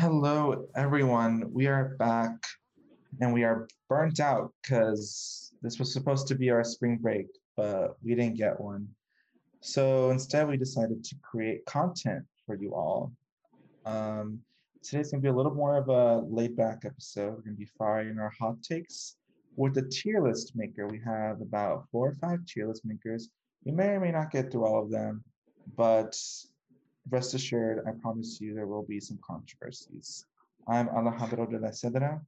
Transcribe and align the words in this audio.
Hello, 0.00 0.66
everyone. 0.76 1.52
We 1.52 1.66
are 1.66 1.94
back 1.98 2.32
and 3.20 3.34
we 3.34 3.44
are 3.44 3.68
burnt 3.86 4.18
out 4.18 4.50
because 4.62 5.52
this 5.60 5.78
was 5.78 5.92
supposed 5.92 6.26
to 6.28 6.34
be 6.34 6.48
our 6.48 6.64
spring 6.64 6.96
break, 6.96 7.26
but 7.54 7.98
we 8.02 8.14
didn't 8.14 8.38
get 8.38 8.58
one. 8.58 8.88
So 9.60 10.08
instead, 10.08 10.48
we 10.48 10.56
decided 10.56 11.04
to 11.04 11.16
create 11.20 11.66
content 11.66 12.24
for 12.46 12.54
you 12.54 12.74
all. 12.74 13.12
Um, 13.84 14.40
today's 14.82 15.10
going 15.10 15.20
to 15.20 15.26
be 15.26 15.28
a 15.28 15.36
little 15.36 15.54
more 15.54 15.76
of 15.76 15.90
a 15.90 16.24
laid 16.26 16.56
back 16.56 16.84
episode. 16.86 17.32
We're 17.32 17.42
going 17.42 17.56
to 17.56 17.60
be 17.60 17.68
firing 17.76 18.18
our 18.18 18.32
hot 18.40 18.62
takes 18.62 19.16
with 19.56 19.74
the 19.74 19.82
tier 19.82 20.22
list 20.22 20.52
maker. 20.56 20.86
We 20.86 21.02
have 21.04 21.42
about 21.42 21.84
four 21.92 22.08
or 22.08 22.14
five 22.14 22.46
tier 22.46 22.66
list 22.66 22.86
makers. 22.86 23.28
We 23.66 23.72
may 23.72 23.88
or 23.88 24.00
may 24.00 24.12
not 24.12 24.30
get 24.30 24.50
through 24.50 24.64
all 24.64 24.82
of 24.82 24.90
them, 24.90 25.22
but 25.76 26.18
rest 27.10 27.34
assured, 27.34 27.82
I 27.86 27.90
promise 28.00 28.40
you 28.40 28.54
there 28.54 28.66
will 28.66 28.84
be 28.84 29.00
some 29.00 29.18
controversies. 29.26 30.26
I'm 30.68 30.88
Alejandro 30.88 31.46
de 31.46 31.58
la 31.58 31.70
Cedra. 31.70 32.20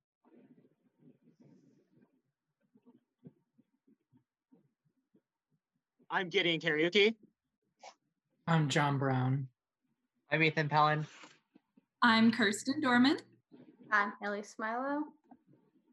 I'm 6.11 6.29
getting 6.29 6.61
karaoke. 6.61 7.15
I'm 8.47 8.69
John 8.69 8.99
Brown. 8.99 9.49
I'm 10.31 10.43
Ethan 10.43 10.69
Pellin. 10.69 11.07
I'm 12.03 12.33
Kirsten 12.33 12.81
Dorman. 12.81 13.19
I'm 13.91 14.13
Ellie 14.23 14.43
Smilo. 14.43 15.03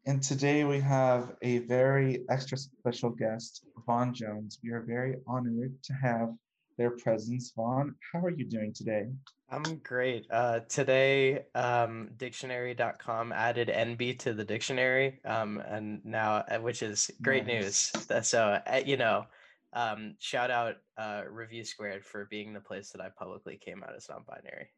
And 0.06 0.23
today 0.23 0.64
we 0.64 0.80
have 0.80 1.36
a 1.42 1.60
very 1.60 2.23
extra 2.30 2.58
special 2.58 3.12
guest, 3.12 3.66
Vaughan 3.86 4.14
Jones. 4.14 4.60
We 4.64 4.72
are 4.72 4.82
very 4.82 5.17
honored 5.28 5.73
to 5.84 5.94
have 5.94 6.34
their 6.80 6.92
presence. 6.92 7.52
Vaughan, 7.56 7.94
how 8.12 8.20
are 8.20 8.32
you 8.32 8.46
doing 8.46 8.74
today? 8.74 9.08
I'm 9.52 9.82
great. 9.84 10.26
Uh, 10.32 10.62
today, 10.70 11.44
um, 11.54 12.10
dictionary.com 12.18 13.34
added 13.34 13.68
NB 13.68 14.18
to 14.20 14.34
the 14.34 14.46
dictionary, 14.46 15.20
um, 15.26 15.62
and 15.68 16.04
now, 16.06 16.46
uh, 16.50 16.60
which 16.60 16.82
is 16.82 17.12
great 17.22 17.46
Nice. 17.46 17.94
news. 17.94 18.28
So, 18.28 18.62
uh, 18.66 18.82
you 18.86 18.96
know, 18.96 19.26
um, 19.74 20.16
shout 20.20 20.50
out 20.50 20.78
uh, 20.98 21.24
Review 21.30 21.66
Squared 21.66 22.06
for 22.06 22.26
being 22.32 22.54
the 22.54 22.62
place 22.62 22.92
that 22.92 23.02
I 23.02 23.10
publicly 23.10 23.58
came 23.58 23.84
out 23.84 23.94
as 23.96 24.08
non 24.08 24.24
binary. 24.26 24.70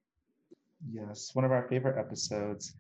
Yes, 0.92 1.36
one 1.36 1.46
of 1.46 1.52
our 1.52 1.68
favorite 1.68 2.00
episodes. 2.00 2.74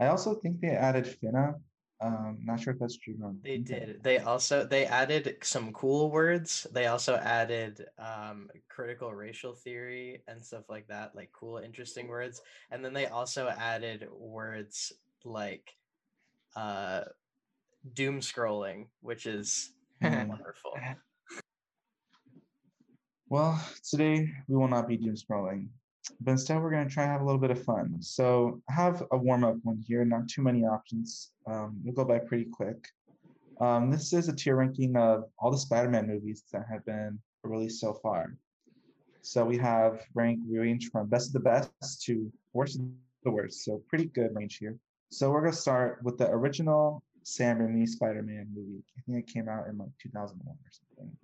I 0.00 0.06
also 0.06 0.34
think 0.34 0.60
they 0.60 0.68
added 0.68 1.04
Finna. 1.04 1.56
Um, 2.00 2.38
not 2.44 2.60
sure 2.60 2.74
if 2.74 2.78
that's 2.78 2.96
true. 2.96 3.14
or 3.20 3.32
not. 3.32 3.42
They 3.42 3.58
did. 3.58 4.02
They 4.02 4.18
also 4.18 4.64
they 4.64 4.86
added 4.86 5.36
some 5.42 5.72
cool 5.72 6.10
words. 6.10 6.66
They 6.72 6.86
also 6.86 7.16
added 7.16 7.86
um, 7.98 8.48
critical 8.68 9.12
racial 9.12 9.54
theory 9.54 10.22
and 10.28 10.44
stuff 10.44 10.68
like 10.68 10.86
that, 10.88 11.16
like 11.16 11.30
cool, 11.32 11.58
interesting 11.58 12.06
words. 12.06 12.40
And 12.70 12.84
then 12.84 12.92
they 12.92 13.06
also 13.06 13.48
added 13.48 14.06
words 14.12 14.92
like 15.24 15.74
uh, 16.54 17.02
doom 17.94 18.20
scrolling, 18.20 18.86
which 19.00 19.26
is 19.26 19.72
wonderful. 20.00 20.74
Well, 23.28 23.62
today 23.90 24.30
we 24.46 24.56
will 24.56 24.68
not 24.68 24.86
be 24.88 24.96
doom 24.96 25.16
scrolling, 25.16 25.68
but 26.20 26.32
instead 26.32 26.60
we're 26.60 26.70
going 26.70 26.86
to 26.86 26.92
try 26.92 27.04
and 27.04 27.12
have 27.12 27.20
a 27.20 27.24
little 27.24 27.40
bit 27.40 27.50
of 27.50 27.62
fun. 27.62 27.96
So 28.00 28.60
I 28.68 28.72
have 28.72 29.04
a 29.12 29.16
warm 29.16 29.44
up 29.44 29.56
one 29.62 29.82
here, 29.86 30.04
not 30.04 30.28
too 30.28 30.42
many 30.42 30.64
options. 30.64 31.32
Um, 31.46 31.80
we'll 31.84 31.94
go 31.94 32.04
by 32.04 32.18
pretty 32.18 32.46
quick. 32.46 32.88
Um, 33.60 33.90
this 33.90 34.12
is 34.12 34.28
a 34.28 34.34
tier 34.34 34.56
ranking 34.56 34.96
of 34.96 35.24
all 35.38 35.50
the 35.50 35.58
Spider 35.58 35.88
Man 35.88 36.06
movies 36.06 36.44
that 36.52 36.64
have 36.70 36.84
been 36.84 37.18
released 37.42 37.80
so 37.80 37.94
far. 37.94 38.36
So 39.22 39.44
we 39.44 39.58
have 39.58 40.00
rank 40.14 40.40
range 40.48 40.90
from 40.90 41.08
best 41.08 41.28
of 41.28 41.32
the 41.34 41.40
best 41.40 42.02
to 42.04 42.32
worst 42.52 42.78
of 42.78 42.86
the 43.24 43.30
worst. 43.30 43.64
So 43.64 43.82
pretty 43.88 44.06
good 44.06 44.34
range 44.34 44.58
here. 44.58 44.76
So 45.10 45.30
we're 45.30 45.40
going 45.40 45.52
to 45.52 45.58
start 45.58 46.00
with 46.02 46.18
the 46.18 46.30
original 46.30 47.02
Sam 47.24 47.58
Raimi 47.58 47.86
Spider 47.86 48.22
Man 48.22 48.48
movie. 48.54 48.82
I 48.96 49.00
think 49.02 49.18
it 49.18 49.32
came 49.32 49.48
out 49.48 49.68
in 49.68 49.76
like 49.76 49.90
2001 50.02 50.40
or 50.46 50.70
something. 50.70 51.16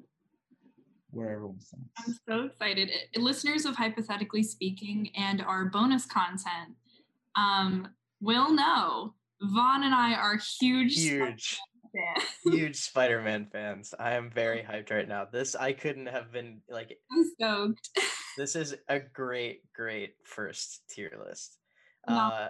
Where 1.14 1.30
everyone. 1.30 1.60
I'm 1.96 2.18
so 2.28 2.46
excited. 2.46 2.90
Listeners 3.14 3.66
of 3.66 3.76
Hypothetically 3.76 4.42
Speaking 4.42 5.10
and 5.16 5.40
our 5.42 5.66
bonus 5.66 6.06
content 6.06 6.74
um, 7.36 7.86
will 8.20 8.52
know 8.52 9.14
Vaughan 9.40 9.84
and 9.84 9.94
I 9.94 10.14
are 10.14 10.40
huge, 10.58 10.96
Huge, 10.96 11.60
huge 12.44 12.76
Spider-Man 12.76 13.46
fans. 13.52 13.94
I 13.96 14.14
am 14.14 14.28
very 14.28 14.66
hyped 14.68 14.90
right 14.90 15.06
now. 15.06 15.24
This 15.30 15.54
I 15.54 15.72
couldn't 15.72 16.06
have 16.06 16.32
been 16.32 16.62
like 16.68 16.98
I'm 17.12 17.24
stoked. 17.24 17.90
this 18.36 18.56
is 18.56 18.74
a 18.88 18.98
great, 18.98 19.62
great 19.72 20.14
first 20.24 20.82
tier 20.90 21.12
list. 21.24 21.58
Uh, 22.08 22.48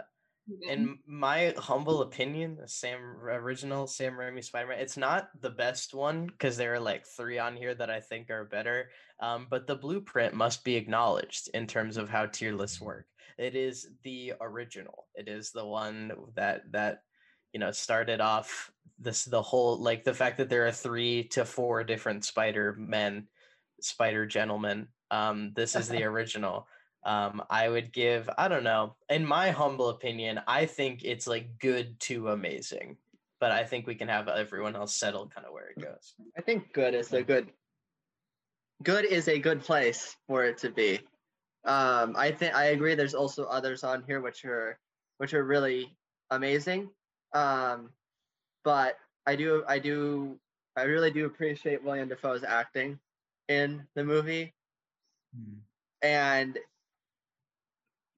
in 0.62 0.98
my 1.06 1.54
humble 1.56 2.02
opinion, 2.02 2.56
the 2.60 2.68
Sam 2.68 3.00
original 3.22 3.86
Sam 3.86 4.14
Raimi 4.14 4.44
Spider-Man, 4.44 4.78
it's 4.78 4.96
not 4.96 5.28
the 5.40 5.50
best 5.50 5.94
one 5.94 6.26
because 6.26 6.56
there 6.56 6.74
are 6.74 6.80
like 6.80 7.06
three 7.06 7.38
on 7.38 7.56
here 7.56 7.74
that 7.74 7.90
I 7.90 8.00
think 8.00 8.30
are 8.30 8.44
better. 8.44 8.90
Um, 9.20 9.46
but 9.48 9.66
the 9.66 9.76
blueprint 9.76 10.34
must 10.34 10.64
be 10.64 10.76
acknowledged 10.76 11.48
in 11.54 11.66
terms 11.66 11.96
of 11.96 12.10
how 12.10 12.26
tier 12.26 12.52
lists 12.52 12.80
work. 12.80 13.06
It 13.38 13.56
is 13.56 13.88
the 14.02 14.34
original. 14.40 15.06
It 15.14 15.28
is 15.28 15.50
the 15.50 15.64
one 15.64 16.12
that 16.36 16.70
that 16.72 17.02
you 17.52 17.60
know 17.60 17.72
started 17.72 18.20
off 18.20 18.70
this 18.98 19.24
the 19.24 19.42
whole 19.42 19.78
like 19.78 20.04
the 20.04 20.14
fact 20.14 20.38
that 20.38 20.48
there 20.48 20.66
are 20.66 20.72
three 20.72 21.24
to 21.28 21.44
four 21.44 21.84
different 21.84 22.24
Spider 22.24 22.76
Men, 22.78 23.28
Spider 23.80 24.26
Gentlemen. 24.26 24.88
Um, 25.10 25.52
this 25.54 25.74
is 25.74 25.88
the 25.88 26.04
original 26.04 26.66
um 27.04 27.42
i 27.50 27.68
would 27.68 27.92
give 27.92 28.28
i 28.38 28.48
don't 28.48 28.64
know 28.64 28.94
in 29.08 29.24
my 29.24 29.50
humble 29.50 29.88
opinion 29.88 30.40
i 30.46 30.66
think 30.66 31.04
it's 31.04 31.26
like 31.26 31.58
good 31.58 31.98
to 32.00 32.28
amazing 32.28 32.96
but 33.40 33.50
i 33.50 33.64
think 33.64 33.86
we 33.86 33.94
can 33.94 34.08
have 34.08 34.28
everyone 34.28 34.74
else 34.76 34.96
settle 34.96 35.28
kind 35.28 35.46
of 35.46 35.52
where 35.52 35.68
it 35.68 35.80
goes 35.80 36.14
I 36.36 36.40
think 36.40 36.72
good 36.72 36.94
is 36.94 37.12
a 37.12 37.22
good 37.22 37.50
good 38.82 39.04
is 39.04 39.28
a 39.28 39.38
good 39.38 39.62
place 39.62 40.16
for 40.26 40.44
it 40.44 40.58
to 40.58 40.70
be. 40.70 41.00
Um, 41.64 42.14
I 42.16 42.30
think 42.30 42.54
I 42.54 42.66
agree. 42.66 42.94
There's 42.94 43.14
also 43.14 43.44
others 43.44 43.84
on 43.84 44.04
here 44.06 44.20
which 44.20 44.44
are 44.44 44.78
which 45.18 45.32
are 45.32 45.44
really 45.44 45.96
amazing. 46.30 46.90
Um, 47.32 47.90
but 48.64 48.96
I 49.26 49.36
do 49.36 49.64
I 49.66 49.78
do 49.78 50.38
I 50.76 50.82
really 50.82 51.10
do 51.10 51.26
appreciate 51.26 51.82
Willem 51.82 52.08
Dafoe's 52.08 52.44
acting 52.44 52.98
in 53.48 53.86
the 53.94 54.04
movie, 54.04 54.54
Hmm. 55.34 55.58
and 56.02 56.58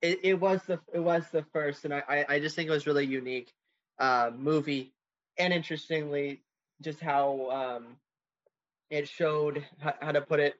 it, 0.03 0.21
it 0.23 0.35
was 0.35 0.63
the 0.65 0.81
it 0.93 1.01
was 1.01 1.25
the 1.31 1.45
first, 1.53 1.85
and 1.85 1.95
I 1.95 2.03
I, 2.09 2.25
I 2.35 2.41
just 2.41 2.57
think 2.57 2.69
it 2.69 2.73
was 2.73 2.87
really 2.87 3.07
unique 3.07 3.53
uh, 3.99 4.31
movie, 4.37 4.93
and 5.39 5.53
interestingly, 5.53 6.43
just 6.83 7.01
how 7.01 7.51
um, 7.51 7.97
it 8.91 9.09
showed 9.09 9.65
how, 9.81 9.95
how 10.01 10.13
to 10.13 10.21
put 10.21 10.41
it. 10.41 10.55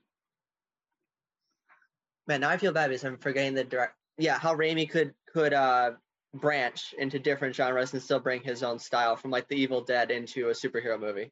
Man, 2.27 2.41
now 2.41 2.51
I 2.51 2.57
feel 2.57 2.73
bad 2.73 2.89
because 2.89 3.05
I'm 3.05 3.19
forgetting 3.19 3.55
the 3.55 3.65
direct. 3.65 3.95
Yeah, 4.19 4.39
how 4.39 4.55
Raimi 4.55 4.89
could 4.89 5.15
could 5.33 5.53
uh 5.53 5.93
branch 6.35 6.95
into 6.99 7.19
different 7.19 7.55
genres 7.55 7.93
and 7.93 8.03
still 8.03 8.21
bring 8.21 8.43
his 8.43 8.63
own 8.63 8.79
style 8.79 9.17
from 9.17 9.31
like 9.31 9.49
the 9.49 9.57
Evil 9.57 9.81
Dead 9.81 10.11
into 10.11 10.49
a 10.49 10.53
superhero 10.53 11.01
movie. 11.01 11.31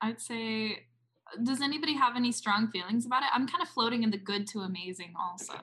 I'd 0.00 0.20
say, 0.20 0.86
does 1.42 1.60
anybody 1.60 1.94
have 1.94 2.16
any 2.16 2.32
strong 2.32 2.68
feelings 2.68 3.06
about 3.06 3.22
it? 3.22 3.28
I'm 3.32 3.46
kind 3.46 3.62
of 3.62 3.68
floating 3.68 4.02
in 4.02 4.10
the 4.10 4.18
good 4.18 4.46
to 4.48 4.60
amazing 4.60 5.14
also. 5.18 5.54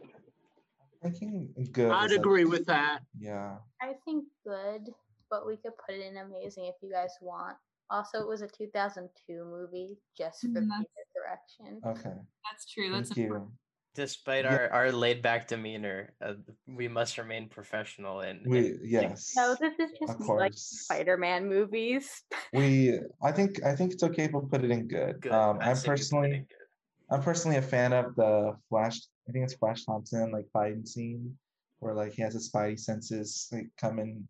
I 1.04 1.10
think 1.10 1.72
good. 1.72 1.92
I'd 1.92 2.06
is 2.06 2.12
like- 2.12 2.20
agree 2.20 2.46
with 2.46 2.66
that. 2.68 3.00
Yeah. 3.18 3.58
I 3.82 3.94
think 4.06 4.26
good, 4.44 4.90
but 5.30 5.46
we 5.46 5.58
could 5.58 5.74
put 5.86 5.96
it 5.96 6.02
in 6.02 6.18
amazing 6.18 6.66
if 6.66 6.76
you 6.82 6.92
guys 6.92 7.12
want. 7.22 7.58
Also, 7.92 8.20
it 8.20 8.28
was 8.28 8.42
a 8.42 8.48
2002 8.48 9.44
movie 9.46 9.98
just 10.18 10.42
for 10.42 10.48
Mm, 10.48 10.68
theater 10.68 11.06
direction. 11.14 11.82
Okay. 11.86 12.18
That's 12.50 12.66
true. 12.72 12.92
That's 12.92 13.10
Thank 13.10 13.20
important. 13.28 13.52
you. 13.52 13.58
Despite 13.96 14.44
Yeah. 14.46 14.54
our 14.54 14.70
our 14.72 14.92
laid 14.92 15.22
back 15.24 15.48
demeanor 15.48 16.14
uh, 16.22 16.36
we 16.68 16.88
must 16.88 17.18
remain 17.18 17.48
professional 17.50 18.20
and, 18.22 18.42
and, 18.44 18.52
We 18.52 18.62
like, 18.62 18.80
yes. 18.84 19.34
No, 19.36 19.56
this 19.60 19.74
is 19.80 19.92
just 20.00 20.20
me, 20.20 20.28
like. 20.28 20.54
Spider-Man 20.56 21.48
movies. 21.48 22.06
We 22.54 23.00
I 23.24 23.32
think 23.32 23.64
I 23.64 23.74
think 23.76 23.94
it's 23.94 24.04
okay 24.04 24.26
if 24.26 24.34
we 24.34 24.42
put 24.52 24.64
it 24.64 24.72
in 24.72 24.88
good. 24.88 25.22
good 25.22 25.32
Um 25.32 25.58
I 25.62 25.72
I'm 25.72 25.76
say 25.76 25.90
we 25.90 25.96
put 25.96 26.00
it 26.00 26.04
in 26.04 26.10
personally 26.12 26.30
good. 26.52 26.68
I'm 27.12 27.22
personally 27.24 27.58
a 27.58 27.68
fan 27.74 27.92
of 27.94 28.06
the 28.16 28.54
Flash 28.70 28.98
I 29.28 29.32
think 29.32 29.44
it's 29.48 29.56
Flash 29.56 29.86
Thompson 29.86 30.32
like 30.32 30.48
fighting 30.52 30.86
scene 30.86 31.36
where 31.80 31.94
like 31.96 32.14
he 32.14 32.22
has 32.22 32.34
his 32.38 32.52
spidey 32.52 32.78
senses 32.80 33.50
like 33.52 33.70
come 33.82 33.98
in 34.00 34.28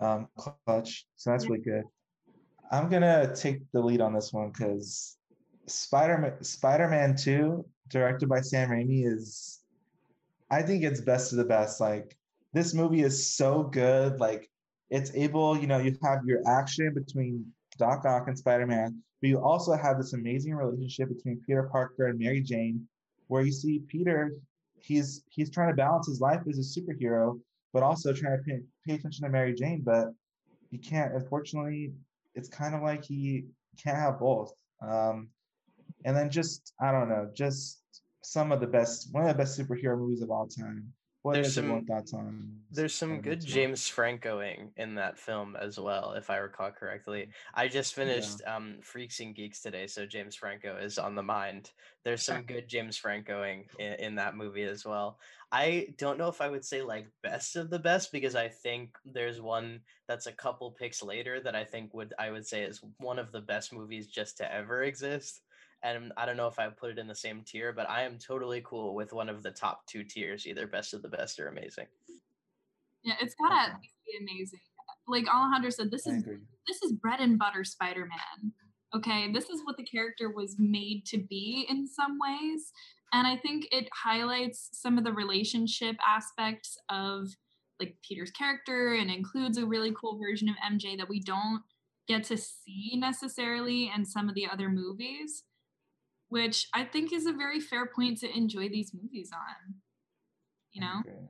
um 0.00 0.28
clutch. 0.38 1.06
So 1.16 1.30
that's 1.30 1.44
Yeah. 1.44 1.50
really 1.50 1.64
good. 1.64 1.84
I'm 2.70 2.88
gonna 2.88 3.34
take 3.34 3.58
the 3.72 3.80
lead 3.80 4.00
on 4.00 4.12
this 4.14 4.32
one 4.32 4.50
because 4.52 5.16
Spider-Man 5.66 6.42
Spider-Man 6.44 7.16
2, 7.16 7.64
directed 7.88 8.28
by 8.28 8.40
Sam 8.40 8.70
Raimi, 8.70 9.06
is 9.06 9.60
I 10.50 10.62
think 10.62 10.84
it's 10.84 11.00
best 11.00 11.32
of 11.32 11.38
the 11.38 11.44
best. 11.44 11.80
Like 11.80 12.16
this 12.52 12.74
movie 12.74 13.02
is 13.02 13.32
so 13.32 13.64
good. 13.64 14.20
Like 14.20 14.50
it's 14.90 15.14
able, 15.14 15.56
you 15.58 15.66
know, 15.66 15.78
you 15.78 15.96
have 16.02 16.24
your 16.24 16.40
action 16.46 16.92
between 16.94 17.44
Doc 17.76 18.04
Ock 18.04 18.28
and 18.28 18.38
Spider-Man, 18.38 19.02
but 19.20 19.28
you 19.28 19.38
also 19.40 19.74
have 19.74 19.98
this 19.98 20.14
amazing 20.14 20.54
relationship 20.54 21.08
between 21.08 21.42
Peter 21.46 21.64
Parker 21.64 22.06
and 22.06 22.18
Mary 22.18 22.40
Jane, 22.40 22.86
where 23.26 23.42
you 23.42 23.52
see 23.52 23.80
Peter 23.80 24.32
he's 24.80 25.24
he's 25.28 25.50
trying 25.50 25.68
to 25.68 25.76
balance 25.76 26.06
his 26.06 26.20
life 26.20 26.40
as 26.48 26.58
a 26.58 26.80
superhero, 26.80 27.38
but 27.72 27.82
also 27.82 28.12
trying 28.12 28.38
to 28.38 28.42
pay, 28.42 28.60
pay 28.86 28.94
attention 28.94 29.24
to 29.24 29.30
Mary 29.30 29.54
Jane, 29.54 29.82
but 29.84 30.08
you 30.70 30.78
can't. 30.78 31.14
Unfortunately, 31.14 31.92
it's 32.34 32.48
kind 32.48 32.74
of 32.74 32.82
like 32.82 33.04
he 33.04 33.44
can't 33.82 33.96
have 33.96 34.18
both. 34.18 34.52
Um, 34.80 35.28
and 36.04 36.16
then 36.16 36.30
just 36.30 36.72
I 36.80 36.92
don't 36.92 37.08
know, 37.08 37.30
just 37.34 37.80
some 38.22 38.52
of 38.52 38.60
the 38.60 38.66
best, 38.66 39.08
one 39.12 39.22
of 39.24 39.28
the 39.28 39.34
best 39.42 39.58
superhero 39.58 39.98
movies 39.98 40.22
of 40.22 40.30
all 40.30 40.46
time. 40.46 40.92
What 41.22 41.34
There's 41.34 41.54
some- 41.54 41.84
thoughts 41.84 42.14
on? 42.14 42.60
There's 42.70 42.94
some 42.94 43.20
good 43.20 43.40
2? 43.40 43.46
James 43.46 43.80
Francoing 43.90 44.70
in 44.76 44.94
that 44.94 45.18
film 45.18 45.56
as 45.56 45.78
well, 45.78 46.12
if 46.12 46.30
I 46.30 46.36
recall 46.36 46.70
correctly. 46.70 47.28
I 47.54 47.66
just 47.66 47.94
finished 47.94 48.40
um, 48.46 48.76
Freaks 48.82 49.18
and 49.18 49.34
Geeks 49.34 49.60
today, 49.60 49.88
so 49.88 50.06
James 50.06 50.36
Franco 50.36 50.76
is 50.76 50.96
on 50.96 51.16
the 51.16 51.22
mind. 51.22 51.72
There's 52.04 52.22
some 52.22 52.42
good 52.42 52.68
James 52.68 52.98
Francoing 52.98 53.64
in, 53.80 53.92
in 53.94 54.14
that 54.14 54.36
movie 54.36 54.62
as 54.62 54.84
well. 54.84 55.18
I 55.50 55.88
don't 55.98 56.18
know 56.18 56.28
if 56.28 56.40
I 56.40 56.48
would 56.48 56.64
say 56.64 56.82
like 56.82 57.08
best 57.22 57.56
of 57.56 57.68
the 57.68 57.78
best 57.80 58.12
because 58.12 58.36
I 58.36 58.48
think 58.48 58.96
there's 59.04 59.40
one 59.40 59.80
that's 60.06 60.26
a 60.26 60.32
couple 60.32 60.70
picks 60.70 61.02
later 61.02 61.40
that 61.40 61.56
I 61.56 61.64
think 61.64 61.92
would 61.94 62.14
I 62.18 62.30
would 62.30 62.46
say 62.46 62.62
is 62.62 62.80
one 62.98 63.18
of 63.18 63.32
the 63.32 63.40
best 63.40 63.72
movies 63.72 64.06
just 64.06 64.36
to 64.38 64.52
ever 64.54 64.84
exist. 64.84 65.40
And 65.82 66.12
I 66.16 66.26
don't 66.26 66.36
know 66.36 66.48
if 66.48 66.58
I 66.58 66.68
put 66.68 66.90
it 66.90 66.98
in 66.98 67.06
the 67.06 67.14
same 67.14 67.42
tier, 67.42 67.72
but 67.72 67.88
I 67.88 68.02
am 68.02 68.18
totally 68.18 68.60
cool 68.64 68.94
with 68.94 69.12
one 69.12 69.28
of 69.28 69.42
the 69.42 69.50
top 69.50 69.86
two 69.86 70.02
tiers, 70.02 70.46
either 70.46 70.66
best 70.66 70.92
of 70.92 71.02
the 71.02 71.08
best 71.08 71.38
or 71.38 71.48
amazing. 71.48 71.86
Yeah, 73.04 73.14
it's 73.20 73.34
gotta 73.36 73.72
Okay. 73.76 73.88
be 74.06 74.18
amazing. 74.20 74.60
Like 75.06 75.26
Alejandro 75.28 75.70
said, 75.70 75.90
this 75.90 76.06
I 76.06 76.10
is 76.12 76.22
agree. 76.22 76.38
this 76.66 76.82
is 76.82 76.92
bread 76.92 77.20
and 77.20 77.38
butter 77.38 77.62
Spider-Man. 77.64 78.52
Okay, 78.94 79.30
this 79.32 79.50
is 79.50 79.62
what 79.64 79.76
the 79.76 79.84
character 79.84 80.30
was 80.30 80.56
made 80.58 81.04
to 81.06 81.18
be 81.18 81.66
in 81.68 81.86
some 81.86 82.18
ways, 82.18 82.72
and 83.12 83.26
I 83.26 83.36
think 83.36 83.68
it 83.70 83.88
highlights 83.94 84.70
some 84.72 84.98
of 84.98 85.04
the 85.04 85.12
relationship 85.12 85.96
aspects 86.06 86.76
of 86.88 87.28
like 87.78 87.96
Peter's 88.02 88.32
character 88.32 88.94
and 88.94 89.10
includes 89.10 89.56
a 89.58 89.64
really 89.66 89.92
cool 89.98 90.18
version 90.18 90.48
of 90.48 90.56
MJ 90.56 90.96
that 90.96 91.08
we 91.08 91.20
don't 91.20 91.62
get 92.08 92.24
to 92.24 92.36
see 92.36 92.94
necessarily 92.96 93.92
in 93.94 94.04
some 94.04 94.28
of 94.28 94.34
the 94.34 94.48
other 94.48 94.68
movies, 94.68 95.44
which 96.28 96.68
I 96.74 96.84
think 96.84 97.12
is 97.12 97.26
a 97.26 97.32
very 97.32 97.60
fair 97.60 97.86
point 97.86 98.18
to 98.18 98.36
enjoy 98.36 98.68
these 98.68 98.92
movies 98.94 99.30
on. 99.32 99.74
You 100.72 100.82
know? 100.82 101.00
agree. 101.00 101.28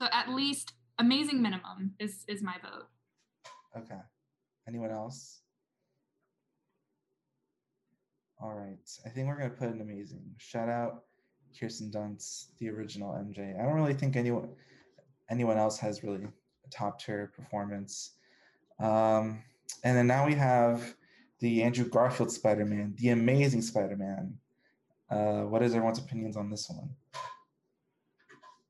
So 0.00 0.08
at 0.12 0.28
least 0.30 0.74
amazing 0.98 1.42
minimum 1.42 1.94
is 1.98 2.24
is 2.28 2.42
my 2.42 2.54
vote. 2.62 2.88
Okay. 3.76 4.00
Anyone 4.68 4.90
else? 4.90 5.40
All 8.40 8.54
right. 8.54 8.78
I 9.06 9.08
think 9.08 9.28
we're 9.28 9.38
gonna 9.38 9.50
put 9.50 9.68
an 9.68 9.80
amazing. 9.80 10.34
Shout 10.38 10.68
out 10.68 11.04
Kirsten 11.58 11.90
Dunst, 11.90 12.48
the 12.58 12.68
original 12.68 13.12
MJ. 13.12 13.58
I 13.58 13.64
don't 13.64 13.74
really 13.74 13.94
think 13.94 14.16
anyone 14.16 14.50
anyone 15.30 15.56
else 15.56 15.78
has 15.78 16.02
really 16.02 16.24
a 16.24 16.70
top 16.70 17.00
tier 17.00 17.32
performance. 17.34 18.12
Um, 18.80 19.42
and 19.84 19.96
then 19.96 20.06
now 20.06 20.26
we 20.26 20.34
have 20.34 20.94
the 21.44 21.62
Andrew 21.62 21.86
Garfield 21.86 22.32
Spider-Man, 22.32 22.94
the 22.96 23.10
amazing 23.10 23.60
Spider-Man. 23.60 24.34
Uh, 25.10 25.42
what 25.42 25.62
is 25.62 25.74
everyone's 25.74 25.98
opinions 25.98 26.38
on 26.38 26.48
this 26.48 26.70
one? 26.70 26.88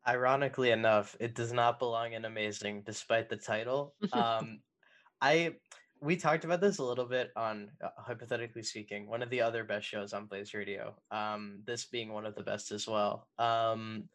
Ironically 0.09 0.73
enough, 0.73 1.17
it 1.21 1.37
does 1.37 1.53
not 1.53 1.79
belong 1.79 2.15
in 2.15 2.25
amazing 2.25 2.83
despite 2.85 3.29
the 3.29 3.37
title. 3.37 3.95
Um 4.13 4.59
I 5.23 5.55
we 6.01 6.17
talked 6.17 6.45
about 6.45 6.61
this 6.61 6.79
a 6.79 6.85
little 6.85 7.07
bit 7.07 7.31
on 7.37 7.71
uh, 7.81 7.91
hypothetically 7.97 8.65
speaking, 8.65 9.07
one 9.09 9.23
of 9.23 9.31
the 9.31 9.41
other 9.41 9.63
best 9.63 9.87
shows 9.87 10.13
on 10.13 10.27
Blaze 10.27 10.53
Radio. 10.53 10.97
Um 11.13 11.61
this 11.65 11.85
being 11.85 12.13
one 12.13 12.27
of 12.27 12.35
the 12.35 12.43
best 12.43 12.73
as 12.73 12.89
well. 12.89 13.29
Um 13.39 14.09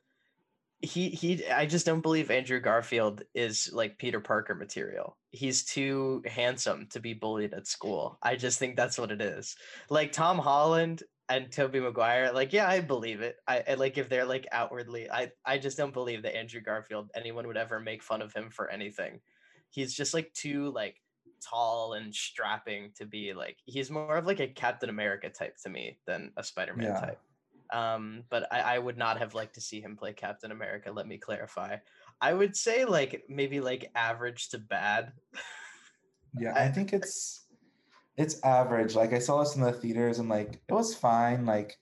he 0.82 1.10
he 1.10 1.46
I 1.48 1.66
just 1.66 1.86
don't 1.86 2.02
believe 2.02 2.32
Andrew 2.32 2.60
Garfield 2.60 3.24
is 3.34 3.70
like 3.74 3.98
Peter 3.98 4.20
Parker 4.22 4.56
material. 4.56 5.18
He's 5.32 5.66
too 5.66 6.24
handsome 6.26 6.88
to 6.92 7.00
be 7.00 7.14
bullied 7.14 7.54
at 7.54 7.68
school. 7.68 8.18
I 8.22 8.36
just 8.36 8.60
think 8.60 8.76
that's 8.76 8.98
what 8.98 9.12
it 9.12 9.22
is. 9.22 9.58
Like 9.90 10.12
Tom 10.14 10.38
Holland 10.40 11.04
and 11.28 11.52
Tobey 11.52 11.80
Maguire, 11.80 12.32
like, 12.32 12.54
yeah, 12.54 12.68
I 12.68 12.80
believe 12.80 13.22
it. 13.22 13.36
I, 13.48 13.64
I 13.68 13.74
like 13.76 13.98
if 13.98 14.10
they're 14.10 14.26
like 14.26 14.48
outwardly, 14.52 15.12
I 15.12 15.32
I 15.46 15.58
just 15.58 15.78
don't 15.78 15.94
believe 15.94 16.24
that 16.24 16.36
Andrew 16.38 16.62
Garfield 16.62 17.12
anyone 17.14 17.46
would 17.48 17.58
ever 17.58 17.80
make 17.80 18.02
fun 18.02 18.22
of 18.22 18.34
him 18.34 18.50
for 18.50 18.70
anything. 18.70 19.20
He's 19.70 19.94
just 19.94 20.14
like 20.14 20.34
too 20.34 20.72
like 20.72 20.96
tall 21.42 21.94
and 21.94 22.14
strapping 22.14 22.92
to 22.98 23.06
be 23.06 23.34
like 23.34 23.58
he's 23.66 23.92
more 23.92 24.18
of 24.18 24.26
like 24.26 24.40
a 24.40 24.48
Captain 24.48 24.90
America 24.90 25.30
type 25.30 25.56
to 25.64 25.70
me 25.70 26.00
than 26.06 26.32
a 26.38 26.44
Spider-Man 26.44 26.88
Yeah. 26.88 27.00
type. 27.00 27.20
Um, 27.72 28.24
but 28.30 28.48
I, 28.52 28.62
I 28.76 28.80
would 28.80 28.98
not 28.98 29.20
have 29.20 29.36
liked 29.36 29.56
to 29.56 29.62
see 29.62 29.82
him 29.82 29.96
play 29.96 30.14
Captain 30.14 30.52
America. 30.52 30.92
Let 30.92 31.08
me 31.08 31.18
clarify. 31.18 31.78
I 32.22 32.34
would 32.34 32.56
say 32.56 32.86
like 32.86 33.24
maybe 33.30 33.60
like 33.60 33.92
average 33.96 34.50
to 34.50 34.58
bad. 34.58 35.14
Yeah, 36.38 36.54
I- 36.56 36.70
think 36.70 36.94
it's 36.94 37.46
it's 38.18 38.44
average. 38.44 38.96
Like 38.96 39.14
I 39.14 39.20
saw 39.20 39.40
this 39.40 39.56
in 39.56 39.62
the 39.62 39.72
theaters 39.72 40.20
and 40.20 40.30
like 40.30 40.62
it 40.68 40.74
was 40.74 40.94
fine. 40.96 41.46
Like, 41.46 41.78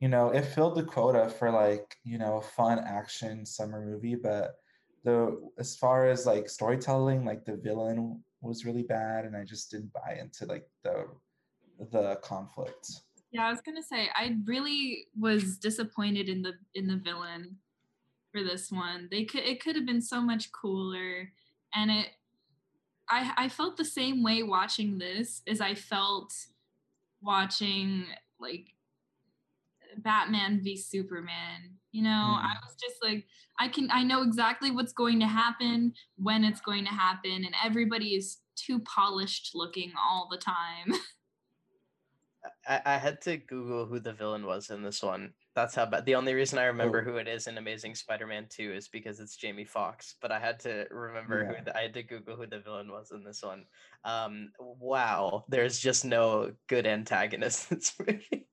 you 0.00 0.08
know, 0.08 0.30
it 0.30 0.42
filled 0.44 0.76
the 0.76 0.84
quota 0.84 1.28
for 1.28 1.50
like, 1.50 1.96
you 2.04 2.18
know, 2.18 2.36
a 2.36 2.42
fun 2.42 2.78
action 2.78 3.44
summer 3.44 3.84
movie, 3.84 4.14
but 4.14 4.54
the 5.04 5.40
as 5.58 5.76
far 5.76 6.06
as 6.06 6.26
like 6.26 6.48
storytelling, 6.48 7.24
like 7.24 7.44
the 7.44 7.56
villain 7.56 8.22
was 8.40 8.64
really 8.64 8.84
bad 8.84 9.24
and 9.24 9.36
I 9.36 9.44
just 9.44 9.70
didn't 9.70 9.92
buy 9.92 10.18
into 10.20 10.46
like 10.46 10.68
the 10.84 11.06
the 11.90 12.16
conflict. 12.22 12.88
Yeah, 13.30 13.46
I 13.46 13.50
was 13.50 13.60
gonna 13.60 13.82
say 13.82 14.08
I 14.14 14.36
really 14.44 15.06
was 15.18 15.58
disappointed 15.58 16.28
in 16.28 16.42
the 16.42 16.54
in 16.74 16.86
the 16.86 16.96
villain 16.96 17.56
for 18.32 18.42
this 18.42 18.70
one. 18.70 19.08
They 19.10 19.24
could 19.24 19.42
it 19.42 19.62
could 19.62 19.76
have 19.76 19.86
been 19.86 20.02
so 20.02 20.20
much 20.20 20.50
cooler, 20.52 21.30
and 21.74 21.90
it 21.90 22.08
I 23.10 23.32
I 23.36 23.48
felt 23.48 23.76
the 23.76 23.84
same 23.84 24.22
way 24.22 24.42
watching 24.42 24.98
this 24.98 25.42
as 25.46 25.60
I 25.60 25.74
felt 25.74 26.32
watching 27.20 28.06
like 28.40 28.68
Batman 29.98 30.60
v 30.62 30.76
Superman. 30.76 31.76
You 31.92 32.02
know, 32.02 32.10
mm-hmm. 32.10 32.46
I 32.46 32.54
was 32.62 32.76
just 32.80 33.02
like, 33.02 33.24
I 33.58 33.68
can, 33.68 33.88
I 33.90 34.04
know 34.04 34.22
exactly 34.22 34.70
what's 34.70 34.92
going 34.92 35.20
to 35.20 35.26
happen, 35.26 35.94
when 36.16 36.44
it's 36.44 36.60
going 36.60 36.84
to 36.84 36.90
happen, 36.90 37.44
and 37.44 37.54
everybody 37.64 38.14
is 38.14 38.38
too 38.56 38.80
polished 38.80 39.52
looking 39.54 39.92
all 39.98 40.28
the 40.30 40.36
time. 40.36 41.00
I, 42.68 42.80
I 42.84 42.98
had 42.98 43.20
to 43.22 43.38
Google 43.38 43.86
who 43.86 43.98
the 43.98 44.12
villain 44.12 44.44
was 44.44 44.68
in 44.70 44.82
this 44.82 45.02
one. 45.02 45.32
That's 45.54 45.74
how 45.74 45.86
bad. 45.86 46.04
The 46.04 46.14
only 46.14 46.34
reason 46.34 46.58
I 46.58 46.64
remember 46.64 47.00
Oh. 47.00 47.04
who 47.04 47.16
it 47.16 47.26
is 47.26 47.46
in 47.46 47.56
Amazing 47.56 47.94
Spider-Man 47.94 48.46
2 48.50 48.72
is 48.72 48.88
because 48.88 49.20
it's 49.20 49.36
Jamie 49.36 49.64
Foxx. 49.64 50.16
But 50.20 50.30
I 50.30 50.38
had 50.38 50.60
to 50.60 50.86
remember 50.90 51.42
Yeah. 51.50 51.58
who 51.58 51.64
the, 51.64 51.76
I 51.76 51.82
had 51.82 51.94
to 51.94 52.02
Google 52.02 52.36
who 52.36 52.46
the 52.46 52.60
villain 52.60 52.92
was 52.92 53.10
in 53.10 53.24
this 53.24 53.42
one. 53.42 53.64
Um, 54.04 54.52
wow, 54.60 55.46
there's 55.48 55.78
just 55.78 56.04
no 56.04 56.52
good 56.68 56.86
antagonist 56.86 57.72
in 57.72 57.78
this 57.78 57.94
movie. 57.98 58.46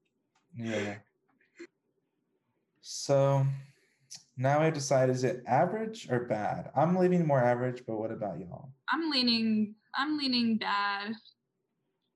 Yeah. 0.56 0.96
So 2.82 3.46
now 4.38 4.60
I 4.62 4.70
decide 4.70 5.10
is 5.10 5.24
it 5.26 5.44
average 5.46 6.08
or 6.10 6.22
bad? 6.22 6.72
I'm 6.76 6.96
leaving 6.96 7.28
more 7.28 7.44
average, 7.44 7.84
but 7.86 7.98
what 7.98 8.12
about 8.12 8.40
y'all? 8.40 8.72
I'm 8.90 9.10
leaning, 9.12 9.76
I'm 9.94 10.18
leaning 10.18 10.58
bad. 10.58 11.14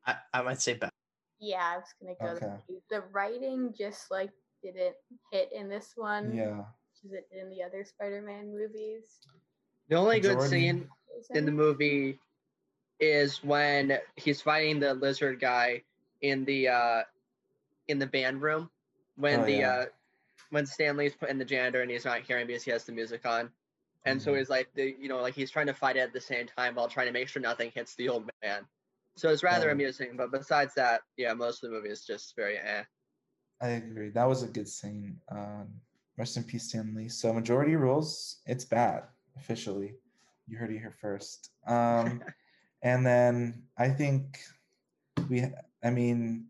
I, 0.05 0.15
I 0.33 0.41
might 0.43 0.61
say 0.61 0.75
bad. 0.75 0.91
Yeah, 1.39 1.73
I 1.73 1.77
was 1.77 1.93
gonna 1.99 2.15
go. 2.21 2.35
Okay. 2.35 2.55
with 2.67 2.83
The 2.89 3.01
writing 3.11 3.73
just 3.77 4.11
like 4.11 4.31
didn't 4.63 4.95
hit 5.31 5.51
in 5.53 5.69
this 5.69 5.93
one. 5.95 6.31
Yeah. 6.35 6.65
Which 7.03 7.05
is 7.05 7.13
it 7.13 7.27
in 7.31 7.49
the 7.49 7.63
other 7.63 7.83
Spider-Man 7.85 8.51
movies? 8.51 9.19
The 9.89 9.95
only 9.95 10.19
good 10.19 10.41
scene 10.41 10.89
in 11.33 11.45
the 11.45 11.51
movie 11.51 12.19
is 12.99 13.43
when 13.43 13.97
he's 14.15 14.41
fighting 14.41 14.79
the 14.79 14.93
lizard 14.93 15.39
guy 15.39 15.83
in 16.21 16.45
the 16.45 16.67
uh 16.69 17.03
in 17.87 17.99
the 17.99 18.07
band 18.07 18.41
room 18.41 18.69
when 19.15 19.41
Oh, 19.41 19.45
the 19.45 19.61
yeah. 19.61 19.65
uh 19.65 19.85
when 20.49 20.65
Stan 20.65 20.97
Lee's 20.97 21.15
put 21.15 21.29
in 21.29 21.37
the 21.37 21.45
janitor 21.45 21.81
and 21.81 21.91
he's 21.91 22.05
not 22.05 22.21
hearing 22.21 22.47
because 22.47 22.63
he 22.63 22.71
has 22.71 22.85
the 22.85 22.91
music 22.91 23.25
on. 23.25 23.51
And 24.05 24.21
so 24.21 24.33
Mhm. 24.33 24.37
he's 24.37 24.49
like 24.49 24.73
the 24.73 24.95
you 24.99 25.07
know, 25.09 25.21
like 25.21 25.33
he's 25.35 25.51
trying 25.51 25.67
to 25.67 25.73
fight 25.73 25.95
it 25.97 25.99
at 26.01 26.13
the 26.13 26.21
same 26.21 26.47
time 26.47 26.75
while 26.75 26.87
trying 26.87 27.07
to 27.07 27.13
make 27.13 27.27
sure 27.27 27.41
nothing 27.41 27.71
hits 27.71 27.95
the 27.95 28.09
old 28.09 28.29
man. 28.43 28.67
So 29.19 29.27
it's 29.29 29.43
rather 29.43 29.67
Yeah. 29.67 29.73
amusing, 29.73 30.15
but 30.15 30.31
besides 30.31 30.73
that, 30.75 31.01
yeah, 31.17 31.33
most 31.33 31.61
of 31.61 31.69
the 31.69 31.75
movie 31.75 31.89
is 31.89 32.05
just 32.05 32.37
very 32.37 32.57
eh. 32.57 32.83
I 33.59 33.67
agree. 33.67 34.11
That 34.11 34.23
was 34.29 34.43
a 34.43 34.47
good 34.47 34.69
scene. 34.69 35.19
Um, 35.27 35.81
rest 36.17 36.37
in 36.37 36.43
peace, 36.45 36.69
Stan 36.69 36.95
Lee. 36.95 37.09
So 37.09 37.33
majority 37.33 37.75
rules, 37.75 38.41
it's 38.45 38.63
bad 38.63 39.03
officially. 39.35 39.95
You 40.47 40.57
heard 40.57 40.71
it 40.71 40.79
here 40.79 40.95
first. 41.01 41.51
Um, 41.67 42.23
and 42.81 43.05
then 43.05 43.63
I 43.77 43.89
think 43.89 44.39
we. 45.27 45.43
I 45.83 45.89
mean, 45.89 46.45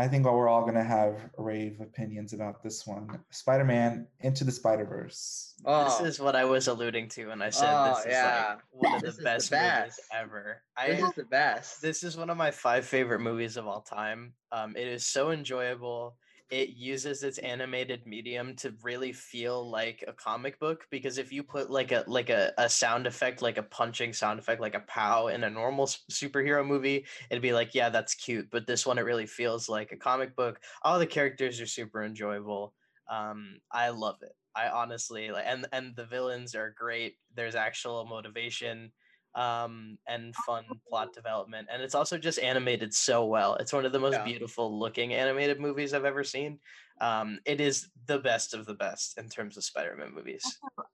I 0.00 0.08
think 0.08 0.24
we're 0.24 0.48
all 0.48 0.64
gonna 0.64 0.82
have 0.82 1.28
rave 1.36 1.78
opinions 1.82 2.32
about 2.32 2.62
this 2.62 2.86
one. 2.86 3.20
Spider-Man 3.30 4.06
into 4.20 4.44
the 4.44 4.50
Spider-Verse. 4.52 5.56
Oh, 5.66 5.84
This 6.02 6.14
is 6.14 6.20
what 6.20 6.34
I 6.34 6.46
was 6.46 6.68
alluding 6.68 7.10
to 7.10 7.26
when 7.26 7.42
I 7.42 7.50
said 7.50 7.68
Oh, 7.70 7.90
this 7.90 8.06
is 8.06 8.12
yeah. 8.12 8.46
like 8.54 8.58
one 8.70 8.94
of 8.94 9.02
This 9.02 9.10
is 9.10 9.16
the 9.18 9.22
the 9.22 9.24
best 9.24 9.52
movies 9.52 10.00
ever. 10.14 10.62
this 10.86 11.00
I 11.02 11.06
is 11.06 11.12
the 11.14 11.24
best. 11.24 11.82
this 11.82 12.02
is 12.02 12.16
one 12.16 12.30
of 12.30 12.38
my 12.38 12.50
five 12.50 12.86
favorite 12.86 13.20
movies 13.20 13.58
of 13.58 13.66
all 13.66 13.82
time. 13.82 14.32
Um, 14.52 14.74
it 14.74 14.88
is 14.88 15.04
so 15.04 15.32
enjoyable. 15.32 16.16
It 16.50 16.70
uses 16.70 17.22
its 17.22 17.38
animated 17.38 18.06
medium 18.06 18.56
to 18.56 18.74
really 18.82 19.12
feel 19.12 19.70
like 19.70 20.02
a 20.08 20.12
comic 20.12 20.58
book 20.58 20.86
because 20.90 21.16
if 21.18 21.32
you 21.32 21.42
put 21.44 21.70
like 21.70 21.92
a 21.92 22.04
like 22.08 22.28
a, 22.28 22.52
a 22.58 22.68
sound 22.68 23.06
effect 23.06 23.40
like 23.40 23.56
a 23.56 23.62
punching 23.62 24.12
sound 24.12 24.38
effect 24.38 24.60
like 24.60 24.74
a 24.74 24.80
pow 24.80 25.28
in 25.28 25.44
a 25.44 25.50
normal 25.50 25.86
superhero 25.86 26.66
movie 26.66 27.06
it'd 27.30 27.42
be 27.42 27.52
like 27.52 27.74
yeah 27.74 27.88
that's 27.88 28.14
cute. 28.14 28.50
But 28.50 28.66
this 28.66 28.86
one 28.86 28.98
it 28.98 29.02
really 29.02 29.26
feels 29.26 29.68
like 29.68 29.92
a 29.92 29.96
comic 29.96 30.34
book. 30.36 30.60
All 30.82 30.98
the 30.98 31.06
characters 31.06 31.60
are 31.60 31.66
super 31.66 32.02
enjoyable. 32.02 32.74
Um 33.08 33.60
i 33.70 33.90
love 33.90 34.22
it. 34.22 34.32
I 34.54 34.68
honestly 34.68 35.30
like 35.30 35.44
and 35.46 35.66
and 35.72 35.94
the 35.96 36.06
villains 36.06 36.54
are 36.54 36.70
great. 36.70 37.16
There's 37.32 37.54
actual 37.54 38.04
motivation 38.06 38.92
um, 39.34 39.98
and 40.08 40.34
fun 40.46 40.64
plot 40.88 41.12
development. 41.12 41.68
And 41.72 41.82
it's 41.82 41.94
also 41.94 42.18
just 42.18 42.38
animated 42.38 42.92
so 42.92 43.24
well. 43.24 43.54
It's 43.56 43.72
one 43.72 43.84
of 43.84 43.92
the 43.92 43.98
most 43.98 44.14
yeah. 44.14 44.24
beautiful 44.24 44.78
looking 44.78 45.14
animated 45.14 45.60
movies 45.60 45.94
I've 45.94 46.04
ever 46.04 46.24
seen. 46.24 46.58
Um, 47.00 47.38
it 47.46 47.60
is 47.60 47.88
the 48.06 48.18
best 48.18 48.54
of 48.54 48.66
the 48.66 48.74
best 48.74 49.18
in 49.18 49.28
terms 49.28 49.56
of 49.56 49.64
Spider 49.64 49.96
Man 49.96 50.14
movies. 50.14 50.42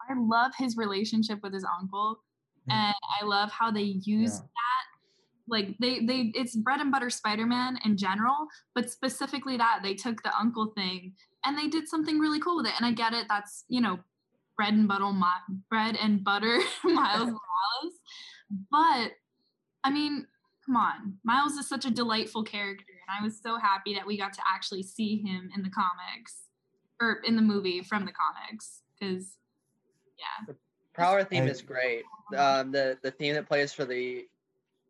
I 0.08 0.14
love 0.16 0.52
his 0.56 0.76
relationship 0.76 1.40
with 1.42 1.52
his 1.52 1.66
uncle, 1.80 2.18
mm. 2.68 2.74
and 2.74 2.94
I 3.20 3.24
love 3.24 3.50
how 3.50 3.70
they 3.70 3.82
use 3.82 4.34
yeah. 4.34 4.40
that. 4.40 4.82
Like 5.48 5.76
they, 5.78 6.04
they, 6.04 6.32
it's 6.34 6.56
bread 6.56 6.80
and 6.80 6.90
butter 6.90 7.08
Spider-Man 7.08 7.78
in 7.84 7.96
general, 7.96 8.48
but 8.74 8.90
specifically 8.90 9.56
that 9.56 9.78
they 9.80 9.94
took 9.94 10.20
the 10.24 10.36
uncle 10.36 10.72
thing 10.76 11.12
and 11.44 11.56
they 11.56 11.68
did 11.68 11.86
something 11.88 12.18
really 12.18 12.40
cool 12.40 12.56
with 12.56 12.66
it. 12.66 12.72
And 12.76 12.84
I 12.84 12.90
get 12.90 13.12
it. 13.12 13.26
That's 13.28 13.64
you 13.68 13.80
know, 13.80 14.00
bread 14.56 14.74
and 14.74 14.88
butter, 14.88 15.04
bread 15.70 15.96
and 15.96 16.24
butter 16.24 16.58
Miles 16.84 17.30
Morales. 17.30 17.94
But 18.70 19.12
I 19.84 19.90
mean, 19.90 20.26
come 20.64 20.76
on. 20.76 21.18
Miles 21.24 21.52
is 21.52 21.68
such 21.68 21.84
a 21.84 21.90
delightful 21.90 22.42
character. 22.42 22.84
And 22.88 23.18
I 23.20 23.24
was 23.24 23.40
so 23.40 23.58
happy 23.58 23.94
that 23.94 24.06
we 24.06 24.18
got 24.18 24.32
to 24.34 24.40
actually 24.46 24.82
see 24.82 25.16
him 25.16 25.50
in 25.54 25.62
the 25.62 25.70
comics 25.70 26.42
or 27.00 27.20
in 27.24 27.36
the 27.36 27.42
movie 27.42 27.82
from 27.82 28.04
the 28.04 28.12
comics. 28.12 28.82
Because, 28.98 29.36
yeah. 30.18 30.46
The 30.46 30.56
power 30.94 31.24
theme 31.24 31.44
I, 31.44 31.48
is 31.48 31.62
great. 31.62 32.04
Um, 32.36 32.72
the, 32.72 32.98
the 33.02 33.10
theme 33.12 33.34
that 33.34 33.46
plays 33.46 33.72
for 33.72 33.84
the, 33.84 34.26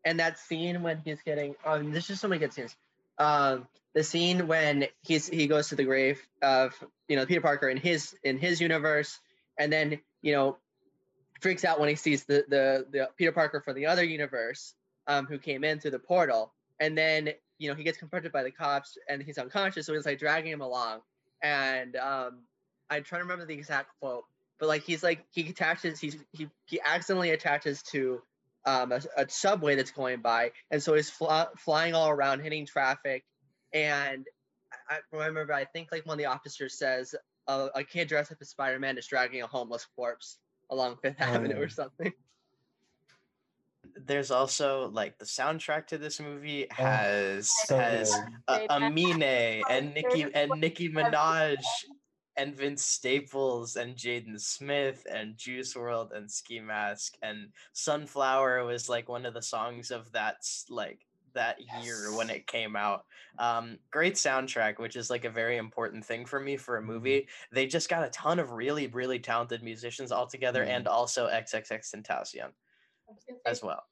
and 0.05 0.19
that 0.21 0.39
scene 0.39 0.83
when 0.83 1.03
he's 1.05 1.21
getting, 1.23 1.55
um, 1.65 1.93
there's 1.93 2.07
just 2.07 2.21
so 2.21 2.29
many 2.29 2.39
good 2.39 2.53
scenes. 2.53 2.75
Um, 3.19 3.67
the 3.95 4.03
scene 4.03 4.47
when 4.47 4.87
he's 5.03 5.27
he 5.27 5.47
goes 5.47 5.71
to 5.71 5.75
the 5.75 5.85
grave 5.85 6.21
of 6.43 6.75
you 7.09 7.17
know 7.17 7.25
Peter 7.25 7.41
Parker 7.41 7.71
in 7.71 7.79
his 7.79 8.15
in 8.23 8.37
his 8.37 8.61
universe, 8.61 9.19
and 9.59 9.73
then 9.73 9.99
you 10.21 10.35
know 10.35 10.59
freaks 11.47 11.65
out 11.65 11.79
when 11.79 11.89
he 11.89 11.95
sees 11.95 12.25
the 12.25 12.45
the, 12.49 12.87
the 12.91 13.09
Peter 13.17 13.31
Parker 13.31 13.61
from 13.61 13.77
the 13.77 13.87
other 13.87 14.03
universe 14.03 14.75
um, 15.07 15.27
who 15.27 15.39
came 15.39 15.63
in 15.63 15.79
through 15.79 15.93
the 15.93 15.99
portal, 16.01 16.53
and 16.81 16.99
then 16.99 17.31
you 17.59 17.69
know 17.69 17.75
he 17.77 17.85
gets 17.85 17.99
confronted 17.99 18.33
by 18.33 18.43
the 18.43 18.51
cops 18.51 18.99
and 19.09 19.23
he's 19.23 19.39
unconscious, 19.39 19.87
so 19.87 19.95
he's 19.95 20.05
like 20.05 20.19
dragging 20.19 20.51
him 20.51 20.61
along, 20.61 21.03
and 21.45 21.95
um, 21.95 22.43
I'm 22.91 23.05
trying 23.05 23.21
to 23.21 23.27
remember 23.27 23.47
the 23.47 23.55
exact 23.55 23.91
quote, 24.01 24.25
but 24.59 24.67
like 24.67 24.83
he's 24.83 25.05
like 25.05 25.25
he 25.31 25.49
attaches 25.49 26.01
he's 26.01 26.17
he 26.33 26.49
he 26.65 26.81
accidentally 26.85 27.31
attaches 27.31 27.81
to 27.93 28.21
um, 28.65 28.91
a, 28.91 29.01
a 29.17 29.29
subway 29.29 29.77
that's 29.77 29.93
going 29.93 30.23
by, 30.23 30.51
and 30.73 30.83
so 30.83 30.95
he's 30.95 31.11
fl- 31.11 31.31
flying 31.59 31.95
all 31.95 32.11
around, 32.11 32.41
hitting 32.41 32.67
traffic, 32.67 33.25
and 33.73 34.27
I 34.91 34.99
remember 35.13 35.53
I 35.53 35.65
think 35.65 35.91
like 35.93 36.07
one 36.07 36.15
of 36.15 36.19
the 36.19 36.27
officers 36.27 36.77
says 36.77 37.15
uh, 37.47 37.69
a 37.73 37.85
kid 37.85 38.09
dressed 38.09 38.33
up 38.33 38.39
as 38.41 38.49
Spider 38.49 38.81
Man 38.81 38.99
is 38.99 39.07
dragging 39.07 39.43
a 39.43 39.47
homeless 39.47 39.87
corpse 39.95 40.39
along 40.71 40.97
Fifth 41.03 41.21
Avenue 41.21 41.61
or 41.61 41.69
something. 41.69 42.13
There's 44.05 44.31
also 44.31 44.91
like 44.93 45.19
the 45.19 45.25
soundtrack 45.25 45.87
to 45.89 45.99
this 45.99 46.21
movie 46.21 46.67
oh, 46.71 46.75
has 46.75 47.51
so 47.65 47.79
has 47.79 48.15
uh, 48.47 48.61
Aminé 48.71 49.63
and 49.71 49.95
Nicki 49.95 50.27
and 50.35 50.51
Nicki 50.57 50.91
Minaj 50.91 51.63
and 52.37 52.55
Vince 52.55 52.85
Staples 52.85 53.77
and 53.77 53.97
Jaden 53.97 54.39
Smith 54.39 55.07
and 55.11 55.37
Juice 55.39 55.75
WRLD 55.75 56.15
and 56.15 56.31
Ski 56.31 56.61
Mask 56.61 57.15
and 57.23 57.49
Sunflower 57.73 58.65
was 58.65 58.89
like 58.89 59.09
one 59.09 59.25
of 59.25 59.33
the 59.33 59.43
songs 59.43 59.91
of 59.91 60.13
that 60.13 60.37
like 60.69 61.07
that 61.37 61.57
yes. 61.61 61.85
year 61.85 62.17
when 62.17 62.29
it 62.29 62.47
came 62.47 62.75
out. 62.77 63.05
Um, 63.39 63.79
great 63.91 64.15
soundtrack, 64.15 64.79
which 64.79 64.97
is 64.97 65.09
like 65.09 65.25
a 65.25 65.31
very 65.31 65.57
important 65.57 66.05
thing 66.05 66.27
for 66.27 66.41
me 66.41 66.57
for 66.57 66.77
a 66.77 66.81
mm-hmm. 66.81 66.89
movie. 66.89 67.29
They 67.53 67.67
just 67.67 67.89
got 67.89 68.05
a 68.05 68.11
ton 68.11 68.39
of 68.39 68.53
really, 68.53 68.89
really 68.89 69.19
talented 69.19 69.63
musicians 69.63 70.11
all 70.11 70.27
together, 70.27 70.65
mm. 70.65 70.69
and 70.69 70.89
also 70.89 71.29
XXXTentacion 71.29 72.51
as 73.45 73.63
well. 73.63 73.85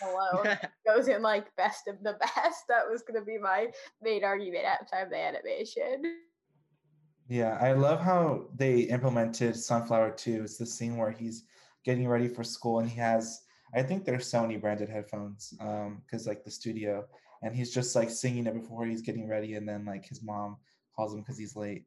Hello 0.00 0.42
goes 0.86 1.08
in 1.08 1.22
like 1.22 1.54
best 1.56 1.88
of 1.88 2.02
the 2.02 2.14
best. 2.20 2.64
That 2.68 2.88
was 2.90 3.02
gonna 3.02 3.24
be 3.24 3.38
my 3.38 3.66
main 4.00 4.24
argument 4.24 4.64
outside 4.64 5.10
the 5.10 5.18
animation. 5.18 6.02
Yeah, 7.28 7.58
I 7.60 7.72
love 7.72 8.00
how 8.00 8.46
they 8.54 8.82
implemented 8.82 9.56
Sunflower 9.56 10.12
too. 10.12 10.42
It's 10.44 10.58
the 10.58 10.66
scene 10.66 10.96
where 10.96 11.10
he's 11.10 11.44
getting 11.84 12.08
ready 12.08 12.28
for 12.28 12.44
school 12.44 12.78
and 12.78 12.88
he 12.88 12.98
has 12.98 13.40
I 13.76 13.82
think 13.82 14.04
they're 14.04 14.16
Sony 14.16 14.58
branded 14.58 14.88
headphones 14.88 15.52
because 15.58 16.26
um, 16.26 16.28
like 16.28 16.44
the 16.44 16.50
studio, 16.50 17.04
and 17.42 17.54
he's 17.54 17.72
just 17.74 17.94
like 17.94 18.08
singing 18.08 18.46
it 18.46 18.54
before 18.54 18.86
he's 18.86 19.02
getting 19.02 19.28
ready, 19.28 19.54
and 19.54 19.68
then 19.68 19.84
like 19.84 20.06
his 20.06 20.22
mom 20.22 20.56
calls 20.96 21.12
him 21.12 21.20
because 21.20 21.38
he's 21.38 21.56
late. 21.56 21.84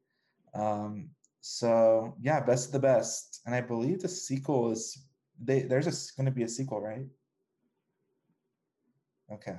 Um, 0.54 1.10
so 1.40 2.14
yeah, 2.20 2.40
best 2.40 2.66
of 2.66 2.72
the 2.72 2.78
best, 2.78 3.40
and 3.44 3.54
I 3.54 3.60
believe 3.60 4.00
the 4.00 4.08
sequel 4.08 4.70
is 4.70 5.04
they 5.42 5.62
there's 5.62 6.12
going 6.12 6.26
to 6.26 6.30
be 6.30 6.44
a 6.44 6.48
sequel, 6.48 6.80
right? 6.80 7.06
Okay. 9.32 9.58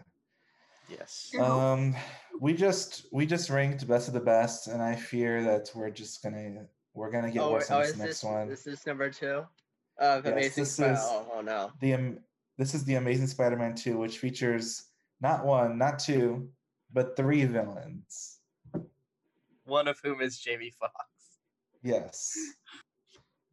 Yes. 0.89 1.31
Um, 1.37 1.95
we 2.39 2.53
just 2.53 3.07
we 3.11 3.25
just 3.25 3.49
ranked 3.49 3.85
best 3.89 4.07
of 4.07 4.13
the 4.13 4.21
best, 4.21 4.67
and 4.67 4.81
I 4.81 4.95
fear 4.95 5.43
that 5.43 5.69
we're 5.75 5.89
just 5.89 6.23
gonna 6.23 6.65
we're 6.93 7.11
gonna 7.11 7.31
get 7.31 7.41
oh, 7.41 7.51
worse 7.51 7.69
oh, 7.71 7.75
on 7.75 7.81
this 7.81 7.97
next 7.97 8.09
this, 8.09 8.23
one. 8.23 8.47
This 8.47 8.67
is 8.67 8.87
number 8.87 9.09
two 9.09 9.43
of 10.01 10.25
yes, 10.25 10.33
Amazing 10.33 10.65
Spider. 10.65 10.97
Oh, 10.99 11.27
oh, 11.35 11.41
no. 11.41 11.71
The 11.79 11.93
um, 11.93 12.17
this 12.57 12.73
is 12.73 12.83
the 12.83 12.95
Amazing 12.95 13.27
Spider-Man 13.27 13.75
2, 13.75 13.97
which 13.97 14.17
features 14.17 14.85
not 15.21 15.45
one, 15.45 15.77
not 15.77 15.99
two, 15.99 16.49
but 16.91 17.15
three 17.15 17.45
villains. 17.45 18.39
One 19.65 19.87
of 19.87 19.97
whom 20.03 20.21
is 20.21 20.39
Jamie 20.39 20.73
Foxx. 20.77 20.95
Yes. 21.83 22.35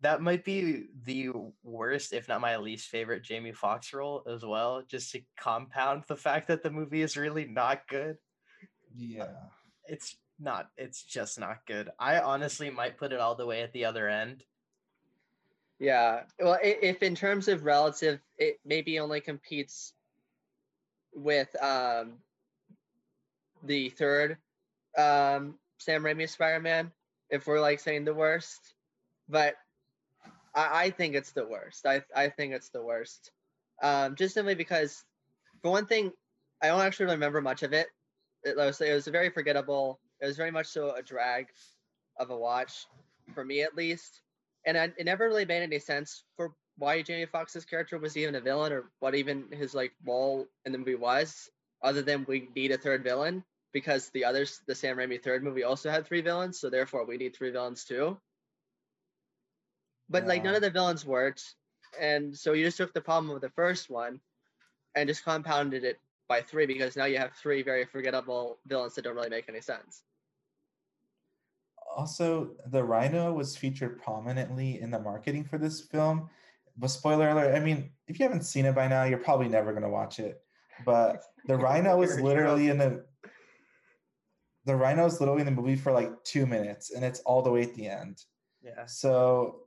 That 0.00 0.20
might 0.22 0.44
be 0.44 0.84
the 1.04 1.30
worst, 1.62 2.12
if 2.12 2.28
not 2.28 2.40
my 2.40 2.56
least 2.56 2.88
favorite 2.88 3.22
Jamie 3.22 3.52
Foxx 3.52 3.92
role 3.92 4.22
as 4.32 4.44
well, 4.44 4.82
just 4.88 5.12
to 5.12 5.20
compound 5.38 6.04
the 6.08 6.16
fact 6.16 6.48
that 6.48 6.62
the 6.62 6.70
movie 6.70 7.02
is 7.02 7.16
really 7.16 7.46
not 7.46 7.86
good. 7.88 8.16
Yeah. 8.96 9.32
It's 9.86 10.16
not, 10.38 10.68
it's 10.76 11.02
just 11.02 11.38
not 11.38 11.58
good. 11.66 11.90
I 11.98 12.20
honestly 12.20 12.70
might 12.70 12.98
put 12.98 13.12
it 13.12 13.20
all 13.20 13.34
the 13.34 13.46
way 13.46 13.62
at 13.62 13.72
the 13.72 13.84
other 13.84 14.08
end 14.08 14.44
yeah. 15.78 16.22
Well, 16.40 16.58
if 16.62 17.02
in 17.02 17.14
terms 17.14 17.48
of 17.48 17.64
relative, 17.64 18.20
it 18.36 18.58
maybe 18.64 18.98
only 18.98 19.20
competes 19.20 19.92
with 21.14 21.48
um, 21.62 22.14
the 23.62 23.90
third 23.90 24.38
um, 24.96 25.54
Sam 25.78 26.02
Raimi 26.02 26.28
Spider-Man. 26.28 26.90
If 27.30 27.46
we're 27.46 27.60
like 27.60 27.80
saying 27.80 28.04
the 28.04 28.14
worst, 28.14 28.74
but 29.28 29.54
I, 30.54 30.84
I 30.84 30.90
think 30.90 31.14
it's 31.14 31.32
the 31.32 31.46
worst. 31.46 31.86
I 31.86 32.02
I 32.16 32.28
think 32.30 32.54
it's 32.54 32.70
the 32.70 32.82
worst. 32.82 33.30
Um, 33.82 34.16
just 34.16 34.34
simply 34.34 34.54
because, 34.54 35.04
for 35.62 35.70
one 35.70 35.86
thing, 35.86 36.10
I 36.62 36.68
don't 36.68 36.80
actually 36.80 37.12
remember 37.12 37.40
much 37.40 37.62
of 37.62 37.72
it. 37.72 37.88
It 38.44 38.56
was 38.56 38.80
it 38.80 38.94
was 38.94 39.06
very 39.06 39.30
forgettable. 39.30 40.00
It 40.20 40.26
was 40.26 40.36
very 40.36 40.50
much 40.50 40.66
so 40.66 40.94
a 40.94 41.02
drag 41.02 41.48
of 42.18 42.30
a 42.30 42.36
watch 42.36 42.86
for 43.34 43.44
me 43.44 43.62
at 43.62 43.76
least 43.76 44.22
and 44.66 44.76
I, 44.76 44.84
it 44.96 45.04
never 45.04 45.26
really 45.26 45.44
made 45.44 45.62
any 45.62 45.78
sense 45.78 46.24
for 46.36 46.52
why 46.76 47.02
Jamie 47.02 47.26
Foxx's 47.26 47.64
character 47.64 47.98
was 47.98 48.16
even 48.16 48.34
a 48.34 48.40
villain 48.40 48.72
or 48.72 48.90
what 49.00 49.14
even 49.14 49.46
his 49.52 49.74
like 49.74 49.92
role 50.06 50.46
in 50.64 50.72
the 50.72 50.78
movie 50.78 50.94
was, 50.94 51.48
other 51.82 52.02
than 52.02 52.24
we 52.28 52.48
need 52.54 52.70
a 52.70 52.78
third 52.78 53.02
villain 53.02 53.44
because 53.72 54.10
the 54.10 54.24
others, 54.24 54.60
the 54.66 54.74
Sam 54.74 54.96
Raimi 54.96 55.22
third 55.22 55.42
movie 55.42 55.64
also 55.64 55.90
had 55.90 56.06
three 56.06 56.20
villains, 56.20 56.58
so 56.58 56.70
therefore 56.70 57.04
we 57.04 57.16
need 57.16 57.36
three 57.36 57.50
villains 57.50 57.84
too. 57.84 58.18
But 60.08 60.22
yeah. 60.22 60.28
like 60.28 60.44
none 60.44 60.54
of 60.54 60.62
the 60.62 60.70
villains 60.70 61.04
worked, 61.04 61.42
and 62.00 62.36
so 62.36 62.52
you 62.52 62.64
just 62.64 62.78
took 62.78 62.94
the 62.94 63.00
problem 63.00 63.34
of 63.34 63.42
the 63.42 63.50
first 63.50 63.90
one 63.90 64.20
and 64.94 65.08
just 65.08 65.24
compounded 65.24 65.84
it 65.84 65.98
by 66.28 66.42
three 66.42 66.66
because 66.66 66.96
now 66.96 67.04
you 67.04 67.18
have 67.18 67.32
three 67.34 67.62
very 67.62 67.84
forgettable 67.84 68.58
villains 68.66 68.94
that 68.94 69.02
don't 69.02 69.14
really 69.14 69.30
make 69.30 69.48
any 69.48 69.60
sense 69.60 70.02
also 71.98 72.50
the 72.68 72.82
rhino 72.82 73.32
was 73.32 73.56
featured 73.56 74.00
prominently 74.00 74.80
in 74.80 74.90
the 74.90 74.98
marketing 74.98 75.44
for 75.44 75.58
this 75.58 75.80
film 75.80 76.30
but 76.76 76.88
spoiler 76.88 77.28
alert 77.30 77.54
i 77.54 77.60
mean 77.60 77.90
if 78.08 78.18
you 78.18 78.24
haven't 78.24 78.42
seen 78.42 78.64
it 78.64 78.74
by 78.74 78.88
now 78.88 79.04
you're 79.04 79.18
probably 79.18 79.48
never 79.48 79.72
going 79.72 79.82
to 79.82 79.88
watch 79.88 80.18
it. 80.18 80.40
But 80.84 81.22
the 81.46 81.56
rhino 81.66 82.02
is 82.02 82.20
literally 82.20 82.68
in 82.68 82.78
the 82.78 83.04
the 84.64 84.74
rhino 84.74 85.06
is 85.06 85.20
literally 85.20 85.40
in 85.40 85.46
the 85.46 85.52
movie 85.52 85.76
for 85.76 85.92
like 85.92 86.12
two 86.24 86.46
minutes 86.46 86.90
and 86.90 87.04
it's 87.04 87.20
all 87.20 87.42
the 87.42 87.50
way 87.50 87.62
at 87.62 87.74
the 87.74 87.86
end. 87.86 88.22
Yeah. 88.62 88.86
So 88.86 89.60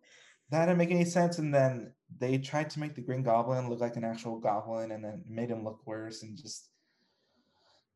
that 0.49 0.65
didn't 0.65 0.77
make 0.77 0.91
any 0.91 1.05
sense 1.05 1.37
and 1.37 1.53
then 1.53 1.93
they 2.19 2.37
tried 2.37 2.69
to 2.71 2.79
make 2.79 2.93
the 2.93 3.01
green 3.01 3.23
goblin 3.23 3.69
look 3.69 3.79
like 3.79 3.95
an 3.95 4.03
actual 4.03 4.37
goblin 4.37 4.91
and 4.91 5.03
then 5.03 5.23
made 5.27 5.49
him 5.49 5.63
look 5.63 5.79
worse 5.87 6.23
and 6.23 6.37
just 6.37 6.69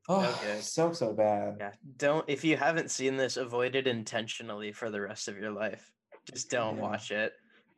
Oh, 0.08 0.40
good. 0.44 0.64
so 0.64 0.94
so 0.94 1.14
bad. 1.14 1.58
Yeah. 1.60 1.72
Don't 1.98 2.26
if 2.30 2.44
you 2.44 2.58
haven't 2.58 2.92
seen 2.92 3.18
this, 3.18 3.38
avoid 3.38 3.76
it 3.76 3.88
intentionally 3.88 4.72
for 4.72 4.90
the 4.90 5.02
rest 5.02 5.28
of 5.28 5.38
your 5.38 5.52
life. 5.52 5.92
Just 6.32 6.50
don't 6.50 6.76
Yeah. 6.78 6.82
watch 6.82 7.12
it. 7.12 7.34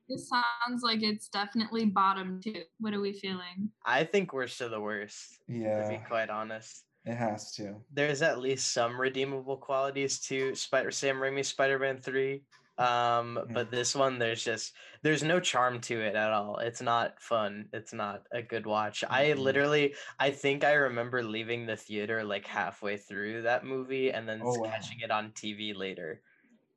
This 0.10 0.30
sounds 0.30 0.84
like 0.84 1.04
it's 1.04 1.28
definitely 1.30 1.86
bottom 1.86 2.40
two. 2.42 2.64
What 2.80 2.94
are 2.94 3.02
we 3.02 3.14
feeling? 3.14 3.72
I 3.86 4.04
think 4.06 4.32
worst 4.34 4.62
of 4.62 4.72
the 4.72 4.80
worst, 4.80 5.38
Yeah, 5.48 5.84
to 5.84 5.90
be 5.90 6.04
quite 6.06 6.30
honest. 6.30 6.86
it 7.06 7.16
has 7.16 7.52
to. 7.56 7.76
There's 7.92 8.22
at 8.22 8.40
least 8.40 8.72
some 8.74 9.00
redeemable 9.00 9.58
qualities 9.58 10.20
to 10.28 10.56
Spider 10.56 10.92
Sam 10.92 11.18
Raimi 11.18 11.44
Spider-Man 11.46 12.02
3. 12.02 12.44
Um, 12.78 13.50
but 13.54 13.72
this 13.72 13.96
one 13.96 14.20
there's 14.20 14.44
just 14.44 14.76
there's 15.02 15.24
no 15.24 15.40
charm 15.40 15.82
to 15.82 16.00
it 16.00 16.16
at 16.16 16.32
all. 16.32 16.58
It's 16.60 16.82
not 16.82 17.20
fun. 17.22 17.70
It's 17.74 17.92
not 17.94 18.28
a 18.32 18.44
good 18.44 18.68
watch. 18.68 19.04
I 19.10 19.34
Mhm. 19.34 19.34
literally 19.34 19.96
I 20.20 20.30
think 20.32 20.64
I 20.64 20.74
remember 20.74 21.24
leaving 21.24 21.66
the 21.66 21.76
theater 21.78 22.24
like 22.24 22.46
halfway 22.46 22.98
through 22.98 23.44
that 23.44 23.66
movie 23.66 24.12
and 24.12 24.30
then 24.30 24.48
Oh, 24.48 24.56
wow. 24.58 24.72
catching 24.72 25.00
it 25.02 25.10
on 25.12 25.34
TV 25.34 25.74
later. 25.74 26.22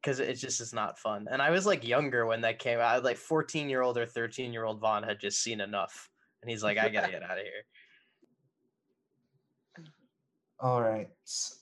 Cause 0.02 0.20
it 0.20 0.34
just 0.36 0.60
is 0.62 0.72
not 0.72 0.98
fun. 0.98 1.26
And 1.30 1.42
I 1.42 1.50
was 1.50 1.66
like 1.66 1.84
younger 1.84 2.26
when 2.26 2.42
that 2.42 2.58
came 2.58 2.80
out. 2.80 3.04
Like 3.04 3.18
14 3.18 3.68
year 3.70 3.82
old 3.82 3.98
or 3.98 4.06
13 4.06 4.52
year 4.52 4.64
old 4.64 4.80
Vaughan 4.80 5.02
had 5.04 5.20
just 5.20 5.42
seen 5.42 5.60
enough. 5.60 6.10
And 6.42 6.50
he's 6.50 6.62
like, 6.62 6.78
I 6.78 6.90
gotta 6.90 7.10
get 7.10 7.22
out 7.22 7.38
of 7.38 7.44
here. 7.44 7.64
All 10.62 10.82
right. 10.82 11.08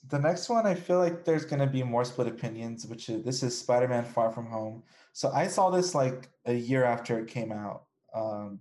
The 0.09 0.19
next 0.19 0.49
one, 0.49 0.67
I 0.67 0.75
feel 0.75 0.97
like 0.97 1.23
there's 1.23 1.45
going 1.45 1.61
to 1.61 1.67
be 1.67 1.83
more 1.83 2.03
split 2.03 2.27
opinions, 2.27 2.85
which 2.85 3.07
is 3.07 3.23
this 3.23 3.43
is 3.43 3.57
Spider 3.57 3.87
Man 3.87 4.03
Far 4.03 4.29
From 4.29 4.47
Home. 4.47 4.83
So 5.13 5.31
I 5.31 5.47
saw 5.47 5.69
this 5.69 5.95
like 5.95 6.27
a 6.45 6.53
year 6.53 6.83
after 6.83 7.17
it 7.17 7.27
came 7.27 7.53
out. 7.53 7.83
Um, 8.13 8.59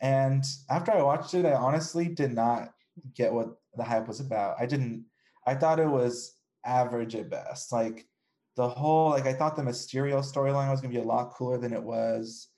and 0.00 0.44
after 0.68 0.92
I 0.92 1.02
watched 1.02 1.34
it, 1.34 1.44
I 1.44 1.54
honestly 1.54 2.06
did 2.06 2.32
not 2.32 2.74
get 3.14 3.32
what 3.32 3.56
the 3.74 3.82
hype 3.82 4.06
was 4.06 4.20
about. 4.20 4.54
I 4.60 4.66
didn't, 4.66 5.04
I 5.46 5.56
thought 5.56 5.80
it 5.80 5.88
was 5.88 6.36
average 6.64 7.16
at 7.16 7.28
best. 7.28 7.72
Like 7.72 8.06
the 8.54 8.68
whole, 8.68 9.10
like 9.10 9.26
I 9.26 9.32
thought 9.32 9.56
the 9.56 9.62
Mysterio 9.62 10.20
storyline 10.20 10.70
was 10.70 10.80
going 10.80 10.94
to 10.94 10.98
be 10.98 11.04
a 11.04 11.08
lot 11.08 11.32
cooler 11.32 11.58
than 11.58 11.72
it 11.72 11.82
was. 11.82 12.48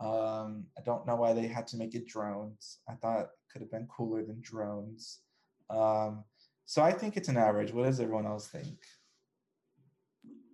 Um, 0.00 0.64
I 0.78 0.82
don't 0.84 1.06
know 1.06 1.16
why 1.16 1.34
they 1.34 1.46
had 1.46 1.66
to 1.68 1.76
make 1.76 1.94
it 1.94 2.06
drones. 2.06 2.78
I 2.88 2.94
thought 2.94 3.20
it 3.20 3.28
could 3.52 3.60
have 3.60 3.70
been 3.70 3.86
cooler 3.88 4.24
than 4.24 4.40
drones. 4.40 5.18
Um, 5.70 6.24
so 6.68 6.82
I 6.82 6.92
think 6.92 7.16
it's 7.16 7.30
an 7.30 7.38
average. 7.38 7.72
What 7.72 7.86
does 7.86 7.98
everyone 7.98 8.26
else 8.26 8.46
think? 8.46 8.66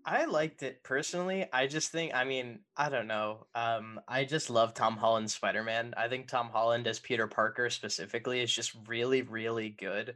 I 0.07 0.27
liked 0.27 0.63
it 0.63 0.81
personally. 0.85 1.47
I 1.53 1.67
just 1.67 1.91
think, 1.91 2.15
I 2.15 2.23
mean, 2.23 2.61
I 2.77 2.89
don't 2.89 3.09
know. 3.09 3.49
Um, 3.53 3.99
I 4.07 4.23
just 4.25 4.49
love 4.49 4.75
Tom 4.75 4.97
Holland's 4.97 5.35
Spider 5.35 5.65
Man. 5.65 5.93
I 5.97 6.07
think 6.07 6.29
Tom 6.29 6.51
Holland 6.53 6.87
as 6.87 7.01
Peter 7.01 7.27
Parker 7.27 7.69
specifically 7.69 8.43
is 8.43 8.53
just 8.53 8.77
really, 8.87 9.23
really 9.23 9.71
good. 9.71 10.15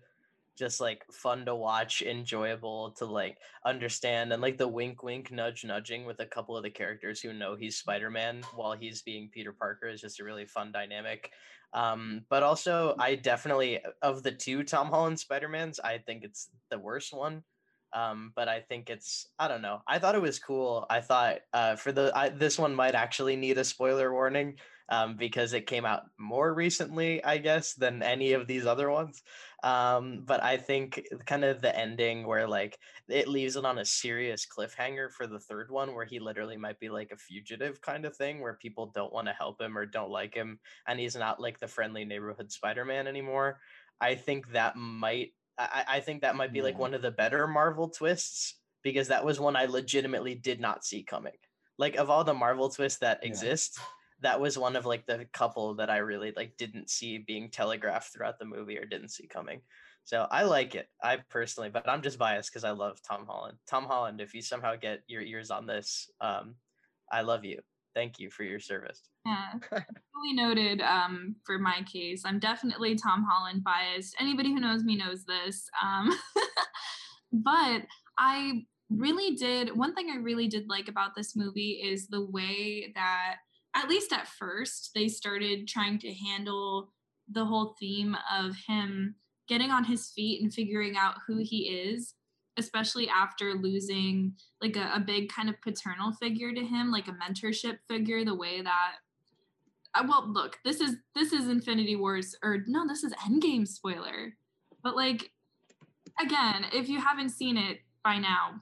Just 0.58 0.80
like 0.80 1.04
fun 1.12 1.44
to 1.46 1.54
watch, 1.54 2.02
enjoyable 2.02 2.90
to 2.98 3.04
like 3.04 3.38
understand, 3.64 4.32
and 4.32 4.42
like 4.42 4.58
the 4.58 4.66
wink, 4.66 5.02
wink, 5.02 5.30
nudge, 5.30 5.64
nudging 5.64 6.04
with 6.04 6.20
a 6.20 6.26
couple 6.26 6.56
of 6.56 6.62
the 6.62 6.70
characters 6.70 7.20
who 7.20 7.32
know 7.32 7.54
he's 7.54 7.76
Spider 7.76 8.10
Man 8.10 8.42
while 8.54 8.72
he's 8.72 9.02
being 9.02 9.30
Peter 9.32 9.52
Parker 9.52 9.88
is 9.88 10.00
just 10.00 10.20
a 10.20 10.24
really 10.24 10.46
fun 10.46 10.72
dynamic. 10.72 11.30
Um, 11.72 12.24
but 12.28 12.42
also, 12.42 12.94
I 12.98 13.14
definitely, 13.14 13.80
of 14.02 14.22
the 14.22 14.32
two 14.32 14.64
Tom 14.64 14.88
Holland 14.88 15.20
Spider 15.20 15.48
Mans, 15.48 15.78
I 15.78 15.98
think 15.98 16.24
it's 16.24 16.48
the 16.70 16.78
worst 16.78 17.12
one 17.12 17.44
um 17.92 18.32
but 18.36 18.48
i 18.48 18.60
think 18.60 18.90
it's 18.90 19.28
i 19.38 19.48
don't 19.48 19.62
know 19.62 19.80
i 19.86 19.98
thought 19.98 20.14
it 20.14 20.22
was 20.22 20.38
cool. 20.38 20.86
I 20.90 21.00
thought 21.00 21.38
uh 21.52 21.76
for 21.76 21.92
the 21.92 22.12
I, 22.14 22.28
this 22.28 22.58
one 22.58 22.74
might 22.74 22.94
actually 22.94 23.36
need 23.36 23.58
a 23.58 23.64
spoiler 23.64 24.12
warning 24.12 24.58
um 24.90 25.16
because 25.16 25.52
it 25.52 25.66
came 25.66 25.84
out 25.84 26.02
more 26.18 26.52
recently 26.54 27.22
i 27.24 27.38
guess 27.38 27.74
than 27.74 28.02
any 28.02 28.32
of 28.32 28.46
these 28.46 28.66
other 28.66 28.90
ones. 28.90 29.22
Um 29.62 30.24
but 30.24 30.42
i 30.42 30.56
think 30.56 31.02
kind 31.26 31.44
of 31.44 31.60
the 31.60 31.76
ending 31.76 32.26
where 32.26 32.46
like 32.46 32.78
it 33.08 33.26
leaves 33.26 33.56
it 33.56 33.64
on 33.64 33.78
a 33.78 33.84
serious 33.84 34.46
cliffhanger 34.46 35.10
for 35.10 35.26
the 35.26 35.40
third 35.40 35.70
one 35.70 35.94
where 35.94 36.04
he 36.04 36.20
literally 36.20 36.56
might 36.56 36.78
be 36.78 36.90
like 36.90 37.10
a 37.10 37.16
fugitive 37.16 37.80
kind 37.80 38.04
of 38.04 38.16
thing 38.16 38.40
where 38.40 38.54
people 38.54 38.92
don't 38.94 39.12
want 39.12 39.26
to 39.26 39.32
help 39.32 39.60
him 39.60 39.76
or 39.76 39.86
don't 39.86 40.10
like 40.10 40.34
him 40.34 40.58
and 40.86 41.00
he's 41.00 41.16
not 41.16 41.40
like 41.40 41.58
the 41.58 41.68
friendly 41.68 42.04
neighborhood 42.04 42.52
spider-man 42.52 43.06
anymore. 43.06 43.60
I 44.00 44.14
think 44.14 44.52
that 44.52 44.76
might 44.76 45.32
I, 45.58 45.84
I 45.88 46.00
think 46.00 46.22
that 46.22 46.36
might 46.36 46.52
be 46.52 46.62
like 46.62 46.78
one 46.78 46.94
of 46.94 47.02
the 47.02 47.10
better 47.10 47.46
Marvel 47.46 47.88
twists 47.88 48.54
because 48.82 49.08
that 49.08 49.24
was 49.24 49.40
one 49.40 49.56
I 49.56 49.64
legitimately 49.66 50.34
did 50.36 50.60
not 50.60 50.84
see 50.84 51.02
coming. 51.02 51.32
Like 51.78 51.96
of 51.96 52.10
all 52.10 52.24
the 52.24 52.34
Marvel 52.34 52.68
twists 52.70 53.00
that 53.00 53.20
Yeah. 53.22 53.28
exist, 53.30 53.78
that 54.20 54.40
was 54.40 54.58
one 54.58 54.76
of 54.76 54.86
like 54.86 55.06
the 55.06 55.26
couple 55.32 55.74
that 55.74 55.90
I 55.90 55.98
really 55.98 56.32
like 56.36 56.56
didn't 56.56 56.90
see 56.90 57.18
being 57.18 57.50
telegraphed 57.50 58.12
throughout 58.12 58.38
the 58.38 58.44
movie 58.44 58.78
or 58.78 58.84
didn't 58.84 59.10
see 59.10 59.26
coming. 59.26 59.60
So 60.04 60.26
I 60.30 60.44
like 60.44 60.74
it. 60.74 60.88
I 61.02 61.18
personally, 61.28 61.68
but 61.68 61.88
I'm 61.88 62.02
just 62.02 62.18
biased 62.18 62.50
because 62.50 62.64
I 62.64 62.70
love 62.70 62.98
Tom 63.02 63.26
Holland. 63.26 63.58
Tom 63.68 63.84
Holland, 63.84 64.20
if 64.20 64.34
you 64.34 64.42
somehow 64.42 64.74
get 64.76 65.02
your 65.06 65.22
ears 65.22 65.50
on 65.50 65.66
this, 65.66 66.10
um, 66.20 66.54
I 67.12 67.20
love 67.22 67.44
you. 67.44 67.60
Thank 67.94 68.18
you 68.18 68.30
for 68.30 68.42
your 68.42 68.60
service. 68.60 69.02
Yeah, 69.28 69.58
fully 70.14 70.32
noted. 70.32 70.80
Um, 70.80 71.36
for 71.44 71.58
my 71.58 71.82
case, 71.90 72.22
I'm 72.24 72.38
definitely 72.38 72.94
Tom 72.94 73.26
Holland 73.28 73.62
biased. 73.62 74.16
Anybody 74.18 74.52
who 74.52 74.60
knows 74.60 74.84
me 74.84 74.96
knows 74.96 75.24
this. 75.24 75.68
Um, 75.82 76.10
but 77.32 77.82
I 78.18 78.62
really 78.90 79.36
did. 79.36 79.76
One 79.76 79.94
thing 79.94 80.10
I 80.10 80.16
really 80.16 80.48
did 80.48 80.68
like 80.68 80.88
about 80.88 81.14
this 81.16 81.36
movie 81.36 81.82
is 81.84 82.08
the 82.08 82.24
way 82.24 82.92
that, 82.94 83.36
at 83.76 83.88
least 83.88 84.12
at 84.12 84.28
first, 84.28 84.92
they 84.94 85.08
started 85.08 85.68
trying 85.68 85.98
to 86.00 86.12
handle 86.12 86.92
the 87.30 87.44
whole 87.44 87.74
theme 87.78 88.16
of 88.34 88.56
him 88.66 89.16
getting 89.48 89.70
on 89.70 89.84
his 89.84 90.10
feet 90.10 90.42
and 90.42 90.52
figuring 90.52 90.96
out 90.96 91.16
who 91.26 91.38
he 91.38 91.68
is 91.68 92.14
especially 92.58 93.08
after 93.08 93.54
losing 93.54 94.32
like 94.60 94.74
a, 94.76 94.90
a 94.94 95.00
big 95.00 95.28
kind 95.28 95.48
of 95.48 95.54
paternal 95.62 96.12
figure 96.12 96.52
to 96.52 96.64
him 96.64 96.90
like 96.90 97.06
a 97.06 97.12
mentorship 97.12 97.78
figure 97.88 98.24
the 98.24 98.34
way 98.34 98.60
that 98.60 98.94
well 100.06 100.30
look 100.30 100.58
this 100.64 100.80
is 100.80 100.96
this 101.14 101.32
is 101.32 101.48
infinity 101.48 101.96
wars 101.96 102.36
or 102.42 102.64
no 102.66 102.86
this 102.86 103.04
is 103.04 103.12
endgame 103.28 103.66
spoiler. 103.66 104.34
But 104.82 104.96
like 104.96 105.30
again 106.20 106.66
if 106.72 106.88
you 106.88 107.00
haven't 107.00 107.30
seen 107.30 107.56
it 107.56 107.78
by 108.04 108.18
now 108.18 108.60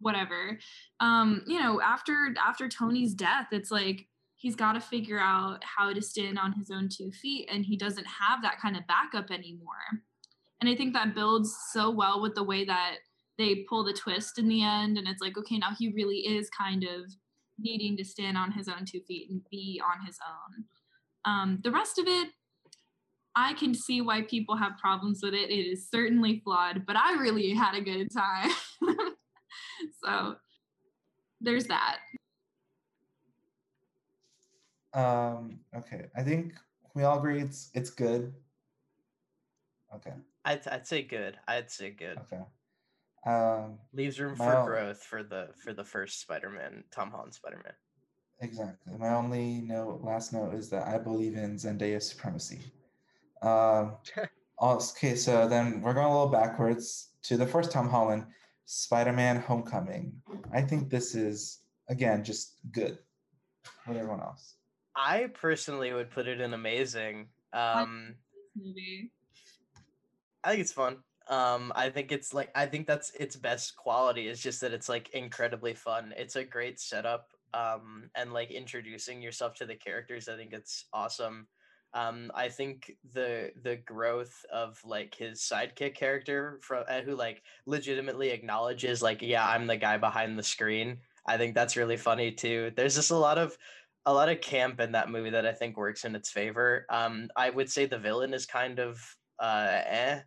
whatever 0.00 0.58
um 1.00 1.42
you 1.46 1.60
know 1.60 1.80
after 1.80 2.34
after 2.44 2.68
tony's 2.68 3.14
death 3.14 3.46
it's 3.52 3.70
like 3.70 4.08
he's 4.42 4.56
got 4.56 4.72
to 4.72 4.80
figure 4.80 5.20
out 5.20 5.62
how 5.62 5.92
to 5.92 6.02
stand 6.02 6.36
on 6.36 6.52
his 6.52 6.68
own 6.70 6.88
two 6.88 7.12
feet 7.12 7.48
and 7.50 7.64
he 7.64 7.76
doesn't 7.76 8.06
have 8.06 8.42
that 8.42 8.60
kind 8.60 8.76
of 8.76 8.82
backup 8.88 9.30
anymore. 9.30 10.02
And 10.60 10.68
i 10.68 10.74
think 10.74 10.92
that 10.94 11.14
builds 11.14 11.56
so 11.72 11.90
well 11.90 12.20
with 12.20 12.34
the 12.34 12.42
way 12.42 12.64
that 12.64 12.96
they 13.38 13.64
pull 13.68 13.84
the 13.84 13.92
twist 13.92 14.38
in 14.38 14.48
the 14.48 14.62
end 14.62 14.98
and 14.98 15.08
it's 15.08 15.22
like 15.22 15.38
okay 15.38 15.58
now 15.58 15.70
he 15.78 15.92
really 15.92 16.18
is 16.18 16.50
kind 16.50 16.84
of 16.84 17.10
needing 17.62 17.96
to 17.96 18.04
stand 18.04 18.36
on 18.36 18.52
his 18.52 18.68
own 18.68 18.84
two 18.84 19.00
feet 19.00 19.30
and 19.30 19.40
be 19.50 19.80
on 19.84 20.04
his 20.04 20.18
own 20.28 20.64
um, 21.24 21.58
the 21.62 21.70
rest 21.70 21.98
of 21.98 22.06
it 22.06 22.28
i 23.34 23.52
can 23.54 23.74
see 23.74 24.00
why 24.00 24.22
people 24.22 24.56
have 24.56 24.76
problems 24.78 25.20
with 25.22 25.34
it 25.34 25.50
it 25.50 25.66
is 25.66 25.88
certainly 25.88 26.40
flawed 26.44 26.84
but 26.86 26.96
i 26.96 27.14
really 27.14 27.54
had 27.54 27.74
a 27.74 27.80
good 27.80 28.08
time 28.12 28.50
so 30.04 30.36
there's 31.40 31.66
that 31.66 31.98
Um, 34.94 35.60
okay. 35.74 36.06
I 36.14 36.22
think 36.22 36.54
we 36.94 37.04
all 37.04 37.18
agree 37.18 37.40
it's 37.40 37.70
it's 37.74 37.90
good. 37.90 38.34
Okay. 39.94 40.12
I'd, 40.44 40.66
I'd 40.68 40.86
say 40.86 41.02
good. 41.02 41.38
I'd 41.48 41.70
say 41.70 41.90
good. 41.90 42.18
Okay. 42.18 42.42
Um, 43.24 43.78
Leaves 43.92 44.18
room 44.18 44.34
for 44.36 44.46
Well- 44.46 44.66
growth 44.66 45.02
for 45.02 45.22
the 45.22 45.50
for 45.62 45.72
the 45.72 45.84
first 45.84 46.20
Spider-Man, 46.20 46.84
Tom 46.90 47.10
Holland 47.10 47.34
Spider-Man. 47.34 47.74
exactly. 48.40 48.94
My 48.98 49.14
only 49.14 49.60
note, 49.60 50.02
last 50.02 50.32
note, 50.32 50.54
is 50.54 50.68
that 50.70 50.88
I 50.88 50.98
believe 50.98 51.36
in 51.36 51.54
Zendaya 51.56 52.02
supremacy. 52.02 52.60
Um, 53.40 53.96
okay, 54.62 55.14
so 55.14 55.46
then 55.48 55.80
we're 55.80 55.94
going 55.94 56.06
a 56.06 56.10
little 56.12 56.28
backwards 56.28 57.10
to 57.22 57.36
the 57.36 57.46
first 57.46 57.70
Tom 57.70 57.88
Holland, 57.88 58.26
Spider-Man: 58.64 59.36
Homecoming. 59.40 60.20
I 60.52 60.62
think 60.62 60.90
this 60.90 61.14
is 61.14 61.60
again 61.88 62.24
just 62.24 62.56
good. 62.72 62.98
With 63.86 63.96
everyone 63.96 64.20
else. 64.20 64.56
I 64.96 65.28
personally 65.32 65.92
would 65.92 66.10
put 66.10 66.26
it 66.26 66.40
in 66.40 66.52
amazing. 66.54 67.28
Um, 67.52 68.16
movie 68.56 69.12
I 70.44 70.50
think 70.50 70.60
it's 70.62 70.72
fun. 70.72 70.98
Um, 71.32 71.72
I 71.74 71.88
think 71.88 72.12
it's 72.12 72.34
like 72.34 72.50
I 72.54 72.66
think 72.66 72.86
that's 72.86 73.10
its 73.14 73.36
best 73.36 73.74
quality 73.74 74.28
is 74.28 74.38
just 74.38 74.60
that 74.60 74.74
it's 74.74 74.90
like 74.90 75.08
incredibly 75.14 75.72
fun. 75.72 76.12
It's 76.14 76.36
a 76.36 76.44
great 76.44 76.78
setup. 76.78 77.28
Um, 77.54 78.10
and 78.14 78.34
like 78.34 78.50
introducing 78.50 79.22
yourself 79.22 79.54
to 79.54 79.66
the 79.66 79.74
characters, 79.74 80.28
I 80.28 80.36
think 80.36 80.52
it's 80.52 80.84
awesome. 80.92 81.46
Um, 81.94 82.30
I 82.34 82.50
think 82.50 82.92
the 83.14 83.50
the 83.62 83.76
growth 83.76 84.44
of 84.52 84.78
like 84.84 85.14
his 85.14 85.40
sidekick 85.40 85.94
character 85.94 86.58
from 86.60 86.84
uh, 86.86 87.00
who 87.00 87.14
like 87.16 87.42
legitimately 87.64 88.28
acknowledges 88.28 89.02
like 89.02 89.22
yeah 89.22 89.48
I'm 89.48 89.66
the 89.66 89.78
guy 89.78 89.96
behind 89.96 90.38
the 90.38 90.42
screen. 90.42 90.98
I 91.26 91.38
think 91.38 91.54
that's 91.54 91.76
really 91.78 91.96
funny 91.96 92.32
too. 92.32 92.72
There's 92.76 92.94
just 92.96 93.10
a 93.10 93.16
lot 93.16 93.38
of 93.38 93.56
a 94.04 94.12
lot 94.12 94.28
of 94.28 94.42
camp 94.42 94.80
in 94.80 94.92
that 94.92 95.08
movie 95.10 95.30
that 95.30 95.46
I 95.46 95.52
think 95.52 95.78
works 95.78 96.04
in 96.04 96.14
its 96.14 96.30
favor. 96.30 96.84
Um, 96.90 97.30
I 97.36 97.48
would 97.48 97.70
say 97.70 97.86
the 97.86 97.98
villain 97.98 98.34
is 98.34 98.44
kind 98.44 98.78
of 98.78 99.00
uh, 99.38 99.80
eh. 99.86 100.20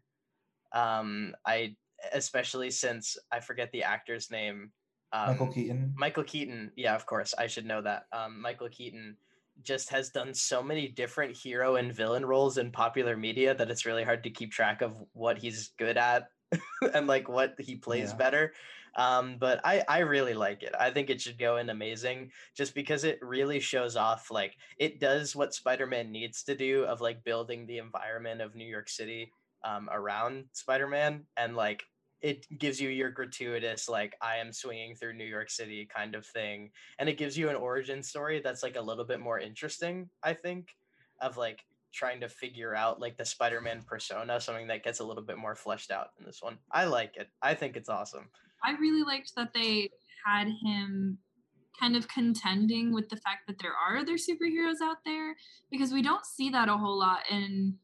Um, 0.75 1.35
I 1.45 1.75
especially 2.13 2.69
since 2.69 3.17
I 3.31 3.39
forget 3.39 3.71
the 3.71 3.83
actor's 3.83 4.29
name. 4.29 4.71
Um, 5.11 5.27
Michael 5.29 5.47
Keaton. 5.53 5.93
Michael 5.97 6.23
Keaton. 6.23 6.71
Yeah, 6.75 6.95
of 6.95 7.05
course, 7.05 7.33
I 7.37 7.47
should 7.47 7.65
know 7.65 7.81
that. 7.81 8.03
Um, 8.11 8.41
Michael 8.41 8.69
Keaton 8.69 9.17
just 9.63 9.89
has 9.89 10.09
done 10.09 10.33
so 10.33 10.61
many 10.61 10.89
different 10.89 11.35
hero 11.35 11.77
and 11.77 11.93
villain 11.93 12.25
roles 12.25 12.57
in 12.57 12.71
popular 12.71 13.15
media 13.15 13.55
that 13.55 13.71
it's 13.71 13.85
really 13.85 14.03
hard 14.03 14.23
to 14.23 14.29
keep 14.29 14.51
track 14.51 14.81
of 14.81 14.93
what 15.13 15.37
he's 15.37 15.69
good 15.79 15.97
at 15.97 16.27
and 16.93 17.07
like 17.07 17.29
what 17.29 17.55
he 17.59 17.75
plays 17.75 18.11
Yeah. 18.11 18.17
better. 18.17 18.53
Um, 18.97 19.37
but 19.39 19.59
I 19.65 19.83
I 19.87 19.99
really 19.99 20.33
like 20.33 20.63
it. 20.63 20.73
I 20.77 20.89
think 20.91 21.09
it 21.09 21.21
should 21.21 21.37
go 21.37 21.57
in 21.57 21.69
amazing 21.69 22.31
just 22.55 22.73
because 22.75 23.03
it 23.03 23.19
really 23.21 23.59
shows 23.59 23.95
off 23.95 24.31
like 24.31 24.55
it 24.77 24.99
does 24.99 25.35
what 25.35 25.53
Spider-Man 25.53 26.11
needs 26.11 26.43
to 26.43 26.55
do 26.55 26.83
of 26.85 27.01
like 27.01 27.23
building 27.23 27.65
the 27.65 27.77
environment 27.77 28.41
of 28.41 28.55
New 28.55 28.67
York 28.67 28.89
City 28.89 29.31
um, 29.65 29.89
around 29.91 30.45
Spider-Man 30.53 31.25
and 31.37 31.55
like 31.55 31.83
it 32.21 32.47
gives 32.57 32.79
you 32.79 32.89
your 32.89 33.11
gratuitous 33.11 33.89
like 33.89 34.15
I 34.21 34.37
am 34.37 34.53
swinging 34.53 34.95
through 34.95 35.13
New 35.13 35.25
York 35.25 35.49
City 35.49 35.87
kind 35.93 36.15
of 36.15 36.25
thing 36.25 36.71
and 36.99 37.09
it 37.09 37.17
gives 37.17 37.37
you 37.37 37.49
an 37.49 37.55
origin 37.55 38.01
story 38.01 38.41
that's 38.43 38.63
like 38.63 38.77
a 38.77 38.81
little 38.81 39.05
bit 39.05 39.19
more 39.19 39.39
interesting 39.39 40.09
I 40.23 40.33
think 40.33 40.69
of 41.21 41.37
like 41.37 41.59
trying 41.93 42.19
to 42.19 42.29
figure 42.29 42.75
out 42.75 42.99
like 42.99 43.17
the 43.17 43.25
Spider-Man 43.25 43.81
persona 43.87 44.39
something 44.39 44.67
that 44.67 44.83
gets 44.83 44.99
a 44.99 45.03
little 45.03 45.23
bit 45.23 45.37
more 45.37 45.55
fleshed 45.55 45.91
out 45.91 46.09
in 46.19 46.25
this 46.25 46.41
one. 46.41 46.57
I 46.71 46.85
like 46.85 47.15
it. 47.15 47.29
I 47.41 47.53
think 47.53 47.77
it's 47.77 47.89
awesome. 47.89 48.29
I 48.63 48.71
really 48.73 49.03
liked 49.03 49.33
that 49.37 49.53
they 49.53 49.89
had 50.25 50.47
him 50.63 51.17
kind 51.79 51.95
of 51.95 52.07
contending 52.07 52.93
with 52.93 53.09
the 53.09 53.17
fact 53.17 53.47
that 53.47 53.59
there 53.59 53.73
are 53.73 53.97
other 53.97 54.15
superheroes 54.15 54.81
out 54.81 54.97
there 55.05 55.35
because 55.71 55.91
we 55.91 56.01
don't 56.01 56.25
see 56.25 56.49
that 56.49 56.69
a 56.69 56.77
whole 56.77 56.97
lot 56.97 57.19
in 57.29 57.75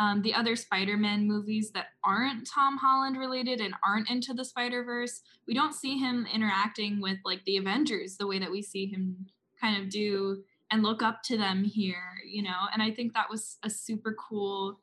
um, 0.00 0.22
the 0.22 0.32
other 0.32 0.56
Spider-Man 0.56 1.28
movies 1.28 1.72
that 1.72 1.88
aren't 2.02 2.48
Tom 2.48 2.78
Holland 2.78 3.18
related 3.18 3.60
and 3.60 3.74
aren't 3.86 4.08
into 4.08 4.32
the 4.32 4.46
Spider-Verse. 4.46 5.20
We 5.46 5.52
don't 5.52 5.74
see 5.74 5.98
him 5.98 6.26
interacting 6.32 7.02
with 7.02 7.18
like 7.22 7.44
the 7.44 7.58
Avengers 7.58 8.16
the 8.16 8.26
way 8.26 8.38
that 8.38 8.50
we 8.50 8.62
see 8.62 8.86
him 8.86 9.26
kind 9.60 9.80
of 9.80 9.90
do 9.90 10.42
and 10.70 10.82
look 10.82 11.02
up 11.02 11.22
to 11.24 11.36
them 11.36 11.64
here, 11.64 12.14
you 12.26 12.42
know. 12.42 12.68
And 12.72 12.82
I 12.82 12.90
think 12.92 13.12
that 13.12 13.28
was 13.28 13.58
a 13.62 13.68
super 13.68 14.16
cool 14.18 14.80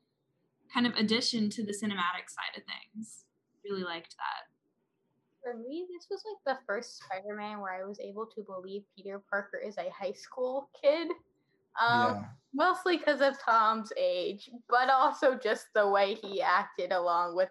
kind 0.71 0.85
of 0.85 0.93
addition 0.93 1.49
to 1.49 1.65
the 1.65 1.71
cinematic 1.71 2.29
side 2.29 2.55
of 2.55 2.61
things. 2.63 3.23
Really 3.65 3.83
liked 3.83 4.15
that. 4.17 4.45
For 5.41 5.57
me, 5.57 5.87
this 5.91 6.07
was 6.11 6.21
like 6.27 6.57
the 6.57 6.61
first 6.67 6.99
Spider-Man 7.03 7.59
where 7.59 7.73
I 7.73 7.87
was 7.87 7.99
able 7.99 8.27
to 8.35 8.43
believe 8.43 8.83
Peter 8.95 9.19
Parker 9.31 9.57
is 9.57 9.77
a 9.79 9.89
high 9.89 10.11
school 10.11 10.69
kid. 10.79 11.07
Um, 11.85 12.15
yeah. 12.15 12.23
mostly 12.53 12.97
because 12.97 13.21
of 13.21 13.39
Tom's 13.39 13.91
age, 13.97 14.49
but 14.69 14.89
also 14.89 15.35
just 15.35 15.67
the 15.73 15.87
way 15.87 16.15
he 16.15 16.41
acted 16.41 16.91
along 16.91 17.35
with 17.35 17.49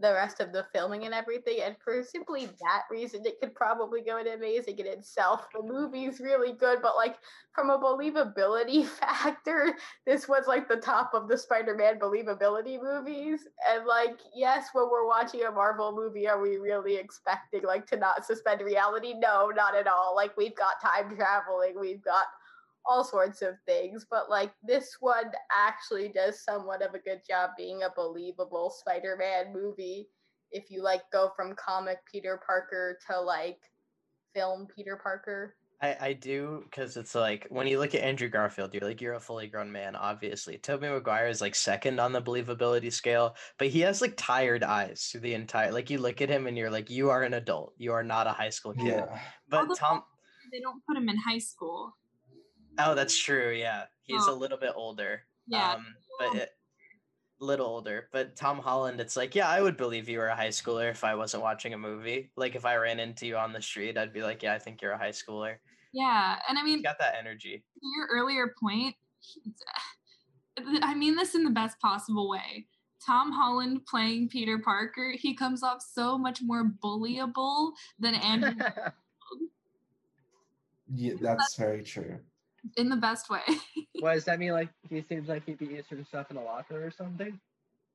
the 0.00 0.12
rest 0.12 0.40
of 0.40 0.52
the 0.52 0.66
filming 0.72 1.04
and 1.04 1.14
everything. 1.14 1.60
And 1.62 1.76
for 1.82 2.02
simply 2.02 2.46
that 2.46 2.82
reason, 2.90 3.24
it 3.24 3.38
could 3.40 3.54
probably 3.54 4.02
go 4.02 4.18
in 4.18 4.26
amazing 4.26 4.78
in 4.78 4.86
itself. 4.86 5.46
The 5.54 5.62
movie's 5.62 6.18
really 6.18 6.52
good, 6.52 6.80
but 6.82 6.96
like 6.96 7.16
from 7.54 7.70
a 7.70 7.78
believability 7.78 8.86
factor, 9.00 9.76
this 10.04 10.28
was 10.28 10.46
like 10.48 10.68
the 10.68 10.76
top 10.76 11.12
of 11.14 11.28
the 11.28 11.38
Spider-Man 11.38 12.00
believability 12.00 12.82
movies. 12.82 13.46
And 13.70 13.86
like, 13.86 14.18
yes, 14.34 14.68
when 14.72 14.90
we're 14.90 15.06
watching 15.06 15.44
a 15.44 15.52
Marvel 15.52 15.94
movie, 15.94 16.26
are 16.26 16.40
we 16.40 16.56
really 16.56 16.96
expecting 16.96 17.62
like 17.62 17.86
to 17.86 17.96
not 17.96 18.26
suspend 18.26 18.62
reality? 18.62 19.14
No, 19.16 19.52
not 19.54 19.76
at 19.76 19.86
all. 19.86 20.14
Like 20.16 20.36
we've 20.36 20.56
got 20.56 20.82
time 20.82 21.14
traveling, 21.14 21.78
we've 21.78 22.02
got 22.02 22.26
all 22.86 23.04
sorts 23.04 23.42
of 23.42 23.54
things, 23.66 24.06
but 24.10 24.28
like 24.28 24.52
this 24.62 24.96
one 25.00 25.32
actually 25.52 26.08
does 26.08 26.44
somewhat 26.44 26.82
of 26.82 26.94
a 26.94 26.98
good 26.98 27.20
job 27.28 27.50
being 27.56 27.82
a 27.82 27.92
believable 27.94 28.70
Spider-Man 28.70 29.52
movie. 29.52 30.08
If 30.50 30.70
you 30.70 30.82
like 30.82 31.02
go 31.12 31.30
from 31.36 31.54
comic 31.56 31.98
Peter 32.10 32.40
Parker 32.46 32.98
to 33.10 33.20
like 33.20 33.58
film 34.34 34.66
Peter 34.74 34.98
Parker. 35.02 35.56
I, 35.82 35.96
I 36.00 36.12
do 36.12 36.62
because 36.64 36.96
it's 36.96 37.14
like 37.14 37.46
when 37.50 37.66
you 37.66 37.78
look 37.78 37.94
at 37.94 38.02
Andrew 38.02 38.28
Garfield, 38.28 38.72
you're 38.72 38.84
like 38.84 39.00
you're 39.00 39.14
a 39.14 39.20
fully 39.20 39.48
grown 39.48 39.70
man, 39.70 39.96
obviously. 39.96 40.56
Tobey 40.56 40.88
Maguire 40.88 41.28
is 41.28 41.40
like 41.40 41.54
second 41.54 41.98
on 41.98 42.12
the 42.12 42.22
believability 42.22 42.92
scale, 42.92 43.34
but 43.58 43.68
he 43.68 43.80
has 43.80 44.00
like 44.00 44.14
tired 44.16 44.62
eyes 44.62 45.08
through 45.10 45.22
the 45.22 45.34
entire 45.34 45.72
like 45.72 45.90
you 45.90 45.98
look 45.98 46.22
at 46.22 46.28
him 46.30 46.46
and 46.46 46.56
you're 46.56 46.70
like, 46.70 46.90
you 46.90 47.10
are 47.10 47.22
an 47.22 47.34
adult. 47.34 47.74
You 47.76 47.92
are 47.92 48.04
not 48.04 48.26
a 48.26 48.30
high 48.30 48.50
school 48.50 48.72
kid. 48.72 48.86
Yeah. 48.86 49.18
But 49.48 49.60
Although- 49.62 49.74
Tom 49.74 50.02
They 50.52 50.60
don't 50.60 50.80
put 50.86 50.96
him 50.96 51.08
in 51.08 51.16
high 51.16 51.38
school. 51.38 51.94
Oh, 52.78 52.94
that's 52.94 53.16
true, 53.18 53.52
yeah. 53.52 53.86
He's 54.02 54.26
a 54.26 54.30
Oh. 54.30 54.34
little 54.34 54.58
bit 54.58 54.72
older. 54.74 55.22
Yeah. 55.46 55.74
Um, 55.74 55.94
but 56.18 56.34
it, 56.36 56.50
little 57.40 57.66
older. 57.66 58.08
But 58.12 58.36
Tom 58.36 58.58
Holland, 58.58 59.00
it's 59.00 59.16
like, 59.16 59.34
yeah, 59.34 59.48
I 59.48 59.60
would 59.60 59.76
believe 59.76 60.08
you 60.08 60.18
were 60.18 60.28
a 60.28 60.36
high 60.36 60.48
schooler 60.48 60.90
if 60.90 61.04
I 61.04 61.14
wasn't 61.14 61.42
watching 61.42 61.74
a 61.74 61.78
movie. 61.78 62.30
Like 62.36 62.54
if 62.54 62.64
I 62.64 62.76
ran 62.76 63.00
into 63.00 63.26
you 63.26 63.36
on 63.36 63.52
the 63.52 63.60
street, 63.62 63.96
I'd 63.98 64.12
be 64.12 64.22
like, 64.22 64.42
yeah, 64.42 64.54
I 64.54 64.58
think 64.58 64.80
you're 64.82 64.92
a 64.92 64.98
high 64.98 65.10
schooler. 65.10 65.56
Yeah. 65.92 66.38
And 66.48 66.58
I 66.58 66.62
mean, 66.62 66.78
He's 66.78 66.82
got 66.84 66.98
that 66.98 67.16
energy. 67.18 67.64
your 67.80 68.06
earlier 68.10 68.54
point, 68.60 68.96
I 70.82 70.94
mean 70.94 71.16
this 71.16 71.34
in 71.34 71.44
the 71.44 71.50
best 71.50 71.78
possible 71.80 72.28
way. 72.30 72.66
Tom 73.04 73.32
Holland 73.32 73.84
playing 73.86 74.28
Peter 74.30 74.58
Parker, 74.58 75.12
he 75.18 75.34
comes 75.34 75.62
off 75.62 75.82
so 75.82 76.16
much 76.16 76.40
more 76.42 76.72
bullyable 76.82 77.72
than 77.98 78.14
Andrew 78.14 78.54
yeah, 80.94 81.14
that's 81.20 81.54
very 81.56 81.82
true. 81.82 82.20
In 82.76 82.88
the 82.88 82.96
best 82.96 83.30
way. 83.30 83.40
what 84.00 84.14
does 84.14 84.24
that 84.24 84.38
mean? 84.38 84.52
Like 84.52 84.70
he 84.88 85.04
seems 85.08 85.28
like 85.28 85.44
he'd 85.46 85.58
be 85.58 85.76
answering 85.76 86.04
stuff 86.04 86.30
in 86.30 86.36
a 86.36 86.42
locker 86.42 86.84
or 86.84 86.90
something. 86.90 87.38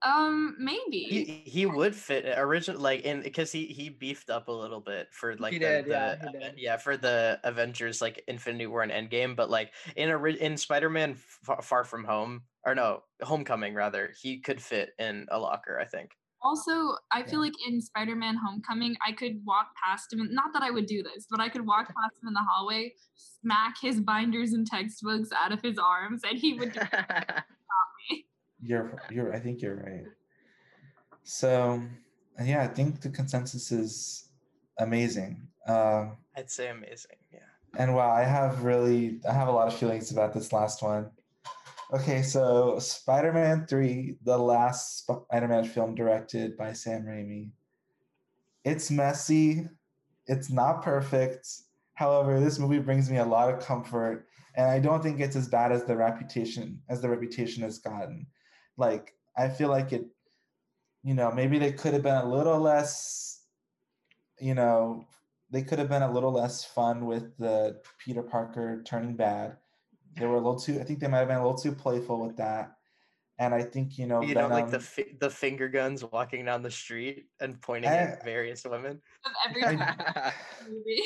um, 0.03 0.55
maybe. 0.59 1.03
He 1.03 1.23
he 1.45 1.65
would 1.65 1.95
fit 1.95 2.25
originally, 2.37 2.81
like 2.81 3.01
in 3.01 3.21
because 3.21 3.51
he 3.51 3.65
he 3.65 3.89
beefed 3.89 4.29
up 4.29 4.47
a 4.47 4.51
little 4.51 4.79
bit 4.79 5.07
for 5.11 5.35
like 5.37 5.53
the, 5.53 5.59
did, 5.59 5.85
the 5.85 5.89
yeah, 5.89 6.15
he 6.15 6.39
did. 6.39 6.53
yeah 6.57 6.77
for 6.77 6.97
the 6.97 7.39
Avengers 7.43 8.01
like 8.01 8.23
Infinity 8.27 8.67
War 8.67 8.83
and 8.83 8.91
Endgame, 8.91 9.35
but 9.35 9.49
like 9.49 9.73
in 9.95 10.09
a 10.09 10.23
in 10.23 10.57
Spider 10.57 10.89
Man 10.89 11.15
Far, 11.15 11.61
Far 11.61 11.83
From 11.83 12.05
Home 12.05 12.43
or 12.65 12.75
no 12.75 13.03
Homecoming 13.21 13.73
rather, 13.73 14.13
he 14.21 14.39
could 14.39 14.61
fit 14.61 14.91
in 14.99 15.27
a 15.29 15.39
locker. 15.39 15.79
I 15.79 15.85
think. 15.85 16.11
Also, 16.41 16.95
I 17.11 17.23
feel 17.23 17.41
like 17.41 17.53
in 17.67 17.81
Spider 17.81 18.15
Man 18.15 18.37
Homecoming, 18.37 18.95
I 19.05 19.11
could 19.11 19.41
walk 19.45 19.67
past 19.83 20.13
him. 20.13 20.25
Not 20.31 20.53
that 20.53 20.63
I 20.63 20.71
would 20.71 20.85
do 20.85 21.03
this, 21.03 21.27
but 21.29 21.41
I 21.41 21.49
could 21.49 21.65
walk 21.65 21.87
past 21.87 22.15
him 22.21 22.29
in 22.29 22.33
the 22.33 22.45
hallway, 22.49 22.93
smack 23.15 23.75
his 23.81 23.99
binders 23.99 24.53
and 24.53 24.65
textbooks 24.65 25.29
out 25.37 25.51
of 25.51 25.61
his 25.61 25.77
arms, 25.77 26.21
and 26.27 26.37
he 26.37 26.53
would 26.53 26.73
do 26.73 26.79
You're 28.61 28.99
you're 29.09 29.33
I 29.33 29.39
think 29.39 29.61
you're 29.61 29.77
right. 29.77 30.03
So 31.23 31.81
yeah, 32.43 32.63
I 32.63 32.67
think 32.67 33.01
the 33.01 33.09
consensus 33.09 33.71
is 33.71 34.29
amazing. 34.77 35.47
Um 35.67 36.17
I'd 36.35 36.51
say 36.51 36.69
amazing. 36.69 37.17
Yeah. 37.31 37.39
and 37.77 37.95
wow, 37.95 38.11
I 38.11 38.23
have 38.23 38.63
really 38.63 39.21
I 39.29 39.33
have 39.33 39.47
a 39.47 39.51
lot 39.51 39.67
of 39.67 39.75
feelings 39.77 40.11
about 40.11 40.33
this 40.33 40.51
last 40.51 40.81
one. 40.81 41.09
Okay, 41.91 42.21
so 42.21 42.77
Spider-Man 42.77 43.65
3, 43.65 44.17
the 44.23 44.37
last 44.37 44.99
Spider-Man 44.99 45.65
film 45.65 45.95
directed 45.95 46.55
by 46.55 46.71
Sam 46.71 47.01
Raimi. 47.01 47.49
It's 48.63 48.91
messy. 48.91 49.67
It's 50.27 50.51
not 50.51 50.83
perfect. 50.83 51.47
However, 51.95 52.39
this 52.39 52.59
movie 52.59 52.77
brings 52.77 53.09
me 53.09 53.17
a 53.17 53.25
lot 53.25 53.51
of 53.51 53.65
comfort, 53.65 54.27
and 54.53 54.67
I 54.67 54.77
don't 54.77 55.01
think 55.01 55.19
it's 55.19 55.35
as 55.35 55.47
bad 55.47 55.71
as 55.71 55.83
the 55.85 55.97
reputation 55.97 56.79
as 56.89 57.01
the 57.01 57.09
reputation 57.09 57.63
has 57.63 57.79
gotten. 57.79 58.27
Like, 58.77 59.15
I 59.35 59.49
feel 59.49 59.69
like 59.69 59.91
it, 59.91 60.05
you 61.03 61.15
know, 61.15 61.31
maybe 61.31 61.57
they 61.57 61.71
could 61.71 61.93
have 61.93 62.03
been 62.03 62.13
a 62.13 62.29
little 62.29 62.59
less, 62.59 63.41
you 64.39 64.53
know, 64.53 65.07
they 65.49 65.63
could 65.63 65.79
have 65.79 65.89
been 65.89 66.03
a 66.03 66.11
little 66.11 66.31
less 66.31 66.63
fun 66.63 67.07
with 67.07 67.35
the 67.37 67.81
Peter 67.97 68.21
Parker 68.21 68.83
turning 68.85 69.15
bad. 69.15 69.57
They 70.19 70.25
were 70.25 70.35
a 70.35 70.37
little 70.37 70.59
too. 70.59 70.79
I 70.79 70.83
think 70.83 70.99
they 70.99 71.07
might 71.07 71.19
have 71.19 71.27
been 71.27 71.37
a 71.37 71.43
little 71.45 71.57
too 71.57 71.71
playful 71.71 72.25
with 72.25 72.37
that. 72.37 72.71
And 73.39 73.53
I 73.53 73.63
think 73.63 73.97
you 73.97 74.05
know, 74.05 74.21
You 74.21 74.35
know, 74.35 74.47
like 74.49 74.69
the 74.69 74.79
fi- 74.81 75.15
the 75.19 75.29
finger 75.29 75.69
guns 75.69 76.03
walking 76.03 76.43
down 76.45 76.61
the 76.61 76.71
street 76.71 77.27
and 77.39 77.59
pointing 77.61 77.89
I- 77.89 77.95
at 77.95 78.23
various 78.25 78.65
women. 78.65 79.01
of 79.25 79.31
every 79.49 79.63
I- 79.63 80.33
movie. 80.69 81.03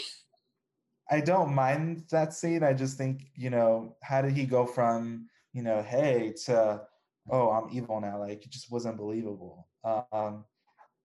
I 1.11 1.19
don't 1.21 1.53
mind 1.53 2.05
that 2.11 2.33
scene. 2.33 2.63
I 2.63 2.73
just 2.73 2.97
think, 2.97 3.23
you 3.35 3.49
know, 3.49 3.97
how 4.01 4.21
did 4.21 4.31
he 4.33 4.45
go 4.45 4.65
from, 4.65 5.27
you 5.51 5.61
know, 5.61 5.83
hey 5.83 6.33
to, 6.45 6.81
oh, 7.29 7.49
I'm 7.51 7.69
evil 7.71 7.99
now? 8.01 8.19
Like 8.19 8.43
it 8.45 8.49
just 8.49 8.71
wasn't 8.71 8.97
believable. 8.97 9.67
Um, 9.83 10.45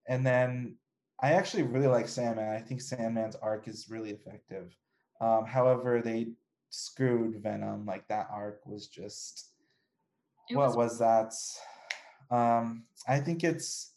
and 0.07 0.25
then 0.25 0.77
I 1.21 1.33
actually 1.33 1.63
really 1.63 1.87
like 1.87 2.07
Sandman. 2.07 2.47
I 2.49 2.59
think 2.61 2.81
Sandman's 2.81 3.35
arc 3.35 3.67
is 3.67 3.87
really 3.89 4.11
effective. 4.11 4.75
Um, 5.21 5.45
however, 5.45 6.01
they 6.01 6.29
screwed 6.69 7.41
Venom. 7.41 7.85
Like 7.85 8.07
that 8.07 8.27
arc 8.31 8.65
was 8.65 8.87
just, 8.87 9.49
It 10.49 10.55
what 10.55 10.75
was 10.75 10.75
was 10.75 10.99
that? 10.99 11.33
Um, 12.35 12.83
I 13.07 13.19
think 13.19 13.43
it's, 13.43 13.93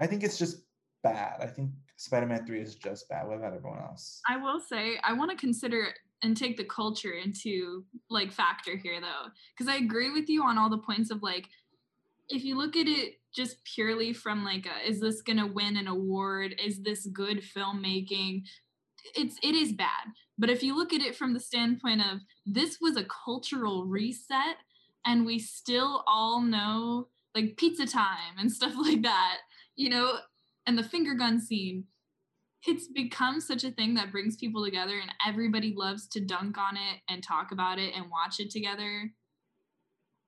I 0.00 0.06
think 0.06 0.22
it's 0.24 0.38
just 0.38 0.62
bad. 1.02 1.40
I 1.40 1.46
think 1.46 1.70
Spider-Man 1.96 2.46
Three 2.46 2.60
is 2.60 2.74
just 2.74 3.08
bad. 3.08 3.26
What 3.26 3.38
about 3.38 3.54
everyone 3.54 3.80
else? 3.80 4.20
I 4.28 4.36
will 4.36 4.60
say 4.60 4.98
I 5.02 5.12
want 5.12 5.30
to 5.30 5.36
consider 5.36 5.88
and 6.22 6.36
take 6.36 6.56
the 6.56 6.64
culture 6.64 7.12
into 7.12 7.84
like 8.10 8.32
factor 8.32 8.76
here 8.76 9.00
though, 9.00 9.30
because 9.56 9.72
I 9.72 9.76
agree 9.76 10.10
with 10.10 10.28
you 10.28 10.42
on 10.42 10.58
all 10.58 10.70
the 10.70 10.78
points 10.78 11.10
of 11.10 11.22
like 11.22 11.48
if 12.28 12.44
you 12.44 12.56
look 12.58 12.76
at 12.76 12.86
it 12.86 13.20
just 13.32 13.62
purely 13.64 14.12
from 14.12 14.44
like 14.44 14.66
a, 14.66 14.88
is 14.88 15.00
this 15.00 15.22
gonna 15.22 15.46
win 15.46 15.76
an 15.76 15.86
award? 15.86 16.54
Is 16.64 16.82
this 16.82 17.06
good 17.06 17.42
filmmaking? 17.42 18.42
It's 19.14 19.36
it 19.42 19.54
is 19.54 19.72
bad. 19.72 20.12
But 20.38 20.50
if 20.50 20.62
you 20.62 20.76
look 20.76 20.92
at 20.92 21.00
it 21.00 21.16
from 21.16 21.34
the 21.34 21.40
standpoint 21.40 22.00
of 22.00 22.20
this 22.46 22.78
was 22.80 22.96
a 22.96 23.04
cultural 23.04 23.84
reset 23.84 24.56
and 25.04 25.26
we 25.26 25.38
still 25.38 26.04
all 26.06 26.40
know 26.40 27.08
like 27.34 27.56
pizza 27.56 27.86
time 27.86 28.36
and 28.38 28.50
stuff 28.50 28.74
like 28.80 29.02
that, 29.02 29.38
you 29.76 29.90
know, 29.90 30.18
and 30.66 30.76
the 30.78 30.82
finger 30.82 31.14
gun 31.14 31.40
scene. 31.40 31.84
It's 32.66 32.88
become 32.88 33.40
such 33.40 33.62
a 33.62 33.70
thing 33.70 33.94
that 33.94 34.10
brings 34.10 34.36
people 34.36 34.64
together 34.64 34.98
and 34.98 35.12
everybody 35.26 35.74
loves 35.76 36.08
to 36.08 36.20
dunk 36.20 36.58
on 36.58 36.76
it 36.76 37.00
and 37.08 37.22
talk 37.22 37.52
about 37.52 37.78
it 37.78 37.94
and 37.94 38.10
watch 38.10 38.40
it 38.40 38.50
together. 38.50 39.12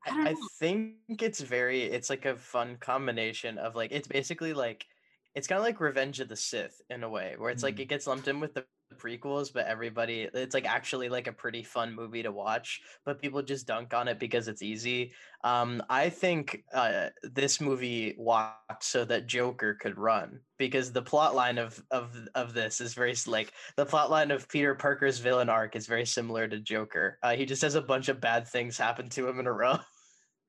I 0.06 0.10
I, 0.10 0.30
I 0.30 0.34
think 0.58 0.94
it's 1.08 1.40
very 1.40 1.82
it's 1.82 2.08
like 2.08 2.26
a 2.26 2.36
fun 2.36 2.76
combination 2.80 3.58
of 3.58 3.74
like 3.74 3.90
it's 3.92 4.08
basically 4.08 4.54
like 4.54 4.86
it's 5.34 5.46
kind 5.46 5.58
of 5.58 5.64
like 5.64 5.80
Revenge 5.80 6.20
of 6.20 6.28
the 6.28 6.36
Sith 6.36 6.80
in 6.90 7.02
a 7.04 7.08
way 7.08 7.34
where 7.38 7.50
it's 7.50 7.62
like 7.62 7.76
Mm. 7.76 7.80
it 7.80 7.88
gets 7.88 8.06
lumped 8.06 8.28
in 8.28 8.40
with 8.40 8.54
the 8.54 8.64
prequels 8.96 9.52
but 9.52 9.66
everybody 9.66 10.22
it's 10.34 10.52
like 10.52 10.66
actually 10.66 11.08
like 11.08 11.28
a 11.28 11.32
pretty 11.32 11.62
fun 11.62 11.94
movie 11.94 12.24
to 12.24 12.32
watch 12.32 12.80
but 13.04 13.20
people 13.22 13.40
just 13.40 13.64
dunk 13.66 13.94
on 13.94 14.08
it 14.08 14.18
because 14.18 14.48
it's 14.48 14.62
easy. 14.62 15.12
Um 15.44 15.82
i 15.88 16.10
think 16.10 16.64
uh 16.74 17.10
this 17.22 17.60
movie 17.60 18.14
walked 18.18 18.82
so 18.84 19.04
that 19.04 19.26
joker 19.28 19.74
could 19.80 19.96
run 19.96 20.40
because 20.58 20.92
the 20.92 21.02
plot 21.02 21.34
line 21.36 21.58
of 21.58 21.80
of 21.92 22.16
of 22.34 22.52
this 22.52 22.80
is 22.80 22.94
very 22.94 23.14
like 23.26 23.52
the 23.76 23.86
plot 23.86 24.10
line 24.10 24.32
of 24.32 24.48
peter 24.48 24.74
parker's 24.74 25.20
villain 25.20 25.48
arc 25.48 25.76
is 25.76 25.86
very 25.86 26.04
similar 26.04 26.48
to 26.48 26.58
joker. 26.58 27.18
Uh, 27.22 27.36
he 27.36 27.46
just 27.46 27.62
has 27.62 27.76
a 27.76 27.80
bunch 27.82 28.08
of 28.08 28.20
bad 28.20 28.46
things 28.48 28.76
happen 28.76 29.08
to 29.10 29.28
him 29.28 29.38
in 29.38 29.46
a 29.46 29.52
row 29.52 29.78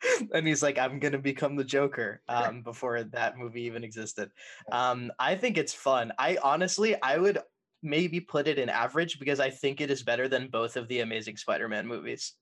and 0.33 0.47
he's 0.47 0.63
like 0.63 0.77
i'm 0.77 0.99
gonna 0.99 1.17
become 1.17 1.55
the 1.55 1.63
joker 1.63 2.21
um 2.29 2.61
before 2.61 3.03
that 3.03 3.37
movie 3.37 3.63
even 3.63 3.83
existed 3.83 4.29
um 4.71 5.11
i 5.19 5.35
think 5.35 5.57
it's 5.57 5.73
fun 5.73 6.11
i 6.17 6.37
honestly 6.43 6.95
i 7.01 7.17
would 7.17 7.39
maybe 7.83 8.19
put 8.19 8.47
it 8.47 8.59
in 8.59 8.69
average 8.69 9.19
because 9.19 9.39
i 9.39 9.49
think 9.49 9.81
it 9.81 9.91
is 9.91 10.03
better 10.03 10.27
than 10.27 10.47
both 10.47 10.75
of 10.75 10.87
the 10.87 10.99
amazing 10.99 11.37
spider-man 11.37 11.87
movies 11.87 12.33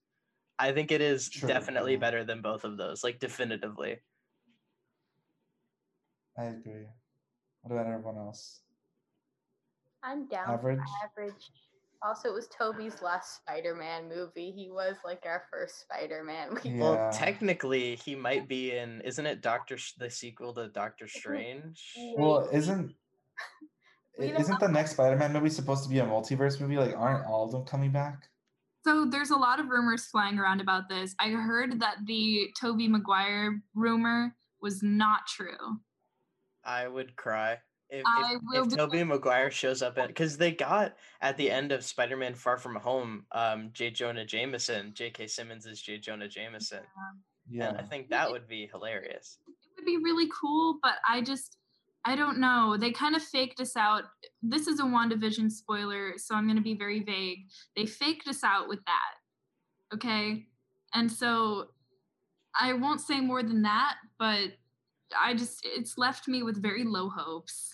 i 0.58 0.72
think 0.72 0.92
it 0.92 1.00
is 1.00 1.28
True, 1.28 1.48
definitely 1.48 1.92
yeah. 1.92 1.98
better 1.98 2.24
than 2.24 2.42
both 2.42 2.64
of 2.64 2.76
those 2.76 3.02
like 3.04 3.18
definitively 3.18 3.98
I 6.40 6.44
agree. 6.44 6.86
What 7.62 7.74
about 7.74 7.92
everyone 7.92 8.16
else? 8.16 8.60
I'm 10.02 10.26
down 10.26 10.48
Average? 10.48 10.78
for 10.78 11.22
average. 11.22 11.50
Also, 12.02 12.30
it 12.30 12.34
was 12.34 12.48
Tobey's 12.48 13.02
last 13.02 13.36
Spider-Man 13.42 14.08
movie. 14.08 14.50
He 14.52 14.70
was 14.70 14.96
like 15.04 15.22
our 15.26 15.42
first 15.50 15.80
Spider-Man. 15.80 16.56
We 16.64 16.70
Yeah. 16.70 16.80
well 16.80 17.10
technically 17.12 17.96
he 17.96 18.14
might 18.14 18.48
be 18.48 18.72
in 18.76 19.00
isn't 19.02 19.26
it 19.26 19.42
doctor 19.42 19.76
Sh- 19.76 19.94
the 19.98 20.08
sequel 20.10 20.54
to 20.54 20.68
doctor 20.68 21.06
strange 21.08 21.92
Well, 22.16 22.44
Maybe. 22.46 22.56
isn't 22.56 22.94
We 24.18 24.26
i- 24.26 24.28
don't 24.32 24.40
isn't 24.40 24.60
the 24.60 24.68
next 24.68 24.92
Spider-Man 24.92 25.32
movie 25.32 25.50
supposed 25.50 25.84
to 25.84 25.90
be 25.90 25.98
a 25.98 26.04
multiverse 26.06 26.60
movie? 26.60 26.76
Like, 26.78 26.96
aren't 26.96 27.26
all 27.26 27.44
of 27.44 27.52
them 27.52 27.64
coming 27.64 27.90
back? 27.92 28.28
So 28.82 29.04
there's 29.04 29.30
a 29.30 29.36
lot 29.36 29.60
of 29.60 29.68
rumors 29.68 30.06
flying 30.06 30.38
around 30.38 30.62
about 30.62 30.88
this. 30.88 31.14
I 31.18 31.28
heard 31.28 31.80
that 31.80 31.96
the 32.06 32.48
Tobey 32.58 32.88
Maguire 32.88 33.60
rumor 33.74 34.34
was 34.62 34.82
not 34.82 35.26
true. 35.28 35.80
I 36.64 36.88
would 36.88 37.14
cry 37.16 37.58
if 37.90 38.04
I 38.06 38.34
if, 38.34 38.40
will 38.44 38.62
if 38.64 38.70
be- 38.70 38.76
Tobey 38.76 39.04
Maguire 39.04 39.50
shows 39.50 39.82
up 39.82 39.96
because 39.96 40.36
they 40.36 40.52
got 40.52 40.96
at 41.20 41.36
the 41.36 41.50
end 41.50 41.72
of 41.72 41.84
Spider-Man: 41.84 42.34
Far 42.34 42.56
From 42.56 42.76
Home, 42.76 43.24
um, 43.32 43.70
J. 43.72 43.90
Jonah 43.90 44.24
Jameson, 44.24 44.92
J.K. 44.94 45.26
Simmons 45.26 45.66
is 45.66 45.80
J. 45.82 45.98
Jonah 45.98 46.28
Jameson, 46.28 46.82
Yeah. 47.48 47.68
and 47.70 47.78
I 47.78 47.82
think 47.82 48.10
that 48.10 48.30
would 48.30 48.46
be 48.48 48.68
hilarious. 48.72 49.38
It 49.46 49.54
would 49.76 49.86
be 49.86 49.96
really 49.96 50.28
cool, 50.40 50.78
but 50.82 50.94
I 51.08 51.20
just 51.22 51.56
I 52.04 52.16
don't 52.16 52.38
know. 52.38 52.76
They 52.78 52.92
kind 52.92 53.14
of 53.14 53.22
faked 53.22 53.60
us 53.60 53.76
out. 53.76 54.04
This 54.42 54.66
is 54.66 54.80
a 54.80 54.84
WandaVision 54.84 55.50
spoiler, 55.50 56.14
so 56.16 56.34
I'm 56.34 56.46
going 56.46 56.56
to 56.56 56.62
be 56.62 56.74
very 56.74 57.02
vague. 57.02 57.40
They 57.76 57.84
faked 57.86 58.26
us 58.26 58.42
out 58.42 58.68
with 58.68 58.80
that. 58.86 59.94
Okay? 59.94 60.46
And 60.94 61.10
so 61.10 61.66
I 62.58 62.72
won't 62.72 63.00
say 63.00 63.20
more 63.20 63.42
than 63.42 63.62
that, 63.62 63.96
but 64.18 64.52
I 65.18 65.34
just 65.34 65.60
it's 65.64 65.96
left 65.98 66.28
me 66.28 66.42
with 66.42 66.60
very 66.62 66.84
low 66.84 67.08
hopes. 67.08 67.72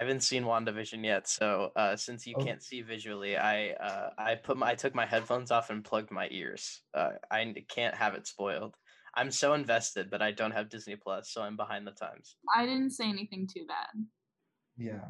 I 0.00 0.04
haven't 0.04 0.20
seen 0.22 0.44
WandaVision 0.44 1.04
yet, 1.04 1.26
so 1.28 1.72
uh, 1.74 1.96
since 1.96 2.24
you 2.26 2.34
Oh. 2.38 2.44
can't 2.44 2.62
see 2.62 2.82
visually, 2.82 3.36
I 3.36 3.70
uh, 3.70 4.10
I 4.16 4.36
put 4.36 4.56
my 4.56 4.70
I 4.70 4.74
took 4.76 4.94
my 4.94 5.06
headphones 5.06 5.50
off 5.50 5.70
and 5.70 5.84
plugged 5.84 6.10
my 6.10 6.28
ears. 6.30 6.82
Uh, 6.94 7.12
I 7.30 7.40
n- 7.42 7.56
can't 7.68 7.94
have 7.96 8.14
it 8.14 8.26
spoiled. 8.26 8.76
I'm 9.14 9.30
so 9.32 9.54
invested, 9.54 10.10
but 10.10 10.22
I 10.22 10.30
don't 10.30 10.52
have 10.52 10.68
Disney 10.68 10.94
Plus, 10.94 11.30
so 11.32 11.42
I'm 11.42 11.56
behind 11.56 11.86
the 11.86 11.90
times. 11.92 12.36
I 12.54 12.64
didn't 12.66 12.90
say 12.90 13.08
anything 13.08 13.48
too 13.52 13.64
bad. 13.66 13.88
Yeah. 14.76 15.06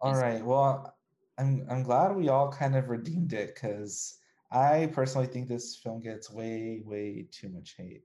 All 0.00 0.12
Is- 0.14 0.22
right. 0.22 0.44
Well, 0.44 0.94
I'm 1.38 1.66
I'm 1.68 1.82
glad 1.82 2.14
we 2.14 2.28
all 2.28 2.52
kind 2.52 2.76
of 2.76 2.88
redeemed 2.90 3.32
it 3.32 3.54
because 3.54 4.18
I 4.52 4.90
personally 4.92 5.26
think 5.26 5.48
this 5.48 5.74
film 5.74 6.00
gets 6.00 6.30
way 6.30 6.82
way 6.84 7.26
too 7.32 7.48
much 7.48 7.74
hate. 7.76 8.04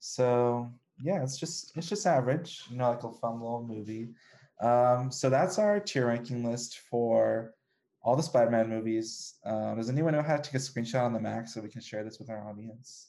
So 0.00 0.72
yeah, 1.02 1.22
it's 1.22 1.38
just 1.38 1.76
it's 1.76 1.88
just 1.88 2.06
average, 2.06 2.62
you 2.70 2.76
know, 2.76 2.90
like 2.90 3.04
a 3.04 3.12
fun 3.12 3.40
little 3.40 3.64
movie. 3.66 4.08
Um, 4.60 5.10
so 5.10 5.30
that's 5.30 5.58
our 5.58 5.80
tier 5.80 6.06
ranking 6.08 6.44
list 6.44 6.80
for 6.90 7.54
all 8.02 8.16
the 8.16 8.22
Spider-Man 8.22 8.68
movies. 8.68 9.34
Um, 9.44 9.76
does 9.76 9.88
anyone 9.88 10.12
know 10.12 10.22
how 10.22 10.36
to 10.36 10.42
take 10.42 10.54
a 10.54 10.58
screenshot 10.58 11.04
on 11.04 11.12
the 11.12 11.20
Mac 11.20 11.48
so 11.48 11.60
we 11.60 11.68
can 11.68 11.80
share 11.80 12.04
this 12.04 12.18
with 12.18 12.30
our 12.30 12.46
audience? 12.46 13.08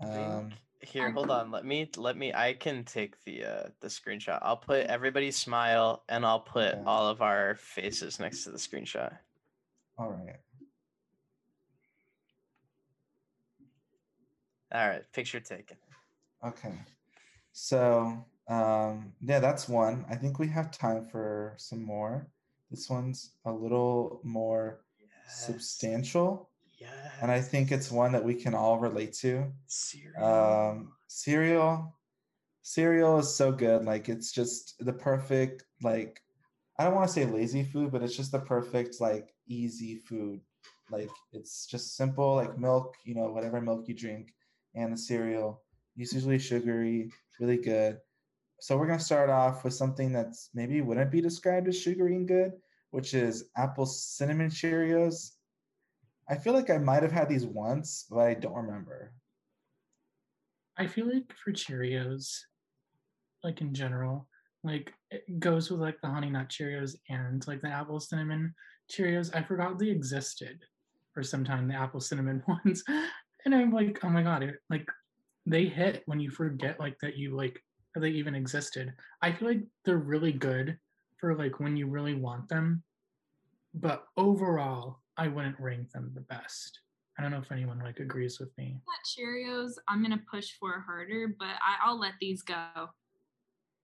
Um, 0.00 0.50
Here, 0.80 1.10
hold 1.12 1.30
on. 1.30 1.50
Let 1.50 1.64
me 1.64 1.88
let 1.96 2.16
me. 2.16 2.34
I 2.34 2.52
can 2.54 2.84
take 2.84 3.22
the 3.24 3.44
uh 3.44 3.68
the 3.80 3.88
screenshot. 3.88 4.40
I'll 4.42 4.56
put 4.56 4.86
everybody's 4.86 5.36
smile, 5.36 6.02
and 6.08 6.26
I'll 6.26 6.40
put 6.40 6.74
Okay. 6.74 6.82
all 6.84 7.08
of 7.08 7.22
our 7.22 7.54
faces 7.54 8.18
next 8.18 8.44
to 8.44 8.50
the 8.50 8.58
screenshot. 8.58 9.16
all 9.98 10.10
right. 10.10 10.36
All 14.72 14.88
right, 14.88 15.04
picture 15.12 15.38
taken. 15.38 15.76
Okay. 16.46 16.74
So, 17.52 18.24
um, 18.48 19.14
yeah, 19.20 19.40
that's 19.40 19.68
one. 19.68 20.04
I 20.10 20.16
think 20.16 20.38
we 20.38 20.48
have 20.48 20.70
time 20.70 21.06
for 21.06 21.54
some 21.58 21.82
more. 21.82 22.28
This 22.70 22.90
one's 22.90 23.32
a 23.44 23.52
little 23.52 24.20
more 24.24 24.84
Yes. 25.00 25.46
substantial, 25.46 26.50
Yes. 26.78 27.12
and 27.22 27.30
I 27.30 27.40
think 27.40 27.72
it's 27.72 27.90
one 27.90 28.12
that 28.12 28.24
we 28.24 28.34
can 28.34 28.54
all 28.54 28.78
relate 28.78 29.14
to. 29.14 29.52
Cereal. 29.66 30.24
Um, 30.24 30.92
cereal, 31.08 31.96
cereal 32.62 33.18
is 33.18 33.34
so 33.34 33.52
good. 33.52 33.84
Like, 33.84 34.08
it's 34.08 34.32
just 34.32 34.74
the 34.84 34.92
perfect, 34.92 35.64
like, 35.82 36.22
I 36.78 36.84
don't 36.84 36.94
want 36.94 37.08
to 37.08 37.14
say 37.14 37.24
lazy 37.26 37.64
food, 37.64 37.92
but 37.92 38.02
it's 38.02 38.16
just 38.16 38.32
the 38.32 38.40
perfect, 38.40 39.00
like, 39.00 39.34
easy 39.46 39.96
food. 39.96 40.40
Like, 40.90 41.10
it's 41.32 41.66
just 41.66 41.96
simple, 41.96 42.34
like 42.36 42.58
milk, 42.58 42.96
you 43.04 43.14
know, 43.14 43.30
whatever 43.30 43.60
milk 43.60 43.88
you 43.88 43.94
drink, 43.94 44.34
and 44.74 44.92
the 44.92 44.98
cereal. 44.98 45.63
It's 45.96 46.12
usually 46.12 46.38
sugary, 46.38 47.10
really 47.38 47.58
good. 47.58 47.98
So 48.60 48.76
we're 48.76 48.86
gonna 48.86 49.00
start 49.00 49.30
off 49.30 49.64
with 49.64 49.74
something 49.74 50.12
that's 50.12 50.50
maybe 50.54 50.80
wouldn't 50.80 51.10
be 51.10 51.20
described 51.20 51.68
as 51.68 51.80
sugary 51.80 52.16
and 52.16 52.26
good, 52.26 52.52
which 52.90 53.14
is 53.14 53.50
apple 53.56 53.86
cinnamon 53.86 54.48
Cheerios. 54.48 55.32
I 56.28 56.36
feel 56.36 56.54
like 56.54 56.70
I 56.70 56.78
might 56.78 57.02
have 57.02 57.12
had 57.12 57.28
these 57.28 57.46
once, 57.46 58.06
but 58.10 58.20
I 58.20 58.34
don't 58.34 58.54
remember. 58.54 59.12
I 60.76 60.86
feel 60.86 61.06
like 61.06 61.32
for 61.36 61.52
Cheerios, 61.52 62.38
like 63.44 63.60
in 63.60 63.74
general, 63.74 64.26
like 64.64 64.92
it 65.10 65.38
goes 65.38 65.70
with 65.70 65.80
like 65.80 66.00
the 66.00 66.08
honey 66.08 66.30
nut 66.30 66.48
Cheerios 66.48 66.96
and 67.08 67.46
like 67.46 67.60
the 67.60 67.68
apple 67.68 68.00
cinnamon 68.00 68.54
Cheerios. 68.90 69.34
I 69.34 69.42
forgot 69.42 69.78
they 69.78 69.90
existed 69.90 70.60
for 71.12 71.22
some 71.22 71.44
time, 71.44 71.68
the 71.68 71.74
apple 71.74 72.00
cinnamon 72.00 72.42
ones. 72.48 72.82
And 73.44 73.54
I'm 73.54 73.72
like, 73.72 74.00
oh 74.02 74.08
my 74.08 74.22
god, 74.22 74.42
it, 74.42 74.56
like 74.70 74.88
they 75.46 75.66
hit 75.66 76.02
when 76.06 76.20
you 76.20 76.30
forget 76.30 76.80
like 76.80 76.98
that 77.00 77.16
you 77.16 77.36
like 77.36 77.62
they 77.96 78.10
even 78.10 78.34
existed. 78.34 78.92
I 79.22 79.32
feel 79.32 79.48
like 79.48 79.62
they're 79.84 79.98
really 79.98 80.32
good 80.32 80.78
for 81.18 81.34
like 81.36 81.60
when 81.60 81.76
you 81.76 81.86
really 81.86 82.14
want 82.14 82.48
them. 82.48 82.82
But 83.74 84.06
overall, 84.16 85.00
I 85.16 85.28
wouldn't 85.28 85.60
rank 85.60 85.90
them 85.92 86.10
the 86.14 86.20
best. 86.22 86.80
I 87.18 87.22
don't 87.22 87.30
know 87.30 87.38
if 87.38 87.52
anyone 87.52 87.78
like 87.78 88.00
agrees 88.00 88.40
with 88.40 88.56
me. 88.58 88.80
Not 88.86 88.98
Cheerios, 89.06 89.72
I'm 89.88 90.02
gonna 90.02 90.22
push 90.30 90.52
for 90.58 90.80
harder, 90.80 91.34
but 91.38 91.46
I, 91.46 91.76
I'll 91.84 91.98
let 91.98 92.14
these 92.20 92.42
go. 92.42 92.90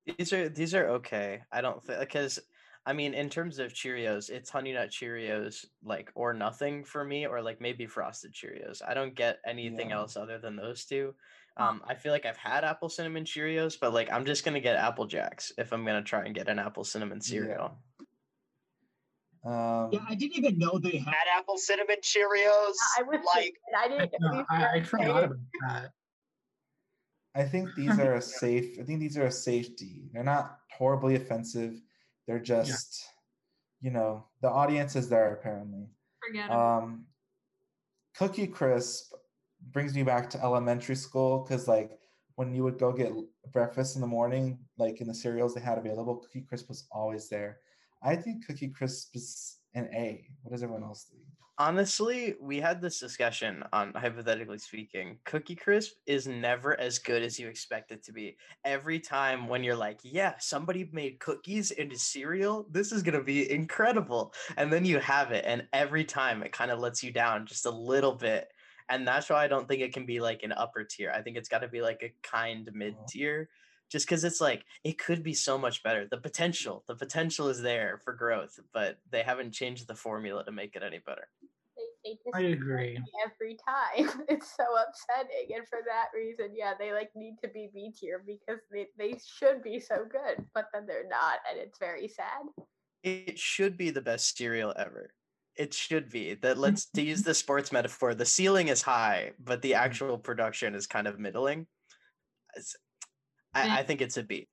These 0.07 0.33
are 0.33 0.49
these 0.49 0.75
are 0.75 0.88
okay. 0.90 1.42
I 1.53 1.61
don't 1.61 1.83
think 1.85 2.01
because 2.01 2.40
I 2.87 2.92
mean 2.92 3.14
in 3.14 3.29
terms 3.29 3.59
of 3.61 3.73
Cheerios, 3.73 4.31
it's 4.31 4.51
Honey 4.51 4.73
Nut 4.73 4.90
Cheerios 4.90 5.66
like 5.85 6.11
or 6.16 6.33
nothing 6.33 6.83
for 6.85 7.05
me, 7.05 7.27
or 7.27 7.40
like 7.42 7.61
maybe 7.61 7.87
Frosted 7.87 8.33
Cheerios. 8.33 8.83
I 8.87 8.94
don't 8.94 9.14
get 9.14 9.38
anything 9.46 9.90
Yeah. 9.90 9.99
else 9.99 10.16
other 10.16 10.38
than 10.38 10.57
those 10.57 10.85
two. 10.85 11.14
Oh. 11.57 11.65
Um, 11.65 11.83
I 11.87 11.95
feel 11.95 12.13
like 12.13 12.27
I've 12.27 12.37
had 12.37 12.65
apple 12.65 12.89
cinnamon 12.89 13.25
Cheerios, 13.25 13.77
but 13.81 13.93
like 13.93 14.11
I'm 14.11 14.25
just 14.25 14.45
gonna 14.45 14.61
get 14.61 14.77
Apple 14.77 15.07
Jacks 15.07 15.53
if 15.59 15.73
I'm 15.73 15.85
gonna 15.85 16.03
try 16.03 16.25
and 16.25 16.35
get 16.35 16.49
an 16.49 16.59
apple 16.59 16.85
cinnamon 16.85 17.21
cereal. 17.21 17.77
Um, 19.45 19.89
Yeah, 19.93 20.01
I 20.09 20.15
didn't 20.15 20.37
even 20.37 20.59
know 20.59 20.79
they 20.79 20.99
had 20.99 21.15
apple 21.37 21.57
cinnamon 21.57 21.97
Cheerios. 22.03 22.75
I 22.99 23.03
was 23.03 23.21
like 23.35 23.55
I 23.77 23.85
I, 23.85 23.89
didn't. 23.89 24.13
no, 24.21 24.45
I, 24.51 24.67
I 24.75 24.79
first 24.81 24.91
forgot 24.91 25.25
about 25.25 25.39
that. 25.69 25.91
I 27.35 27.45
think 27.45 27.75
these 27.77 27.97
are 27.99 28.15
a 28.15 28.23
safe. 28.23 28.77
I 28.81 28.83
think 28.83 28.99
these 29.01 29.17
are 29.17 29.27
a 29.27 29.31
safety. 29.31 30.11
They're 30.13 30.25
not 30.25 30.59
horribly 30.77 31.15
offensive. 31.15 31.81
They're 32.27 32.41
just, 32.41 33.05
you 33.81 33.91
know, 33.93 34.27
the 34.43 34.51
audience 34.51 34.97
is 34.97 35.09
there 35.09 35.33
apparently. 35.35 35.87
Forget 36.27 36.47
it. 36.47 36.53
Um, 36.53 37.07
Cookie 38.19 38.49
Crisp 38.49 39.13
brings 39.73 39.94
me 39.94 40.03
back 40.03 40.31
to 40.31 40.42
elementary 40.42 40.96
school 40.96 41.44
because, 41.46 41.68
like, 41.68 41.99
when 42.37 42.55
you 42.55 42.64
would 42.64 42.79
go 42.79 42.92
get 42.92 43.12
breakfast 43.53 43.96
in 43.96 44.01
the 44.01 44.07
morning, 44.07 44.59
like 44.79 45.01
in 45.01 45.07
the 45.07 45.14
cereals 45.14 45.55
they 45.55 45.61
had 45.61 45.79
available, 45.79 46.16
Cookie 46.16 46.46
Crisp 46.49 46.68
was 46.68 46.87
always 46.90 47.29
there. 47.29 47.59
I 48.03 48.16
think 48.16 48.46
Cookie 48.46 48.68
Crisp 48.68 49.14
is 49.14 49.59
an 49.75 49.88
A. 49.94 50.27
What 50.42 50.53
does 50.53 50.62
everyone 50.62 50.85
else 50.85 51.05
think? 51.11 51.23
Honestly, 51.59 52.37
we 52.40 52.59
had 52.59 52.81
this 52.81 52.99
discussion 52.99 53.62
on 53.75 53.92
hypothetically 53.92 54.57
speaking. 54.57 55.18
Cookie 55.27 55.55
Crisp 55.55 55.92
is 56.07 56.27
never 56.27 56.81
as 56.81 56.99
good 56.99 57.23
as 57.23 57.38
you 57.38 57.49
expect 57.49 57.92
it 57.92 58.03
to 58.05 58.12
be. 58.14 58.38
Every 58.64 58.99
time 58.99 59.46
when 59.46 59.62
you're 59.62 59.77
like, 59.77 60.01
yeah, 60.03 60.33
somebody 60.38 60.88
made 60.90 61.20
cookies 61.20 61.73
into 61.73 61.99
cereal, 61.99 62.66
this 62.70 62.92
is 62.92 63.03
going 63.03 63.18
to 63.18 63.23
be 63.23 63.51
incredible. 63.53 64.33
And 64.57 64.73
then 64.73 64.87
you 64.87 64.99
have 65.01 65.33
it, 65.33 65.44
and 65.46 65.66
every 65.75 66.05
time 66.05 66.42
it 66.42 66.53
kind 66.53 66.70
of 66.70 66.79
lets 66.79 67.05
you 67.05 67.12
down 67.12 67.44
just 67.44 67.66
a 67.66 67.70
little 67.70 68.14
bit. 68.14 68.51
And 68.90 69.07
that's 69.07 69.31
why 69.31 69.44
I 69.44 69.48
don't 69.48 69.68
think 69.68 69.81
it 69.81 69.94
can 69.94 70.05
be 70.05 70.20
like 70.20 70.42
an 70.42 70.53
upper 70.53 70.85
tier. 70.85 71.12
I 71.14 71.22
think 71.22 71.37
it's 71.37 71.48
got 71.48 71.61
to 71.61 71.68
be 71.68 71.81
like 71.81 72.03
a 72.03 72.12
kind 72.26 72.68
mid 72.74 72.94
uh-huh. 72.94 73.07
tier 73.09 73.48
just 73.90 74.07
because 74.07 74.24
it's 74.24 74.40
like 74.40 74.64
it 74.85 74.98
could 74.98 75.22
be 75.22 75.35
so 75.35 75.59
much 75.59 75.83
better. 75.83 76.07
The 76.11 76.18
potential, 76.18 76.85
the 76.87 76.94
potential 76.94 77.48
is 77.48 77.61
there 77.61 78.00
for 78.05 78.12
growth, 78.12 78.59
but 78.72 78.98
they 79.11 79.22
haven't 79.22 79.53
changed 79.53 79.88
the 79.88 79.94
formula 79.94 80.44
to 80.44 80.53
make 80.53 80.76
it 80.76 80.83
any 80.83 80.98
better. 80.98 81.29
They, 82.05 82.16
they 82.24 82.31
I 82.35 82.40
agree. 82.53 82.98
every 83.24 83.57
time. 83.66 84.24
It's 84.29 84.57
so 84.57 84.64
upsetting, 84.64 85.55
and 85.55 85.68
for 85.68 85.81
that 85.87 86.09
reason, 86.14 86.55
yeah, 86.55 86.72
they 86.79 86.92
like 86.92 87.11
need 87.14 87.37
to 87.42 87.48
be 87.48 87.68
B 87.74 87.92
tier 87.98 88.22
because 88.24 88.61
they 88.70 88.87
they 88.96 89.18
should 89.24 89.62
be 89.62 89.81
so 89.81 90.07
good, 90.11 90.44
but 90.55 90.66
then 90.72 90.87
they're 90.87 91.09
not, 91.09 91.40
and 91.50 91.61
it's 91.61 91.79
very 91.79 92.09
sad. 92.09 92.46
It 93.03 93.38
should 93.38 93.76
be 93.76 93.90
the 93.90 94.00
best 94.00 94.37
cereal 94.37 94.74
ever. 94.76 95.11
It 95.57 95.75
should 95.75 96.11
be 96.11 96.35
that. 96.35 96.59
Let's 96.65 96.87
to 96.91 97.03
use 97.03 97.23
the 97.23 97.35
sports 97.35 97.73
metaphor. 97.73 98.15
The 98.15 98.27
ceiling 98.27 98.69
is 98.69 98.83
high, 98.83 99.33
but 99.43 99.63
the 99.63 99.75
actual 99.75 100.19
production 100.19 100.75
is 100.75 100.87
kind 100.87 101.07
of 101.07 101.19
middling. 101.19 101.67
I, 103.55 103.81
I 103.81 103.83
think 103.83 104.01
it's 104.01 104.17
a 104.17 104.23
B. 104.23 104.49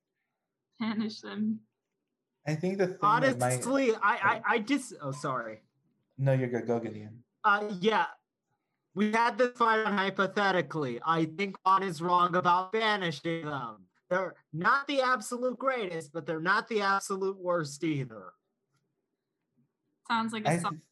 Banish 0.80 1.20
them. 1.20 1.60
I 2.46 2.54
think 2.54 2.78
the 2.78 2.86
thing 2.86 2.96
that 3.00 3.38
might. 3.38 3.52
Honestly, 3.52 3.94
I, 3.94 4.00
I 4.02 4.54
I 4.54 4.58
just 4.58 4.94
oh 5.02 5.12
sorry. 5.12 5.62
No, 6.16 6.32
you're 6.32 6.48
good. 6.48 6.66
Go, 6.66 6.78
Gideon. 6.78 7.22
Uh 7.44 7.72
yeah. 7.80 8.06
We 8.94 9.12
had 9.12 9.38
this 9.38 9.56
fight 9.56 9.84
on 9.84 9.92
hypothetically. 9.92 10.98
I 11.04 11.26
think 11.26 11.56
Juan 11.64 11.82
is 11.82 12.00
wrong 12.00 12.34
about 12.34 12.72
banishing 12.72 13.44
them. 13.44 13.84
They're 14.10 14.34
not 14.52 14.86
the 14.86 15.02
absolute 15.02 15.58
greatest, 15.58 16.12
but 16.12 16.26
they're 16.26 16.40
not 16.40 16.68
the 16.68 16.80
absolute 16.80 17.38
worst 17.38 17.84
either. 17.84 18.32
Sounds 20.10 20.32
like 20.32 20.46
a 20.46 20.50
I 20.50 20.58
solid 20.58 20.70
th- 20.70 20.80
B. 20.80 20.87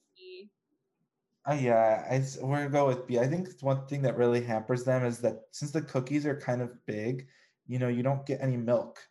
Uh, 1.49 1.55
yeah, 1.55 2.07
I, 2.11 2.19
we're 2.45 2.57
gonna 2.59 2.71
go 2.71 2.87
with 2.89 3.07
B. 3.07 3.19
I 3.19 3.27
think 3.29 3.49
one 3.61 3.87
thing 3.87 4.03
that 4.03 4.17
really 4.17 4.43
hampers 4.43 4.85
them 4.85 5.05
is 5.05 5.21
that 5.21 5.43
since 5.53 5.71
the 5.71 5.83
cookies 5.83 6.27
are 6.27 6.39
kind 6.39 6.61
of 6.61 6.85
big, 6.87 7.29
you 7.67 7.79
know, 7.79 7.89
you 7.89 8.03
don't 8.03 8.27
get 8.27 8.41
any 8.41 8.57
milk. 8.57 9.09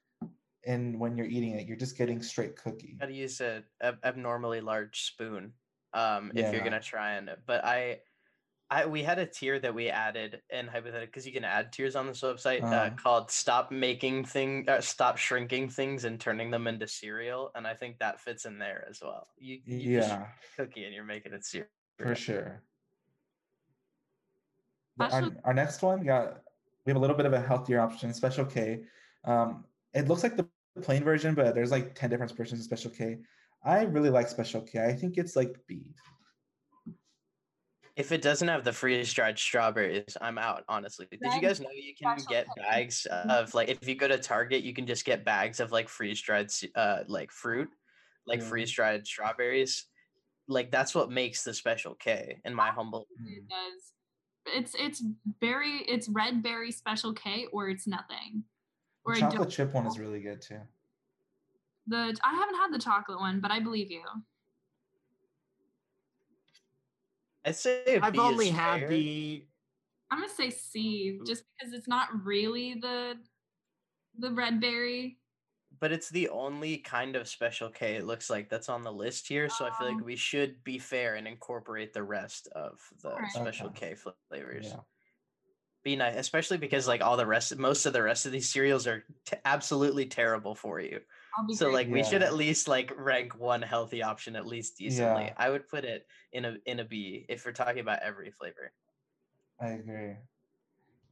And 0.65 0.99
when 0.99 1.15
you're 1.17 1.27
eating 1.27 1.51
it, 1.51 1.67
you're 1.67 1.77
just 1.77 1.97
getting 1.97 2.21
straight 2.21 2.55
cookie. 2.57 2.97
Got 2.99 3.07
to 3.07 3.13
use 3.13 3.39
a 3.41 3.63
ab- 3.81 3.99
abnormally 4.03 4.61
large 4.61 5.01
spoon 5.03 5.53
um, 5.93 6.33
if 6.35 6.51
you're 6.51 6.61
gonna 6.63 6.81
try 6.81 7.13
and. 7.13 7.37
But 7.45 7.63
I, 7.63 8.01
I 8.69 8.85
we 8.87 9.03
had 9.03 9.19
a 9.19 9.27
tier 9.27 9.59
that 9.59 9.75
we 9.75 9.89
added 9.89 10.41
in 10.49 10.67
hypothetical 10.67 11.07
because 11.07 11.27
you 11.27 11.33
can 11.33 11.45
add 11.45 11.73
tiers 11.73 11.95
on 11.95 12.07
this 12.07 12.21
website 12.21 12.71
uh, 12.71 12.89
Uh-huh. 12.89 12.95
called 12.97 13.31
"Stop 13.31 13.71
Making 13.71 14.25
Thing," 14.25 14.69
uh, 14.69 14.81
"Stop 14.81 15.17
Shrinking 15.17 15.69
Things 15.69 16.05
and 16.05 16.19
Turning 16.19 16.51
Them 16.51 16.67
into 16.67 16.87
Cereal," 16.87 17.51
and 17.55 17.67
I 17.67 17.75
think 17.75 17.99
that 17.99 18.21
fits 18.21 18.45
in 18.45 18.59
there 18.59 18.85
as 18.89 19.01
well. 19.01 19.27
You, 19.37 19.61
you 19.73 19.89
just 19.89 20.17
Yeah, 20.17 20.31
cookie 20.57 20.85
and 20.85 20.93
you're 20.93 21.03
making 21.05 21.33
it 21.33 21.45
cereal. 21.45 21.69
For 21.99 22.15
sure. 22.15 22.61
The- 24.97 25.11
Our, 25.11 25.31
our 25.45 25.53
next 25.53 25.81
one, 25.81 25.99
we 26.01 26.05
got 26.05 26.41
we 26.85 26.91
have 26.91 26.97
a 26.97 26.99
little 26.99 27.15
bit 27.15 27.25
of 27.25 27.33
a 27.33 27.41
healthier 27.41 27.79
option, 27.79 28.13
Special 28.13 28.45
K. 28.45 28.83
Um, 29.25 29.65
it 29.93 30.07
looks 30.07 30.23
like 30.23 30.37
the 30.37 30.47
plain 30.81 31.03
version, 31.03 31.33
but 31.33 31.55
there's 31.55 31.71
like 31.71 31.95
10 31.95 32.09
different 32.11 32.31
versions 32.37 32.59
of 32.59 32.65
Special 32.65 32.91
K. 32.91 33.17
I 33.63 33.83
really 33.83 34.09
like 34.11 34.27
Special 34.27 34.61
K. 34.61 34.85
I 34.85 34.93
think 34.93 35.17
it's 35.17 35.35
like 35.35 35.55
B. 35.67 35.95
If 37.95 38.11
it 38.11 38.21
doesn't 38.21 38.47
have 38.49 38.63
the 38.65 38.73
freeze 38.73 39.11
dried 39.13 39.39
strawberries, 39.39 40.17
I'm 40.21 40.37
out. 40.37 40.63
Honestly, 40.67 41.07
did 41.09 41.21
you 41.33 41.41
guys 41.41 41.61
know 41.61 41.69
you 41.73 41.93
can 41.95 42.17
get 42.29 42.45
bags 42.57 43.05
of 43.09 43.53
like 43.53 43.69
if 43.69 43.87
you 43.87 43.95
go 43.95 44.07
to 44.07 44.17
Target, 44.17 44.63
you 44.63 44.73
can 44.73 44.85
just 44.85 45.05
get 45.05 45.23
bags 45.25 45.59
of 45.61 45.71
like 45.71 45.87
freeze 45.89 46.21
dried 46.21 46.49
uh 46.75 46.99
like 47.07 47.31
fruit, 47.31 47.69
like 48.27 48.41
Yeah. 48.41 48.45
freeze 48.47 48.71
dried 48.71 49.07
strawberries. 49.07 49.85
Like 50.47 50.71
that's 50.71 50.93
what 50.93 51.11
makes 51.11 51.43
the 51.43 51.53
special 51.53 51.95
K, 51.95 52.39
in 52.45 52.53
my 52.53 52.69
humble. 52.69 53.07
It 53.25 53.47
does. 53.49 54.53
It's 54.55 54.75
it's 54.77 55.03
berry. 55.41 55.83
It's 55.87 56.07
red 56.07 56.43
berry 56.43 56.71
special 56.71 57.13
K 57.13 57.47
or 57.51 57.69
it's 57.69 57.87
nothing. 57.87 58.43
Or 59.05 59.13
I 59.13 59.19
chocolate 59.21 59.41
don't. 59.41 59.49
chip 59.49 59.73
one 59.73 59.87
is 59.87 59.97
really 59.97 60.21
good 60.21 60.41
too. 60.41 60.59
The 61.87 62.15
I 62.23 62.33
haven't 62.33 62.55
had 62.55 62.71
the 62.71 62.79
chocolate 62.79 63.19
one, 63.19 63.39
but 63.39 63.51
I 63.51 63.59
believe 63.59 63.91
you. 63.91 64.03
I'd 67.43 67.55
say 67.55 67.99
I've 68.01 68.13
B 68.13 68.19
only 68.19 68.49
had 68.49 68.81
fair. 68.81 68.89
the 68.89 69.45
I'm 70.11 70.19
gonna 70.19 70.31
say 70.31 70.49
C, 70.49 71.19
just 71.25 71.43
because 71.57 71.73
it's 71.73 71.87
not 71.87 72.09
really 72.23 72.75
the 72.75 73.15
the 74.19 74.31
red 74.31 74.61
berry. 74.61 75.17
But 75.79 75.91
it's 75.91 76.09
the 76.09 76.29
only 76.29 76.77
kind 76.77 77.15
of 77.15 77.27
special 77.27 77.69
K 77.69 77.95
it 77.95 78.05
looks 78.05 78.29
like 78.29 78.49
that's 78.49 78.69
on 78.69 78.83
the 78.83 78.91
list 78.93 79.27
here. 79.27 79.49
So 79.49 79.65
I 79.65 79.69
feel 79.77 79.87
Oh. 79.87 79.91
like 79.91 80.05
we 80.05 80.15
should 80.15 80.63
be 80.63 80.77
fair 80.79 81.15
and 81.15 81.27
incorporate 81.27 81.93
the 81.93 82.03
rest 82.03 82.47
of 82.53 82.79
the 83.01 83.09
Alright. 83.09 83.31
special 83.31 83.67
Okay. 83.67 83.95
K 83.95 84.11
flavors. 84.29 84.67
Yeah. 84.67 84.79
Be 85.83 85.95
nice, 85.95 86.15
especially 86.15 86.57
because 86.57 86.87
like 86.87 87.01
all 87.01 87.15
the 87.17 87.27
rest, 87.27 87.55
most 87.57 87.85
of 87.85 87.93
the 87.93 88.01
rest 88.01 88.25
of 88.25 88.31
these 88.31 88.49
cereals 88.49 88.87
are 88.87 89.03
t- 89.25 89.37
absolutely 89.45 90.05
terrible 90.07 90.55
for 90.55 90.79
you. 90.79 90.99
So 91.53 91.65
great. 91.65 91.73
like 91.73 91.87
we 91.89 92.03
should 92.03 92.23
at 92.23 92.33
least 92.33 92.67
like 92.67 92.91
rank 92.97 93.37
one 93.37 93.61
healthy 93.61 94.01
option 94.01 94.35
at 94.35 94.47
least 94.47 94.77
decently. 94.77 95.25
Yeah. 95.25 95.33
I 95.37 95.49
would 95.49 95.67
put 95.67 95.83
it 95.85 96.07
in 96.31 96.45
a 96.45 96.57
in 96.65 96.79
a 96.79 96.85
B 96.85 97.25
if 97.29 97.45
we're 97.45 97.51
talking 97.51 97.79
about 97.81 97.99
every 98.01 98.31
flavor. 98.31 98.71
I 99.59 99.67
agree. 99.69 100.15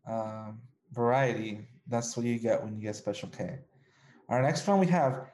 Um, 0.08 0.62
variety. 0.91 1.67
That's 1.88 2.15
what 2.17 2.26
you 2.26 2.39
get 2.39 2.63
when 2.63 2.76
you 2.76 2.82
get 2.82 2.95
Special 2.95 3.30
K. 3.30 3.60
Our 4.29 4.41
next 4.41 4.67
one 4.67 4.79
we 4.79 4.88
have 4.88 5.27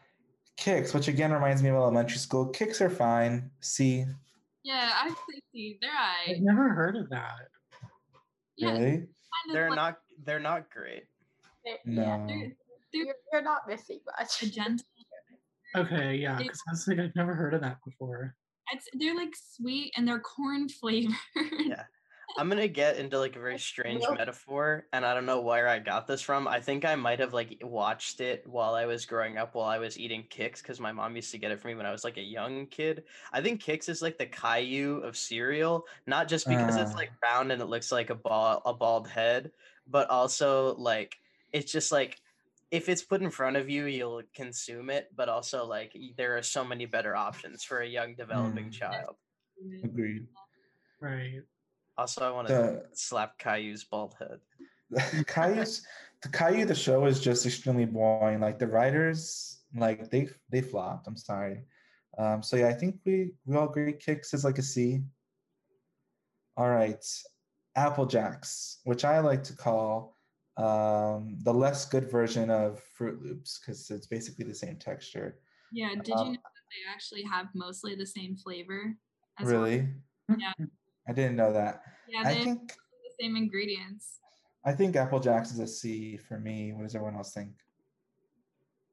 Kix, 0.59 0.93
which 0.93 1.07
again 1.07 1.31
reminds 1.31 1.61
me 1.63 1.69
of 1.69 1.75
elementary 1.75 2.17
school. 2.17 2.51
Kix 2.51 2.81
are 2.81 2.89
fine. 2.89 3.49
C. 3.61 4.05
yeah, 4.63 4.91
I 4.93 5.09
say 5.09 5.41
C. 5.53 5.77
They're 5.81 5.91
I've 6.35 6.41
never 6.41 6.69
heard 6.69 6.95
of 6.97 7.09
that. 7.09 7.47
Yeah, 8.57 8.71
Really? 8.71 8.91
kind 8.91 9.05
of 9.47 9.53
They're 9.53 9.69
like 9.69 9.75
not 9.77 9.97
they're 10.25 10.39
not 10.39 10.69
great. 10.69 11.03
They- 11.65 11.77
No. 11.85 12.25
They're, 12.27 12.37
they're 12.37 12.51
You're, 13.05 13.15
you're 13.31 13.41
not 13.41 13.61
missing 13.67 13.99
much. 14.17 14.41
magenta. 14.43 14.83
Okay, 15.75 16.15
yeah, 16.15 16.35
because 16.37 16.59
I 16.67 16.71
was 16.71 16.87
like, 16.87 16.97
I've 16.99 17.15
never 17.15 17.35
heard 17.35 17.53
of 17.53 17.61
that 17.61 17.77
before. 17.85 18.35
It's 18.73 18.85
they're 18.93 19.15
like 19.15 19.33
sweet 19.35 19.93
and 19.95 20.07
they're 20.07 20.19
corn 20.19 20.67
flavored. 20.81 21.13
Yeah. 21.35 21.83
I'm 22.37 22.47
gonna 22.49 22.67
get 22.67 22.97
into 22.97 23.17
like 23.19 23.35
a 23.35 23.39
very 23.39 23.57
strange 23.59 24.01
Milk. 24.01 24.17
metaphor, 24.17 24.85
and 24.93 25.05
I 25.05 25.13
don't 25.13 25.25
know 25.25 25.41
where 25.41 25.67
I 25.67 25.79
got 25.79 26.07
this 26.07 26.21
from. 26.21 26.47
I 26.47 26.59
think 26.61 26.85
I 26.85 26.95
might 26.95 27.19
have 27.19 27.33
like 27.33 27.57
watched 27.61 28.21
it 28.21 28.47
while 28.47 28.75
I 28.75 28.85
was 28.85 29.05
growing 29.05 29.37
up, 29.37 29.55
while 29.55 29.67
I 29.67 29.77
was 29.79 29.97
eating 29.99 30.23
Kix, 30.29 30.61
because 30.61 30.79
my 30.79 30.91
mom 30.91 31.15
used 31.15 31.31
to 31.31 31.37
get 31.37 31.51
it 31.51 31.59
for 31.59 31.67
me 31.67 31.75
when 31.75 31.85
I 31.85 31.91
was 31.91 32.03
like 32.03 32.17
a 32.17 32.21
young 32.23 32.67
kid. 32.67 33.03
I 33.33 33.41
think 33.41 33.61
Kix 33.61 33.89
is 33.89 34.01
like 34.01 34.17
the 34.17 34.25
Caillou 34.25 34.99
of 35.01 35.17
cereal, 35.17 35.85
not 36.07 36.27
just 36.27 36.47
because 36.47 36.77
it's 36.77 36.91
Ah. 36.93 36.97
like 36.97 37.11
round 37.23 37.51
and 37.51 37.61
it 37.61 37.65
looks 37.65 37.91
like 37.91 38.09
a 38.09 38.15
ball, 38.15 38.61
a 38.65 38.73
bald 38.73 39.07
head, 39.07 39.51
but 39.87 40.09
also 40.09 40.75
like 40.75 41.17
it's 41.51 41.71
just 41.71 41.91
like 41.91 42.19
if 42.71 42.87
it's 42.87 43.03
put 43.03 43.21
in 43.21 43.31
front 43.31 43.57
of 43.57 43.69
you, 43.69 43.85
you'll 43.85 44.21
consume 44.35 44.89
it. 44.91 45.09
But 45.15 45.27
also 45.29 45.65
like 45.65 45.97
there 46.17 46.37
are 46.37 46.43
so 46.43 46.63
many 46.63 46.85
better 46.85 47.15
options 47.15 47.63
for 47.63 47.79
a 47.81 47.87
young 47.87 48.15
developing 48.15 48.67
Mm. 48.69 48.73
child. 48.73 49.15
Agreed. 49.83 50.27
Right. 51.01 51.41
Also, 51.99 52.25
I 52.25 52.31
want 52.31 52.47
to 52.47 52.53
The 52.53 52.85
slap 52.93 53.37
Caillou's 53.39 53.83
bald 53.83 54.15
head. 54.17 54.39
Caillou's 55.27 55.85
the 56.21 56.29
Caillou 56.29 56.63
the 56.63 56.73
show 56.73 57.05
is 57.05 57.19
just 57.19 57.45
extremely 57.45 57.83
boring. 57.83 58.39
Like 58.39 58.57
the 58.57 58.67
writers, 58.67 59.59
like 59.75 60.09
they 60.09 60.29
they 60.49 60.61
flopped. 60.61 61.07
I'm 61.07 61.17
sorry. 61.17 61.65
Um, 62.17 62.41
so 62.41 62.55
yeah, 62.55 62.69
I 62.69 62.73
think 62.73 62.99
we 63.05 63.31
we 63.45 63.57
all 63.57 63.67
agree 63.67 63.91
Kix 63.91 64.33
is 64.33 64.45
like 64.45 64.57
a 64.59 64.61
C. 64.61 65.01
All 66.55 66.69
right, 66.69 67.03
Apple 67.75 68.05
Jacks, 68.05 68.79
which 68.85 69.03
I 69.03 69.19
like 69.19 69.43
to 69.43 69.55
call 69.55 70.15
um, 70.55 71.37
the 71.43 71.53
less 71.53 71.83
good 71.85 72.09
version 72.09 72.49
of 72.49 72.81
Froot 72.97 73.21
Loops 73.21 73.59
because 73.59 73.89
it's 73.91 74.07
basically 74.07 74.45
the 74.45 74.55
same 74.55 74.77
texture. 74.77 75.39
yeah, 75.73 75.95
did 75.95 76.07
you 76.07 76.13
Um, 76.15 76.27
know 76.27 76.43
that 76.55 76.67
they 76.71 76.89
actually 76.89 77.23
have 77.23 77.47
mostly 77.55 77.95
the 77.95 78.05
same 78.05 78.37
flavor? 78.37 78.95
as 79.37 79.47
well? 79.47 79.63
Really? 79.63 79.87
Yeah. 80.37 80.53
I 81.09 81.13
didn't 81.13 81.35
know 81.35 81.51
that. 81.51 81.81
Yeah, 82.07 82.19
I 82.19 82.23
they 82.25 82.35
have 82.35 82.43
think 82.43 82.69
the 82.69 83.23
same 83.23 83.35
ingredients. 83.35 84.19
I 84.63 84.73
think 84.73 84.95
Apple 84.95 85.19
Jacks 85.19 85.51
is 85.51 85.59
a 85.59 85.65
C 85.65 86.17
for 86.17 86.39
me. 86.39 86.71
What 86.71 86.83
does 86.83 86.93
everyone 86.93 87.15
else 87.15 87.33
think? 87.33 87.49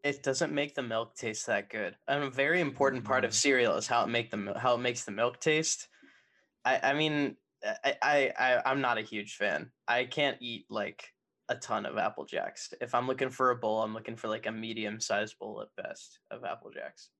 It 0.03 0.23
doesn't 0.23 0.53
make 0.53 0.75
the 0.75 0.83
milk 0.83 1.14
taste 1.14 1.47
that 1.47 1.69
good. 1.69 1.95
And 2.09 2.25
a 2.25 2.31
very 2.31 2.61
important 2.61 3.05
part 3.05 3.25
of 3.25 3.33
mm. 3.33 3.35
cereal 3.35 3.77
is 3.77 3.87
how 3.87 4.03
it 4.03 4.09
make 4.09 4.31
the 4.31 4.39
mil- 4.39 4.59
how 4.59 4.75
it 4.75 4.79
makes 4.79 5.05
the 5.05 5.11
milk 5.12 5.41
taste. 5.41 5.89
I 6.64 6.81
I 6.83 6.95
mean 6.95 7.37
I 7.85 7.97
I, 8.03 8.33
I 8.39 8.62
I'm 8.64 8.81
not 8.81 8.99
a 8.99 9.03
huge 9.03 9.37
fan. 9.37 9.71
I 9.87 10.05
can't 10.05 10.39
eat 10.41 10.67
like 10.71 11.12
a 11.49 11.57
ton 11.57 11.85
of 11.85 11.99
Apple 11.99 12.25
Jacks. 12.25 12.73
If 12.81 12.95
I'm 12.95 13.07
looking 13.07 13.31
for 13.31 13.51
a 13.51 13.57
bowl, 13.57 13.83
I'm 13.83 13.93
looking 13.95 14.17
for 14.17 14.29
like 14.29 14.47
a 14.47 14.53
medium 14.53 15.01
sized 15.01 15.39
bowl 15.39 15.61
at 15.61 15.83
best 15.83 16.21
of 16.31 16.45
Apple 16.45 16.71
Jacks. 16.71 17.11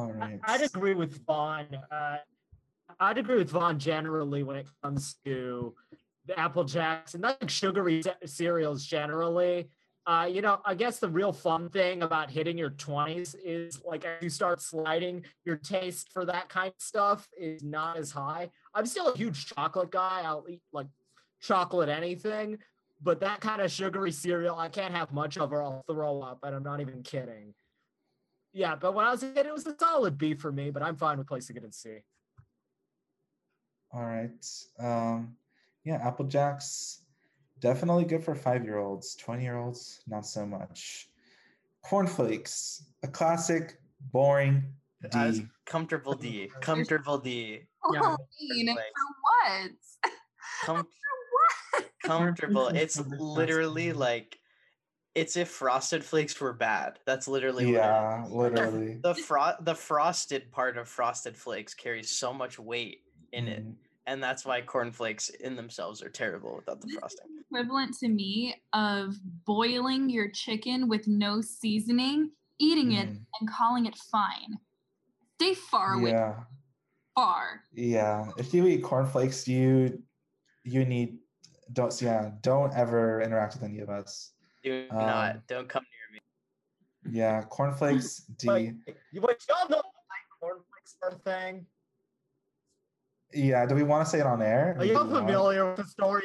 All 0.00 0.14
I, 0.20 0.38
I'd 0.44 0.62
agree 0.62 0.94
with 0.94 1.24
Vaughan. 1.26 1.66
Uh, 1.90 2.16
I'd 2.98 3.18
agree 3.18 3.38
with 3.38 3.50
Vaughan 3.50 3.78
generally 3.78 4.42
when 4.42 4.56
it 4.56 4.66
comes 4.82 5.16
to 5.24 5.74
the 6.26 6.38
Apple 6.38 6.64
Jacks 6.64 7.14
and 7.14 7.22
like 7.22 7.48
sugary 7.48 8.02
ce- 8.02 8.30
cereals 8.30 8.84
generally. 8.84 9.68
Uh, 10.06 10.26
you 10.30 10.40
know, 10.40 10.60
I 10.64 10.74
guess 10.74 10.98
the 10.98 11.08
real 11.08 11.32
fun 11.32 11.68
thing 11.68 12.02
about 12.02 12.30
hitting 12.30 12.56
your 12.56 12.70
20s 12.70 13.36
is 13.44 13.80
like 13.84 14.04
as 14.04 14.22
you 14.22 14.30
start 14.30 14.60
sliding, 14.60 15.24
your 15.44 15.56
taste 15.56 16.10
for 16.12 16.24
that 16.24 16.48
kind 16.48 16.68
of 16.68 16.82
stuff 16.82 17.28
is 17.38 17.62
not 17.62 17.96
as 17.96 18.10
high. 18.10 18.50
I'm 18.74 18.86
still 18.86 19.08
a 19.08 19.16
huge 19.16 19.46
chocolate 19.46 19.90
guy. 19.90 20.22
I'll 20.24 20.44
eat 20.48 20.62
like 20.72 20.86
chocolate 21.40 21.88
anything, 21.88 22.58
but 23.02 23.20
that 23.20 23.40
kind 23.40 23.60
of 23.60 23.70
sugary 23.70 24.10
cereal, 24.10 24.58
I 24.58 24.68
can't 24.68 24.94
have 24.94 25.12
much 25.12 25.36
of 25.38 25.52
or 25.52 25.62
I'll 25.62 25.84
throw 25.88 26.20
up, 26.22 26.40
and 26.42 26.54
I'm 26.54 26.62
not 26.62 26.80
even 26.80 27.02
kidding. 27.02 27.54
Yeah, 28.52 28.74
but 28.74 28.94
when 28.94 29.06
I 29.06 29.10
was 29.10 29.22
a 29.22 29.30
kid, 29.30 29.46
it 29.46 29.52
was 29.52 29.66
a 29.66 29.76
solid 29.78 30.18
B 30.18 30.34
for 30.34 30.50
me, 30.50 30.70
but 30.70 30.82
I'm 30.82 30.96
fine 30.96 31.18
with 31.18 31.28
placing 31.28 31.56
it 31.56 31.64
in 31.64 31.72
C. 31.72 31.98
All 33.92 34.04
right. 34.04 34.46
Um, 34.78 35.36
yeah, 35.84 36.00
Apple 36.06 36.26
Jacks, 36.26 37.02
definitely 37.60 38.04
good 38.04 38.24
for 38.24 38.34
five 38.34 38.64
year 38.64 38.78
olds. 38.78 39.14
20 39.16 39.42
year 39.42 39.56
olds, 39.56 40.00
not 40.08 40.26
so 40.26 40.44
much. 40.44 41.08
Cornflakes, 41.82 42.84
a 43.02 43.08
classic, 43.08 43.80
boring 44.12 44.64
D. 45.02 45.08
I 45.14 45.26
was 45.28 45.40
comfortable 45.64 46.14
D. 46.14 46.50
Comfortable 46.60 47.18
D. 47.18 47.60
Yeah. 47.92 48.00
Oh, 48.02 48.16
Dean, 48.38 48.74
for 48.74 48.82
what? 49.22 49.70
Com- 50.64 50.76
For 50.84 50.86
what? 51.72 51.84
comfortable. 52.02 52.68
It's 52.74 52.98
literally 52.98 53.92
like 53.92 54.38
it's 55.14 55.36
if 55.36 55.48
frosted 55.48 56.04
flakes 56.04 56.40
were 56.40 56.52
bad. 56.52 56.98
That's 57.06 57.26
literally 57.26 57.66
what 57.66 57.74
it 57.74 57.78
yeah, 57.78 58.24
literally. 58.28 59.00
the 59.02 59.14
fro- 59.14 59.56
the 59.60 59.74
frosted 59.74 60.50
part 60.52 60.76
of 60.78 60.88
frosted 60.88 61.36
flakes 61.36 61.74
carries 61.74 62.10
so 62.10 62.32
much 62.32 62.58
weight 62.58 63.02
in 63.32 63.48
it 63.48 63.64
Mhm. 63.64 63.76
and 64.06 64.22
that's 64.22 64.44
why 64.44 64.60
cornflakes 64.60 65.28
in 65.28 65.54
themselves 65.56 66.02
are 66.02 66.08
terrible 66.08 66.56
without 66.56 66.80
the 66.80 66.86
This 66.88 66.96
frosting 66.96 67.26
equivalent 67.40 67.96
to 67.98 68.08
me 68.08 68.54
of 68.72 69.16
boiling 69.44 70.10
your 70.10 70.30
chicken 70.30 70.88
with 70.88 71.06
no 71.06 71.40
seasoning, 71.40 72.30
eating 72.58 72.92
it, 72.92 73.08
Mhm. 73.08 73.26
and 73.40 73.48
calling 73.50 73.86
it 73.86 73.96
fine. 73.96 74.58
Stay 75.36 75.54
far 75.54 75.94
away. 75.94 76.10
Yeah, 76.10 76.44
Far. 77.14 77.64
yeah. 77.72 78.30
If 78.36 78.52
you 78.54 78.66
eat 78.66 78.82
cornflakes, 78.82 79.48
you 79.48 80.02
you 80.64 80.84
need 80.84 81.18
don't 81.72 82.00
yeah 82.02 82.32
don't 82.42 82.72
ever 82.74 83.20
interact 83.22 83.54
with 83.54 83.62
any 83.64 83.80
of 83.80 83.88
us. 83.90 84.32
Do 84.62 84.86
Um, 84.90 84.96
not 84.98 85.46
don't 85.46 85.68
come 85.68 85.84
near 85.84 86.20
me 86.20 87.16
Yeah, 87.18 87.42
cornflakes 87.42 88.18
D. 88.38 88.48
Wait, 88.48 88.74
you- 89.12 89.20
wait, 89.20 89.36
y'all 89.48 89.68
know 89.68 89.76
like 89.76 90.26
cornflakes 90.40 90.96
are 91.02 91.10
a 91.10 91.14
thing? 91.18 91.66
Yeah, 93.32 93.64
do 93.66 93.74
we 93.74 93.82
want 93.84 94.04
to 94.04 94.10
say 94.10 94.20
it 94.20 94.26
on 94.26 94.42
air? 94.42 94.74
Are 94.78 94.84
you 94.84 94.94
do 94.94 95.04
we 95.04 95.12
not? 95.12 95.20
familiar 95.20 95.66
with 95.68 95.76
the 95.76 95.84
story? 95.84 96.24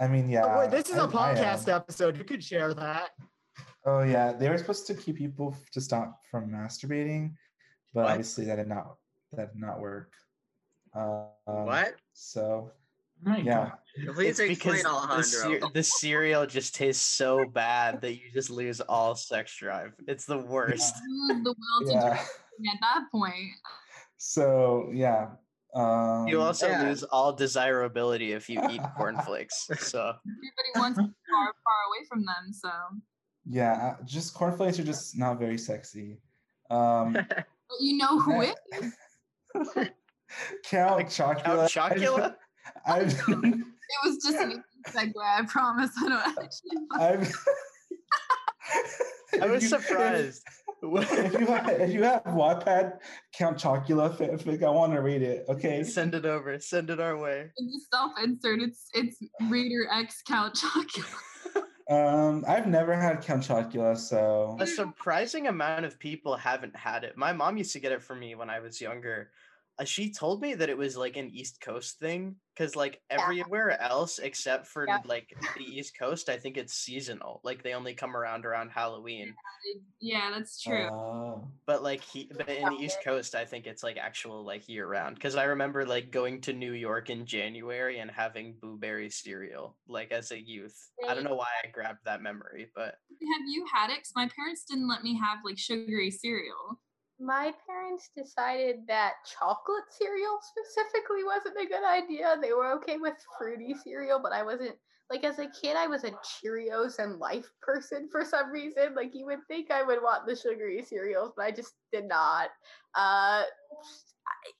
I 0.00 0.06
mean, 0.08 0.28
yeah. 0.28 0.44
Oh, 0.44 0.58
wait, 0.60 0.70
this 0.70 0.88
is 0.90 0.96
a 0.96 1.04
a 1.04 1.08
podcast 1.08 1.72
episode. 1.72 2.16
You 2.18 2.24
could 2.24 2.44
share 2.44 2.72
that. 2.74 3.10
Oh 3.84 4.02
yeah, 4.02 4.32
they 4.32 4.48
were 4.48 4.58
supposed 4.58 4.86
to 4.88 4.94
keep 4.94 5.16
people 5.16 5.54
f- 5.56 5.70
to 5.70 5.80
stop 5.80 6.20
from 6.30 6.50
masturbating, 6.50 7.34
but 7.94 8.02
What? 8.04 8.10
obviously 8.10 8.44
that 8.46 8.56
did 8.56 8.68
not 8.68 8.96
that 9.32 9.52
did 9.52 9.60
not 9.60 9.80
work. 9.80 10.12
Um, 10.94 11.26
what? 11.46 11.94
So 12.12 12.72
my 13.22 13.38
yeah, 13.38 13.70
God. 13.98 14.14
Please 14.14 14.38
it's 14.38 14.40
because 14.40 14.80
explain, 14.80 14.82
the, 14.82 14.88
Alejandro. 14.90 15.22
cer- 15.68 15.72
the 15.72 15.82
cereal 15.82 16.46
just 16.46 16.74
tastes 16.74 17.04
so 17.04 17.46
bad 17.46 18.00
that 18.02 18.14
you 18.14 18.30
just 18.32 18.50
lose 18.50 18.80
all 18.82 19.14
sex 19.14 19.56
drive 19.56 19.92
it's 20.06 20.26
the 20.26 20.36
worst 20.38 20.94
Lose 21.30 21.42
the 21.44 21.54
will 21.56 21.86
to 21.88 21.92
yeah. 21.94 22.72
at 22.72 22.78
that 22.82 23.04
point. 23.10 23.52
So 24.18 24.90
yeah. 24.92 25.28
Um, 25.74 26.26
you 26.28 26.40
also 26.40 26.68
Yeah. 26.68 26.82
lose 26.84 27.02
all 27.04 27.32
desirability 27.32 28.32
if 28.32 28.48
you 28.48 28.60
eat 28.70 28.80
cornflakes 28.96 29.66
so 29.78 30.00
Everybody 30.00 30.70
wants 30.76 30.98
to 30.98 31.04
be 31.04 31.14
far, 31.30 31.46
far 31.64 31.80
away 31.88 32.06
from 32.08 32.20
them. 32.24 32.52
So 32.52 32.70
yeah, 33.48 33.94
uh, 33.98 34.04
just 34.04 34.34
cornflakes 34.34 34.78
are 34.78 34.84
just 34.84 35.16
not 35.18 35.38
very 35.38 35.58
sexy. 35.58 36.18
Um, 36.70 37.12
but 37.14 37.46
you 37.80 37.96
know 37.96 38.18
who 38.20 38.42
Yeah. 38.42 38.52
is. 38.80 39.88
Count 40.64 40.96
Like 40.96 41.08
Chocula. 41.08 41.70
Count 41.72 41.94
Chocula? 41.94 42.34
I've, 42.86 43.12
It 43.12 43.24
was 44.04 44.16
just 44.22 44.36
an 44.36 44.50
easy 44.52 44.62
segue. 44.88 45.12
I 45.16 45.44
promise. 45.46 45.90
I 46.02 46.08
don't 46.08 46.38
actually. 46.42 46.78
I've, 46.98 47.34
i 49.42 49.46
was 49.46 49.62
you- 49.62 49.68
surprised 49.68 50.42
If 50.82 51.40
you 51.40 51.46
have, 51.46 51.68
if 51.68 51.92
you 51.92 52.02
have 52.04 52.22
Wattpad 52.24 52.98
Count 53.36 53.58
Chocula 53.58 54.14
fanfic, 54.16 54.62
I 54.62 54.70
want 54.70 54.92
to 54.92 55.00
read 55.00 55.22
it. 55.22 55.44
Okay. 55.48 55.82
send 55.82 56.14
it 56.14 56.24
over 56.26 56.58
send 56.60 56.90
it 56.90 57.00
our 57.00 57.16
way 57.16 57.50
It's 57.56 57.86
a 57.92 57.96
self-insert. 57.96 58.60
It's 58.60 58.90
it's 58.94 59.16
Reader 59.48 59.88
X 59.92 60.22
Count 60.26 60.54
Chocula. 60.54 61.06
Um, 61.88 62.44
I've 62.48 62.66
never 62.66 62.96
had 62.96 63.22
Count 63.22 63.44
Chocula, 63.46 63.96
so 63.96 64.56
a 64.58 64.66
surprising 64.66 65.46
amount 65.46 65.84
of 65.84 66.00
people 66.00 66.34
haven't 66.36 66.74
had 66.74 67.04
it. 67.04 67.16
My 67.16 67.32
mom 67.32 67.56
used 67.56 67.72
to 67.74 67.78
get 67.78 67.92
it 67.92 68.02
for 68.02 68.16
me 68.16 68.34
when 68.34 68.50
I 68.50 68.58
was 68.58 68.80
younger. 68.80 69.30
Uh, 69.78 69.84
she 69.84 70.10
told 70.10 70.40
me 70.40 70.54
that 70.54 70.70
it 70.70 70.78
was 70.78 70.96
like 70.96 71.16
an 71.16 71.28
East 71.30 71.60
Coast 71.60 71.98
thing 71.98 72.36
because, 72.54 72.74
like, 72.76 73.02
Yeah. 73.16 73.18
everywhere 73.18 73.78
else 73.80 74.18
except 74.18 74.66
for 74.66 74.86
Yeah. 74.86 75.02
like 75.04 75.36
the 75.54 75.64
East 75.64 75.98
Coast, 75.98 76.30
I 76.30 76.38
think 76.38 76.56
it's 76.56 76.72
seasonal. 76.74 77.40
Like, 77.44 77.62
they 77.62 77.74
only 77.74 77.94
come 77.94 78.16
around 78.16 78.46
around 78.46 78.70
Halloween. 78.70 79.36
Yeah, 80.00 80.30
that's 80.30 80.62
true. 80.62 80.88
Oh. 80.88 81.52
But 81.66 81.82
like, 81.82 82.02
he, 82.02 82.30
but 82.34 82.48
in 82.48 82.68
the 82.70 82.76
East 82.76 83.02
Coast, 83.04 83.34
I 83.34 83.44
think 83.44 83.66
it's 83.66 83.82
like 83.82 83.96
actual 83.98 84.44
like 84.44 84.68
year 84.68 84.86
round. 84.86 85.16
Because 85.16 85.34
I 85.36 85.44
remember 85.44 85.84
like 85.84 86.10
going 86.10 86.40
to 86.42 86.52
New 86.52 86.72
York 86.72 87.10
in 87.10 87.26
January 87.26 87.98
and 87.98 88.10
having 88.10 88.58
blueberry 88.58 89.10
cereal 89.10 89.78
like 89.88 90.12
as 90.12 90.30
a 90.32 90.40
youth. 90.40 90.92
I 91.06 91.14
don't 91.14 91.24
know 91.24 91.34
why 91.34 91.48
I 91.64 91.68
grabbed 91.68 92.04
that 92.04 92.22
memory, 92.22 92.70
but 92.74 92.98
Have 93.10 93.46
you 93.48 93.66
had 93.72 93.90
it? 93.90 93.98
'Cause 93.98 94.12
my 94.14 94.28
parents 94.28 94.64
didn't 94.64 94.88
let 94.88 95.02
me 95.02 95.14
have 95.18 95.44
like 95.44 95.58
sugary 95.58 96.10
cereal. 96.10 96.80
My 97.18 97.52
parents 97.66 98.10
decided 98.16 98.86
that 98.88 99.14
chocolate 99.24 99.84
cereal 99.90 100.38
specifically 100.42 101.24
wasn't 101.24 101.56
a 101.56 101.66
good 101.66 101.84
idea. 101.84 102.36
They 102.40 102.52
were 102.52 102.72
okay 102.74 102.98
with 102.98 103.14
fruity 103.38 103.74
cereal, 103.82 104.20
but 104.22 104.32
I 104.32 104.42
wasn't. 104.42 104.76
Like 105.08 105.22
as 105.22 105.38
a 105.38 105.46
kid, 105.46 105.76
I 105.76 105.86
was 105.86 106.02
a 106.02 106.10
Cheerios 106.10 106.98
and 106.98 107.20
Life 107.20 107.46
person 107.62 108.08
for 108.10 108.24
some 108.24 108.50
reason. 108.50 108.94
Like 108.96 109.12
you 109.14 109.24
would 109.26 109.38
think 109.46 109.70
I 109.70 109.84
would 109.84 110.02
want 110.02 110.26
the 110.26 110.34
sugary 110.34 110.82
cereals, 110.82 111.32
but 111.36 111.44
I 111.46 111.52
just 111.52 111.74
did 111.92 112.08
not. 112.08 112.48
Uh, 112.96 113.44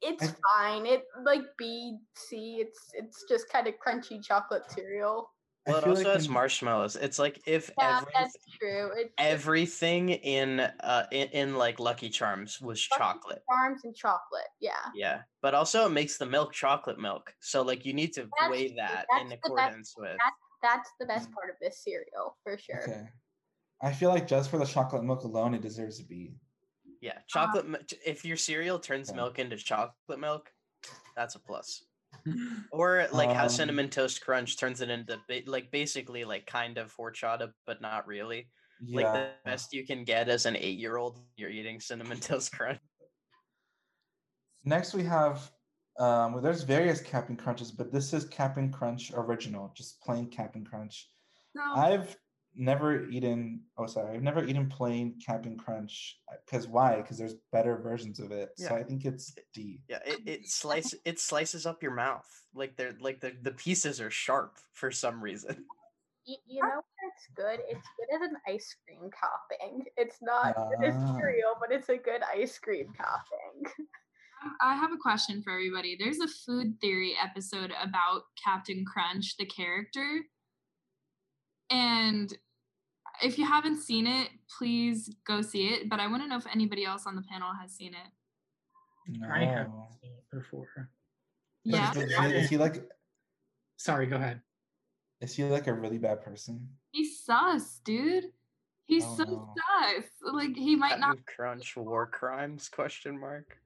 it's 0.01 0.33
fine. 0.57 0.87
It 0.87 1.03
like 1.25 1.43
B 1.59 1.97
C. 2.15 2.59
It's 2.61 2.79
it's 2.95 3.25
just 3.29 3.51
kind 3.51 3.67
of 3.67 3.75
crunchy 3.85 4.23
chocolate 4.23 4.71
cereal. 4.71 5.31
I 5.67 5.71
well, 5.73 5.79
it 5.81 5.87
also 5.89 6.03
like 6.05 6.12
has 6.14 6.29
when- 6.29 6.35
marshmallows. 6.35 6.97
It's 6.97 7.19
like 7.19 7.41
if 7.47 7.71
Yeah, 7.79 7.99
every, 7.99 8.12
that's 8.17 8.37
true. 8.59 8.91
It's 8.97 9.12
everything 9.19 10.11
in 10.11 10.61
uh 10.61 11.07
in, 11.11 11.29
in 11.29 11.55
like 11.57 11.81
Lucky 11.81 12.09
Charms 12.09 12.61
was 12.61 12.87
Lucky 12.93 13.03
chocolate. 13.03 13.43
Charms 13.51 13.85
and 13.85 13.95
chocolate. 13.97 14.47
Yeah. 14.61 14.73
Yeah, 14.95 15.23
but 15.43 15.55
also 15.55 15.87
it 15.87 15.91
makes 15.91 16.19
the 16.19 16.27
milk 16.27 16.53
chocolate 16.53 16.99
milk. 17.01 17.35
So 17.41 17.62
like 17.62 17.85
you 17.85 17.93
need 17.93 18.12
to 18.14 18.29
That's 18.39 18.51
weigh 18.51 18.69
true, 18.69 18.77
that 18.79 19.07
that's 19.11 19.23
in 19.23 19.29
the 19.29 19.37
best- 19.37 19.47
accordance 19.47 19.95
with. 19.99 20.17
That's 20.19 20.37
that's 20.62 20.91
the 21.01 21.07
best 21.07 21.31
part 21.33 21.51
of 21.51 21.57
this 21.61 21.83
cereal 21.83 22.37
for 22.45 22.57
sure. 22.59 22.83
Okay. 22.83 23.09
I 23.83 23.93
feel 23.93 24.09
like 24.11 24.27
just 24.27 24.51
for 24.51 24.59
the 24.59 24.64
chocolate 24.64 25.05
milk 25.05 25.25
alone, 25.25 25.53
it 25.55 25.61
deserves 25.62 26.01
a 26.01 26.05
B. 26.05 26.35
Yeah, 27.03 27.19
chocolate. 27.27 27.69
mi- 27.69 27.79
ch- 27.87 27.95
if 28.07 28.25
your 28.25 28.39
cereal 28.39 28.79
turns 28.79 29.11
Okay. 29.11 29.17
milk 29.17 29.39
into 29.39 29.57
chocolate 29.59 30.19
milk, 30.19 30.51
that's 31.14 31.35
a 31.35 31.39
plus. 31.39 31.85
Or 32.73 33.07
like 33.13 33.31
how 33.31 33.45
Um, 33.45 33.49
cinnamon 33.49 33.89
toast 33.89 34.21
crunch 34.21 34.59
turns 34.59 34.81
it 34.81 34.91
into 34.91 35.19
ba- 35.29 35.43
like 35.47 35.71
basically 35.71 36.25
like 36.25 36.47
kind 36.47 36.79
of 36.79 36.95
horchata, 36.97 37.53
but 37.67 37.81
not 37.81 38.07
really. 38.07 38.49
Like 38.91 39.13
the 39.13 39.31
best 39.45 39.73
you 39.73 39.87
can 39.87 40.05
get 40.05 40.29
as 40.29 40.45
an 40.45 40.55
eight-year-old, 40.57 41.19
you're 41.37 41.51
eating 41.51 41.81
cinnamon 41.81 42.21
toast 42.29 42.53
crunch. 42.53 42.79
Next 44.65 44.93
we 44.93 45.05
have 45.05 45.51
um 45.99 46.35
well, 46.35 46.43
there's 46.43 46.63
various 46.63 47.01
Captain 47.01 47.37
Crunches, 47.37 47.71
but 47.71 47.93
this 47.93 48.13
is 48.13 48.25
Captain 48.27 48.71
Crunch 48.71 49.13
original, 49.15 49.73
just 49.75 50.01
plain 50.03 50.29
Captain 50.29 50.65
Crunch. 50.65 51.09
So 51.57 51.63
I've 51.63 52.17
never 52.57 53.05
eaten. 53.09 53.61
Oh, 53.79 53.87
sorry, 53.87 54.15
I've 54.15 54.23
never 54.23 54.45
eaten 54.45 54.69
plain 54.69 55.19
Captain 55.25 55.57
Crunch. 55.57 56.19
Because 56.45 56.67
why? 56.67 56.97
Because 56.97 57.19
there's 57.19 57.35
better 57.53 57.77
versions 57.79 58.19
of 58.21 58.33
it. 58.33 58.51
yeah. 58.59 58.69
So 58.69 58.75
I 58.77 58.83
think 58.83 59.05
it's 59.05 59.35
D. 59.55 59.81
Yeah, 59.89 59.99
it, 60.07 60.21
it 60.27 60.49
slice 60.49 60.95
it 61.05 61.21
slices 61.21 61.67
up 61.67 61.83
your 61.83 61.95
mouth. 61.95 62.27
Like 62.55 62.77
they're 62.77 62.97
like 63.01 63.21
the, 63.21 63.33
the 63.43 63.53
pieces 63.53 64.01
are 64.01 64.11
sharp 64.11 64.57
for 64.73 64.91
some 64.91 65.23
reason. 65.23 65.65
You, 66.29 66.35
you 66.45 66.61
know 66.61 66.69
where 66.69 67.13
it's 67.15 67.29
good? 67.37 67.61
It's 67.69 67.87
good 67.97 68.17
as 68.17 68.29
an 68.29 68.37
ice 68.49 68.75
cream 68.85 69.09
topping. 69.13 69.85
It's 69.97 70.17
not 70.21 70.57
good 70.57 70.89
as 70.89 70.95
Ah. 70.97 71.17
cereal, 71.17 71.53
but 71.61 71.71
it's 71.71 71.89
a 71.89 71.97
good 71.99 72.21
ice 72.35 72.59
cream 72.59 72.93
topping. 72.97 73.73
Um, 74.43 74.57
I 74.61 74.75
have 74.75 74.91
a 74.93 74.97
question 74.97 75.41
for 75.41 75.53
everybody. 75.53 75.97
There's 75.97 76.19
a 76.19 76.27
food 76.27 76.81
theory 76.81 77.15
episode 77.23 77.73
about 77.81 78.23
Captain 78.45 78.85
Crunch, 78.85 79.37
the 79.39 79.47
character. 79.47 80.23
And 81.71 82.37
if 83.23 83.39
you 83.39 83.45
haven't 83.47 83.79
seen 83.81 84.07
it, 84.07 84.29
please 84.59 85.11
go 85.27 85.43
see 85.43 85.69
it. 85.69 85.89
But 85.89 86.01
I 86.01 86.07
want 86.07 86.23
to 86.23 86.29
know 86.29 86.37
if 86.37 86.47
anybody 86.53 86.85
else 86.85 87.07
on 87.07 87.17
the 87.17 87.23
panel 87.23 87.51
has 87.61 87.73
seen 87.73 87.95
it. 87.95 89.25
I 89.31 89.45
have 89.45 89.69
No. 89.69 89.89
seen 90.03 90.12
it 90.12 90.25
before. 90.33 90.91
Yeah. 91.64 91.91
Is, 91.93 91.97
is- 92.12 92.33
is 92.45 92.51
he 92.51 92.57
like? 92.59 92.83
Sorry, 93.77 94.07
go 94.07 94.17
ahead. 94.17 94.41
Is 95.21 95.35
he 95.35 95.45
like 95.45 95.67
a 95.67 95.73
really 95.75 95.99
bad 95.99 96.23
person? 96.23 96.69
He's 96.91 97.21
sus, 97.21 97.81
dude. 97.85 98.25
He's 98.87 99.05
Oh, 99.05 99.17
so 99.17 99.25
no. 99.25 99.55
sus. 99.57 100.05
Like 100.33 100.55
he 100.57 100.77
might 100.77 100.99
not 101.01 101.19
Crunch 101.27 101.77
war 101.77 102.07
crimes 102.07 102.69
question 102.69 103.19
mark. 103.19 103.59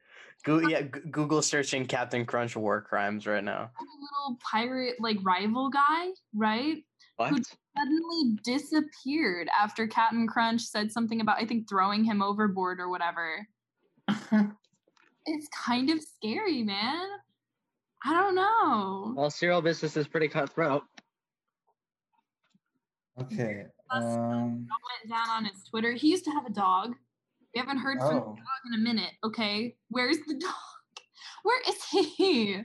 Go, 0.45 0.59
yeah, 0.61 0.83
G- 0.83 1.01
Google 1.11 1.43
searching 1.43 1.85
Captain 1.85 2.25
Crunch 2.25 2.57
war 2.57 2.81
crimes 2.81 3.27
right 3.27 3.45
now. 3.45 3.71
a 3.79 3.85
little 4.01 4.39
pirate 4.41 4.97
like 4.99 5.19
rival 5.23 5.69
guy, 5.69 6.09
right? 6.35 6.83
What? 7.21 7.45
Suddenly 7.77 8.39
disappeared 8.45 9.49
after 9.59 9.87
Captain 9.87 10.27
Crunch 10.27 10.63
said 10.63 10.91
something 10.91 11.21
about 11.21 11.37
I 11.39 11.45
think 11.45 11.69
throwing 11.69 12.03
him 12.03 12.23
overboard 12.23 12.81
or 12.81 12.89
whatever. 12.89 13.47
It's 15.27 15.49
kind 15.49 15.91
of 15.91 16.01
scary, 16.03 16.63
man. 16.63 17.07
I 18.03 18.15
don't 18.15 18.35
know. 18.35 19.13
Well, 19.15 19.29
cereal 19.31 19.61
business 19.61 19.95
is 19.99 20.09
pretty 20.09 20.29
cutthroat. 20.29 20.83
Okay. 23.21 23.67
Us- 23.91 24.03
Um. 24.03 24.67
went 24.67 25.11
down 25.11 25.29
on 25.29 25.45
his 25.45 25.63
Twitter. 25.65 25.93
He 25.93 26.09
used 26.11 26.25
to 26.25 26.31
have 26.31 26.47
a 26.47 26.51
dog. 26.51 26.95
We 27.55 27.61
haven't 27.61 27.79
heard 27.79 27.99
from 28.01 28.15
the 28.15 28.23
Oh. 28.23 28.35
dog 28.35 28.61
in 28.73 28.75
a 28.75 28.79
minute. 28.83 29.13
Okay, 29.23 29.77
where's 29.91 30.17
the 30.27 30.35
dog? 30.39 30.55
Where 31.43 31.61
is 31.69 31.85
he? 31.85 32.65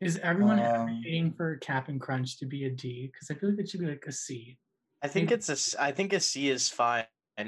Is 0.00 0.18
everyone 0.18 0.58
Um, 0.60 0.64
advocating 0.64 1.32
for 1.32 1.56
Captain 1.56 1.98
Crunch 1.98 2.38
to 2.38 2.46
be 2.46 2.66
a 2.66 2.70
D? 2.70 3.10
Because 3.12 3.30
I 3.30 3.34
feel 3.34 3.50
like 3.50 3.58
it 3.58 3.68
should 3.68 3.80
be 3.80 3.86
like 3.86 4.04
a 4.06 4.12
C. 4.12 4.58
I 5.02 5.08
think 5.08 5.30
Maybe- 5.30 5.34
it's 5.38 5.74
a. 5.74 5.82
I 5.82 5.92
think 5.92 6.12
a 6.12 6.20
C 6.20 6.48
is 6.48 6.68
fine. 6.68 7.06
Uh, 7.38 7.44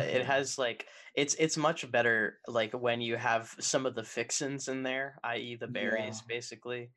Okay. 0.00 0.12
it 0.20 0.26
has 0.26 0.58
like 0.58 0.86
it's 1.16 1.34
it's 1.34 1.56
much 1.56 1.90
better 1.90 2.38
like 2.46 2.72
when 2.72 3.00
you 3.00 3.16
have 3.16 3.52
some 3.58 3.84
of 3.86 3.94
the 3.96 4.04
fixins 4.04 4.68
in 4.68 4.82
there, 4.84 5.18
i.e. 5.24 5.56
the 5.56 5.66
berries, 5.66 6.20
Yeah. 6.20 6.26
basically. 6.28 6.92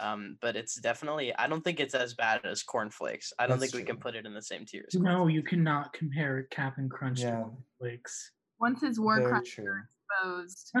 Um, 0.00 0.38
but 0.40 0.56
it's 0.56 0.80
definitely 0.80 1.34
I 1.34 1.46
don't 1.48 1.62
think 1.62 1.78
it's 1.80 1.94
as 1.94 2.14
bad 2.14 2.44
as 2.44 2.62
cornflakes. 2.62 3.32
I 3.38 3.46
don't 3.46 3.58
That's 3.58 3.72
think 3.72 3.82
we 3.82 3.86
can 3.86 3.98
put 4.00 4.14
it 4.14 4.26
in 4.26 4.32
the 4.34 4.42
same 4.42 4.64
tier. 4.64 4.84
as 4.86 4.94
No, 5.00 5.26
you 5.28 5.42
cannot 5.42 5.92
compare 5.92 6.44
Captain 6.50 6.88
Crunch 6.88 7.20
Yeah. 7.20 7.42
to 7.42 7.50
Flakes. 7.78 8.32
Once 8.60 8.80
his 8.80 8.98
war 9.00 9.16
Very 9.18 9.28
crimes 9.28 9.48
true. 9.50 9.66
are 9.66 9.90
exposed. 10.20 10.72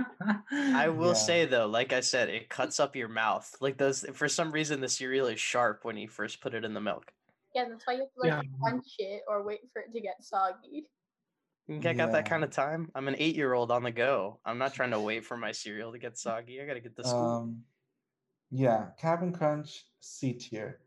I 0.50 0.88
will 0.88 1.08
Yeah. 1.08 1.12
say 1.14 1.44
though, 1.46 1.66
like 1.66 1.92
I 1.92 2.00
said, 2.00 2.28
it 2.28 2.48
cuts 2.48 2.80
up 2.80 2.96
your 2.96 3.08
mouth. 3.08 3.54
Like 3.60 3.78
those 3.78 4.04
for 4.14 4.28
some 4.28 4.52
reason 4.52 4.80
the 4.80 4.88
cereal 4.88 5.26
is 5.26 5.40
sharp 5.40 5.84
when 5.84 5.96
you 5.96 6.08
first 6.08 6.40
put 6.40 6.54
it 6.54 6.64
in 6.64 6.74
the 6.74 6.80
milk. 6.80 7.12
Yeah, 7.54 7.66
that's 7.68 7.86
why 7.86 7.94
you 7.94 8.00
have 8.00 8.08
to 8.14 8.20
like 8.20 8.32
Yeah. 8.32 8.42
crunch 8.62 8.86
it 8.98 9.22
or 9.28 9.44
wait 9.44 9.60
for 9.72 9.82
it 9.82 9.92
to 9.92 10.00
get 10.00 10.22
soggy. 10.22 10.86
You 11.68 11.74
think 11.80 11.86
I 11.86 11.92
got 11.92 12.12
that 12.12 12.24
kind 12.28 12.42
of 12.42 12.50
time? 12.50 12.90
I'm 12.94 13.08
an 13.08 13.16
eight 13.18 13.36
year 13.36 13.52
old 13.52 13.70
on 13.70 13.82
the 13.84 13.90
go. 13.92 14.40
I'm 14.44 14.58
not 14.58 14.74
trying 14.74 14.90
to 14.90 15.00
wait 15.00 15.24
for 15.24 15.36
my 15.36 15.52
cereal 15.52 15.92
to 15.92 15.98
get 15.98 16.18
soggy. 16.18 16.60
I 16.60 16.66
gotta 16.66 16.80
get 16.80 16.96
to 16.96 17.04
school. 17.04 17.36
Um, 17.36 17.64
yeah, 18.50 18.88
Captain 18.98 19.32
Crunch 19.32 19.84
C 20.00 20.32
tier. 20.34 20.80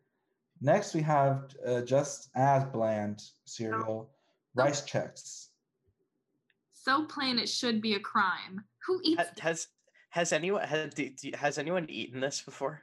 Next, 0.61 0.93
we 0.93 1.01
have 1.01 1.55
uh, 1.65 1.81
just 1.81 2.29
as 2.35 2.63
bland 2.65 3.21
cereal, 3.45 4.11
rice 4.53 4.81
Chex. 4.85 5.49
So 6.85 7.05
plain 7.05 7.39
it 7.39 7.49
should 7.49 7.81
be 7.81 7.95
a 7.95 7.99
crime. 7.99 8.63
Who 8.85 8.99
eats 9.03 9.19
Ha- 9.23 9.33
has 9.41 9.67
has 10.11 10.31
anyone 10.31 10.61
has, 10.67 10.93
do, 10.93 11.09
do, 11.09 11.31
has 11.33 11.57
anyone 11.57 11.87
eaten 11.89 12.19
this 12.19 12.41
before? 12.41 12.81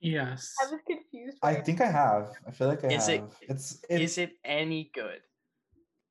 yes. 0.00 0.54
I 0.62 0.70
was 0.70 0.80
confused. 0.86 1.38
I 1.42 1.54
think 1.54 1.80
I 1.80 1.90
have. 1.90 2.30
I 2.46 2.50
feel 2.52 2.68
like 2.68 2.84
I 2.84 2.88
Is 2.88 3.08
it- 3.08 3.24
it's 3.48 3.78
it's. 3.88 4.02
Is 4.02 4.18
it 4.18 4.32
any 4.44 4.90
good? 4.94 5.20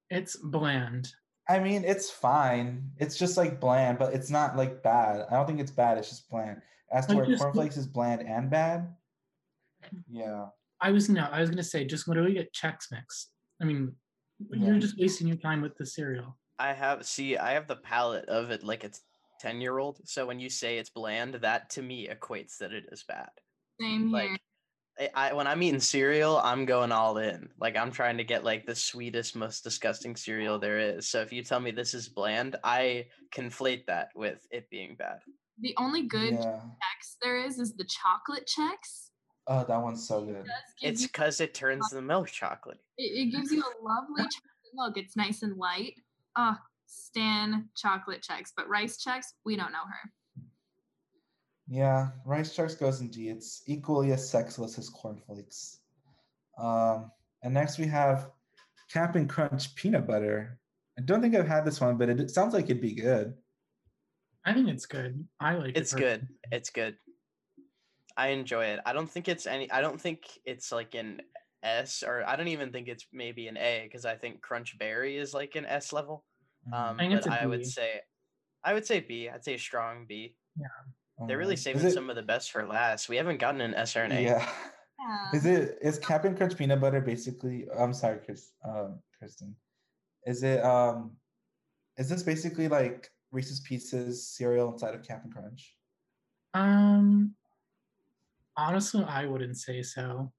It's 0.09 0.35
bland. 0.37 1.13
I 1.47 1.59
mean, 1.59 1.83
it's 1.85 2.09
fine. 2.09 2.91
It's 2.97 3.15
just 3.17 3.37
like 3.37 3.59
bland, 3.61 3.99
but 3.99 4.13
it's 4.13 4.29
not 4.31 4.57
like 4.57 4.81
bad. 4.83 5.25
I 5.29 5.35
don't 5.35 5.45
think 5.45 5.59
it's 5.61 5.71
bad. 5.71 5.97
It's 5.99 6.09
just 6.09 6.27
bland. 6.29 6.61
As 6.91 7.05
to 7.05 7.11
Like, 7.13 7.17
where 7.19 7.27
just- 7.27 7.43
cornflakes 7.43 7.77
is 7.77 7.85
bland 7.87 8.21
and 8.27 8.49
bad. 8.49 8.93
Yeah. 10.09 10.47
I 10.81 10.89
was 10.91 11.09
no, 11.09 11.25
I 11.31 11.41
was 11.41 11.49
gonna 11.51 11.63
say 11.63 11.85
just 11.85 12.07
literally 12.07 12.33
get 12.33 12.53
Chex 12.53 12.91
Mix. 12.91 13.29
I 13.61 13.65
mean, 13.65 13.95
you're 14.51 14.79
just 14.79 14.97
wasting 14.99 15.27
your 15.27 15.37
time 15.37 15.61
with 15.61 15.75
the 15.77 15.85
cereal. 15.85 16.37
I 16.59 16.73
have 16.73 17.05
see, 17.05 17.37
I 17.37 17.51
have 17.53 17.67
the 17.67 17.75
palate 17.75 18.25
of 18.25 18.51
it 18.51 18.63
like 18.63 18.83
it's 18.83 19.01
ten 19.39 19.61
year 19.61 19.77
old. 19.77 19.99
So 20.05 20.25
when 20.25 20.39
you 20.39 20.49
say 20.49 20.77
it's 20.77 20.89
bland, 20.89 21.35
that 21.35 21.69
to 21.71 21.81
me 21.81 22.07
equates 22.07 22.57
that 22.57 22.73
it 22.73 22.85
is 22.91 23.03
bad. 23.03 23.29
same 23.79 24.09
here? 24.09 24.29
Like 24.29 24.41
I, 24.99 25.29
I 25.29 25.33
when 25.33 25.47
I'm 25.47 25.61
eating 25.61 25.79
cereal, 25.79 26.37
I'm 26.37 26.65
going 26.65 26.91
all 26.91 27.17
in. 27.17 27.49
Like 27.59 27.77
I'm 27.77 27.91
trying 27.91 28.17
to 28.17 28.23
get 28.23 28.43
like 28.43 28.65
the 28.65 28.75
sweetest, 28.75 29.35
most 29.35 29.63
disgusting 29.63 30.15
cereal 30.15 30.57
there 30.57 30.79
is. 30.79 31.07
So 31.07 31.21
if 31.21 31.31
you 31.31 31.43
tell 31.43 31.59
me 31.59 31.71
this 31.71 31.93
is 31.93 32.09
bland, 32.09 32.55
I 32.63 33.05
conflate 33.35 33.85
that 33.85 34.09
with 34.15 34.45
it 34.51 34.69
being 34.69 34.95
bad. 34.95 35.19
the 35.61 35.75
only 35.77 36.03
good 36.03 36.33
Yeah. 36.33 36.61
Chex 36.61 37.17
there 37.21 37.37
is 37.37 37.59
is 37.59 37.75
the 37.75 37.85
chocolate 37.85 38.47
Chex. 38.47 39.09
Oh, 39.47 39.63
that 39.63 39.81
one's 39.81 40.05
so 40.05 40.21
good. 40.25 40.43
does 40.43 40.73
give 40.81 40.91
It's 40.91 41.03
because 41.03 41.39
it 41.39 41.53
turns 41.53 41.89
the 41.89 42.01
milk 42.01 42.27
chocolate. 42.27 42.79
it, 42.97 43.03
it 43.03 43.31
gives 43.31 43.51
you 43.51 43.61
a 43.61 43.73
lovely 43.83 44.23
chocolate 44.23 44.73
milk. 44.73 44.97
It's 44.97 45.15
nice 45.15 45.41
and 45.43 45.55
light. 45.57 45.93
Ah, 46.37 46.61
Stan 46.85 47.67
chocolate 47.75 48.21
Chex, 48.21 48.51
but 48.55 48.69
rice 48.69 49.03
Chex, 49.03 49.25
we 49.43 49.55
don't 49.55 49.71
know 49.71 49.79
her. 49.79 50.11
Yeah, 51.67 52.09
rice 52.25 52.55
Chex 52.55 52.79
goes 52.79 53.01
in 53.01 53.09
D. 53.09 53.29
It's 53.29 53.63
equally 53.65 54.11
as 54.11 54.29
sexless 54.29 54.77
as 54.77 54.89
cornflakes. 54.89 55.79
Um, 56.57 57.11
and 57.43 57.53
next 57.53 57.77
we 57.77 57.87
have 57.87 58.29
Captain 58.91 59.27
Crunch 59.27 59.75
peanut 59.75 60.07
butter. 60.07 60.59
I 60.97 61.01
don't 61.01 61.21
think 61.21 61.35
I've 61.35 61.47
had 61.47 61.65
this 61.65 61.81
one, 61.81 61.97
but 61.97 62.09
it, 62.09 62.19
it 62.19 62.31
sounds 62.31 62.53
like 62.53 62.65
it'd 62.65 62.81
be 62.81 62.93
good. 62.93 63.33
I 64.45 64.53
think 64.53 64.69
it's 64.69 64.85
good. 64.85 65.27
I 65.39 65.55
like 65.55 65.69
it. 65.69 65.77
It's 65.77 65.93
good. 65.93 66.27
It's 66.51 66.69
good. 66.69 66.95
I 68.15 68.29
enjoy 68.29 68.65
it. 68.65 68.79
I 68.85 68.93
don't 68.93 69.09
think 69.09 69.27
it's 69.27 69.45
any. 69.45 69.69
I 69.69 69.81
don't 69.81 69.99
think 69.99 70.21
it's 70.45 70.71
like 70.71 70.95
an 70.95 71.21
S, 71.63 72.03
or 72.05 72.23
I 72.27 72.35
don't 72.35 72.47
even 72.49 72.71
think 72.71 72.87
it's 72.87 73.05
maybe 73.11 73.47
an 73.47 73.57
A, 73.57 73.81
because 73.83 74.05
I 74.05 74.15
think 74.15 74.41
Crunch 74.41 74.77
Berry 74.77 75.17
is 75.17 75.33
like 75.33 75.55
an 75.55 75.65
S 75.65 75.91
level. 75.93 76.23
Mm, 76.69 76.73
Um, 76.91 76.97
think 76.97 77.11
but 77.11 77.17
it's 77.17 77.27
a 77.27 77.33
I 77.33 77.41
B. 77.41 77.47
would 77.47 77.65
say, 77.65 78.01
I 78.63 78.73
would 78.73 78.85
say 78.85 78.99
B. 78.99 79.29
I'd 79.29 79.43
say 79.43 79.55
a 79.55 79.59
strong 79.59 80.05
B. 80.07 80.35
Yeah. 80.59 80.67
They're 81.27 81.37
really 81.37 81.55
saving 81.55 81.83
it- 81.85 81.91
some 81.93 82.09
of 82.09 82.15
the 82.15 82.21
best 82.23 82.51
for 82.51 82.65
last. 82.67 83.09
We 83.09 83.15
haven't 83.17 83.39
gotten 83.39 83.61
an 83.61 83.73
S 83.73 83.95
or 83.95 84.03
an 84.03 84.11
A. 84.11 84.21
Yeah. 84.21 84.53
Yeah. 84.99 85.31
Is 85.33 85.45
it 85.45 85.77
is 85.81 85.99
Captain 85.99 86.35
Crunch 86.35 86.57
peanut 86.57 86.81
butter 86.81 87.01
basically? 87.01 87.65
I'm 87.77 87.93
sorry, 87.93 88.19
Chris, 88.25 88.51
um, 88.65 88.99
Kristen. 89.17 89.55
Is 90.25 90.43
it 90.43 90.63
um, 90.65 91.15
is 91.97 92.09
this 92.09 92.23
basically 92.23 92.67
like 92.67 93.09
Reese's 93.31 93.59
Pieces 93.61 94.27
cereal 94.27 94.71
inside 94.73 94.95
of 94.95 95.03
Captain 95.03 95.31
Crunch? 95.31 95.75
Um, 96.53 97.35
honestly, 98.57 99.03
I 99.03 99.25
wouldn't 99.25 99.57
say 99.57 99.81
so. 99.81 100.31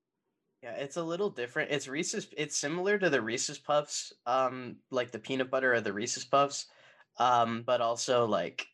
Yeah, 0.62 0.72
it's 0.72 0.96
a 0.96 1.02
little 1.02 1.30
different. 1.30 1.70
It's 1.70 1.86
Reese's. 1.86 2.28
It's 2.36 2.56
similar 2.56 2.98
to 2.98 3.08
the 3.08 3.22
Reese's 3.22 3.58
Puffs, 3.58 4.12
um, 4.26 4.76
like 4.90 5.12
the 5.12 5.18
peanut 5.18 5.50
butter 5.50 5.72
or 5.72 5.80
the 5.80 5.92
Reese's 5.92 6.24
Puffs, 6.24 6.66
um, 7.18 7.62
but 7.64 7.80
also 7.80 8.26
like, 8.26 8.66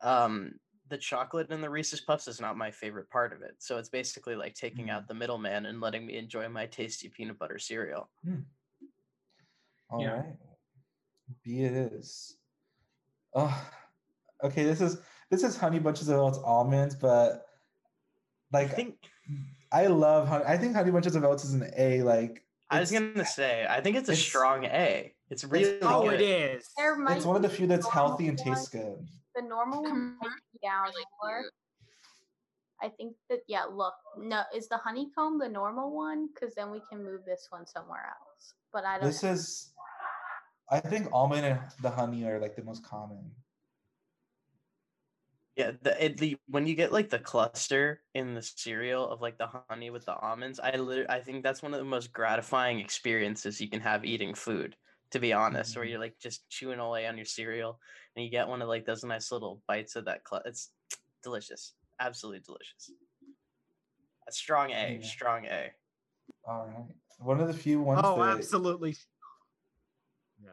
um, 0.00 0.54
the 0.88 0.98
chocolate 0.98 1.50
in 1.50 1.60
the 1.60 1.70
Reese's 1.70 2.00
Puffs 2.00 2.26
is 2.26 2.40
not 2.40 2.56
my 2.56 2.70
favorite 2.70 3.10
part 3.10 3.32
of 3.32 3.42
it. 3.42 3.54
So 3.58 3.76
it's 3.78 3.90
basically 3.90 4.34
like 4.34 4.54
taking 4.54 4.86
Mm. 4.86 4.90
out 4.90 5.06
the 5.06 5.14
middleman 5.14 5.66
and 5.66 5.80
letting 5.80 6.06
me 6.06 6.16
enjoy 6.16 6.48
my 6.48 6.66
tasty 6.66 7.08
peanut 7.08 7.38
butter 7.38 7.58
cereal. 7.58 8.10
All 9.90 10.04
right, 10.04 10.24
Yeah. 10.26 10.32
B 11.44 11.60
it 11.62 11.72
is. 11.74 12.38
Oh, 13.34 13.70
okay. 14.42 14.64
This 14.64 14.80
is 14.80 15.00
this 15.30 15.42
is 15.44 15.56
Honey 15.58 15.78
Bunches 15.78 16.08
of 16.08 16.16
Oats 16.16 16.38
almonds, 16.38 16.94
but 16.94 17.44
like 18.50 18.70
I, 18.70 18.74
think 18.74 18.96
love 19.72 20.28
honey. 20.28 20.44
I 20.46 20.56
think 20.56 20.74
Honey 20.74 20.90
Bunches 20.90 21.14
of 21.16 21.24
Oats 21.24 21.44
is 21.44 21.54
an 21.54 21.70
A. 21.76 22.02
Like 22.02 22.44
I 22.70 22.80
was 22.80 22.90
gonna 22.90 23.24
say 23.24 23.66
I 23.68 23.80
think 23.80 23.96
it's 23.96 24.08
a 24.08 24.12
it's- 24.12 24.26
strong 24.26 24.64
A. 24.64 25.14
It's 25.30 25.44
really 25.44 25.78
Oh, 25.82 26.04
good. 26.04 26.20
it 26.20 26.24
is. 26.24 26.70
It's 26.78 27.26
one 27.26 27.36
of 27.36 27.42
the 27.42 27.50
few 27.50 27.66
that's 27.66 27.86
healthy 27.88 28.28
and 28.28 28.38
tastes 28.38 28.68
good. 28.68 29.06
The 29.34 29.42
normal 29.42 29.82
one 29.82 30.16
might 30.18 30.30
down 30.62 30.86
more. 31.22 31.44
I 32.80 32.88
think 32.88 33.14
that 33.28 33.40
yeah. 33.46 33.64
Look, 33.64 33.94
no, 34.16 34.42
is 34.54 34.68
the 34.68 34.78
honeycomb 34.78 35.38
the 35.38 35.48
normal 35.48 35.94
one? 35.94 36.28
Because 36.32 36.54
then 36.54 36.70
we 36.70 36.80
can 36.88 37.04
move 37.04 37.24
this 37.26 37.46
one 37.50 37.66
somewhere 37.66 38.06
else. 38.06 38.54
But 38.72 38.84
I 38.84 38.98
don't. 38.98 39.06
This 39.06 39.22
is, 39.22 39.72
I 40.70 40.80
think 40.80 41.08
almond 41.12 41.44
and 41.44 41.60
the 41.82 41.90
honey 41.90 42.24
are 42.24 42.38
like 42.38 42.56
the 42.56 42.62
most 42.64 42.82
common. 42.84 43.30
Yeah, 45.58 45.72
the, 45.82 46.04
it, 46.04 46.16
the 46.18 46.38
when 46.46 46.68
you 46.68 46.76
get 46.76 46.92
like 46.92 47.10
the 47.10 47.18
cluster 47.18 48.04
in 48.14 48.34
the 48.34 48.42
cereal 48.42 49.08
of 49.08 49.20
like 49.20 49.38
the 49.38 49.48
honey 49.68 49.90
with 49.90 50.04
the 50.04 50.14
almonds, 50.14 50.60
I 50.60 50.70
literally 50.76 51.10
I 51.10 51.20
think 51.20 51.42
that's 51.42 51.62
one 51.62 51.74
of 51.74 51.80
the 51.80 51.84
most 51.84 52.12
gratifying 52.12 52.78
experiences 52.78 53.60
you 53.60 53.68
can 53.68 53.80
have 53.80 54.04
eating 54.04 54.34
food. 54.34 54.76
To 55.12 55.18
be 55.18 55.32
honest, 55.32 55.74
where 55.74 55.84
Mhm. 55.84 55.90
you're 55.90 55.98
like 55.98 56.18
just 56.20 56.48
chewing 56.50 56.78
away 56.78 57.06
on 57.08 57.16
your 57.16 57.24
cereal 57.24 57.80
and 58.14 58.24
you 58.24 58.30
get 58.30 58.46
one 58.46 58.62
of 58.62 58.68
like 58.68 58.84
those 58.84 59.02
nice 59.02 59.32
little 59.32 59.62
bites 59.66 59.96
of 59.96 60.04
that. 60.04 60.22
Cl- 60.28 60.42
it's 60.44 60.70
delicious, 61.24 61.74
absolutely 61.98 62.40
delicious. 62.40 62.90
A 64.28 64.32
strong 64.32 64.70
A, 64.70 65.00
Yeah. 65.00 65.02
strong 65.02 65.46
A. 65.46 65.72
All 66.44 66.66
right. 66.66 66.86
One 67.18 67.40
of 67.40 67.46
the 67.48 67.54
few 67.54 67.80
ones 67.80 68.02
Oh, 68.04 68.14
that 68.14 68.38
absolutely. 68.38 68.96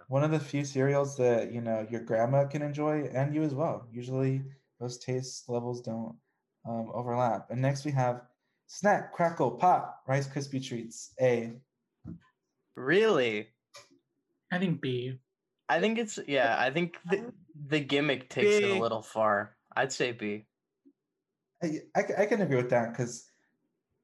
one 0.08 0.24
of 0.24 0.32
the 0.32 0.40
few 0.40 0.64
cereals 0.66 1.18
that 1.18 1.52
you 1.52 1.62
know 1.62 1.86
your 1.90 2.02
grandma 2.02 2.46
can 2.48 2.62
enjoy 2.62 3.04
and 3.06 3.34
you 3.36 3.44
as 3.44 3.54
well. 3.54 3.88
Usually 3.92 4.44
those 4.80 4.98
taste 4.98 5.50
levels 5.50 5.82
don't 5.82 6.16
um, 6.68 6.92
overlap. 6.94 7.48
And 7.50 7.62
next 7.62 7.86
we 7.86 7.92
have 7.92 8.22
snack, 8.68 9.14
crackle, 9.14 9.52
pop, 9.52 10.04
Rice 10.08 10.28
Krispie 10.28 10.66
treats. 10.66 11.14
A. 11.22 11.54
Really, 12.76 13.48
I 14.52 14.60
think 14.60 14.82
B. 14.82 15.20
I 15.70 15.80
think 15.80 15.98
it's 15.98 16.20
yeah. 16.28 16.56
I 16.60 16.70
think 16.70 16.98
the, 17.10 17.32
the 17.68 17.80
gimmick 17.80 18.30
takes 18.30 18.56
it 18.56 18.64
a 18.64 18.80
little 18.80 19.02
far. 19.02 19.56
I'd 19.76 19.92
say 19.92 20.12
B. 20.12 20.46
I, 21.64 21.82
I, 21.96 22.26
can 22.26 22.42
agree 22.42 22.58
with 22.58 22.70
that 22.70 22.92
because 22.92 23.32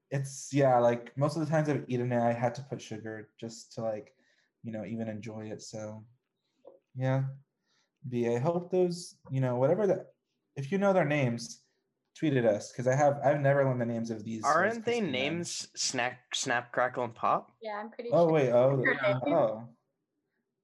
it's 0.10 0.50
yeah 0.52 0.80
like 0.80 1.16
most 1.16 1.36
of 1.36 1.46
the 1.46 1.52
times 1.52 1.70
I've 1.70 1.86
eaten 1.88 2.12
it 2.12 2.20
I 2.20 2.34
had 2.34 2.56
to 2.56 2.62
put 2.64 2.82
sugar 2.82 3.30
just 3.40 3.74
to 3.74 3.82
like 3.82 4.14
you 4.64 4.72
know 4.72 4.86
even 4.86 5.08
enjoy 5.08 5.52
it 5.52 5.62
so 5.62 6.04
yeah 6.96 7.24
B 8.10 8.28
I 8.34 8.40
hope 8.40 8.72
those 8.72 9.16
you 9.30 9.42
know 9.42 9.58
whatever 9.58 9.86
that 9.88 10.14
if 10.56 10.72
you 10.72 10.78
know 10.78 10.94
their 10.94 11.06
names 11.06 11.62
tweet 12.18 12.36
at 12.36 12.46
us 12.46 12.72
because 12.72 12.88
I 12.88 12.96
have 12.96 13.20
I've 13.24 13.40
never 13.42 13.64
learned 13.64 13.82
the 13.82 13.86
names 13.86 14.12
of 14.12 14.24
these 14.24 14.44
Aren't 14.44 14.86
they 14.86 15.00
Krispie 15.00 15.04
Men. 15.04 15.12
names 15.12 15.68
Snack, 15.76 16.20
Snap, 16.34 16.72
Crackle, 16.72 17.06
and 17.06 17.16
Pop? 17.16 17.52
yeah, 17.62 17.80
I'm 17.80 17.90
pretty 17.90 18.10
oh 18.12 18.28
sure. 18.28 18.34
wait 18.34 18.52
oh 18.52 18.82
Your 18.84 18.96
oh 19.28 19.64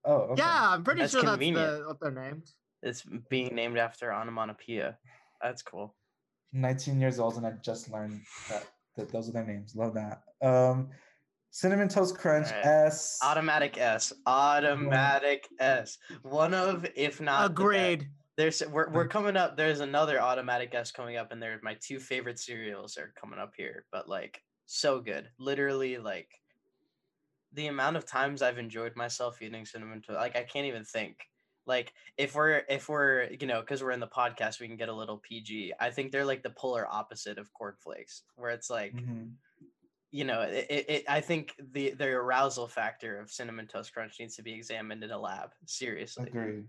oh 0.06 0.12
okay. 0.14 0.42
Yeah, 0.42 0.70
I'm 0.72 0.84
pretty 0.84 1.02
That's 1.02 1.14
sure 1.14 1.24
convenient. 1.24 1.66
that's 1.68 1.80
the, 1.82 1.88
what 1.88 2.00
they're 2.02 2.12
named. 2.12 2.44
It's 2.84 3.04
being 3.30 3.56
named 3.56 3.78
after 3.78 4.14
onomatopoeia. 4.14 4.98
That's 5.42 5.62
cool. 5.62 5.96
19 6.54 7.00
years 7.02 7.20
old 7.20 7.36
and 7.38 7.46
I 7.46 7.54
just 7.64 7.92
learned 7.92 8.22
that, 8.50 8.66
that 8.96 9.12
those 9.12 9.30
are 9.30 9.34
their 9.34 9.46
names 9.46 9.76
love 9.76 9.94
that 9.96 10.22
um 10.42 10.90
cinnamon 11.52 11.88
toast 11.90 12.18
crunch 12.18 12.48
Alright. 12.48 12.66
S 12.66 13.20
Automatic 13.24 13.78
S. 13.78 14.14
Automatic 14.26 15.48
S. 15.60 15.98
One 16.24 16.54
of, 16.54 16.86
if 16.96 17.20
not, 17.22 17.44
the 17.44 17.50
best. 17.50 17.60
Agreed. 17.62 18.08
There's 18.38 18.62
we're 18.72 18.90
we're 18.92 19.08
coming 19.08 19.36
up. 19.36 19.58
There's 19.58 19.80
another 19.80 20.22
automatic 20.22 20.72
guest 20.72 20.94
coming 20.94 21.18
up, 21.18 21.32
and 21.32 21.42
they're 21.42 21.60
my 21.64 21.76
two 21.80 22.00
favorite 22.00 22.38
cereals 22.40 22.96
are 22.98 23.12
coming 23.20 23.40
up 23.40 23.54
here. 23.58 23.86
But 23.92 24.08
like 24.08 24.44
so 24.68 25.00
good, 25.02 25.30
literally 25.40 25.98
like 25.98 26.30
the 27.54 27.68
amount 27.68 27.96
of 27.98 28.06
times 28.06 28.44
I've 28.44 28.60
enjoyed 28.60 28.96
myself 28.96 29.42
eating 29.42 29.66
cinnamon 29.66 30.02
toast. 30.02 30.18
Like 30.20 30.36
I 30.36 30.44
can't 30.44 30.68
even 30.68 30.84
think. 30.84 31.18
Like 31.66 31.94
if 32.18 32.36
we're 32.36 32.62
if 32.70 32.88
we're 32.88 33.28
you 33.40 33.48
know 33.48 33.60
because 33.62 33.84
we're 33.84 33.92
in 33.92 34.00
the 34.00 34.08
podcast, 34.08 34.60
we 34.60 34.68
can 34.68 34.78
get 34.78 34.90
a 34.90 34.94
little 34.94 35.18
PG. 35.18 35.74
I 35.80 35.90
think 35.90 36.12
they're 36.12 36.24
like 36.24 36.44
the 36.44 36.52
polar 36.52 36.88
opposite 36.88 37.40
of 37.40 37.52
cornflakes, 37.54 38.22
where 38.36 38.52
it's 38.52 38.70
like 38.70 38.94
Mhm. 38.96 39.32
you 40.12 40.26
know 40.26 40.42
it, 40.44 40.68
it, 40.70 40.90
it 40.90 41.04
I 41.10 41.22
think 41.22 41.56
the 41.74 41.92
the 41.92 42.06
arousal 42.08 42.68
factor 42.68 43.20
of 43.20 43.32
cinnamon 43.32 43.66
toast 43.68 43.94
crunch 43.94 44.14
needs 44.20 44.36
to 44.36 44.44
be 44.44 44.54
examined 44.54 45.04
in 45.04 45.10
a 45.12 45.20
lab. 45.20 45.50
Seriously. 45.66 46.28
agreed 46.28 46.66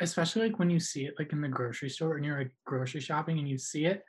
especially 0.00 0.48
like 0.48 0.58
when 0.58 0.70
you 0.70 0.80
see 0.80 1.06
it 1.06 1.14
like 1.18 1.32
in 1.32 1.40
the 1.40 1.48
grocery 1.48 1.88
store 1.88 2.16
and 2.16 2.24
you're 2.24 2.38
like 2.38 2.52
grocery 2.64 3.00
shopping 3.00 3.38
and 3.38 3.48
you 3.48 3.56
see 3.56 3.86
it 3.86 4.04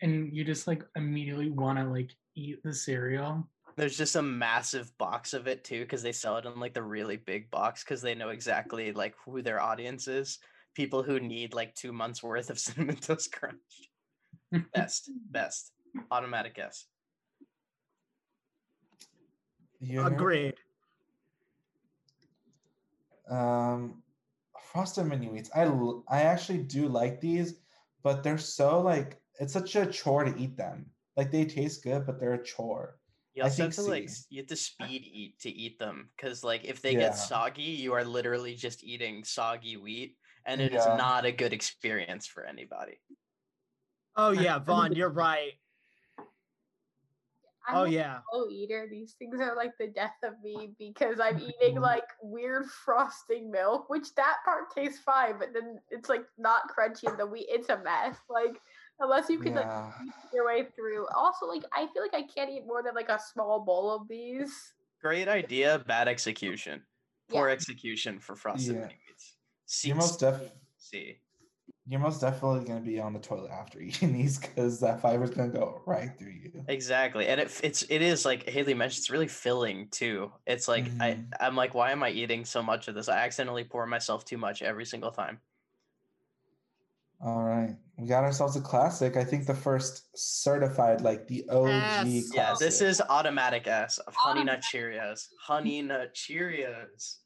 and 0.00 0.34
you 0.34 0.44
just 0.44 0.66
like 0.66 0.82
immediately 0.96 1.50
want 1.50 1.78
to 1.78 1.84
like 1.84 2.10
eat 2.34 2.62
the 2.62 2.72
cereal 2.72 3.48
There's 3.76 3.96
just 3.96 4.16
a 4.16 4.22
massive 4.22 4.90
box 4.98 5.34
of 5.34 5.46
it 5.46 5.64
too, 5.64 5.80
because 5.82 6.02
they 6.02 6.12
sell 6.12 6.36
it 6.36 6.46
in 6.46 6.58
like 6.58 6.74
the 6.74 6.82
really 6.82 7.16
big 7.16 7.50
box 7.50 7.84
because 7.84 8.02
they 8.02 8.14
know 8.14 8.30
exactly 8.30 8.92
like 8.92 9.14
who 9.24 9.42
their 9.42 9.60
audience 9.60 10.08
is. 10.08 10.38
People 10.74 11.02
who 11.02 11.20
need 11.20 11.54
like 11.54 11.74
two 11.74 11.92
months 11.92 12.22
worth 12.22 12.50
of 12.50 12.58
cinnamon 12.64 12.96
toast 12.96 13.32
crunch. 13.32 13.90
Best, 14.74 15.10
best. 15.30 15.72
Automatic 16.10 16.54
guess. 16.54 16.86
You 19.80 20.00
hear? 20.00 20.06
Agreed. 20.06 20.54
Um, 23.30 24.02
frosted 24.72 25.06
mini 25.06 25.26
wheats. 25.26 25.50
I 25.54 26.22
actually 26.22 26.58
do 26.58 26.88
like 26.88 27.20
these, 27.20 27.60
but 28.02 28.22
they're 28.22 28.38
so 28.38 28.80
like 28.80 29.20
it's 29.40 29.52
such 29.52 29.76
a 29.76 29.86
chore 29.86 30.24
to 30.24 30.36
eat 30.38 30.56
them. 30.56 30.90
Like 31.16 31.30
they 31.30 31.44
taste 31.44 31.82
good, 31.82 32.06
but 32.06 32.20
they're 32.20 32.34
a 32.34 32.44
chore. 32.44 32.98
You 33.34 33.42
I 33.42 33.46
also 33.46 33.62
have 33.64 33.72
think 33.72 33.84
to 33.84 33.90
like 33.90 34.10
you 34.30 34.40
have 34.40 34.48
to 34.48 34.56
speed 34.56 35.02
eat 35.04 35.40
to 35.40 35.50
eat 35.50 35.78
them 35.78 36.10
because 36.16 36.42
like 36.44 36.64
if 36.64 36.82
they 36.82 36.94
Yeah. 36.94 37.00
get 37.00 37.14
soggy, 37.14 37.62
you 37.62 37.92
are 37.94 38.04
literally 38.04 38.54
just 38.54 38.84
eating 38.84 39.24
soggy 39.24 39.76
wheat, 39.76 40.16
and 40.44 40.60
it 40.60 40.72
is 40.72 40.86
Yeah. 40.86 40.96
not 40.96 41.24
a 41.24 41.32
good 41.32 41.52
experience 41.52 42.26
for 42.26 42.44
anybody. 42.44 43.00
Oh 44.16 44.30
yeah, 44.32 44.58
Vaughan, 44.58 44.94
you're 44.94 45.08
right. 45.08 45.52
I'm 47.68 47.76
Oh 47.76 47.84
yeah. 47.84 48.20
Oh 48.32 48.48
eater. 48.50 48.86
These 48.90 49.12
things 49.12 49.40
are 49.40 49.54
like 49.54 49.76
the 49.78 49.88
death 49.88 50.16
of 50.24 50.40
me 50.42 50.70
because 50.78 51.20
I'm 51.20 51.36
oh, 51.36 51.48
eating 51.62 51.80
like 51.80 52.04
weird 52.22 52.66
frosting 52.66 53.50
milk, 53.50 53.90
which 53.90 54.14
that 54.14 54.38
part 54.44 54.74
tastes 54.74 55.00
fine, 55.00 55.38
but 55.38 55.52
then 55.52 55.78
it's 55.90 56.08
like 56.08 56.24
not 56.38 56.62
crunchy 56.76 57.08
and 57.08 57.18
the 57.18 57.26
wheat. 57.26 57.46
It's 57.48 57.68
a 57.68 57.78
mess. 57.78 58.16
Like 58.28 58.60
unless 59.00 59.28
you 59.28 59.38
can 59.38 59.54
like 59.54 59.66
Yeah. 59.66 59.92
eat 60.04 60.12
your 60.32 60.46
way 60.46 60.66
through. 60.74 61.06
Also, 61.14 61.46
like 61.46 61.62
I 61.72 61.86
feel 61.92 62.02
like 62.02 62.14
I 62.14 62.22
can't 62.22 62.50
eat 62.50 62.66
more 62.66 62.82
than 62.82 62.94
like 62.94 63.10
a 63.10 63.20
small 63.32 63.60
bowl 63.60 63.94
of 63.94 64.08
these. 64.08 64.72
Great 65.00 65.28
idea, 65.28 65.78
bad 65.86 66.08
execution. 66.08 66.82
Poor 67.28 67.48
execution 67.48 68.18
for 68.18 68.34
frosted 68.34 68.76
Yeah. 68.76 68.80
mini 68.82 68.98
wheats. 69.06 69.36
C, 69.66 69.88
You're 69.88 69.98
most 69.98 70.20
def- 70.20 70.50
C. 70.78 71.20
You're 71.88 72.00
most 72.00 72.20
definitely 72.20 72.66
gonna 72.66 72.80
be 72.82 73.00
on 73.00 73.14
the 73.14 73.18
toilet 73.18 73.50
after 73.50 73.80
eating 73.80 74.12
these 74.12 74.38
because 74.38 74.78
that 74.80 75.00
fiber's 75.00 75.30
gonna 75.30 75.48
go 75.48 75.80
right 75.86 76.10
through 76.18 76.32
you. 76.32 76.64
Exactly, 76.68 77.26
and 77.28 77.40
it 77.40 77.60
it's 77.64 77.82
it 77.88 78.02
is 78.02 78.26
like 78.26 78.46
Haley 78.46 78.74
mentioned. 78.74 78.98
It's 78.98 79.10
really 79.10 79.28
filling 79.28 79.88
too. 79.88 80.30
It's 80.46 80.68
like 80.68 80.84
I 81.00 81.12
Mhm. 81.12 81.30
I'm 81.40 81.56
like, 81.56 81.72
why 81.72 81.92
am 81.92 82.02
I 82.02 82.10
eating 82.10 82.44
so 82.44 82.62
much 82.62 82.88
of 82.88 82.94
this? 82.94 83.08
I 83.08 83.16
accidentally 83.18 83.64
pour 83.64 83.86
myself 83.86 84.26
too 84.26 84.36
much 84.36 84.60
every 84.60 84.84
single 84.84 85.10
time. 85.10 85.40
All 87.20 87.42
right, 87.42 87.74
we 87.96 88.06
got 88.06 88.22
ourselves 88.22 88.54
a 88.54 88.60
classic. 88.60 89.16
I 89.16 89.24
think 89.24 89.46
the 89.46 89.54
first 89.54 90.16
certified, 90.16 91.00
like 91.00 91.26
the 91.26 91.48
OG. 91.48 91.72
Yes. 92.06 92.30
Yeah, 92.34 92.54
this 92.60 92.82
is 92.82 93.00
automatic 93.08 93.66
S 93.66 93.96
of 93.98 94.14
Honey 94.14 94.44
Nut 94.44 94.58
Automatic. 94.58 95.00
Cheerios. 95.00 95.28
Honey 95.40 95.82
Nut 95.82 96.14
Cheerios. 96.14 97.16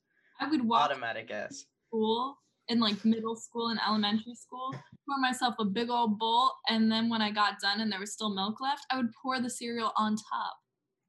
I 0.40 0.48
would 0.48 0.66
walk 0.66 0.88
Automatic 0.88 1.30
S. 1.30 1.66
school 1.88 2.38
in 2.72 2.80
like 2.80 3.04
middle 3.04 3.36
school 3.36 3.68
and 3.68 3.78
elementary 3.86 4.34
school, 4.34 4.74
pour 5.06 5.18
myself 5.20 5.54
a 5.60 5.64
big 5.64 5.90
old 5.90 6.18
bowl, 6.18 6.50
and 6.68 6.90
then 6.90 7.08
when 7.08 7.20
I 7.22 7.30
got 7.30 7.60
done 7.60 7.80
and 7.80 7.92
there 7.92 8.00
was 8.00 8.12
still 8.12 8.34
milk 8.34 8.60
left, 8.60 8.86
I 8.90 8.96
would 8.96 9.10
pour 9.22 9.40
the 9.40 9.50
cereal 9.50 9.92
on 9.96 10.16
top 10.16 10.54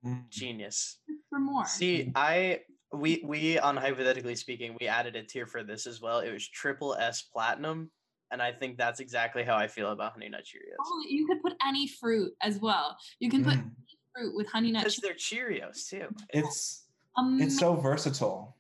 Mm. 0.06 0.28
Genius. 0.30 0.98
for 1.30 1.40
more. 1.40 1.66
See, 1.66 2.12
I 2.14 2.60
we 2.92 3.24
we 3.26 3.58
on 3.58 3.78
hypothetically 3.78 4.36
speaking, 4.36 4.76
we 4.82 4.88
added 4.88 5.16
a 5.16 5.24
tier 5.24 5.48
for 5.48 5.64
this 5.64 5.88
as 5.88 6.02
well. 6.02 6.20
It 6.20 6.32
was 6.34 6.46
triple 6.46 6.94
S 6.96 7.22
platinum, 7.22 7.90
and 8.30 8.42
I 8.42 8.52
think 8.52 8.78
that's 8.78 9.00
exactly 9.00 9.44
how 9.44 9.56
I 9.56 9.68
feel 9.70 9.92
about 9.94 10.12
Honey 10.12 10.28
Nut 10.28 10.44
Cheerios. 10.44 10.76
Oh, 10.86 11.04
you 11.08 11.26
could 11.26 11.42
put 11.42 11.54
any 11.66 11.88
fruit 11.88 12.34
as 12.42 12.60
well. 12.60 12.98
You 13.20 13.30
can 13.30 13.46
put 13.46 13.54
Mm. 13.54 13.62
any 13.62 13.98
fruit 14.14 14.36
with 14.36 14.48
honey 14.52 14.72
nut. 14.74 14.82
Because 14.84 14.98
they're 14.98 15.14
Cheerios 15.14 15.88
too, 15.88 16.10
It's 16.34 16.86
Cheerios. 17.18 17.42
it's 17.42 17.58
so 17.58 17.76
versatile. 17.76 18.58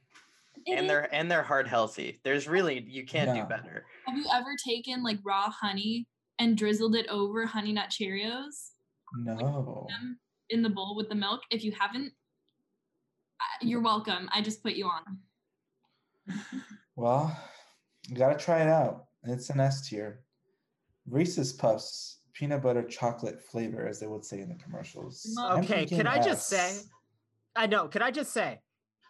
It 0.65 0.73
and 0.73 0.85
is. 0.85 0.87
they're 0.89 1.13
and 1.13 1.29
they're 1.31 1.43
heart 1.43 1.67
healthy. 1.67 2.19
There's 2.23 2.47
really 2.47 2.81
you 2.87 3.05
can't 3.05 3.35
Yeah. 3.35 3.43
do 3.43 3.49
better. 3.49 3.85
Have 4.07 4.17
you 4.17 4.25
ever 4.33 4.55
taken 4.65 5.03
like 5.03 5.19
raw 5.23 5.49
honey 5.49 6.07
and 6.39 6.57
drizzled 6.57 6.95
it 6.95 7.07
over 7.09 7.45
honey 7.45 7.73
nut 7.73 7.89
Cheerios 7.89 8.71
No. 9.17 9.85
them 9.89 10.19
in 10.49 10.61
the 10.61 10.69
bowl 10.69 10.95
with 10.95 11.09
the 11.09 11.15
milk? 11.15 11.41
If 11.51 11.63
you 11.63 11.71
haven't, 11.77 12.13
uh, 13.39 13.43
you're 13.61 13.81
welcome. 13.81 14.29
I 14.31 14.41
just 14.41 14.61
put 14.63 14.73
you 14.73 14.87
on. 14.87 15.19
Well, 16.95 17.35
you 18.07 18.15
gotta 18.15 18.37
try 18.37 18.61
it 18.61 18.67
out. 18.69 19.05
It's 19.23 19.49
an 19.49 19.59
S 19.59 19.89
tier. 19.89 20.21
Reese's 21.09 21.51
Puffs, 21.51 22.19
peanut 22.33 22.61
butter 22.61 22.83
chocolate 22.83 23.41
flavor, 23.41 23.87
as 23.87 23.99
they 23.99 24.05
would 24.05 24.23
say 24.23 24.41
in 24.41 24.49
the 24.49 24.55
commercials. 24.63 25.35
Okay, 25.39 25.87
can 25.87 26.05
I 26.05 26.21
just 26.21 26.47
say? 26.47 26.81
I 27.55 27.65
know. 27.65 27.87
Can 27.87 28.03
I 28.03 28.11
just 28.11 28.31
say? 28.31 28.59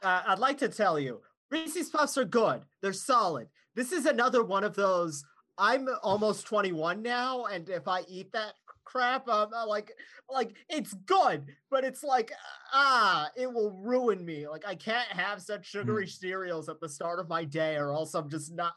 Uh, 0.02 0.24
I'd 0.28 0.40
like 0.40 0.58
to 0.60 0.70
tell 0.70 0.98
you, 0.98 1.20
Reese's 1.54 1.90
Puffs 1.90 2.18
are 2.18 2.26
good. 2.26 2.64
They're 2.82 2.94
solid. 2.94 3.48
This 3.76 3.92
is 3.92 4.08
another 4.08 4.44
one 4.44 4.64
of 4.64 4.76
those. 4.76 5.24
I'm 5.56 5.88
almost 6.02 6.48
21 6.48 7.04
now, 7.04 7.46
and 7.46 7.70
if 7.70 7.88
I 7.88 8.02
eat 8.08 8.32
that 8.34 8.54
crap. 8.84 9.28
I'm 9.30 9.50
like, 9.68 9.92
like 10.30 10.56
it's 10.68 10.94
good, 11.06 11.46
but 11.70 11.84
it's 11.84 12.04
like 12.04 12.32
ah, 12.74 13.30
it 13.36 13.52
will 13.52 13.72
ruin 13.72 14.26
me. 14.26 14.48
Like 14.48 14.68
I 14.68 14.74
can't 14.74 15.08
have 15.10 15.42
such 15.42 15.68
sugary 15.68 16.08
cereals 16.08 16.70
at 16.70 16.80
the 16.80 16.90
start 16.90 17.20
of 17.20 17.30
my 17.30 17.44
day, 17.44 17.76
or 17.76 17.92
else 17.92 18.16
I'm 18.16 18.30
just 18.30 18.52
not. 18.52 18.74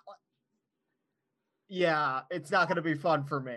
Yeah, 1.68 2.20
it's 2.30 2.50
not 2.50 2.68
gonna 2.68 2.82
be 2.82 2.94
fun 2.94 3.24
for 3.24 3.40
me. 3.40 3.56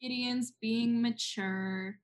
Gideon's 0.00 0.52
being 0.60 1.02
mature. 1.02 1.98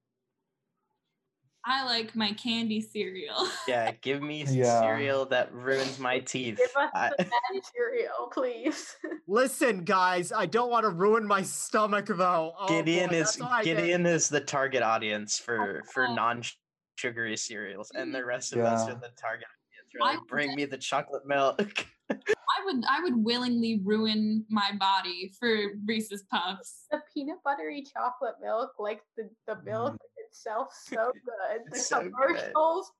I 1.64 1.84
like 1.84 2.16
my 2.16 2.32
candy 2.32 2.80
cereal. 2.80 3.46
Yeah, 3.68 3.92
give 4.00 4.20
me 4.22 4.42
s- 4.42 4.52
Yeah. 4.54 4.80
cereal 4.80 5.26
that 5.26 5.52
ruins 5.52 5.98
my 5.98 6.18
teeth. 6.18 6.56
Give 6.58 6.66
us 6.76 6.90
I- 6.94 7.10
the 7.10 7.24
bad 7.24 7.62
cereal, 7.74 8.30
please. 8.32 8.96
Listen, 9.28 9.84
guys, 9.84 10.32
I 10.32 10.46
don't 10.46 10.70
want 10.70 10.84
to 10.84 10.90
ruin 10.90 11.24
my 11.26 11.42
stomach 11.42 12.06
though. 12.06 12.54
Oh, 12.58 12.66
Gideon 12.68 13.10
boy, 13.10 13.16
is 13.16 13.24
that's 13.36 13.40
why 13.40 13.58
I 13.58 13.64
get- 13.64 13.76
Gideon 13.76 14.06
is 14.06 14.28
the 14.28 14.40
target 14.40 14.82
audience 14.82 15.38
for 15.38 15.82
for 15.92 16.08
Oh. 16.08 16.14
non-sugary 16.14 17.36
cereals, 17.36 17.90
and 17.94 18.12
the 18.14 18.24
rest 18.24 18.52
of 18.52 18.60
us 18.60 18.88
are 18.88 18.94
the 18.94 19.10
target 19.16 19.46
audience. 19.46 20.02
I 20.02 20.16
We're 20.16 20.24
bring 20.26 20.54
me 20.54 20.64
the 20.64 20.78
chocolate 20.78 21.26
milk. 21.26 21.86
I 22.10 22.64
would 22.64 22.82
I 22.88 23.00
would 23.02 23.16
willingly 23.24 23.80
ruin 23.84 24.44
my 24.50 24.70
body 24.78 25.32
for 25.38 25.48
Reese's 25.86 26.24
Puffs. 26.30 26.86
the 26.90 27.00
peanut 27.12 27.38
buttery 27.44 27.82
chocolate 27.84 28.34
milk, 28.42 28.72
like 28.78 29.00
the, 29.16 29.30
the 29.46 29.62
milk 29.62 29.94
mm. 29.94 29.98
Itself, 30.36 30.68
so 30.88 30.96
good. 31.24 31.60
The 31.70 31.76
It's 31.76 31.86
so 31.86 32.00
good. 32.02 32.12
commercials 32.12 32.90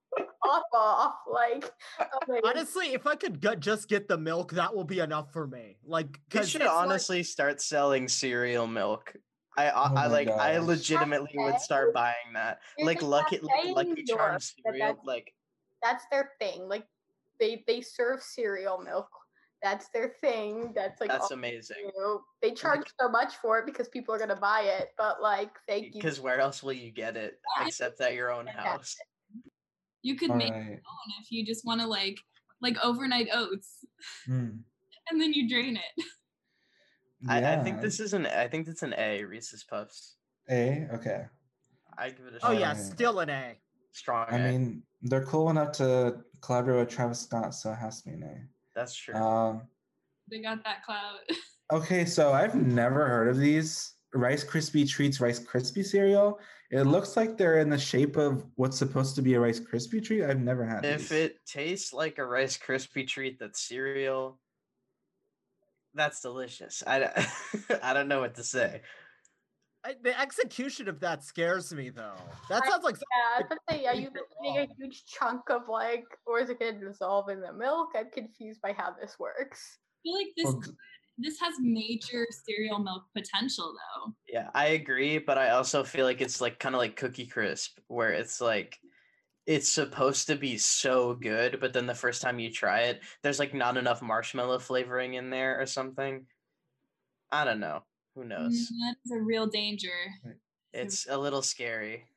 pop 0.45 0.65
off. 0.75 1.15
Like, 1.31 1.71
amazing. 2.29 2.43
Honestly, 2.45 2.87
if 2.95 3.07
I 3.07 3.17
could 3.17 3.41
gut, 3.41 3.61
just 3.61 3.89
get 3.89 4.07
the 4.09 4.19
milk, 4.19 4.53
that 4.53 4.75
will 4.75 4.85
be 4.85 5.01
enough 5.01 5.33
for 5.33 5.47
me. 5.47 5.79
Like, 5.85 6.21
They 6.31 6.39
'cause 6.41 6.51
should 6.51 6.61
it's 6.61 6.69
like- 6.69 6.77
honestly 6.77 7.23
start 7.23 7.61
selling 7.61 8.09
cereal 8.09 8.67
milk. 8.67 9.15
I 9.57 9.69
I, 9.69 9.71
Oh 9.71 9.83
I 9.83 9.95
my 9.95 10.07
like 10.07 10.29
I 10.29 10.57
gosh. 10.59 10.67
legitimately 10.67 11.33
would 11.35 11.61
start 11.61 11.93
buying 11.93 12.33
that. 12.35 12.61
There's 12.79 12.87
like 12.87 13.03
a 13.03 13.07
Lucky 13.07 13.39
like 13.41 13.65
in 13.67 13.73
Lucky 13.75 13.93
New 13.93 14.05
York 14.07 14.19
Charms 14.21 14.55
that 14.65 14.73
cereal. 14.73 14.87
that's- 14.89 15.05
Like 15.07 15.35
that's 15.83 16.05
their 16.11 16.33
thing. 16.41 16.69
Like, 16.69 16.87
they 17.41 17.63
they 17.67 17.81
serve 17.81 18.23
cereal 18.23 18.79
milk. 18.79 19.09
That's 19.63 19.89
their 19.95 20.09
thing. 20.21 20.73
That's 20.75 21.01
like 21.01 21.11
that's 21.11 21.31
amazing. 21.31 21.77
they. 21.97 22.49
They 22.49 22.55
charge 22.55 22.83
so 23.01 23.09
much 23.09 23.37
for 23.37 23.59
it 23.59 23.67
because 23.67 23.89
people 23.89 24.15
are 24.15 24.19
gonna 24.19 24.35
buy 24.37 24.63
it. 24.63 24.89
But 24.99 25.23
like, 25.23 25.51
thank 25.69 25.87
you. 25.87 25.93
Because 25.95 26.21
where 26.21 26.41
else 26.41 26.63
will 26.63 26.73
you 26.73 26.91
get 26.91 27.17
it 27.17 27.41
Yeah. 27.59 27.67
except 27.67 28.01
at 28.01 28.15
your 28.15 28.33
own 28.33 28.47
house? 28.49 28.97
You 30.03 30.17
could 30.17 30.31
All 30.31 30.37
make 30.37 30.53
right. 30.53 30.63
your 30.67 30.73
own 30.75 31.13
if 31.21 31.31
you 31.31 31.47
just 31.47 31.65
want 31.65 31.81
to 31.81 31.87
like 31.87 32.19
like 32.61 32.77
overnight 32.85 33.29
oats 33.33 33.85
Hmm. 34.27 34.49
and 35.11 35.21
then 35.21 35.33
you 35.33 35.49
drain 35.49 35.77
it. 35.77 36.05
I, 37.29 37.55
I 37.55 37.63
think 37.63 37.81
this 37.81 38.01
is 38.01 38.15
an 38.15 38.27
I 38.27 38.49
think 38.49 38.67
it's 38.67 38.83
an 38.83 38.95
A 38.99 39.23
Reese's 39.25 39.63
Puffs. 39.63 40.17
A. 40.51 40.89
Okay. 40.93 41.27
I 41.97 42.11
give 42.11 42.27
it 42.27 42.33
a 42.35 42.37
Oh 42.37 42.39
strong, 42.39 42.59
yeah, 42.59 42.73
still 42.75 43.21
an 43.21 43.31
A. 43.31 43.55
strong 43.93 44.27
I 44.29 44.37
A. 44.37 44.39
mean, 44.41 44.83
they're 45.03 45.25
cool 45.25 45.51
enough 45.51 45.71
to 45.73 46.25
collaborate 46.41 46.87
with 46.87 46.89
Travis 46.89 47.21
Scott, 47.21 47.55
so 47.55 47.71
it 47.71 47.77
has 47.77 48.03
to 48.03 48.09
be 48.09 48.15
an 48.17 48.49
That's 48.75 48.95
true. 48.95 49.15
Um. 49.15 49.63
They 50.31 50.41
got 50.41 50.65
that 50.65 50.85
clout. 50.85 51.21
Okay, 51.73 52.05
so 52.05 52.35
I've 52.35 52.55
never 52.55 53.09
heard 53.09 53.29
of 53.29 53.39
these 53.39 53.95
Rice 54.13 54.45
Krispie 54.45 54.87
treats, 54.87 55.23
Rice 55.23 55.41
Krispie 55.41 55.83
cereal. 55.87 56.39
It 56.71 56.83
looks 56.83 57.17
like 57.17 57.39
they're 57.39 57.61
in 57.61 57.71
the 57.71 57.79
shape 57.79 58.17
of 58.17 58.45
what's 58.57 58.77
supposed 58.77 59.15
to 59.17 59.23
be 59.23 59.35
a 59.35 59.41
Rice 59.41 59.59
Krispie 59.59 60.05
treat. 60.05 60.23
I've 60.23 60.41
never 60.41 60.67
had 60.67 60.85
if 60.85 61.09
these. 61.09 61.13
it 61.13 61.47
tastes 61.47 61.95
like 61.95 62.19
a 62.19 62.27
Rice 62.27 62.59
Krispie 62.59 63.09
treat 63.09 63.39
that's 63.39 63.67
cereal, 63.67 64.39
that's 65.95 66.21
delicious. 66.21 66.83
I, 66.87 67.27
I 67.83 67.95
don't 67.95 68.09
know 68.09 68.21
what 68.21 68.35
to 68.35 68.45
say. 68.45 68.83
I, 69.85 69.95
the 70.03 70.19
execution 70.19 70.89
of 70.89 71.01
that 71.01 71.25
scares 71.25 71.73
me 71.73 71.91
though. 71.91 72.15
That 72.49 72.65
sounds 72.67 72.85
like 72.85 72.97
Yeah, 72.97 73.47
I 73.69 73.75
say, 73.75 73.87
are 73.87 73.95
you 73.95 74.07
Super 74.07 74.21
eating 74.45 74.59
a 74.59 74.69
huge 74.77 75.05
chunk 75.07 75.51
of 75.51 75.63
like, 75.69 76.05
or 76.27 76.39
is 76.39 76.51
it 76.51 76.61
gonna 76.61 76.79
dissolve 76.79 77.29
in 77.29 77.41
the 77.41 77.53
milk? 77.53 77.91
I'm 77.97 78.11
confused 78.11 78.61
by 78.63 78.73
how 78.73 78.95
this 79.01 79.19
works. 79.19 79.79
I 79.81 79.99
feel 80.03 80.15
like 80.15 80.29
this 80.37 80.45
Well, 80.47 80.61
d- 80.61 80.71
this 81.19 81.41
has 81.41 81.55
major 81.61 82.27
cereal 82.45 82.79
milk 82.79 83.05
potential 83.15 83.75
though. 83.75 84.15
Yeah, 84.29 84.51
I 84.55 84.69
agree, 84.69 85.19
but 85.19 85.37
I 85.37 85.51
also 85.51 85.83
feel 85.85 86.07
like 86.07 86.21
it's 86.21 86.41
like 86.41 86.59
kind 86.59 86.75
of 86.75 86.81
like 86.81 86.97
Cookie 86.97 87.27
Crisp, 87.27 87.79
where 87.89 88.11
it's 88.11 88.41
like 88.41 88.79
it's 89.47 89.69
supposed 89.69 90.29
to 90.29 90.37
be 90.37 90.59
so 90.59 91.15
good, 91.15 91.59
but 91.61 91.73
then 91.73 91.87
the 91.87 91.95
first 91.95 92.23
time 92.23 92.39
you 92.39 92.51
try 92.53 92.83
it, 92.83 93.03
there's 93.23 93.41
like 93.41 93.53
not 93.53 93.77
enough 93.77 94.01
marshmallow 94.01 94.61
flavoring 94.61 95.15
in 95.15 95.31
there 95.31 95.61
or 95.61 95.67
something. 95.67 96.27
I 97.33 97.45
don't 97.45 97.61
know. 97.61 97.83
Who 98.15 98.23
Mm, 98.25 98.29
knows? 98.29 98.69
That 98.69 98.97
is 99.05 99.13
a 99.13 99.21
real 99.21 99.47
danger. 99.47 99.89
It's 100.73 101.07
a 101.09 101.17
little 101.19 101.43
scary. 101.43 102.05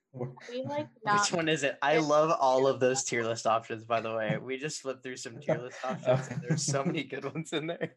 We 0.50 0.64
like 0.64 0.88
not. 1.04 1.14
Which 1.20 1.34
one 1.34 1.50
is 1.50 1.64
it? 1.64 1.78
I 1.82 1.98
love 1.98 2.32
all 2.40 2.68
of 2.68 2.80
those 2.80 3.04
tier 3.04 3.26
list 3.26 3.46
options, 3.46 3.84
by 3.84 4.00
the 4.00 4.16
way. 4.16 4.38
We 4.38 4.58
just 4.58 4.82
flipped 4.82 5.04
through 5.04 5.18
some 5.18 5.42
tier 5.42 5.58
list 5.60 5.78
options, 5.84 6.30
and 6.30 6.42
there's 6.42 6.64
so 6.64 6.86
many 6.86 7.04
good 7.04 7.26
ones 7.26 7.52
in 7.52 7.68
there. 7.68 7.96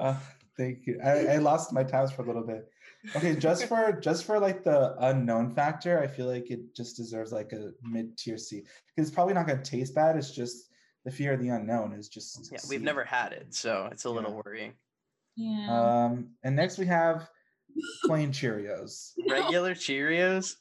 Uh, 0.00 0.16
thank 0.56 0.84
you. 0.88 0.98
I, 1.04 1.34
I 1.34 1.36
lost 1.36 1.72
my 1.72 1.84
tabs 1.84 2.10
for 2.10 2.22
a 2.22 2.26
little 2.26 2.42
bit. 2.44 2.68
Okay, 3.14 3.36
just 3.36 3.66
for 3.66 3.92
just 3.92 4.24
for 4.24 4.40
like 4.40 4.64
the 4.64 4.96
unknown 4.98 5.54
factor, 5.54 6.00
I 6.00 6.08
feel 6.08 6.26
like 6.26 6.50
it 6.50 6.74
just 6.74 6.96
deserves 6.96 7.30
like 7.30 7.52
a 7.52 7.70
mid 7.84 8.18
tier 8.18 8.36
C 8.36 8.62
because 8.88 9.06
it's 9.08 9.14
probably 9.14 9.34
not 9.34 9.46
gonna 9.46 9.62
taste 9.62 9.94
bad. 9.94 10.16
It's 10.16 10.32
just 10.32 10.70
the 11.04 11.12
fear 11.12 11.34
of 11.34 11.40
the 11.40 11.50
unknown 11.50 11.92
is 11.92 12.08
just. 12.08 12.50
Yeah, 12.50 12.58
we've 12.68 12.82
never 12.82 13.04
had 13.04 13.32
it, 13.32 13.54
so 13.54 13.88
it's 13.92 14.06
a 14.06 14.10
little 14.10 14.32
Yeah. 14.32 14.40
worrying. 14.44 14.72
Yeah. 15.38 16.06
Um, 16.06 16.30
and 16.42 16.56
next 16.56 16.78
we 16.78 16.86
have 16.86 17.30
plain 18.04 18.32
Cheerios. 18.32 19.12
Regular 19.30 19.74
Cheerios. 19.74 20.56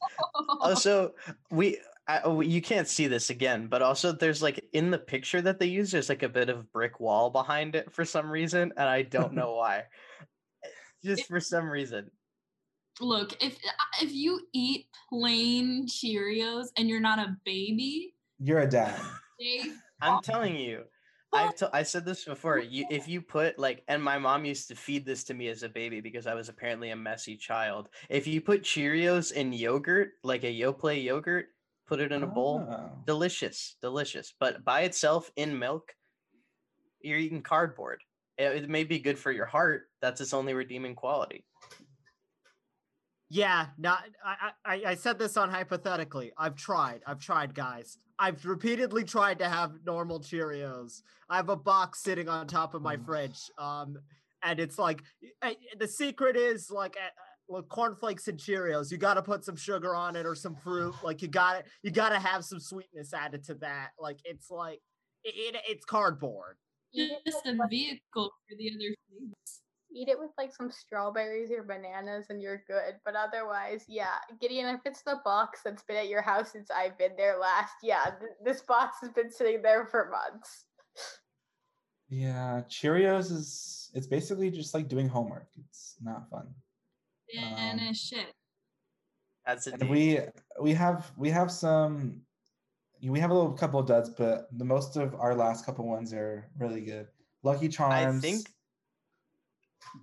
also 0.61 1.13
we 1.49 1.80
I, 2.07 2.21
oh, 2.23 2.39
you 2.41 2.61
can't 2.61 2.88
see 2.88 3.07
this 3.07 3.30
again 3.32 3.67
but 3.67 3.82
also 3.82 4.11
there's 4.11 4.41
like 4.41 4.63
in 4.71 4.91
the 4.91 4.97
picture 4.99 5.41
that 5.41 5.59
they 5.59 5.65
use 5.65 5.91
there's 5.91 6.09
like 6.09 6.23
a 6.23 6.30
bit 6.30 6.47
of 6.49 6.71
brick 6.71 6.99
wall 7.01 7.30
behind 7.32 7.75
it 7.75 7.91
for 7.91 8.05
some 8.05 8.30
reason 8.30 8.71
and 8.78 8.88
i 8.88 9.01
don't 9.01 9.34
know 9.34 9.55
why 9.55 9.84
just 11.03 11.25
for 11.25 11.39
some 11.41 11.69
reason 11.69 12.09
Look, 12.99 13.34
if 13.43 13.53
uh, 13.53 14.03
if 14.05 14.11
you 14.11 14.39
eat 14.53 14.88
plain 15.09 15.86
Cheerios 15.86 16.69
and 16.78 16.89
you're 16.89 16.99
not 16.99 17.19
a 17.19 17.38
baby, 17.45 18.15
You're 18.39 18.61
a 18.61 18.67
dad. 18.69 18.99
i'm 20.01 20.21
telling 20.23 20.55
you 20.55 20.84
I've 21.34 21.55
t- 21.55 21.65
I 21.73 21.84
said 21.84 22.05
this 22.05 22.25
before. 22.25 22.57
You 22.59 22.86
if 22.89 23.07
you 23.07 23.21
put 23.21 23.59
like, 23.59 23.84
and 23.88 24.01
my 24.03 24.17
mom 24.17 24.45
used 24.45 24.67
to 24.69 24.75
feed 24.75 25.05
this 25.05 25.23
to 25.25 25.34
me 25.34 25.49
as 25.49 25.63
a 25.63 25.69
baby 25.69 25.99
because 26.01 26.25
I 26.25 26.34
was 26.34 26.49
apparently 26.49 26.89
a 26.91 26.95
messy 26.95 27.36
child. 27.36 27.89
If 28.09 28.28
you 28.28 28.41
put 28.41 28.63
Cheerios 28.63 29.32
in 29.34 29.51
yogurt, 29.53 30.11
like 30.23 30.43
a 30.43 30.53
Yoplait 30.59 31.03
yogurt, 31.03 31.47
put 31.86 31.99
it 31.99 32.11
in 32.11 32.23
a 32.23 32.28
bowl, 32.28 32.65
Oh. 32.69 32.91
delicious, 33.05 33.75
delicious. 33.82 34.34
But 34.39 34.63
by 34.65 34.82
itself 34.82 35.30
in 35.36 35.57
milk, 35.59 35.93
you're 37.01 37.19
eating 37.19 37.41
cardboard. 37.41 38.01
It, 38.38 38.63
it 38.63 38.69
may 38.69 38.84
be 38.84 38.99
good 38.99 39.19
for 39.19 39.32
your 39.32 39.45
heart. 39.45 39.89
That's 40.01 40.21
its 40.21 40.34
only 40.34 40.53
redeeming 40.53 40.95
quality. 40.95 41.45
Yeah, 43.30 43.67
not 43.78 44.03
I, 44.23 44.51
I 44.65 44.82
I 44.91 44.95
said 44.95 45.19
this 45.19 45.36
on 45.36 45.49
hypothetically. 45.49 46.32
I've 46.38 46.55
tried. 46.55 47.01
I've 47.05 47.19
tried, 47.19 47.53
guys. 47.53 47.97
I've 48.20 48.43
repeatedly 48.45 49.03
tried 49.03 49.39
to 49.39 49.49
have 49.49 49.74
normal 49.86 50.20
Cheerios. 50.20 51.01
I 51.30 51.36
have 51.38 51.49
a 51.49 51.55
box 51.55 52.01
sitting 52.01 52.28
on 52.30 52.47
top 52.47 52.74
of 52.74 52.82
my 52.82 52.97
Mm. 52.97 53.05
fridge. 53.05 53.39
Um 53.57 53.97
and 54.43 54.59
it's 54.59 54.78
like 54.80 55.01
eh, 55.41 55.55
the 55.80 55.88
secret 55.88 56.36
is 56.36 56.70
like 56.70 56.95
uh, 56.97 57.61
cornflakes 57.63 58.28
and 58.28 58.38
Cheerios. 58.39 58.91
You 58.91 58.97
got 58.97 59.15
to 59.15 59.22
put 59.24 59.43
some 59.43 59.55
sugar 59.55 59.95
on 59.95 60.15
it 60.15 60.26
or 60.26 60.36
some 60.36 60.55
fruit. 60.55 60.93
Like 61.03 61.22
you 61.22 61.28
got 61.28 61.53
to 61.59 61.63
you 61.84 61.91
got 61.91 62.09
to 62.09 62.20
have 62.20 62.43
some 62.45 62.59
sweetness 62.59 63.13
added 63.13 63.43
to 63.45 63.55
that. 63.55 63.89
Like 63.99 64.20
it's 64.26 64.49
like 64.49 64.82
it, 65.24 65.55
it 65.55 65.61
it's 65.68 65.86
cardboard. 65.86 66.57
Eat 66.93 67.11
it, 67.11 67.20
just 67.26 67.45
a 67.45 67.53
vehicle 67.70 68.32
for 68.47 68.55
the 68.57 68.70
other 68.70 68.95
flavors. 69.09 69.57
Eat 69.93 70.09
it 70.09 70.19
with 70.19 70.31
like 70.38 70.53
some 70.53 70.69
strawberries 70.69 71.51
or 71.51 71.63
bananas 71.63 72.27
and 72.29 72.41
you're 72.41 72.63
good. 72.67 72.95
But 73.05 73.15
otherwise, 73.15 73.85
yeah. 73.88 74.15
Gideon, 74.39 74.67
if 74.75 74.81
it's 74.85 75.01
the 75.03 75.19
box 75.23 75.61
that's 75.63 75.83
been 75.83 75.97
at 75.97 76.09
your 76.09 76.21
house 76.21 76.51
since 76.51 76.69
I've 76.71 76.97
been 76.97 77.15
there 77.17 77.38
last, 77.39 77.73
yeah, 77.83 78.05
th- 78.19 78.31
this 78.43 78.61
box 78.61 78.97
has 79.01 79.11
been 79.11 79.31
sitting 79.31 79.61
there 79.61 79.85
for 79.85 80.09
months. 80.09 80.65
Yeah, 82.09 82.61
Cheerios 82.69 83.31
is 83.31 83.91
it's 83.93 84.07
basically 84.07 84.49
just 84.49 84.73
like 84.73 84.88
doing 84.88 85.09
homework. 85.09 85.47
It's 85.67 85.95
not 86.01 86.29
fun. 86.29 86.47
And 87.38 87.81
Um, 87.81 87.88
it's 87.88 87.99
shit. 87.99 88.27
That's 89.45 89.67
it. 89.67 89.75
And 89.79 89.89
we 89.89 90.19
we 90.61 90.73
have 90.73 91.11
we 91.17 91.29
have 91.29 91.51
some 91.51 92.21
we 93.03 93.19
have 93.19 93.31
a 93.31 93.33
little 93.33 93.53
couple 93.53 93.79
of 93.79 93.88
duds, 93.88 94.09
but 94.09 94.47
the 94.57 94.65
most 94.65 94.95
of 94.95 95.15
our 95.15 95.35
last 95.35 95.65
couple 95.65 95.85
ones 95.88 96.13
are 96.13 96.49
really 96.57 96.81
good. 96.81 97.07
Lucky 97.43 97.67
Charms. 97.67 97.93
I 97.93 98.19
think 98.19 98.47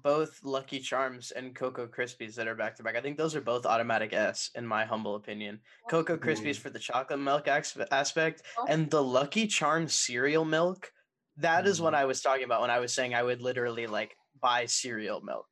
both 0.02 0.42
Lucky 0.42 0.80
Charms 0.80 1.30
and 1.30 1.54
Cocoa 1.54 1.86
Krispies 1.86 2.34
that 2.34 2.48
are 2.48 2.54
back 2.54 2.74
to 2.76 2.82
back. 2.82 2.96
I 2.96 3.00
think 3.00 3.16
those 3.16 3.34
are 3.34 3.40
both 3.40 3.66
automatic 3.66 4.12
S 4.12 4.50
in 4.54 4.66
my 4.66 4.84
humble 4.84 5.14
opinion. 5.16 5.60
Cocoa 5.88 6.16
Krispies 6.18 6.56
for 6.58 6.70
the 6.70 6.78
chocolate 6.78 7.20
milk 7.20 7.48
aspect, 7.48 8.42
and 8.68 8.90
the 8.90 9.02
Lucky 9.02 9.46
Charms 9.46 9.94
cereal 9.94 10.44
milk. 10.44 10.92
That 11.36 11.66
is 11.66 11.80
what 11.80 11.94
Mhm. 11.94 11.98
I 11.98 12.04
was 12.04 12.20
talking 12.22 12.44
about 12.44 12.60
when 12.60 12.70
I 12.70 12.78
was 12.80 12.92
saying 12.92 13.14
I 13.14 13.22
would 13.22 13.42
literally 13.42 13.86
like 13.86 14.16
buy 14.40 14.66
cereal 14.66 15.20
milk. 15.20 15.46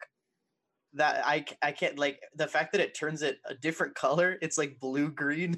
that 0.94 1.24
I, 1.26 1.44
I 1.62 1.72
can't 1.72 1.98
like 1.98 2.20
the 2.34 2.46
fact 2.46 2.72
that 2.72 2.80
it 2.80 2.94
turns 2.94 3.22
it 3.22 3.40
a 3.46 3.54
different 3.54 3.94
color. 3.94 4.38
It's 4.42 4.58
like 4.58 4.78
blue 4.78 5.10
green. 5.10 5.56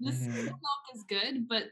The 0.00 0.10
Mhm. 0.10 0.16
skim 0.16 0.46
milk 0.46 0.84
is 0.94 1.04
good, 1.04 1.48
but 1.48 1.70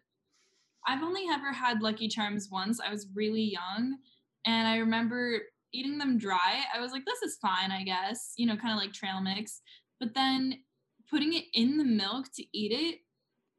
I've 0.87 1.03
only 1.03 1.25
ever 1.31 1.53
had 1.53 1.83
Lucky 1.83 2.09
Charms 2.09 2.49
once. 2.51 2.81
I 2.81 2.91
was 2.91 3.09
really 3.15 3.43
young, 3.43 3.99
and 4.47 4.69
I 4.69 4.77
remember 4.79 5.43
eating 5.73 5.99
them 5.99 6.19
dry. 6.19 6.63
I 6.75 6.81
was 6.81 6.93
like, 6.93 7.05
"This 7.05 7.23
is 7.23 7.39
fine, 7.39 7.71
I 7.71 7.83
guess," 7.85 8.33
you 8.37 8.47
know, 8.47 8.57
kind 8.57 8.73
of 8.73 8.79
like 8.79 8.93
trail 8.93 9.21
mix. 9.21 9.61
But 9.99 10.15
then 10.15 10.63
putting 11.11 11.35
it 11.35 11.45
in 11.55 11.77
the 11.77 11.85
milk 11.85 12.27
to 12.37 12.45
eat 12.57 12.73
it, 12.73 13.01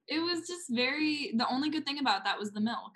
it 0.07 0.19
was 0.19 0.47
just 0.47 0.65
very. 0.69 1.33
The 1.35 1.47
only 1.49 1.69
good 1.69 1.85
thing 1.85 1.99
about 1.99 2.23
that 2.25 2.39
was 2.39 2.51
the 2.51 2.61
milk. 2.61 2.93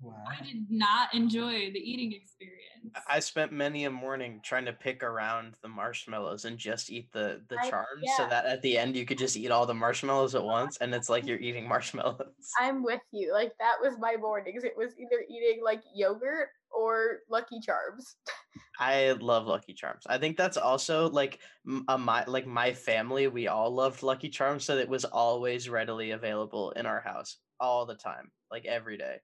Wow. 0.00 0.14
I 0.30 0.44
did 0.44 0.66
not 0.70 1.12
enjoy 1.12 1.72
the 1.72 1.80
eating 1.80 2.12
experience. 2.12 2.94
I 3.08 3.18
spent 3.18 3.50
many 3.50 3.84
a 3.84 3.90
morning 3.90 4.40
trying 4.44 4.64
to 4.66 4.72
pick 4.72 5.02
around 5.02 5.56
the 5.60 5.68
marshmallows 5.68 6.44
and 6.44 6.56
just 6.56 6.90
eat 6.90 7.10
the 7.12 7.42
the 7.48 7.58
I- 7.58 7.68
charms, 7.68 8.02
yeah. 8.02 8.16
so 8.16 8.28
that 8.28 8.46
at 8.46 8.62
the 8.62 8.78
end 8.78 8.94
you 8.94 9.04
could 9.04 9.18
just 9.18 9.36
eat 9.36 9.50
all 9.50 9.66
the 9.66 9.74
marshmallows 9.74 10.36
at 10.36 10.44
once, 10.44 10.76
and 10.76 10.94
it's 10.94 11.08
like 11.08 11.26
you're 11.26 11.40
eating 11.40 11.68
marshmallows. 11.68 12.52
I'm 12.60 12.84
with 12.84 13.00
you. 13.10 13.32
Like 13.32 13.52
that 13.58 13.76
was 13.82 13.98
my 13.98 14.14
mornings. 14.16 14.62
It 14.62 14.76
was 14.76 14.92
either 14.96 15.24
eating 15.28 15.62
like 15.64 15.82
yogurt 15.92 16.50
or 16.70 17.20
Lucky 17.28 17.60
Charms. 17.60 18.16
I 18.80 19.12
love 19.12 19.46
Lucky 19.46 19.74
Charms. 19.74 20.04
I 20.06 20.18
think 20.18 20.36
that's 20.36 20.56
also 20.56 21.08
like 21.10 21.40
m- 21.66 21.84
a, 21.88 21.98
my 21.98 22.24
like 22.26 22.46
my 22.46 22.72
family. 22.72 23.26
We 23.28 23.48
all 23.48 23.70
loved 23.70 24.02
Lucky 24.02 24.28
Charms, 24.28 24.64
so 24.64 24.76
it 24.76 24.88
was 24.88 25.04
always 25.04 25.68
readily 25.68 26.12
available 26.12 26.70
in 26.72 26.86
our 26.86 27.00
house 27.00 27.38
all 27.60 27.86
the 27.86 27.96
time, 27.96 28.30
like 28.50 28.64
every 28.66 28.96
day. 28.96 29.16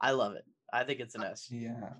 I 0.00 0.10
love 0.10 0.34
it. 0.34 0.44
I 0.72 0.84
think 0.84 1.00
it's 1.00 1.14
an 1.14 1.24
S. 1.24 1.48
Yeah. 1.50 1.94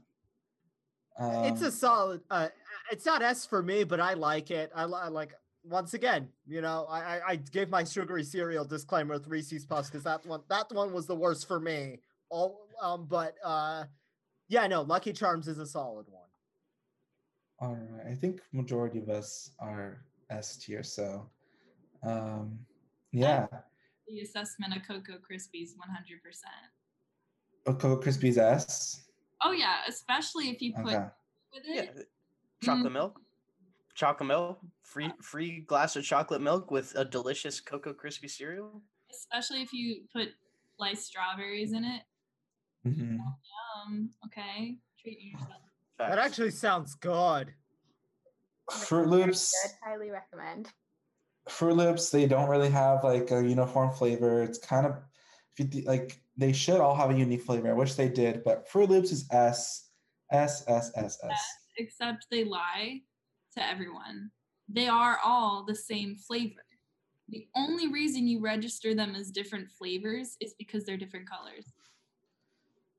it's 1.19 1.63
a 1.63 1.67
Um, 1.67 1.71
solid. 1.71 2.21
Uh, 2.31 2.49
it's 2.91 3.07
not 3.07 3.23
S 3.23 3.47
for 3.47 3.63
me, 3.63 3.85
but 3.85 4.01
I 4.01 4.13
like 4.15 4.51
it. 4.51 4.71
I, 4.75 4.83
I 4.83 5.09
like. 5.09 5.33
Once 5.65 5.95
again, 5.95 6.29
you 6.47 6.61
know, 6.61 6.87
I, 6.89 7.01
I 7.17 7.21
I 7.31 7.37
gave 7.37 7.71
my 7.71 7.83
sugary 7.83 8.23
cereal 8.23 8.65
disclaimer 8.65 9.15
with 9.15 9.27
Reese's 9.27 9.67
Puffs 9.67 9.89
because 9.91 10.05
that 10.05 10.25
one 10.25 10.43
that 10.49 10.71
one 10.71 10.93
was 10.93 11.07
the 11.07 11.17
worst 11.17 11.49
for 11.49 11.59
me. 11.59 11.99
All 12.31 12.69
um, 12.81 13.07
but 13.07 13.35
uh, 13.43 13.85
yeah, 14.49 14.67
no, 14.67 14.83
Lucky 14.83 15.13
Charms 15.13 15.49
is 15.49 15.59
a 15.59 15.67
solid 15.67 16.07
one. 16.09 16.29
All 17.61 17.75
right. 17.91 18.07
I 18.07 18.15
think 18.15 18.43
majority 18.53 18.99
of 18.99 19.09
us 19.09 19.51
are 19.59 20.05
S 20.31 20.57
tier, 20.57 20.83
so 20.83 21.31
um 22.03 22.59
yeah. 23.13 23.47
the 24.07 24.21
assessment 24.21 24.77
of 24.77 24.83
Cocoa 24.87 25.19
Krispies 25.19 25.71
100%. 25.71 26.19
Oh, 27.67 27.75
Cocoa 27.75 28.01
Krispies 28.03 28.37
S. 28.39 29.09
Oh 29.43 29.53
yeah, 29.53 29.79
especially 29.89 30.51
if 30.51 30.61
you 30.61 30.75
put 30.75 30.95
Okay. 30.95 31.07
with 31.53 31.63
Yeah, 31.67 31.83
it. 31.83 32.11
chocolate 32.63 32.93
milk, 32.93 33.21
chocolate 33.95 34.27
milk, 34.29 34.61
free 34.83 35.11
free 35.23 35.61
glass 35.61 35.97
of 35.97 36.05
chocolate 36.05 36.43
milk 36.43 36.71
with 36.71 36.95
a 36.97 37.05
delicious 37.05 37.61
Cocoa 37.61 37.95
Krispy 37.95 38.29
cereal. 38.31 38.83
especially 39.11 39.63
if 39.63 39.73
you 39.73 40.05
put 40.13 40.29
sliced 40.77 41.07
strawberries 41.07 41.73
in 41.73 41.85
it. 41.85 42.03
Mhm. 42.87 43.19
Um, 43.87 44.11
okay, 44.27 44.77
treat 45.01 45.21
yourself. 45.21 45.51
That 45.99 46.19
actually 46.19 46.51
sounds 46.51 46.95
good. 46.95 47.53
Froot 48.71 49.07
Loops. 49.07 49.53
good. 49.63 49.73
Highly 49.83 50.11
recommend. 50.11 50.71
Froot 51.49 51.77
Loops, 51.77 52.11
they 52.11 52.27
don't 52.27 52.49
really 52.49 52.71
have 52.71 53.05
like 53.05 53.31
a 53.31 53.43
uniform 53.43 53.93
flavor. 53.93 54.43
It's 54.43 54.59
kind 54.59 54.87
of 54.87 54.97
if 55.57 55.75
you 55.75 55.83
like 55.83 56.21
they 56.37 56.53
should 56.53 56.81
all 56.81 56.95
have 56.95 57.11
a 57.11 57.15
unique 57.15 57.43
flavor. 57.43 57.71
I 57.71 57.75
wish 57.75 57.95
they 57.95 58.09
did, 58.09 58.43
but 58.45 58.69
Fruit 58.69 58.91
Loops 58.91 59.13
is 59.13 59.27
S, 59.31 59.89
S, 60.31 60.65
S, 60.67 60.91
S, 60.97 61.19
S. 61.23 61.45
Except 61.79 62.27
they 62.31 62.45
lie 62.45 63.01
to 63.57 63.65
everyone. 63.65 64.31
They 64.69 64.89
are 64.89 65.19
all 65.25 65.65
the 65.65 65.75
same 65.75 66.17
flavor. 66.17 66.63
The 67.29 67.47
only 67.57 67.89
reason 67.89 68.29
you 68.29 68.41
register 68.41 68.95
them 68.95 69.15
as 69.15 69.31
different 69.31 69.71
flavors 69.71 70.37
is 70.41 70.55
because 70.59 70.85
they're 70.85 70.97
different 70.97 71.29
colors. 71.29 71.73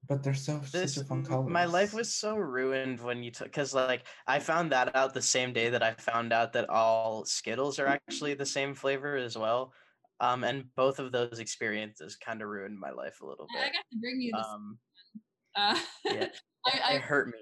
But 0.07 0.23
they're 0.23 0.33
so 0.33 0.59
this 0.71 0.95
such 0.95 1.03
a 1.03 1.07
fun 1.07 1.19
m- 1.19 1.25
colors. 1.25 1.49
my 1.51 1.65
life 1.65 1.93
was 1.93 2.13
so 2.13 2.37
ruined 2.37 3.01
when 3.01 3.23
you 3.23 3.31
took 3.31 3.47
because 3.47 3.73
like 3.73 4.03
i 4.25 4.39
found 4.39 4.71
that 4.71 4.95
out 4.95 5.13
the 5.13 5.21
same 5.21 5.53
day 5.53 5.69
that 5.69 5.83
i 5.83 5.93
found 5.93 6.31
out 6.31 6.53
that 6.53 6.69
all 6.69 7.25
skittles 7.25 7.77
are 7.79 7.87
actually 7.87 8.33
the 8.33 8.45
same 8.45 8.73
flavor 8.73 9.15
as 9.17 9.37
well 9.37 9.73
um 10.19 10.43
and 10.43 10.73
both 10.75 10.99
of 10.99 11.11
those 11.11 11.39
experiences 11.39 12.15
kind 12.15 12.41
of 12.41 12.47
ruined 12.47 12.79
my 12.79 12.91
life 12.91 13.21
a 13.21 13.25
little 13.25 13.47
I 13.55 13.59
I 13.59 13.65
got 13.65 13.85
to 13.91 13.99
bring 13.99 14.21
you 14.21 14.33
this. 14.33 14.47
um 14.47 14.77
uh, 15.57 15.79
yeah, 16.05 16.27
I, 16.65 16.95
it 16.95 17.01
hurt 17.01 17.27
me 17.27 17.39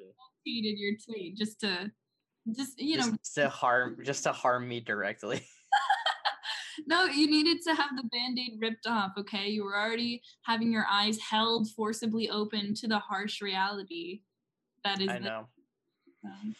tweeted 0.47 0.75
your 0.77 0.93
tweet 1.05 1.35
just 1.35 1.59
to, 1.61 1.91
just 2.55 2.79
you 2.79 2.97
know, 2.97 3.11
just 3.11 3.35
to 3.35 3.49
harm 3.49 3.97
just 4.03 4.23
to 4.23 4.31
harm 4.31 4.67
me 4.67 4.79
directly 4.79 5.45
No, 6.87 7.05
you 7.05 7.27
needed 7.27 7.61
to 7.63 7.73
have 7.73 7.91
the 7.95 8.07
band 8.11 8.37
aid 8.37 8.59
ripped 8.59 8.85
off, 8.87 9.13
okay? 9.17 9.47
You 9.47 9.63
were 9.63 9.77
already 9.77 10.21
having 10.43 10.71
your 10.71 10.85
eyes 10.89 11.19
held 11.19 11.69
forcibly 11.71 12.29
open 12.29 12.73
to 12.75 12.87
the 12.87 12.99
harsh 12.99 13.41
reality 13.41 14.21
that 14.85 15.01
is 15.01 15.09
i 15.09 15.17
know 15.17 15.47
um, 16.23 16.55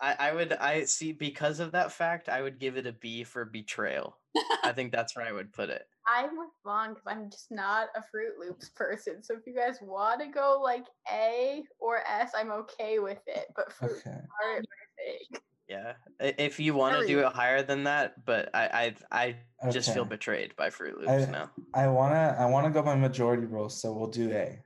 I, 0.00 0.16
I 0.18 0.32
would 0.32 0.52
i 0.54 0.84
see 0.84 1.12
because 1.12 1.60
of 1.60 1.72
that 1.72 1.92
fact 1.92 2.28
i 2.28 2.42
would 2.42 2.58
give 2.58 2.76
it 2.76 2.86
a 2.86 2.92
b 2.92 3.24
for 3.24 3.44
betrayal 3.44 4.18
i 4.64 4.72
think 4.74 4.92
that's 4.92 5.16
where 5.16 5.24
i 5.24 5.32
would 5.32 5.52
put 5.52 5.70
it 5.70 5.86
I'm 6.08 6.38
with 6.38 6.48
Vaughan 6.64 6.94
because 6.94 7.04
I'm 7.06 7.30
just 7.30 7.52
not 7.52 7.88
a 7.94 8.00
Froot 8.00 8.40
Loops 8.40 8.70
person. 8.70 9.22
So 9.22 9.34
if 9.34 9.46
you 9.46 9.54
guys 9.54 9.76
want 9.80 10.20
to 10.20 10.26
go 10.26 10.58
like 10.60 10.86
A 11.12 11.62
or 11.78 11.98
S, 11.98 12.32
I'm 12.34 12.50
okay 12.50 12.98
with 12.98 13.20
it. 13.28 13.46
But 13.54 13.72
Fruit 13.72 13.98
Okay. 13.98 14.10
are 14.10 14.56
my 14.56 14.62
thing. 14.96 15.40
Yeah 15.70 15.92
if 16.20 16.60
you 16.60 16.74
want 16.74 17.00
to 17.00 17.06
do 17.06 17.20
it 17.20 17.32
higher 17.32 17.62
than 17.62 17.84
that 17.84 18.24
but 18.26 18.50
i 18.54 18.94
i, 19.12 19.36
I 19.62 19.70
just 19.70 19.94
feel 19.94 20.04
betrayed 20.04 20.54
by 20.56 20.68
Froot 20.68 20.96
Loops 20.98 21.08
I- 21.28 21.30
now 21.30 21.50
I 21.72 21.86
wanna 21.86 22.36
I 22.38 22.46
wanna 22.46 22.70
go 22.70 22.82
by 22.82 22.94
majority 22.96 23.46
rule, 23.46 23.68
so 23.68 23.92
we'll 23.92 24.08
do 24.08 24.30
A. 24.32 24.58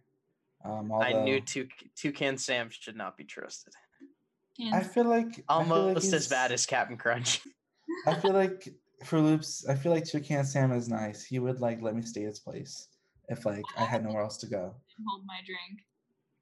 Um, 0.65 0.91
I 0.93 1.13
knew 1.13 1.41
two 1.41 1.69
Toucan 1.95 2.39
Sam 2.39 2.71
should 2.71 2.97
not 2.97 3.17
be 3.19 3.25
trusted. 3.25 3.75
can- 4.57 4.73
I 4.73 4.81
feel 4.83 5.05
like 5.05 5.27
I 5.27 5.31
feel 5.31 5.37
like 5.37 5.49
Almost 5.71 6.13
as 6.15 6.27
bad 6.29 6.51
as 6.53 6.65
Captain 6.65 6.97
Crunch. 6.97 7.41
I 8.07 8.15
feel 8.15 8.33
like 8.33 8.69
for 9.05 9.21
Loops, 9.21 9.67
I 9.69 9.75
feel 9.75 9.93
like 9.93 10.05
Toucan 10.07 10.45
Sam 10.47 10.73
is 10.73 10.89
nice. 10.89 11.23
He 11.25 11.39
would 11.39 11.61
like 11.61 11.83
let 11.83 11.95
me 11.95 12.03
stay 12.03 12.23
at 12.23 12.29
his 12.29 12.41
place 12.41 12.89
if 13.29 13.45
like 13.45 13.65
I 13.77 13.85
had 13.85 14.03
nowhere 14.05 14.23
else 14.23 14.39
to 14.39 14.47
go. 14.47 14.75
hold 15.07 15.27
my 15.27 15.41
drink. 15.45 15.85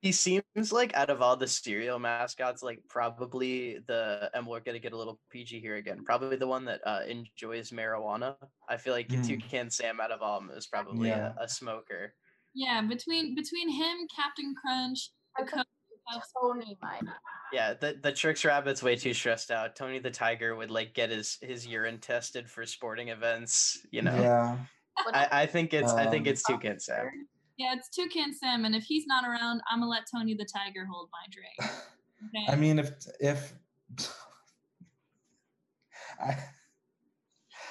He 0.02 0.10
seems 0.10 0.72
like 0.72 0.92
out 0.94 1.10
of 1.10 1.22
all 1.22 1.36
the 1.36 1.46
cereal 1.46 1.98
mascots, 2.00 2.60
like 2.60 2.80
probably 2.88 3.78
the 3.86 4.28
and 4.34 4.44
we're 4.44 4.58
gonna 4.60 4.80
get 4.80 4.92
a 4.92 4.96
little 4.96 5.20
PG 5.30 5.60
here 5.60 5.76
again. 5.76 6.02
Probably 6.04 6.36
the 6.36 6.46
one 6.48 6.64
that 6.64 6.80
uh, 6.84 7.02
enjoys 7.06 7.70
marijuana. 7.70 8.34
I 8.68 8.76
feel 8.78 8.94
like 8.94 9.08
Mm. 9.08 9.26
Toucan 9.26 9.70
Sam 9.70 10.00
out 10.00 10.10
of 10.10 10.20
all 10.20 10.38
of 10.40 10.48
them 10.48 10.56
is 10.58 10.66
probably 10.66 11.08
Yeah. 11.10 11.32
a, 11.38 11.44
a 11.44 11.48
smoker. 11.48 12.14
Yeah, 12.52 12.82
between 12.82 13.36
between 13.36 13.68
him, 13.70 13.96
Captain 14.14 14.52
Crunch, 14.60 15.10
the 15.38 15.44
I 15.44 15.46
Cocoa 15.46 15.56
thought 15.58 15.66
Puffs, 16.14 16.32
Tony 16.42 16.76
might. 16.82 17.02
Yeah, 17.52 17.74
the 17.74 17.96
the 18.02 18.10
Trix 18.12 18.44
Rabbit's 18.44 18.82
way 18.82 18.96
too 18.96 19.14
stressed 19.14 19.52
out. 19.52 19.76
Tony 19.76 20.00
the 20.00 20.10
Tiger 20.10 20.56
would 20.56 20.70
like 20.72 20.94
get 20.94 21.10
his 21.10 21.38
his 21.40 21.64
urine 21.64 22.00
tested 22.00 22.50
for 22.50 22.66
sporting 22.66 23.10
events. 23.10 23.78
You 23.92 24.02
know, 24.02 24.20
Yeah. 24.20 24.58
I, 25.14 25.28
I 25.42 25.46
think 25.46 25.72
it's 25.72 25.92
I 25.92 26.10
think 26.10 26.26
Um, 26.26 26.32
it's 26.32 26.42
Toucan 26.42 26.80
Sam. 26.80 27.08
Yeah, 27.58 27.74
it's 27.76 27.88
Toucan 27.94 28.32
Sam, 28.34 28.64
and 28.64 28.74
if 28.74 28.84
he's 28.84 29.06
not 29.06 29.24
around, 29.24 29.60
I'm 29.70 29.80
gonna 29.80 29.90
let 29.90 30.02
Tony 30.10 30.34
the 30.34 30.44
Tiger 30.46 30.86
hold 30.90 31.08
my 31.12 31.26
drink. 31.30 31.72
Okay? 32.28 32.52
I 32.52 32.54
mean, 32.54 32.78
if 32.78 32.92
if 33.18 33.52
I 36.20 36.36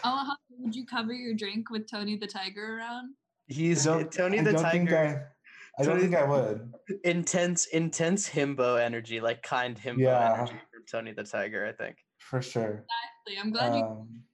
oh, 0.03 0.25
how 0.25 0.35
would 0.59 0.75
you 0.75 0.85
cover 0.85 1.13
your 1.13 1.33
drink 1.35 1.69
with 1.69 1.89
Tony 1.89 2.17
the 2.17 2.27
Tiger 2.27 2.77
around? 2.77 3.13
He's 3.47 3.85
don't- 3.85 4.11
Tony 4.11 4.39
I 4.39 4.43
the 4.43 4.51
don't 4.51 4.69
think 4.71 4.89
Tiger. 4.89 5.31
I, 5.77 5.81
I 5.81 5.85
don't 5.85 5.95
Tony- 5.99 6.01
think 6.09 6.15
I 6.15 6.25
would. 6.27 6.73
intense 7.05 7.67
intense 7.67 8.27
himbo 8.29 8.77
energy 8.77 9.21
like 9.21 9.41
kind 9.41 9.77
himbo 9.79 9.99
Yeah. 9.99 10.33
energy 10.33 10.53
from 10.73 10.83
tony 10.91 11.13
the 11.13 11.23
tiger 11.23 11.65
i 11.65 11.71
think 11.71 11.95
For 12.17 12.41
sure. 12.41 12.85
Like, 13.27 13.37
I'm 13.41 13.51
glad 13.51 13.73
you 13.75 13.83
Um, 13.83 13.87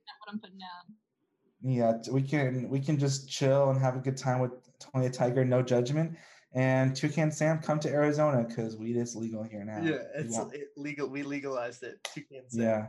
got 0.08 0.16
what 0.20 0.30
I'm 0.34 0.40
putting 0.40 0.58
down. 0.58 0.96
yeah, 1.62 1.94
we 2.12 2.24
can 2.24 2.70
we 2.70 2.80
can 2.80 2.98
just 2.98 3.30
chill 3.30 3.70
and 3.70 3.80
have 3.80 3.96
a 3.96 4.00
good 4.00 4.18
time 4.18 4.40
with 4.40 4.54
Tony 4.98 5.08
the 5.10 5.14
Tiger, 5.14 5.46
no 5.46 5.62
judgment. 5.62 6.18
And 6.54 6.96
Toucan 6.96 7.30
Sam, 7.32 7.60
come 7.60 7.80
to 7.82 7.90
Arizona 7.90 8.44
because 8.48 8.78
weed 8.78 8.98
is 8.98 9.16
legal 9.16 9.44
here 9.44 9.64
now. 9.64 9.82
We 9.82 9.92
want- 10.30 10.56
it 10.56 10.70
legal 10.76 11.08
we 11.08 11.22
legalized 11.24 11.84
it 11.84 12.04
Toucan 12.04 12.44
Yeah. 12.52 12.88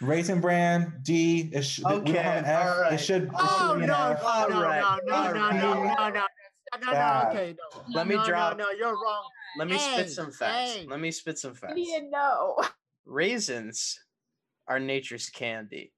Raisin 0.00 0.40
Bran 0.40 1.00
D. 1.02 1.50
It 1.52 1.62
sh- 1.62 1.78
we 1.78 1.84
don't 1.84 2.06
have 2.08 2.16
an 2.36 2.44
Okay, 2.44 2.52
F. 2.52 2.66
alright. 2.68 2.92
Oh, 2.92 2.94
it 2.94 2.98
should. 2.98 3.22
It 3.24 3.30
Oh 3.34 3.68
should 3.72 3.80
be 3.80 3.86
no, 3.86 3.94
an 3.94 3.98
no, 3.98 4.10
F. 4.12 4.22
no, 4.22 4.28
Alright, 4.56 4.80
no, 4.80 4.96
no, 4.96 5.04
no, 5.06 5.14
alright. 5.14 5.34
no, 5.34 5.74
no, 5.74 5.82
no, 5.84 5.90
no, 5.98 6.08
no, 6.10 6.26
no, 6.80 6.92
Bad. 6.92 7.36
okay, 7.36 7.56
no. 7.58 7.84
Let 7.94 8.06
me 8.06 8.14
no, 8.16 8.24
drop- 8.26 8.58
No, 8.58 8.64
no, 8.64 8.70
you're 8.72 8.92
wrong. 8.92 9.28
let 9.58 9.68
me 9.68 9.76
Hey, 9.76 9.94
spit 10.02 10.10
some 10.10 10.30
facts 10.32 10.72
hey. 10.74 10.86
let 10.86 11.00
me 11.00 11.10
spit 11.10 11.38
some 11.38 11.52
I 11.52 11.54
facts 11.56 11.74
didn't 11.74 12.10
know. 12.10 12.62
raisins 13.06 13.98
are 14.66 14.78
nature's 14.78 15.30
candy 15.30 15.94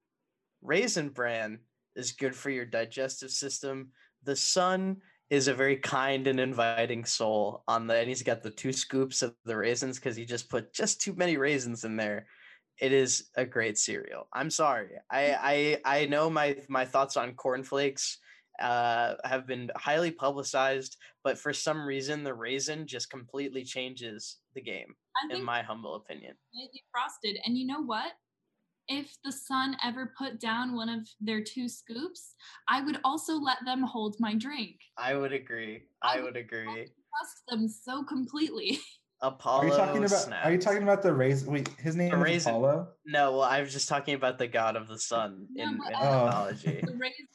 raisin 0.63 1.09
bran 1.09 1.59
is 1.97 2.13
good 2.13 2.37
for 2.37 2.51
your 2.51 2.65
digestive 2.65 3.31
system 3.31 3.91
the 4.25 4.37
sun 4.37 4.97
is 5.29 5.47
a 5.49 5.55
very 5.55 5.77
kind 5.77 6.27
and 6.27 6.41
inviting 6.41 7.05
soul 7.05 7.63
on 7.69 7.87
the 7.87 7.95
and 7.95 8.09
he's 8.09 8.23
got 8.23 8.43
the 8.43 8.51
two 8.51 8.73
scoops 8.73 9.23
of 9.23 9.35
the 9.45 9.57
raisins 9.57 9.99
because 9.99 10.17
he 10.17 10.25
just 10.25 10.51
put 10.51 10.73
just 10.73 11.01
too 11.01 11.15
many 11.15 11.37
raisins 11.37 11.85
in 11.85 11.97
there 11.97 12.27
it 12.81 12.93
is 12.93 13.29
a 13.37 13.45
great 13.45 13.79
cereal 13.79 14.27
i'm 14.33 14.51
sorry 14.51 14.91
i 15.11 15.79
i 15.85 16.01
i 16.01 16.07
know 16.07 16.29
my 16.29 16.57
my 16.69 16.85
thoughts 16.85 17.17
on 17.17 17.35
cornflakes 17.35 18.19
uh 18.61 19.15
have 19.25 19.47
been 19.47 19.71
highly 19.77 20.11
publicized 20.11 20.97
but 21.25 21.39
for 21.39 21.53
some 21.53 21.87
reason 21.87 22.25
the 22.25 22.35
raisin 22.35 22.87
just 22.87 23.09
completely 23.09 23.63
changes 23.65 24.39
the 24.55 24.61
game 24.61 24.95
in 25.31 25.43
my 25.43 25.63
humble 25.63 25.95
opinion 25.95 26.35
frosted. 26.93 27.39
And 27.45 27.57
you 27.57 27.67
know 27.67 27.83
what? 27.83 28.13
If 28.93 29.17
the 29.25 29.31
sun 29.31 29.77
ever 29.85 30.13
put 30.19 30.41
down 30.41 30.75
one 30.75 30.89
of 30.89 31.07
their 31.21 31.41
two 31.45 31.69
scoops, 31.69 32.35
I 32.69 32.83
would 32.83 32.99
also 33.05 33.35
let 33.37 33.59
them 33.65 33.83
hold 33.83 34.17
my 34.19 34.35
drink. 34.35 34.77
i 34.99 35.15
would 35.15 35.33
agree 35.33 35.85
I 36.03 36.15
i 36.15 36.17
would 36.17 36.25
would 36.35 36.37
agree 36.37 36.91
Trust 37.17 37.43
them 37.49 37.69
so 37.69 38.03
completely. 38.05 38.81
apollo 39.23 39.63
Are 39.63 39.67
you 39.71 39.77
talking 39.77 40.05
about? 40.05 40.45
Are 40.45 40.51
you 40.53 40.59
talking 40.59 40.83
about 40.83 41.03
the 41.03 41.13
raisin? 41.13 41.53
Wait, 41.53 41.69
his 41.79 41.95
name 41.95 42.11
The 42.11 42.17
is 42.17 42.23
raisin. 42.23 42.51
Apollo. 42.55 42.89
no 43.07 43.33
well 43.33 43.43
i 43.43 43.61
was 43.61 43.73
just 43.73 43.89
talking 43.89 44.15
about 44.15 44.39
the 44.39 44.49
god 44.49 44.75
of 44.77 44.89
the 44.89 44.99
sun 44.99 45.47
No, 45.55 45.65
in, 45.71 45.79
but, 45.79 45.89
in 45.91 45.95
uh, 45.95 46.25
mythology 46.25 46.81
the 46.87 46.97
raisin, 46.99 47.27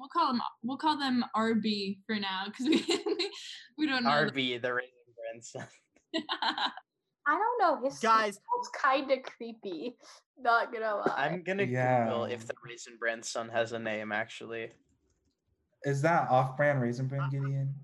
we'll 0.00 0.08
call 0.08 0.32
them 0.32 0.40
we'll 0.64 0.76
call 0.78 0.98
them 0.98 1.24
RB 1.36 1.98
for 2.06 2.16
now 2.16 2.44
because 2.46 2.66
we, 2.66 2.84
we 2.88 3.30
we 3.78 3.86
don't 3.86 4.02
know. 4.04 4.10
rb 4.10 4.60
the 4.60 4.72
raisin 4.74 5.10
grandson 5.20 5.68
I 7.28 7.38
don't 7.38 7.58
know. 7.82 7.84
His 7.88 7.98
Guys, 7.98 8.38
it's 8.58 8.68
kind 8.70 9.10
of 9.10 9.22
creepy. 9.22 9.96
Not 10.38 10.70
gonna 10.72 10.96
lie. 10.96 11.14
i'm 11.16 11.42
gonna 11.42 11.64
google 11.64 12.24
if 12.24 12.46
the 12.46 12.52
raisin 12.62 12.96
bran 12.98 13.22
son 13.22 13.48
has 13.48 13.72
a 13.72 13.78
name 13.78 14.12
actually 14.12 14.70
Is 15.84 16.02
that 16.02 16.28
off-brand 16.30 16.82
raisin 16.82 17.06
bran 17.06 17.30
Gideon? 17.30 17.74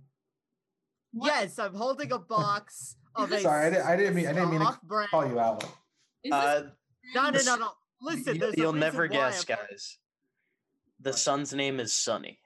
What? 1.14 1.28
Yes, 1.28 1.58
I'm 1.58 1.74
holding 1.74 2.12
a 2.12 2.18
box 2.18 2.96
of 3.16 3.32
a. 3.32 3.40
Sorry, 3.48 3.66
I 3.66 3.70
didn't- 3.70 3.86
I 3.86 3.96
didn't 3.96 4.14
mean- 4.16 4.26
I 4.26 4.32
didn't 4.34 4.50
mean 4.50 4.60
to 4.60 4.66
off-brand- 4.66 5.10
Call 5.10 5.26
you 5.26 5.40
out. 5.40 5.64
Uh 6.30 6.62
No, 7.14 7.30
no, 7.30 7.40
no, 7.44 7.56
no. 7.56 7.70
Listen, 8.02 8.34
you, 8.34 8.40
there's 8.40 8.56
you'll 8.56 8.72
reason 8.74 8.80
never 8.80 9.06
guess 9.08 9.48
I'm- 9.48 9.58
guys 9.70 9.98
the 11.00 11.12
son's 11.12 11.52
name 11.52 11.80
is 11.80 11.92
sunny 11.92 12.38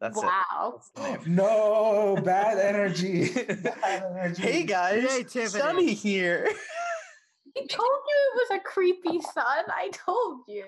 that's 0.00 0.16
it 0.18 0.24
wow. 0.24 0.80
That's. 0.94 1.26
No, 1.26 2.16
bad 2.24 2.58
energy. 2.58 3.28
Bad 3.34 4.02
energy. 4.10 4.42
hey 4.42 4.62
guys 4.64 5.04
Creativity. 5.04 5.48
sunny 5.58 5.94
here 5.94 6.48
I 7.56 7.60
told 7.60 7.88
you 8.08 8.16
it 8.34 8.50
was 8.50 8.58
a 8.58 8.62
creepy 8.62 9.20
son. 9.20 9.64
I 9.68 9.88
told 9.92 10.40
you. 10.48 10.64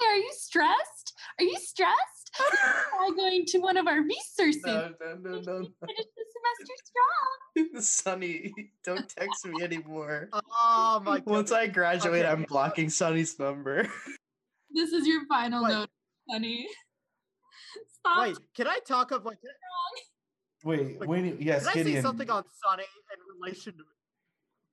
Hey, 0.00 0.06
are 0.06 0.16
you 0.16 0.30
stressed? 0.32 1.12
Are 1.38 1.44
you 1.44 1.56
stressed? 1.58 2.30
Try 2.36 3.10
going 3.14 3.44
to 3.46 3.58
one 3.58 3.76
of 3.76 3.86
our 3.86 4.00
resources. 4.02 4.62
no 4.64 4.92
no 5.00 5.14
no 5.16 5.30
no, 5.32 5.40
Finish 5.40 6.06
the 6.16 6.24
semester 6.34 6.74
strong. 6.84 7.80
sunny 7.82 8.54
don't 8.84 9.08
text 9.08 9.46
me 9.46 9.62
anymore 9.62 10.28
Oh 10.32 11.00
my 11.04 11.16
god. 11.18 11.26
once 11.26 11.52
i 11.52 11.66
graduate 11.66 12.24
Okay. 12.24 12.30
i'm 12.32 12.42
blocking 12.44 12.88
sunny's 12.90 13.38
number 13.38 13.88
This 14.70 14.92
is 14.92 15.06
your 15.06 15.24
final 15.26 15.64
Wait. 15.64 15.72
note, 15.72 15.88
honey. 16.30 16.68
Stop. 18.06 18.26
Wait, 18.26 18.36
can 18.54 18.68
I 18.68 18.78
talk 18.86 19.10
of 19.10 19.24
like? 19.24 19.40
Can 19.40 19.50
Wait, 20.64 20.98
Like, 21.00 21.08
wait. 21.08 21.40
Yes, 21.40 21.66
I 21.66 21.74
say 21.74 22.00
something 22.00 22.28
on 22.30 22.42
Sunny 22.64 22.82
in 22.82 23.40
relation 23.40 23.72
to? 23.74 23.84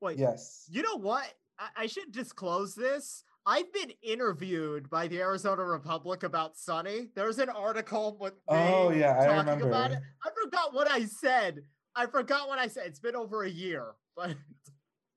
Wait, 0.02 0.18
Yes. 0.18 0.66
you 0.70 0.82
know 0.82 0.98
what? 0.98 1.32
I, 1.60 1.84
I 1.84 1.88
should 1.88 2.12
disclose 2.12 2.74
this. 2.74 3.24
I've 3.46 3.72
been 3.74 3.92
interviewed 4.02 4.90
by 4.90 5.08
the 5.08 5.20
Arizona 5.20 5.64
Republic 5.64 6.24
about 6.24 6.58
Sunny. 6.58 7.10
There's 7.14 7.40
an 7.40 7.50
article 7.50 8.18
with 8.20 8.34
me 8.34 8.40
Oh 8.50 8.90
yeah, 8.92 9.20
I 9.20 9.44
talking 9.44 9.68
about 9.68 9.92
it. 9.92 10.00
I 10.26 10.30
forgot 10.44 10.74
what 10.74 10.90
I 10.90 11.06
said. 11.06 11.62
I 11.96 12.06
forgot 12.08 12.48
what 12.48 12.58
I 12.58 12.68
said. 12.68 12.88
It's 12.88 13.00
been 13.00 13.16
over 13.16 13.44
a 13.44 13.50
year, 13.50 13.94
but 14.16 14.36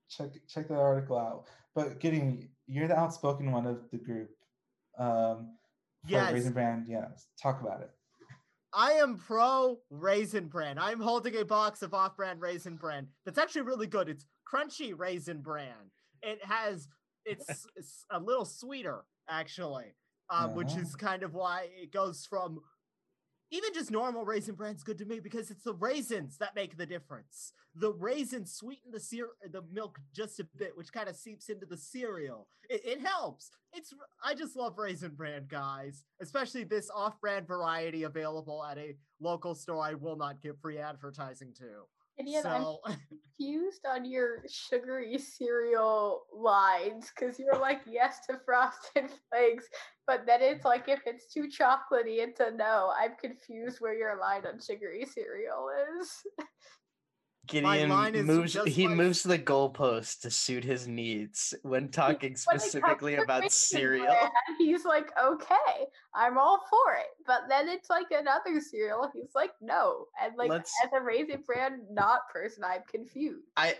Check 0.08 0.30
check 0.48 0.68
that 0.68 0.78
article 0.78 1.18
out. 1.18 1.46
But 1.74 2.00
Gideon, 2.00 2.48
you're 2.66 2.88
the 2.88 2.96
outspoken 2.98 3.50
one 3.50 3.66
of 3.66 3.90
the 3.90 3.98
group. 3.98 4.30
Um, 4.98 5.56
for 6.04 6.10
Yes. 6.12 6.32
Raisin 6.32 6.52
Bran. 6.52 6.84
Yes. 6.88 7.28
Talk 7.40 7.60
about 7.60 7.80
it. 7.80 7.90
I 8.78 8.92
am 8.92 9.16
pro 9.16 9.78
Raisin 9.90 10.48
Bran. 10.48 10.78
I'm 10.78 11.00
holding 11.00 11.34
a 11.36 11.44
box 11.46 11.80
of 11.80 11.94
off-brand 11.94 12.42
Raisin 12.42 12.76
Bran 12.76 13.06
that's 13.24 13.38
actually 13.38 13.62
really 13.62 13.86
good. 13.86 14.08
It's 14.10 14.26
crunchy 14.46 14.92
Raisin 14.94 15.40
Bran. 15.40 15.90
It 16.22 16.44
has 16.44 16.86
it's, 17.24 17.66
it's 17.76 18.04
a 18.10 18.20
little 18.20 18.44
sweeter 18.44 19.04
actually, 19.30 19.94
um, 20.30 20.54
which 20.54 20.72
Uh-huh. 20.72 20.80
is 20.82 20.94
kind 20.94 21.22
of 21.22 21.32
why 21.32 21.68
it 21.82 21.90
goes 21.90 22.26
from 22.28 22.60
even 23.50 23.72
just 23.72 23.90
normal 23.90 24.24
raisin 24.24 24.54
bran's 24.54 24.82
good 24.82 24.98
to 24.98 25.04
me 25.04 25.20
because 25.20 25.50
it's 25.50 25.64
the 25.64 25.74
raisins 25.74 26.38
that 26.38 26.54
make 26.54 26.76
the 26.76 26.86
difference. 26.86 27.52
The 27.74 27.92
raisins 27.92 28.52
sweeten 28.52 28.90
the 28.90 29.00
cer- 29.00 29.36
the 29.50 29.62
milk 29.72 29.98
just 30.14 30.40
a 30.40 30.46
bit, 30.56 30.76
which 30.76 30.92
kind 30.92 31.08
of 31.08 31.16
seeps 31.16 31.48
into 31.48 31.66
the 31.66 31.76
cereal. 31.76 32.48
It, 32.68 32.82
it 32.84 33.00
helps. 33.00 33.50
It's 33.72 33.92
I 34.24 34.34
just 34.34 34.56
love 34.56 34.78
raisin 34.78 35.12
bran, 35.14 35.46
guys. 35.48 36.04
Especially 36.20 36.64
this 36.64 36.90
off-brand 36.90 37.46
variety 37.46 38.02
available 38.02 38.64
at 38.64 38.78
a 38.78 38.96
local 39.20 39.54
store. 39.54 39.84
I 39.84 39.94
will 39.94 40.16
not 40.16 40.42
give 40.42 40.58
free 40.60 40.78
advertising 40.78 41.52
to. 41.58 41.86
Idiot, 42.18 42.46
I'm 42.46 42.76
confused 43.38 43.84
on 43.86 44.04
your 44.04 44.42
sugary 44.48 45.18
cereal 45.18 46.22
lines 46.32 47.12
because 47.14 47.38
you're 47.38 47.58
like 47.58 47.80
yes 47.86 48.20
to 48.28 48.40
frosted 48.44 49.10
flakes, 49.30 49.66
but 50.06 50.24
then 50.26 50.40
it's 50.40 50.64
like 50.64 50.88
if 50.88 51.00
it's 51.04 51.32
too 51.32 51.48
chocolatey, 51.48 52.18
it's 52.18 52.40
a 52.40 52.50
no. 52.50 52.92
I'm 52.98 53.12
confused 53.20 53.78
where 53.80 53.94
your 53.94 54.18
line 54.18 54.46
on 54.46 54.60
sugary 54.60 55.04
cereal 55.04 55.68
is. 56.00 56.10
Gideon 57.46 57.88
line 57.90 58.12
moves. 58.26 58.52
just 58.54 58.68
He 58.68 58.86
like- 58.88 58.96
moves 58.96 59.22
the 59.22 59.38
goalpost 59.38 60.20
to 60.22 60.30
suit 60.30 60.64
his 60.64 60.86
needs 60.88 61.54
when 61.62 61.88
talking 61.90 62.30
When 62.30 62.36
specifically 62.36 63.16
to 63.16 63.22
about 63.22 63.50
cereal. 63.52 64.06
Bran, 64.06 64.30
he's 64.58 64.84
like, 64.84 65.10
okay, 65.18 65.86
I'm 66.14 66.38
all 66.38 66.64
for 66.68 66.94
it. 66.94 67.06
But 67.26 67.42
then 67.48 67.68
it's 67.68 67.90
like 67.90 68.06
another 68.10 68.60
cereal. 68.60 69.10
He's 69.14 69.34
like, 69.34 69.52
no. 69.60 70.06
And 70.22 70.36
like 70.36 70.50
Let's- 70.50 70.72
as 70.84 70.90
a 70.92 71.00
raisin 71.00 71.42
bran 71.46 71.82
not 71.90 72.28
person, 72.32 72.64
I'm 72.64 72.82
confused. 72.90 73.46
I 73.56 73.76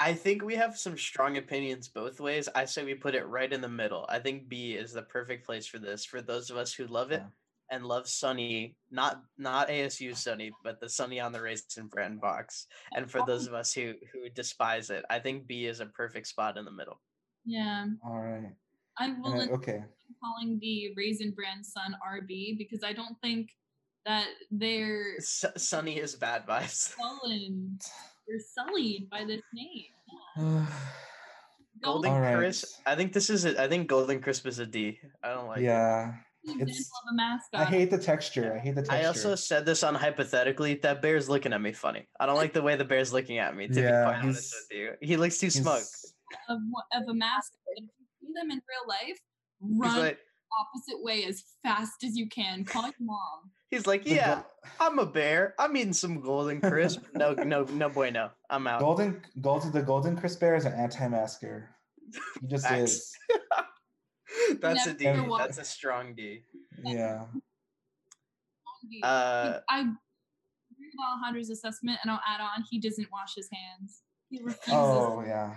I 0.00 0.12
think 0.12 0.42
we 0.42 0.56
have 0.56 0.76
some 0.76 0.98
strong 0.98 1.36
opinions 1.36 1.86
both 1.88 2.18
ways. 2.18 2.48
I 2.52 2.64
say 2.64 2.84
we 2.84 2.94
put 2.94 3.14
it 3.14 3.26
right 3.26 3.52
in 3.52 3.60
the 3.60 3.68
middle. 3.68 4.04
I 4.08 4.18
think 4.18 4.48
B 4.48 4.72
is 4.74 4.92
the 4.92 5.02
perfect 5.02 5.46
place 5.46 5.66
for 5.68 5.78
this. 5.78 6.04
For 6.04 6.20
those 6.20 6.50
of 6.50 6.56
us 6.56 6.72
who 6.74 6.86
love 6.88 7.12
it 7.12 7.20
Yeah. 7.22 7.28
And 7.74 7.84
love 7.84 8.06
Sunny, 8.08 8.76
not 8.92 9.20
not 9.36 9.68
ASU 9.68 10.16
Sunny, 10.16 10.52
but 10.62 10.80
the 10.80 10.88
Sunny 10.88 11.18
on 11.18 11.32
the 11.32 11.40
Raisin 11.42 11.88
bran 11.88 12.18
box. 12.18 12.66
And 12.94 13.10
for 13.10 13.20
those 13.26 13.46
oh. 13.48 13.50
of 13.50 13.54
us 13.54 13.72
who 13.72 13.94
who 14.12 14.28
despise 14.30 14.90
it, 14.90 15.04
I 15.10 15.18
think 15.18 15.48
B 15.48 15.66
is 15.66 15.80
a 15.80 15.86
perfect 15.86 16.28
spot 16.28 16.56
in 16.56 16.64
the 16.64 16.70
middle. 16.70 17.00
Yeah, 17.44 17.86
All 18.06 18.20
right. 18.20 18.52
I 18.98 19.06
And 19.06 19.22
will 19.22 19.32
then- 19.32 19.40
end 19.42 19.50
okay. 19.58 19.78
up 19.78 19.90
calling 20.22 20.58
the 20.60 20.94
Raisin 20.96 21.32
Bran 21.32 21.64
Sun 21.64 21.96
RB 22.06 22.56
because 22.56 22.84
I 22.84 22.92
don't 22.92 23.16
think 23.22 23.50
that 24.06 24.28
they're 24.52 25.16
S- 25.18 25.44
Sunny 25.56 25.98
is 25.98 26.14
bad 26.14 26.46
vibes. 26.46 26.94
sullen. 26.96 27.78
They're 28.28 28.38
sullied 28.54 29.10
by 29.10 29.24
this 29.24 29.42
name. 29.52 30.66
Golden 31.82 32.12
All 32.12 32.20
right. 32.20 32.36
Crisp. 32.36 32.80
I 32.86 32.94
think 32.94 33.12
this 33.12 33.28
is. 33.28 33.44
A, 33.44 33.60
I 33.60 33.68
think 33.68 33.88
Golden 33.88 34.20
Crisp 34.20 34.46
is 34.46 34.58
a 34.60 34.66
D. 34.66 34.98
I 35.22 35.34
don't 35.34 35.48
like. 35.48 35.58
it. 35.58 35.64
yeah. 35.64 36.08
An 36.08 36.14
It's- 36.46 36.78
of 36.80 37.12
a 37.12 37.14
mascot. 37.14 37.60
I 37.60 37.64
hate 37.64 37.90
the 37.90 37.98
texture. 37.98 38.54
I 38.54 38.58
hate 38.58 38.74
the 38.74 38.82
texture. 38.82 38.96
I 38.96 39.04
also 39.06 39.34
said 39.34 39.64
this 39.66 39.82
on 39.82 39.94
hypothetically. 39.94 40.74
That 40.82 41.00
bear's 41.02 41.28
looking 41.28 41.52
at 41.52 41.60
me 41.60 41.72
funny. 41.72 42.06
I 42.20 42.26
don't 42.26 42.36
like 42.36 42.52
the 42.52 42.62
way 42.62 42.76
the 42.76 42.84
bear's 42.84 43.12
looking 43.12 43.38
at 43.38 43.56
me. 43.56 43.68
To 43.68 43.80
Yeah, 43.80 44.02
be 44.02 44.10
quite 44.10 44.22
honest 44.22 44.54
with 44.70 44.78
you, 44.78 44.90
he 45.00 45.16
looks 45.16 45.38
too 45.38 45.50
smug. 45.50 45.82
Of, 46.48 46.58
of 46.94 47.08
a 47.08 47.14
mascot. 47.14 47.58
If 47.76 47.84
you 47.84 48.06
see 48.20 48.32
them 48.34 48.50
in 48.50 48.56
real 48.68 48.88
life, 48.88 49.18
run 49.60 49.98
like, 50.00 50.18
opposite 50.60 51.02
way 51.02 51.24
as 51.24 51.42
fast 51.62 52.04
as 52.04 52.16
you 52.16 52.28
can. 52.28 52.64
Call 52.64 52.82
your 52.82 52.92
mom. 53.00 53.50
he's 53.70 53.86
like, 53.86 54.06
yeah, 54.06 54.36
go- 54.36 54.44
I'm 54.80 54.98
a 54.98 55.06
bear. 55.06 55.54
I'm 55.58 55.76
eating 55.76 55.92
some 55.92 56.20
Golden 56.20 56.60
Crisp. 56.60 57.00
no, 57.14 57.32
no, 57.34 57.64
no, 57.64 57.88
bueno. 57.88 58.30
I'm 58.50 58.66
out. 58.66 58.80
Golden 58.80 59.22
Golden 59.40 59.72
the 59.72 59.82
Golden 59.82 60.16
Crisp 60.16 60.40
Bear 60.40 60.54
is 60.56 60.64
an 60.66 60.74
anti-masker. 60.74 61.70
He 62.40 62.46
just 62.48 62.66
Facts. 62.66 62.92
is. 62.92 63.16
That's 64.60 64.86
a 64.86 64.94
Never 64.94 65.22
D. 65.22 65.28
walk- 65.28 65.40
That's 65.40 65.58
a 65.58 65.64
strong 65.64 66.14
D. 66.14 66.44
Yeah. 66.84 67.24
Uh, 69.02 69.60
I 69.68 69.80
agree 69.80 69.90
with 70.78 70.94
Alejandro's 71.08 71.50
assessment, 71.50 71.98
and 72.02 72.10
I'll 72.10 72.20
add 72.28 72.40
on. 72.40 72.64
He 72.70 72.78
doesn't 72.78 73.08
wash 73.10 73.34
his 73.34 73.48
hands. 73.52 74.02
He 74.30 74.38
refuses 74.42 74.72
Oh 74.72 75.22
yeah. 75.26 75.54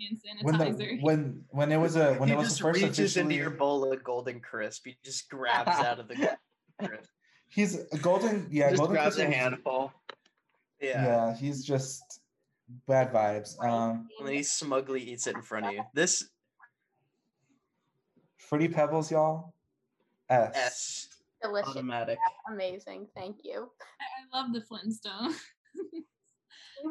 hand 0.00 0.18
When 0.42 0.58
the 0.58 0.98
when 1.00 1.44
when 1.50 1.72
it 1.72 1.76
was 1.78 1.96
a 1.96 2.14
when 2.14 2.28
he 2.28 2.34
it 2.34 2.38
was 2.38 2.48
just 2.48 2.58
the 2.58 2.64
first 2.64 2.82
reaches 2.82 3.16
into 3.16 3.34
your 3.34 3.50
bowl 3.50 3.90
of 3.92 4.04
Golden 4.04 4.40
Crisp. 4.40 4.86
He 4.86 4.96
just 5.04 5.28
grabs 5.28 5.70
out 5.84 5.98
of 5.98 6.06
the 6.08 6.14
Golden 6.14 6.36
Crisp. 6.84 7.10
he's 7.48 7.74
a 7.92 7.98
golden 7.98 8.46
yeah 8.50 8.68
Just 8.70 8.78
golden 8.78 8.94
grabs 8.94 9.16
Crisp 9.16 9.26
a 9.26 9.30
was- 9.30 9.36
handful. 9.36 9.92
Yeah. 10.80 11.04
yeah 11.04 11.36
he's 11.36 11.64
just 11.64 12.20
bad 12.86 13.12
vibes. 13.12 13.60
Um, 13.64 14.08
And 14.20 14.28
then 14.28 14.34
he 14.36 14.42
smugly 14.44 15.00
eats 15.02 15.26
it 15.26 15.34
in 15.34 15.42
front 15.42 15.66
of 15.66 15.72
you. 15.72 15.82
This 15.94 16.28
Fruity 18.48 18.68
Pebbles, 18.68 19.10
y'all. 19.10 19.52
S. 20.30 20.52
S. 20.54 21.08
Delicious. 21.42 21.68
Automatic. 21.70 22.18
Amazing. 22.50 23.06
Thank 23.14 23.40
you. 23.44 23.68
I, 24.00 24.36
I 24.36 24.40
love 24.42 24.52
the 24.52 24.60
Flintstones. 24.60 25.34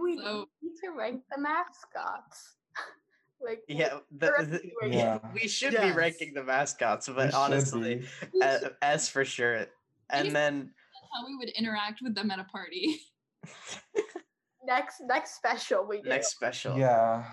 We 0.02 0.18
So- 0.18 0.50
need 0.62 0.74
to 0.84 0.90
rank 0.92 1.22
the 1.34 1.40
mascots. 1.42 2.58
like 3.42 3.62
Yeah, 3.70 4.00
the, 4.12 4.28
the- 4.38 4.72
we- 4.84 4.98
Yeah. 4.98 5.20
we 5.34 5.48
should 5.48 5.72
be 5.80 5.92
ranking 5.92 6.34
the 6.34 6.44
mascots, 6.44 7.08
but 7.08 7.28
should 7.28 7.34
honestly, 7.36 8.04
be. 8.34 8.42
uh, 8.42 8.60
S 8.82 9.08
for 9.08 9.24
sure. 9.24 9.66
And 10.10 10.26
just- 10.26 10.34
then 10.34 10.72
how 11.16 11.26
we 11.26 11.38
would 11.38 11.48
interact 11.50 12.02
with 12.02 12.16
them 12.16 12.32
at 12.32 12.40
a 12.40 12.44
party. 12.44 13.00
next 14.66 15.00
next 15.06 15.36
special 15.36 15.88
we 15.88 16.02
do 16.02 16.10
next 16.10 16.32
special. 16.32 16.78
Yeah. 16.78 17.24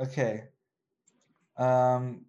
Okay. 0.00 0.44
Um, 1.56 2.22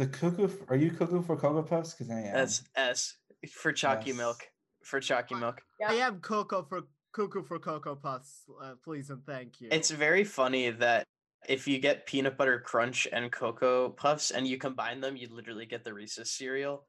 the 0.00 0.06
cuckoo. 0.06 0.44
f- 0.46 0.68
Are 0.70 0.76
you 0.76 0.90
cuckoo 0.90 1.22
for 1.22 1.36
Cocoa 1.36 1.62
Puffs? 1.62 1.94
Because 1.94 2.10
I 2.10 2.20
am. 2.20 2.32
That's 2.34 2.62
S 2.74 3.16
for 3.52 3.72
chalky 3.72 4.10
Yes. 4.10 4.16
milk. 4.16 4.48
For 4.82 4.98
chalky 4.98 5.34
milk. 5.34 5.60
I 5.86 5.94
am 5.94 6.20
Coco 6.20 6.62
for 6.64 6.82
Cuckoo 7.12 7.42
for 7.42 7.58
Cocoa 7.58 7.96
Puffs, 7.96 8.44
uh, 8.62 8.74
please 8.82 9.10
and 9.10 9.24
thank 9.26 9.60
you. 9.60 9.68
It's 9.70 9.90
very 9.90 10.24
funny 10.24 10.70
that 10.70 11.04
if 11.48 11.66
you 11.68 11.78
get 11.78 12.06
peanut 12.06 12.36
butter 12.38 12.60
crunch 12.60 13.06
and 13.12 13.30
cocoa 13.32 13.90
puffs 13.90 14.30
and 14.30 14.46
you 14.46 14.56
combine 14.58 15.00
them, 15.00 15.16
you 15.16 15.28
literally 15.28 15.66
get 15.66 15.84
the 15.84 15.92
Reese's 15.92 16.30
cereal. 16.30 16.86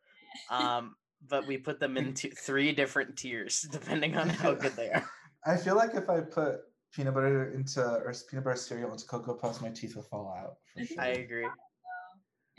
Um, 0.50 0.96
but 1.28 1.46
we 1.48 1.58
put 1.58 1.80
them 1.80 1.98
into 1.98 2.30
three 2.38 2.72
different 2.72 3.18
tiers 3.18 3.68
depending 3.72 4.16
on 4.16 4.30
how 4.30 4.54
good 4.54 4.74
they 4.74 4.90
are. 4.92 5.06
I 5.46 5.58
feel 5.58 5.76
like 5.76 5.96
if 5.96 6.08
I 6.10 6.22
put 6.22 6.62
peanut 6.94 7.14
butter 7.16 7.52
into 7.54 7.82
or 7.84 8.14
peanut 8.30 8.46
butter 8.46 8.56
cereal 8.58 8.92
into 8.92 9.06
Cocoa 9.08 9.34
Puffs, 9.34 9.60
my 9.60 9.70
teeth 9.70 9.96
would 9.96 10.06
fall 10.06 10.34
out. 10.38 10.58
For 10.78 10.86
sure. 10.86 11.02
I 11.02 11.08
agree. 11.08 11.48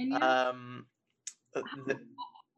And 0.02 0.12
you 0.12 0.16
Um, 0.18 0.86
uh, 1.54 1.62
the, 1.86 1.98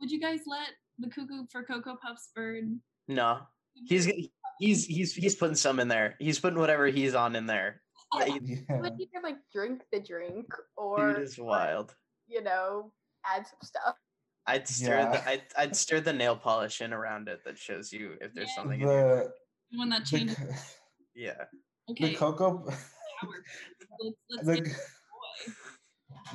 would 0.00 0.10
you 0.10 0.20
guys 0.20 0.40
let 0.46 0.68
the 0.98 1.08
cuckoo 1.10 1.44
for 1.50 1.62
Cocoa 1.62 1.96
Puffs 2.02 2.30
bird? 2.34 2.64
no, 3.08 3.40
he's 3.86 4.10
he's 4.58 4.86
he's 4.86 5.12
he's 5.14 5.34
putting 5.34 5.56
some 5.56 5.78
in 5.80 5.88
there. 5.88 6.16
He's 6.18 6.40
putting 6.40 6.58
whatever 6.58 6.86
he's 6.86 7.14
on 7.14 7.36
in 7.36 7.46
there. 7.46 7.82
Yeah, 8.16 8.36
yeah. 8.44 8.58
would 8.80 8.92
either 9.00 9.20
like 9.24 9.38
drink 9.52 9.82
the 9.90 9.98
drink 9.98 10.46
Dude 10.46 10.56
or 10.76 11.20
is 11.20 11.36
like, 11.36 11.48
wild. 11.48 11.96
you 12.28 12.42
know 12.44 12.92
add 13.26 13.44
some 13.44 13.58
stuff 13.64 13.96
I'd 14.46 14.68
stir 14.68 14.98
Yeah. 14.98 15.10
the 15.10 15.28
I'd, 15.28 15.42
I'd 15.58 15.74
stir 15.74 15.98
the 16.00 16.12
nail 16.12 16.36
polish 16.36 16.80
in 16.80 16.92
around 16.92 17.26
it 17.28 17.40
that 17.44 17.58
shows 17.58 17.92
you 17.92 18.12
if 18.20 18.32
there's 18.32 18.50
Yeah. 18.50 18.54
something 18.62 18.80
in 18.82 18.86
here. 18.88 19.16
The 19.24 19.32
The 19.72 19.78
one 19.78 19.88
that 19.88 20.04
changes. 20.04 20.36
c- 20.36 20.44
Yeah. 21.16 21.44
Okay, 21.90 22.10
the 22.10 22.14
Cocoa. 22.14 22.62
let's, 22.68 24.16
let's 24.30 24.46
The, 24.46 24.54
get 24.60 24.66
c- 24.66 24.72
boy. 24.72 24.78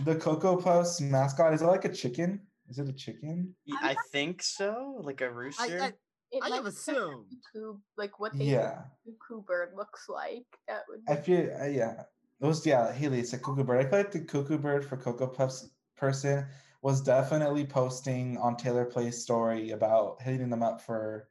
The 0.04 0.16
Cocoa 0.16 0.58
Puffs 0.58 1.02
mascot 1.02 1.54
is 1.54 1.62
it 1.62 1.66
like 1.66 1.86
a 1.86 1.94
chicken? 1.94 2.42
Is 2.70 2.80
it 2.80 2.88
a 2.88 2.94
chicken? 2.94 3.56
I 3.82 3.96
think 4.12 4.42
so, 4.44 5.00
like 5.04 5.22
a 5.22 5.32
rooster. 5.32 5.82
I, 5.82 5.86
I, 5.88 5.94
it 6.32 6.42
I 6.44 6.50
might 6.50 6.56
have 6.58 6.64
like 6.66 6.74
assumed. 6.74 7.26
cuckoo, 7.54 7.78
like 7.98 8.20
what 8.20 8.38
the 8.38 8.46
Yeah. 8.46 8.82
cuckoo 9.06 9.42
bird 9.42 9.74
looks 9.76 10.08
like 10.08 10.46
that 10.68 10.84
would 10.88 11.02
I 11.08 11.16
feel 11.16 11.50
uh, 11.60 11.66
yeah. 11.66 12.04
Those 12.40 12.66
yeah, 12.66 12.92
Haley, 12.94 13.20
it's 13.20 13.34
a 13.34 13.38
cuckoo 13.40 13.64
bird. 13.64 13.86
I 13.86 13.90
feel 13.90 14.00
like 14.00 14.12
the 14.12 14.22
cuckoo 14.22 14.58
bird 14.58 14.86
for 14.86 14.96
Cocoa 14.96 15.28
Puffs 15.28 15.70
person 15.98 16.46
was 16.82 17.02
definitely 17.02 17.66
posting 17.66 18.38
on 18.38 18.56
Taylor 18.56 18.86
Place 18.86 19.22
story 19.22 19.72
about 19.72 20.22
hitting 20.22 20.50
them 20.50 20.64
up 20.64 20.80
for 20.80 21.28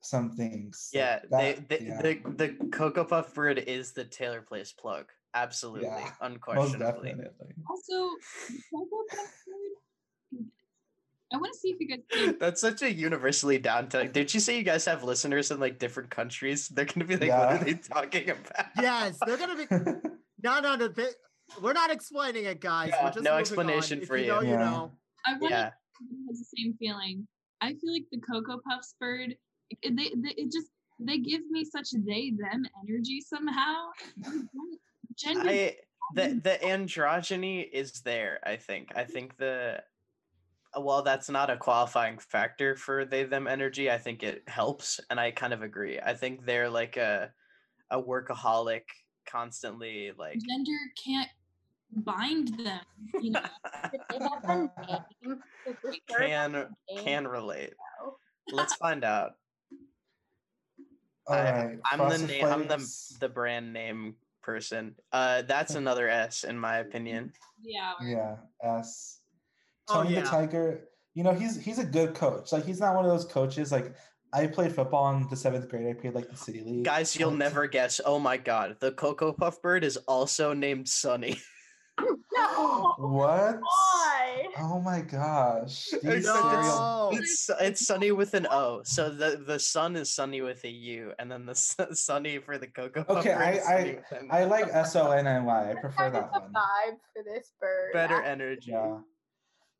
some 0.00 0.30
things. 0.30 0.90
yeah, 0.92 1.20
that- 1.30 1.68
they, 1.68 1.76
they, 1.78 1.84
yeah, 1.86 2.02
the 2.02 2.20
the 2.36 2.68
Cocoa 2.72 3.04
Puff 3.04 3.34
bird 3.34 3.58
is 3.58 3.92
the 3.92 4.04
Taylor 4.04 4.40
Place 4.42 4.72
plug. 4.72 5.06
Absolutely, 5.42 5.86
Yeah, 5.86 6.00
most 6.00 6.12
unquestionably. 6.20 7.10
definitely. 7.10 7.54
Also, 7.68 8.10
Cocoa 8.72 9.04
Puffs 9.10 9.44
bird. 9.46 10.44
I 11.32 11.36
want 11.36 11.52
to 11.52 11.58
see 11.58 11.68
if 11.70 11.76
you 11.80 11.88
guys. 11.88 11.98
Can, 12.10 12.36
That's 12.40 12.60
such 12.60 12.82
a 12.82 12.90
universally 12.92 13.58
down 13.58 13.88
tag. 13.88 14.12
Did 14.12 14.32
you 14.32 14.40
say 14.40 14.56
you 14.56 14.62
guys 14.64 14.84
have 14.86 15.04
listeners 15.04 15.50
in 15.50 15.60
like 15.60 15.78
different 15.78 16.10
countries? 16.10 16.68
They're 16.68 16.86
gonna 16.86 17.04
be 17.04 17.16
like, 17.16 17.28
Yeah. 17.28 17.52
what 17.52 17.62
are 17.62 17.64
they 17.64 17.74
talking 17.74 18.30
about? 18.30 18.66
Yes, 18.80 19.18
they're 19.26 19.36
gonna 19.36 19.56
be. 19.56 19.66
No, 20.42 20.60
no, 20.60 20.76
no. 20.76 20.86
They, 20.86 21.08
we're 21.60 21.72
not 21.72 21.90
explaining 21.90 22.44
it, 22.44 22.60
guys. 22.60 22.90
Yeah, 22.92 23.04
we're 23.06 23.10
just 23.10 23.24
no 23.24 23.36
explanation 23.36 23.98
on. 24.00 24.06
for 24.06 24.16
if 24.16 24.26
you. 24.26 24.32
you. 24.34 24.40
Know, 24.40 24.40
you 24.52 24.56
know. 24.56 24.92
I 25.26 25.32
wonder 25.32 25.48
Yeah. 25.50 25.66
if 25.66 25.72
everyone 26.00 26.26
has 26.28 26.38
the 26.38 26.46
same 26.56 26.74
feeling. 26.78 27.26
I 27.60 27.70
feel 27.74 27.92
like 27.92 28.04
the 28.12 28.20
Cocoa 28.20 28.60
Puffs 28.70 28.94
bird. 29.00 29.34
They, 29.82 29.90
they, 29.90 30.34
it 30.36 30.52
just 30.52 30.68
they 31.00 31.18
give 31.18 31.42
me 31.50 31.64
such 31.64 31.88
they 32.06 32.32
them 32.38 32.62
energy 32.88 33.20
somehow. 33.20 33.88
I 35.10 35.32
don't- 35.34 35.44
Gender. 35.44 35.50
I 35.50 35.76
the 36.14 36.40
the 36.42 36.58
androgyny 36.62 37.68
is 37.70 37.92
there. 38.02 38.40
I 38.44 38.56
think. 38.56 38.92
I 38.96 39.04
think 39.04 39.36
the 39.36 39.82
while 40.74 41.02
that's 41.02 41.28
not 41.28 41.50
a 41.50 41.56
qualifying 41.56 42.18
factor 42.18 42.76
for 42.76 43.04
they 43.04 43.24
them 43.24 43.46
energy, 43.46 43.90
I 43.90 43.98
think 43.98 44.22
it 44.22 44.42
helps, 44.48 45.00
and 45.10 45.18
I 45.20 45.30
kind 45.32 45.52
of 45.52 45.62
agree. 45.62 45.98
I 46.00 46.14
think 46.14 46.44
they're 46.46 46.70
like 46.70 46.96
a 46.96 47.30
a 47.90 48.00
workaholic, 48.02 48.82
constantly 49.26 50.12
like. 50.16 50.38
gender 50.48 50.78
can't 51.04 51.28
bind 51.92 52.48
them. 52.58 52.80
You 53.20 53.30
know. 53.32 53.42
Did 53.90 54.00
they 54.10 54.18
have 54.18 54.44
a 54.44 54.56
name? 54.56 55.40
Does 55.66 55.76
this 55.84 55.96
bird 56.08 56.22
have 56.30 56.52
can 56.52 56.76
can 57.04 57.28
relate. 57.28 57.74
Let's 58.52 58.74
find 58.76 59.04
out. 59.04 59.32
All 61.26 61.34
I- 61.36 61.50
right. 61.66 61.78
I'm 61.92 62.08
the 62.08 62.26
name. 62.26 62.44
I'm 62.46 62.66
the 62.68 63.16
the 63.20 63.28
brand 63.28 63.72
name 63.74 64.16
person. 64.48 64.94
Uh, 65.12 65.42
that's 65.42 65.74
another 65.82 66.08
S 66.08 66.44
in 66.44 66.58
my 66.58 66.78
opinion. 66.78 67.32
Yeah. 67.62 67.92
Yeah, 68.02 68.36
S. 68.64 69.20
Oh, 69.90 70.02
Tony 70.02 70.14
yeah. 70.14 70.22
the 70.22 70.26
Tiger. 70.26 70.88
You 71.14 71.22
know, 71.24 71.34
he's 71.34 71.60
he's 71.60 71.78
a 71.78 71.84
good 71.84 72.14
coach. 72.14 72.50
Like 72.50 72.64
he's 72.64 72.80
not 72.80 72.94
one 72.94 73.04
of 73.04 73.10
those 73.10 73.26
coaches. 73.26 73.70
Like 73.70 73.92
I 74.32 74.46
played 74.46 74.72
football 74.72 75.14
in 75.14 75.28
the 75.28 75.36
seventh 75.36 75.68
grade. 75.68 75.86
I 75.86 75.92
played 76.00 76.14
like 76.14 76.30
the 76.30 76.36
city 76.36 76.62
league. 76.64 76.84
Guys, 76.84 77.14
you'll 77.14 77.30
and- 77.30 77.38
never 77.38 77.66
guess. 77.66 78.00
Oh 78.04 78.18
my 78.18 78.38
god, 78.38 78.76
the 78.80 78.92
Cocoa 78.92 79.34
Puff 79.34 79.60
bird 79.60 79.84
is 79.84 79.98
also 80.08 80.54
named 80.54 80.88
Sunny. 80.88 81.38
No. 82.32 82.94
What? 82.98 83.58
Why? 84.58 84.68
Oh 84.70 84.80
my 84.80 85.00
gosh. 85.00 85.88
These 86.02 86.24
No. 86.26 87.10
It's 87.12 87.50
it's 87.60 87.86
Sunny 87.86 88.12
with 88.12 88.34
an 88.34 88.46
O. 88.50 88.82
So 88.84 89.10
the 89.10 89.42
the 89.46 89.58
sun 89.58 89.96
is 89.96 90.12
Sunny 90.12 90.40
with 90.42 90.64
a 90.64 90.70
U, 90.70 91.12
and 91.18 91.30
then 91.30 91.46
the 91.46 91.52
s- 91.52 91.76
Sunny 91.92 92.38
for 92.38 92.58
the 92.58 92.66
Cocoa 92.66 93.04
Puff 93.04 93.18
Okay, 93.18 93.34
bird 93.34 93.42
I- 93.42 93.50
is 93.52 93.64
Sunny 93.64 93.94
with 93.96 94.12
an 94.22 94.28
I 94.30 94.42
O. 94.44 94.48
like 94.48 94.66
S 94.70 94.96
O 94.96 95.10
N 95.10 95.26
N 95.26 95.44
Y. 95.44 95.70
I 95.70 95.74
prefer 95.74 96.10
that 96.10 96.32
the 96.32 96.40
one. 96.40 96.52
vibe 96.52 96.96
for 97.14 97.22
this 97.24 97.52
bird. 97.60 97.92
better 97.92 98.20
energy. 98.22 98.70
Yeah. 98.72 98.98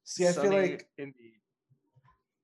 See, 0.04 0.26
I 0.26 0.32
feel 0.32 0.44
Sunny 0.44 0.56
like 0.60 0.86
indeed. 0.96 1.32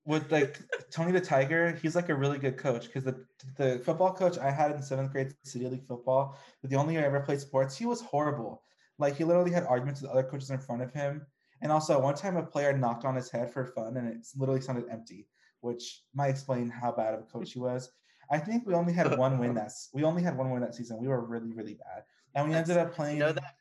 with 0.05 0.31
like 0.31 0.59
Tony 0.91 1.13
the 1.13 1.21
Tiger, 1.21 1.73
he's 1.83 1.95
like 1.97 2.09
a 2.11 2.15
really 2.15 2.39
good 2.39 2.59
coach 2.59 2.85
because 2.87 3.05
the 3.05 3.25
the 3.57 3.81
football 3.85 4.13
coach 4.13 4.39
I 4.39 4.51
had 4.51 4.73
in 4.73 4.83
seventh 4.83 5.13
grade 5.13 5.35
city 5.45 5.67
league 5.67 5.87
football, 5.87 6.37
the 6.63 6.77
only 6.77 6.95
year 6.95 7.03
I 7.05 7.07
ever 7.07 7.21
played 7.21 7.41
sports, 7.41 7.77
he 7.77 7.87
was 7.87 8.01
horrible. 8.03 8.63
Like 8.99 9.17
he 9.17 9.25
literally 9.25 9.51
had 9.51 9.65
arguments 9.65 10.03
with 10.03 10.11
other 10.11 10.23
coaches 10.23 10.51
in 10.51 10.59
front 10.59 10.83
of 10.83 10.93
him. 10.93 11.27
And 11.65 11.73
also 11.73 11.99
one 11.99 12.15
time 12.15 12.37
a 12.37 12.43
player 12.43 12.77
knocked 12.77 13.07
on 13.07 13.17
his 13.17 13.31
head 13.31 13.51
for 13.51 13.65
fun 13.65 13.97
and 13.97 14.07
it 14.07 14.27
literally 14.37 14.61
sounded 14.61 14.85
empty, 14.91 15.27
which 15.63 16.03
might 16.15 16.29
explain 16.29 16.69
how 16.69 16.93
bad 16.93 17.15
of 17.15 17.21
a 17.21 17.23
coach 17.25 17.53
he 17.53 17.59
was. 17.59 17.91
I 18.31 18.39
think 18.39 18.67
we 18.67 18.75
only 18.75 18.93
had 18.93 19.17
one 19.19 19.39
win 19.39 19.55
that's 19.55 19.89
we 19.95 20.05
only 20.05 20.23
had 20.23 20.37
one 20.37 20.51
win 20.51 20.61
that 20.61 20.75
season. 20.75 20.99
We 21.01 21.09
were 21.09 21.25
really, 21.25 21.53
really 21.53 21.75
bad. 21.75 22.05
And 22.35 22.49
we 22.51 22.55
ended 22.55 22.77
up 22.77 22.95
playing 22.95 23.17
You 23.17 23.25
know 23.25 23.33
that 23.33 23.55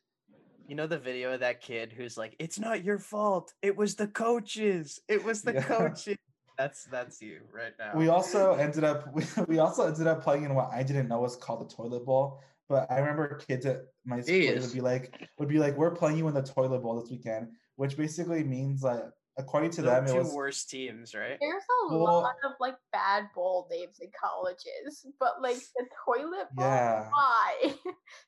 you 0.67 0.75
know 0.75 0.87
the 0.87 0.99
video 0.99 1.33
of 1.33 1.39
that 1.39 1.61
kid 1.61 1.93
who's 1.93 2.17
like, 2.17 2.35
"It's 2.39 2.59
not 2.59 2.83
your 2.83 2.99
fault. 2.99 3.53
It 3.61 3.75
was 3.75 3.95
the 3.95 4.07
coaches. 4.07 4.99
It 5.07 5.23
was 5.23 5.41
the 5.41 5.53
Yeah. 5.55 5.63
coaches." 5.63 6.17
That's 6.57 6.83
that's 6.85 7.21
you 7.21 7.41
right 7.51 7.73
now. 7.79 7.97
we 7.97 8.09
also 8.09 8.53
ended 8.53 8.83
up 8.83 9.13
we, 9.13 9.23
we 9.47 9.59
also 9.59 9.87
ended 9.87 10.07
up 10.07 10.23
playing 10.23 10.43
in 10.43 10.55
what 10.55 10.69
I 10.71 10.83
didn't 10.83 11.07
know 11.07 11.21
was 11.21 11.35
called 11.37 11.69
the 11.69 11.73
toilet 11.73 12.05
bowl. 12.05 12.41
But 12.69 12.89
I 12.91 12.99
remember 12.99 13.39
kids 13.47 13.65
at 13.65 13.81
my 14.05 14.21
school 14.21 14.55
would 14.59 14.73
be 14.73 14.81
like 14.81 15.13
would 15.37 15.49
be 15.49 15.59
like, 15.59 15.77
We're 15.77 15.91
playing 15.91 16.17
you 16.17 16.27
in 16.27 16.33
the 16.33 16.43
toilet 16.43 16.79
bowl 16.79 16.99
this 17.01 17.11
weekend, 17.11 17.49
which 17.75 17.97
basically 17.97 18.43
means 18.43 18.83
like 18.83 19.03
according 19.37 19.71
to 19.71 19.81
the 19.81 19.89
them 19.89 20.05
it 20.05 20.11
two 20.11 20.17
was 20.19 20.33
worst 20.33 20.69
teams, 20.69 21.15
right? 21.15 21.37
There's 21.39 21.63
a 21.91 21.97
Well- 21.97 22.21
lot 22.21 22.35
of 22.45 22.51
like 22.59 22.75
bad 22.91 23.25
bowl 23.33 23.67
names 23.71 23.99
in 23.99 24.09
colleges, 24.19 25.05
but 25.19 25.41
like 25.41 25.57
the 25.75 25.85
toilet 26.05 26.53
bowl, 26.53 26.65
yeah. 26.65 27.09
why? 27.09 27.73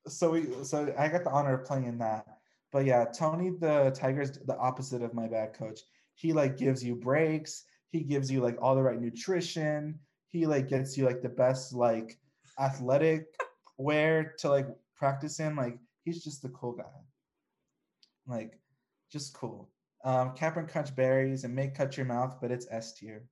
So 0.07 0.31
we 0.31 0.47
so 0.63 0.93
I 0.97 1.07
got 1.09 1.23
the 1.23 1.31
honor 1.31 1.53
of 1.61 1.65
playing 1.65 1.85
in 1.85 1.97
that. 1.99 2.25
But 2.71 2.85
yeah, 2.85 3.05
Tony 3.05 3.51
the 3.51 3.91
Tiger's 3.95 4.39
the 4.39 4.57
opposite 4.57 5.01
of 5.01 5.13
my 5.13 5.27
bad 5.27 5.53
coach. 5.53 5.79
He 6.15 6.33
like 6.33 6.57
gives 6.57 6.83
you 6.83 6.95
breaks, 6.95 7.63
he 7.91 8.01
gives 8.01 8.31
you 8.31 8.41
like 8.41 8.57
all 8.61 8.75
the 8.75 8.81
right 8.81 8.99
nutrition, 8.99 9.99
he 10.29 10.45
like 10.45 10.67
gets 10.67 10.97
you 10.97 11.05
like 11.05 11.21
the 11.21 11.29
best 11.29 11.73
like 11.73 12.17
athletic 12.59 13.25
wear 13.77 14.33
to 14.39 14.49
like 14.49 14.67
practice 14.95 15.39
in. 15.39 15.55
Like 15.55 15.77
he's 16.03 16.23
just 16.23 16.43
a 16.45 16.49
cool 16.49 16.73
guy. 16.73 16.83
Like 18.27 18.59
just 19.15 19.33
cool. 19.33 19.69
Um 20.03 20.33
Cap'n 20.35 20.67
Crunch 20.67 20.93
berries 20.95 21.45
and 21.45 21.55
may 21.55 21.69
cut 21.69 21.95
your 21.95 22.05
mouth, 22.05 22.37
but 22.41 22.51
it's 22.51 22.67
S 22.69 22.93
tier. 22.93 23.23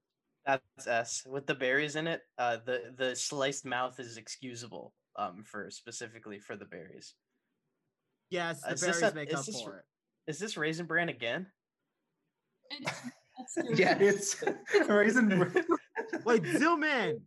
That's 0.45 0.87
S 0.87 1.23
with 1.29 1.45
the 1.45 1.55
berries 1.55 1.95
in 1.97 2.07
it. 2.07 2.21
Uh, 2.37 2.57
the 2.65 2.93
the 2.97 3.15
sliced 3.15 3.65
mouth 3.65 3.99
is 3.99 4.17
excusable. 4.17 4.93
Um, 5.15 5.43
for 5.45 5.69
specifically 5.69 6.39
for 6.39 6.55
the 6.55 6.65
berries. 6.65 7.13
Yes, 8.31 8.61
the 8.63 8.73
Is 8.73 8.81
berries 8.81 9.01
a- 9.03 9.13
make 9.13 9.33
up 9.33 9.45
this 9.45 9.61
for 9.61 9.77
it. 9.79 9.85
Is 10.31 10.39
this 10.39 10.57
raisin 10.57 10.85
bran 10.87 11.09
again? 11.09 11.47
It- 12.71 12.87
That's 13.37 13.53
true. 13.67 13.75
Yeah. 13.75 13.97
It's 13.99 14.43
raisin 14.89 15.27
bran. 15.27 15.65
Wait, 16.25 16.45
zoom 16.57 16.83
in. 16.83 17.21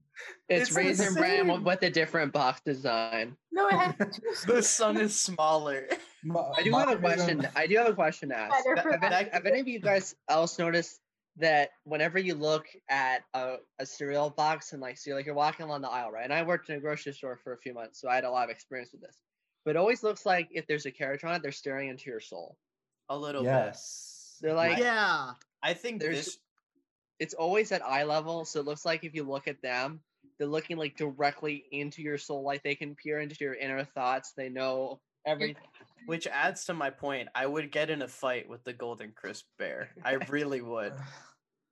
It's, 0.48 0.62
It's 0.62 0.70
the 0.70 0.76
raisin 0.80 1.14
bran 1.14 1.48
with, 1.48 1.62
with 1.62 1.82
a 1.82 1.90
different 1.90 2.32
box 2.32 2.60
design. 2.64 3.36
No, 3.52 3.68
it 3.68 3.74
has 3.74 4.20
The 4.46 4.62
sun 4.62 4.96
is 4.96 5.18
smaller. 5.20 5.86
Ma- 6.26 6.52
I 6.56 6.62
do 6.62 6.72
have 6.72 6.88
a 6.90 6.96
question. 6.96 7.46
I 7.54 7.66
do 7.66 7.76
have 7.76 7.86
a 7.88 7.94
question 7.94 8.30
to 8.30 8.38
ask. 8.38 8.64
Better 8.64 8.98
Have, 8.98 9.12
have, 9.12 9.28
have 9.32 9.46
any 9.46 9.60
of 9.60 9.68
you 9.68 9.80
guys 9.80 10.14
else 10.28 10.58
noticed 10.58 11.00
that 11.38 11.70
whenever 11.84 12.18
you 12.18 12.34
look 12.34 12.66
at 12.88 13.22
a, 13.34 13.56
a 13.78 13.86
cereal 13.86 14.30
box 14.30 14.72
and 14.72 14.80
like, 14.80 14.96
so 14.98 15.10
you're 15.10 15.16
like 15.18 15.26
you're 15.26 15.34
walking 15.34 15.66
along 15.66 15.82
the 15.82 15.88
aisle, 15.90 16.10
right? 16.10 16.24
And 16.24 16.32
I 16.32 16.42
worked 16.42 16.70
in 16.70 16.76
a 16.76 16.80
grocery 16.80 17.12
store 17.12 17.38
for 17.42 17.52
a 17.52 17.58
few 17.58 17.74
months, 17.74 18.00
so 18.00 18.08
I 18.08 18.14
had 18.14 18.24
a 18.24 18.30
lot 18.30 18.44
of 18.44 18.50
experience 18.50 18.90
with 18.92 19.02
this. 19.02 19.16
But 19.64 19.72
it 19.72 19.76
always 19.76 20.02
looks 20.02 20.24
like 20.24 20.48
if 20.52 20.66
there's 20.66 20.86
a 20.86 20.90
character 20.90 21.26
on 21.26 21.34
it, 21.34 21.42
they're 21.42 21.52
staring 21.52 21.88
into 21.90 22.10
your 22.10 22.20
soul. 22.20 22.56
A 23.08 23.16
little 23.16 23.42
bit. 23.42 23.50
Yes. 23.50 24.38
They're 24.40 24.54
like, 24.54 24.78
yeah. 24.78 25.32
I 25.62 25.74
think 25.74 26.00
There's- 26.00 26.24
this 26.26 26.38
it's 27.18 27.34
always 27.34 27.72
at 27.72 27.82
eye 27.82 28.04
level, 28.04 28.44
so 28.44 28.60
it 28.60 28.66
looks 28.66 28.84
like 28.84 29.02
if 29.02 29.14
you 29.14 29.24
look 29.24 29.48
at 29.48 29.62
them, 29.62 30.00
they're 30.38 30.46
looking 30.46 30.76
like 30.76 30.96
directly 30.96 31.64
into 31.72 32.02
your 32.02 32.18
soul, 32.18 32.42
like 32.42 32.62
they 32.62 32.74
can 32.74 32.94
peer 32.94 33.20
into 33.20 33.36
your 33.40 33.54
inner 33.54 33.84
thoughts. 33.84 34.32
They 34.36 34.50
know 34.50 35.00
everything. 35.26 35.56
which 36.06 36.26
adds 36.26 36.64
to 36.66 36.74
my 36.74 36.90
point. 36.90 37.28
I 37.34 37.46
would 37.46 37.70
get 37.72 37.90
in 37.90 38.02
a 38.02 38.08
fight 38.08 38.48
with 38.48 38.64
the 38.64 38.72
golden 38.72 39.12
crisp 39.12 39.46
bear. 39.58 39.90
I 40.04 40.12
really 40.28 40.60
would. 40.60 40.92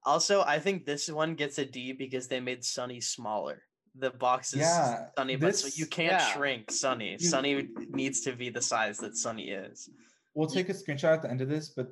Also, 0.04 0.42
I 0.42 0.58
think 0.58 0.84
this 0.84 1.08
one 1.08 1.34
gets 1.34 1.58
a 1.58 1.64
D 1.64 1.92
because 1.92 2.28
they 2.28 2.40
made 2.40 2.64
Sunny 2.64 3.00
smaller. 3.00 3.62
The 3.96 4.10
box 4.10 4.52
is 4.52 4.60
Yeah, 4.60 5.06
Sunny, 5.16 5.36
but 5.36 5.56
so 5.56 5.68
you 5.74 5.86
can't 5.86 6.12
yeah. 6.12 6.32
shrink 6.32 6.70
Sunny. 6.70 7.16
Sunny 7.18 7.68
needs 7.90 8.20
to 8.22 8.32
be 8.32 8.50
the 8.50 8.60
size 8.60 8.98
that 8.98 9.16
Sunny 9.16 9.50
is. 9.50 9.88
We'll 10.34 10.48
take 10.48 10.68
a 10.68 10.72
screenshot 10.74 11.14
at 11.14 11.22
the 11.22 11.30
end 11.30 11.40
of 11.40 11.48
this, 11.48 11.68
but 11.70 11.88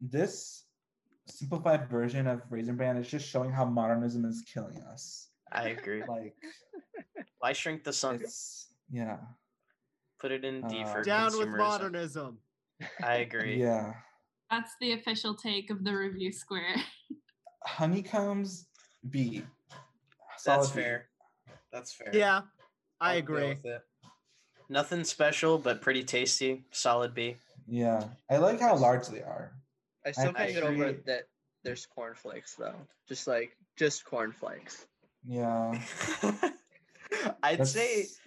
this 0.00 0.64
simplified 1.28 1.88
version 1.88 2.26
of 2.26 2.40
Raisin 2.50 2.76
Bran 2.76 2.96
is 2.96 3.08
just 3.08 3.28
showing 3.28 3.52
how 3.52 3.64
modernism 3.66 4.24
is 4.24 4.42
killing 4.52 4.78
us. 4.90 5.28
I 5.52 5.68
agree. 5.68 6.02
Like 6.08 6.34
Why 7.38 7.52
shrink 7.52 7.84
the 7.84 7.92
sun? 7.92 8.22
yeah. 8.90 9.18
Put 10.22 10.30
it 10.30 10.44
in 10.44 10.64
D 10.68 10.84
Uh, 10.84 10.86
for 10.86 11.02
Down 11.02 11.36
with 11.36 11.48
modernism. 11.48 12.38
I 13.02 13.14
agree. 13.16 13.60
Yeah. 13.60 13.92
That's 14.52 14.70
the 14.80 14.92
official 14.92 15.34
take 15.34 15.68
of 15.68 15.82
the 15.82 15.92
review 15.96 16.30
square. 16.30 16.76
Honeycombs 17.66 18.68
B. 19.10 19.42
That's 20.30 20.44
Solid 20.44 20.68
B. 20.68 20.80
fair. 20.80 21.08
That's 21.72 21.92
fair. 21.92 22.10
Yeah, 22.14 22.42
I 23.00 23.14
I'll 23.14 23.18
agree. 23.18 23.48
with 23.48 23.64
it. 23.66 23.82
Nothing 24.68 25.02
special, 25.02 25.58
but 25.58 25.82
pretty 25.82 26.04
tasty. 26.04 26.64
Solid 26.70 27.14
B. 27.14 27.36
Yeah. 27.66 28.04
I 28.30 28.36
like 28.36 28.60
how 28.60 28.76
large 28.76 29.08
they 29.08 29.22
are. 29.22 29.52
I 30.06 30.12
still 30.12 30.32
can't 30.32 30.52
get 30.52 30.62
over 30.62 30.92
that 31.06 31.24
there's 31.64 31.84
cornflakes 31.86 32.54
though. 32.54 32.76
Just 33.08 33.26
like 33.26 33.56
just 33.76 34.04
cornflakes. 34.04 34.86
Yeah. 35.26 35.80
I'd 37.42 37.66
say 37.66 38.02
that's- 38.02 38.18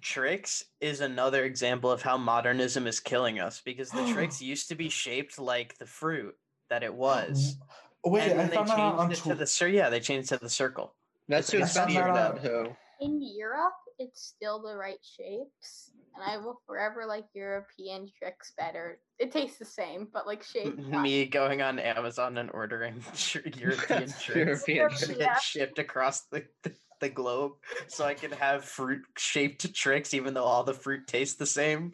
Trix 0.00 0.64
is 0.80 1.00
another 1.00 1.44
example 1.44 1.90
of 1.90 2.02
how 2.02 2.16
modernism 2.16 2.86
is 2.86 3.00
killing 3.00 3.40
us 3.40 3.60
because 3.64 3.90
the 3.90 4.04
Trix 4.12 4.40
used 4.42 4.68
to 4.68 4.74
be 4.74 4.88
shaped 4.88 5.38
like 5.38 5.76
the 5.78 5.86
fruit 5.86 6.34
that 6.70 6.82
it 6.82 6.94
was. 6.94 7.56
Wait, 8.04 8.22
and 8.30 8.32
I 8.32 8.36
then 8.36 8.50
they 8.50 8.56
found 8.56 8.68
that 8.68 8.78
out 8.78 8.94
on 8.98 9.06
changed 9.08 9.12
it 9.12 9.16
to 9.16 9.22
Twitter. 9.22 9.38
the 9.40 9.46
cir- 9.46 9.68
yeah, 9.68 9.88
they 9.90 10.00
changed 10.00 10.32
it 10.32 10.38
to 10.38 10.42
the 10.44 10.50
circle. 10.50 10.94
That's 11.28 11.48
It's 11.48 11.50
too 11.50 11.58
like 11.58 11.62
a 11.62 11.66
expensive 11.66 12.14
now 12.14 12.36
standard- 12.38 12.42
too. 12.66 12.76
In 13.00 13.20
Europe, 13.22 13.74
it's 13.98 14.22
still 14.22 14.60
the 14.60 14.76
right 14.76 14.98
shapes, 15.02 15.92
and 16.16 16.24
I 16.24 16.36
will 16.38 16.60
forever 16.66 17.04
like 17.06 17.26
European 17.32 18.08
Trix 18.18 18.52
better. 18.58 18.98
It 19.20 19.30
tastes 19.30 19.58
the 19.58 19.64
same, 19.64 20.08
but 20.12 20.26
like 20.26 20.42
shape. 20.42 20.76
Me 20.78 21.26
going 21.26 21.62
on 21.62 21.78
Amazon 21.78 22.38
and 22.38 22.50
ordering 22.52 23.00
tr- 23.16 23.38
European 23.56 24.08
Trix 24.08 24.28
European 24.28 24.90
to 24.90 24.96
Trix. 25.06 25.18
get 25.18 25.42
shipped 25.42 25.78
across 25.78 26.22
the, 26.32 26.44
the, 26.62 26.72
the 27.00 27.08
globe 27.08 27.52
so 27.88 28.04
I 28.04 28.14
can 28.14 28.30
have 28.32 28.64
fruit 28.64 29.02
shaped 29.16 29.72
Trix 29.74 30.14
even 30.14 30.34
though 30.34 30.44
all 30.44 30.64
the 30.64 30.74
fruit 30.74 31.06
tastes 31.06 31.36
the 31.36 31.46
same. 31.46 31.92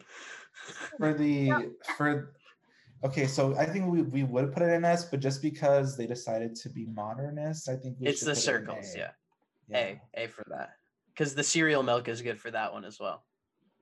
for 0.97 1.13
the 1.13 1.71
for 1.97 2.33
okay 3.03 3.27
so 3.27 3.55
i 3.57 3.65
think 3.65 3.85
we, 3.91 4.01
we 4.01 4.23
would 4.23 4.51
put 4.53 4.63
it 4.63 4.71
in 4.71 4.83
s 4.85 5.05
but 5.05 5.19
just 5.19 5.41
because 5.41 5.95
they 5.97 6.07
decided 6.07 6.55
to 6.55 6.69
be 6.69 6.85
modernist 6.87 7.69
i 7.69 7.75
think 7.75 7.95
we 7.99 8.07
It's 8.07 8.21
the 8.21 8.27
put 8.27 8.37
it 8.37 8.39
in 8.39 8.43
circles, 8.43 8.95
A. 8.95 8.97
yeah. 8.97 9.11
A, 9.73 10.01
A 10.15 10.27
for 10.27 10.43
that. 10.49 10.71
Because 11.13 11.33
the 11.35 11.43
cereal 11.43 11.83
milk 11.83 12.07
is 12.07 12.21
good 12.21 12.39
for 12.39 12.51
that 12.51 12.71
one 12.73 12.85
as 12.85 12.99
well. 12.99 13.23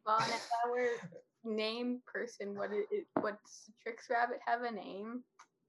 Well, 0.06 0.18
and 0.20 0.30
if 0.32 0.48
I 0.66 0.70
were 0.70 0.90
name 1.44 2.00
person, 2.06 2.56
what 2.56 2.72
it, 2.72 2.86
it 2.92 3.06
what's 3.20 3.70
Trix 3.82 4.08
Rabbit 4.10 4.40
have 4.46 4.62
a 4.62 4.72
name 4.72 5.24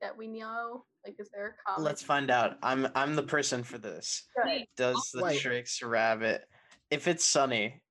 that 0.04 0.16
we 0.16 0.28
know? 0.28 0.84
Like, 1.04 1.16
is 1.18 1.30
there 1.32 1.56
a 1.58 1.70
common? 1.70 1.84
Let's 1.84 2.02
find 2.02 2.30
out. 2.30 2.58
I'm 2.62 2.86
I'm 2.94 3.16
the 3.16 3.22
person 3.22 3.62
for 3.62 3.78
this. 3.78 4.24
Good. 4.44 4.66
Does 4.76 5.10
the 5.12 5.24
Wait. 5.24 5.40
Trix 5.40 5.82
rabbit? 5.82 6.44
If 6.90 7.08
it's 7.08 7.24
Sunny, 7.24 7.82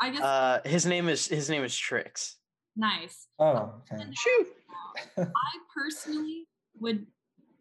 I 0.00 0.10
guess 0.10 0.22
uh, 0.22 0.60
his 0.64 0.86
name 0.86 1.08
is 1.08 1.26
his 1.26 1.50
name 1.50 1.64
is 1.64 1.76
Trix. 1.76 2.36
nice. 2.76 3.26
oh 3.38 3.74
okay 3.92 4.04
Shoot. 4.12 4.48
I 5.18 5.52
personally 5.76 6.46
would 6.80 7.06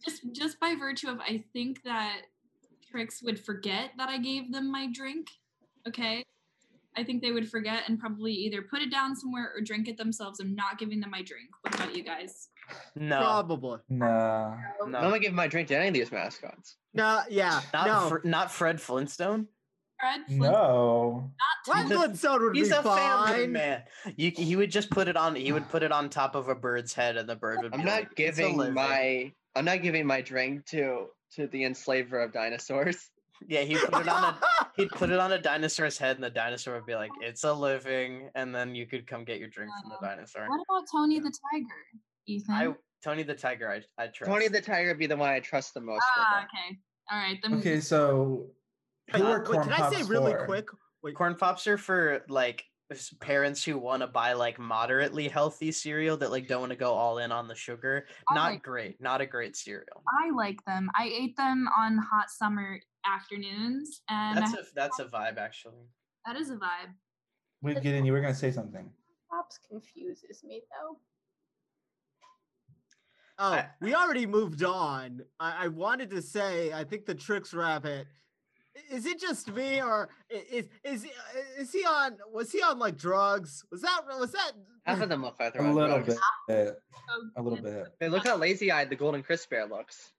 just 0.06 0.22
just 0.32 0.60
by 0.60 0.76
virtue 0.76 1.10
of 1.10 1.20
I 1.20 1.44
think 1.54 1.84
that 1.84 2.22
Trix 2.90 3.22
would 3.24 3.40
forget 3.40 3.92
that 3.98 4.10
I 4.10 4.20
gave 4.20 4.52
them 4.52 4.72
my 4.72 4.88
drink. 4.94 5.28
Okay. 5.88 6.24
I 6.96 7.04
think 7.04 7.22
they 7.22 7.32
would 7.32 7.48
forget 7.48 7.84
and 7.88 8.00
probably 8.00 8.34
either 8.34 8.64
put 8.64 8.82
it 8.82 8.90
down 8.90 9.16
somewhere 9.16 9.52
or 9.56 9.62
drink 9.62 9.88
it 9.88 9.98
themselves. 9.98 10.40
I'm 10.40 10.56
not 10.56 10.80
giving 10.80 11.00
them 11.00 11.12
my 11.12 11.22
drink. 11.22 11.50
What 11.62 11.76
about 11.76 11.96
you 11.96 12.04
guys? 12.04 12.50
No, 12.96 13.20
Probably. 13.20 13.80
nah 13.90 14.58
So, 14.80 14.88
no. 14.88 14.98
I'm 14.98 15.12
not 15.12 15.22
giving 15.22 15.36
my 15.36 15.48
drink 15.48 15.68
to 15.70 15.78
any 15.78 15.90
of 15.90 15.94
these 15.94 16.12
mascots. 16.12 16.78
No, 16.94 17.22
yeah, 17.30 17.62
not 17.74 17.88
no. 17.88 18.10
Fr- 18.10 18.28
not 18.28 18.52
Fred 18.52 18.82
Flintstone. 18.82 19.48
Fred, 20.00 20.22
Flint, 20.28 20.42
no 20.42 21.32
not 21.66 21.76
Fred 21.76 21.88
Flintstone 21.88 22.44
would 22.44 22.56
He's 22.56 22.70
be 22.70 22.76
a 22.76 22.84
family 22.84 23.48
man. 23.48 23.84
You, 24.16 24.32
he 24.36 24.56
would 24.56 24.70
just 24.70 24.92
put 24.92 25.08
it 25.08 25.18
on. 25.18 25.36
He 25.36 25.52
would 25.52 25.68
put 25.70 25.84
it 25.84 25.92
on 25.92 26.10
top 26.10 26.36
of 26.36 26.50
a 26.50 26.56
bird's 26.56 26.94
head, 26.94 27.18
and 27.18 27.28
the 27.28 27.36
bird 27.36 27.60
would. 27.64 27.74
I'm 27.74 27.82
be 27.82 27.86
not 27.86 28.00
like, 28.02 28.20
"It's 28.20 28.38
a 28.38 28.44
giving 28.44 28.74
my 28.74 29.32
I'm 29.56 29.66
not 29.66 29.82
giving 29.82 30.06
my 30.06 30.22
drink 30.22 30.66
to 30.68 31.08
to 31.36 31.48
the 31.48 31.66
enslaver 31.66 32.20
of 32.22 32.32
dinosaurs. 32.32 33.10
Yeah, 33.48 33.62
he'd 33.62 33.80
put 33.80 34.02
it 34.02 34.08
on 34.08 34.24
a. 34.24 34.40
He'd 34.78 34.90
put 34.92 35.10
it 35.10 35.20
on 35.20 35.32
a 35.32 35.40
dinosaur's 35.40 35.98
head, 35.98 36.18
and 36.18 36.24
the 36.24 36.30
dinosaur 36.30 36.76
would 36.76 36.86
be 36.86 36.94
like, 36.94 37.10
"It's 37.22 37.44
a 37.44 37.52
living," 37.52 38.30
and 38.36 38.54
then 38.54 38.76
you 38.76 38.86
could 38.86 39.08
come 39.08 39.24
get 39.24 39.40
your 39.40 39.50
drink 39.50 39.72
from 39.82 39.90
the 39.90 39.98
oh. 39.98 40.08
dinosaur. 40.08 40.48
What 40.48 40.62
about 40.70 40.86
Tony 40.92 41.20
the 41.20 41.34
Tiger, 41.52 41.66
Ethan? 42.28 42.54
I 42.56 42.74
Tony 43.04 43.24
the 43.24 43.34
Tiger, 43.36 43.70
I 43.72 44.04
I 44.04 44.08
trust. 44.08 44.30
Tony 44.32 44.48
the 44.48 44.62
Tiger 44.62 44.90
would 44.90 45.00
be 45.00 45.08
the 45.08 45.16
one 45.18 45.30
I 45.30 45.40
trust 45.40 45.74
the 45.74 45.82
most. 45.82 46.04
ah, 46.18 46.44
okay. 46.46 46.78
All 47.12 47.18
right. 47.18 47.40
Then 47.42 47.56
okay 47.56 47.80
so 47.80 48.48
Wait, 49.14 49.22
who 49.22 49.28
are 49.28 49.40
wait, 49.40 49.46
corn 49.48 49.64
can 49.64 49.74
I 49.74 49.90
say 49.90 49.98
pops 49.98 50.10
really 50.10 50.34
quick? 50.46 50.68
Wait, 51.04 51.16
corn 51.16 51.36
pops 51.36 51.66
are 51.68 51.78
for 51.78 52.24
like 52.28 52.66
parents 53.20 53.64
who 53.64 53.78
want 53.78 54.02
to 54.02 54.08
buy 54.08 54.34
like 54.34 54.58
moderately 54.60 55.28
healthy 55.28 55.72
cereal 55.72 56.18
that 56.18 56.32
like 56.32 56.48
don't 56.48 56.62
want 56.62 56.72
to 56.72 56.78
go 56.78 56.94
all 56.94 57.20
in 57.20 57.32
on 57.32 57.48
the 57.48 57.56
sugar. 57.56 58.08
I 58.30 58.34
Not 58.36 58.52
like- 58.52 58.64
great. 58.64 59.00
Not 59.02 59.22
a 59.22 59.26
great 59.26 59.56
cereal. 59.56 60.04
I 60.24 60.32
like 60.32 60.64
them. 60.66 60.90
I 60.96 61.06
ate 61.08 61.36
them 61.38 61.68
on 61.78 61.98
hot 61.98 62.30
summer 62.30 62.80
afternoons, 63.06 64.02
and 64.10 64.38
That's 64.38 64.54
I- 64.54 64.60
a 64.60 64.64
that's 64.76 65.00
a 65.00 65.06
vibe 65.06 65.38
actually. 65.38 65.86
that 66.26 66.36
is 66.36 66.50
a 66.50 66.56
vibe. 66.56 66.92
wait 67.62 67.82
Gideon, 67.82 68.06
you 68.06 68.12
were 68.12 68.22
gonna 68.22 68.34
say 68.34 68.52
something 68.52 68.90
Pops 69.30 69.60
confuses 69.70 70.44
me 70.44 70.62
though. 70.72 71.00
Oh, 73.40 73.52
I- 73.54 73.70
we 73.82 73.94
already 73.94 74.26
moved 74.26 74.64
on. 74.64 75.22
I, 75.40 75.66
I 75.66 75.68
wanted 75.68 76.10
to 76.12 76.22
say, 76.22 76.74
I 76.74 76.84
think 76.84 77.06
the 77.06 77.16
Trix 77.16 77.54
Rabbit. 77.54 78.08
Is 78.92 79.06
it 79.08 79.20
just 79.20 79.52
me, 79.52 79.82
or 79.82 80.10
is 80.30 80.68
is 80.84 81.04
he- 81.04 81.10
uh, 81.10 81.62
is 81.62 81.72
he 81.72 81.84
on? 81.84 82.18
Was 82.32 82.52
he 82.52 82.62
on 82.62 82.78
like 82.78 82.96
drugs? 82.98 83.64
Was 83.72 83.82
that 83.82 84.02
was 84.20 84.32
that? 84.34 84.52
Half 84.86 85.02
of 85.02 85.10
them 85.10 85.24
look 85.24 85.40
like 85.40 85.56
a 85.56 85.58
they're 85.58 85.68
on 85.68 85.74
little 85.76 86.00
drugs. 86.02 86.20
bit 86.48 86.78
a 87.36 87.42
little 87.42 87.60
bit 87.62 87.88
Hey, 88.00 88.08
look 88.10 88.26
how 88.26 88.38
lazy 88.38 88.72
eyed 88.72 88.90
the 88.90 88.96
golden 88.96 89.22
crisp 89.24 89.50
bear 89.50 89.66
looks. 89.68 90.12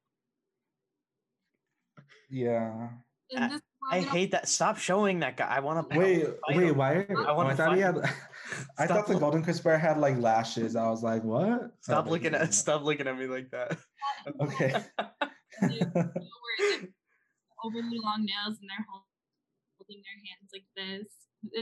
yeah 2.28 2.88
In 3.30 3.48
this 3.48 3.60
I 3.90 4.00
hate 4.00 4.32
that. 4.32 4.48
Stop 4.48 4.76
showing 4.78 5.20
that 5.20 5.36
guy. 5.36 5.46
I 5.46 5.60
want 5.60 5.90
to 5.90 5.98
wait 5.98 6.26
wait 6.50 6.72
why 6.72 7.00
I 7.00 7.06
oh, 7.10 7.34
wanna 7.34 7.50
I 7.50 7.54
thought 7.54 7.74
he 7.74 7.80
had. 7.80 7.96
I 8.78 8.86
thought 8.86 9.06
the 9.06 9.18
golden 9.18 9.42
crisp 9.42 9.64
bear 9.64 9.78
had 9.78 9.98
like 9.98 10.18
lashes 10.18 10.74
I 10.76 10.88
was 10.88 11.02
like 11.02 11.22
what 11.22 11.70
Stop 11.80 12.06
Oh, 12.06 12.10
looking 12.10 12.34
okay. 12.34 12.44
at 12.44 12.54
stop 12.54 12.82
looking 12.82 13.06
at 13.06 13.18
me 13.18 13.26
like 13.26 13.50
that. 13.50 13.76
okay 14.40 14.84
you 15.70 15.80
know, 15.80 15.90
where 15.94 16.56
they 16.58 16.72
have 16.72 16.88
overly 17.64 17.98
long 18.02 18.24
nails 18.24 18.58
and 18.60 18.68
they're 18.70 18.86
holding 18.88 20.02
their 20.02 20.20
hands 20.26 20.50
like 20.52 20.64
this. 20.76 21.06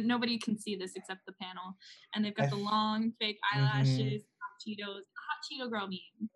Nobody 0.04 0.38
can 0.38 0.58
see 0.58 0.74
this 0.76 0.92
except 0.96 1.20
the 1.26 1.32
panel, 1.40 1.76
and 2.14 2.24
they've 2.24 2.34
got 2.34 2.50
the 2.50 2.56
long 2.56 3.12
fake 3.20 3.38
Mhm. 3.54 3.60
eyelashes. 3.60 4.22
Hot 4.40 4.54
Cheetos, 4.66 5.02
hot 5.16 5.38
Cheeto 5.44 5.70
girl 5.70 5.88
meme. 5.88 6.30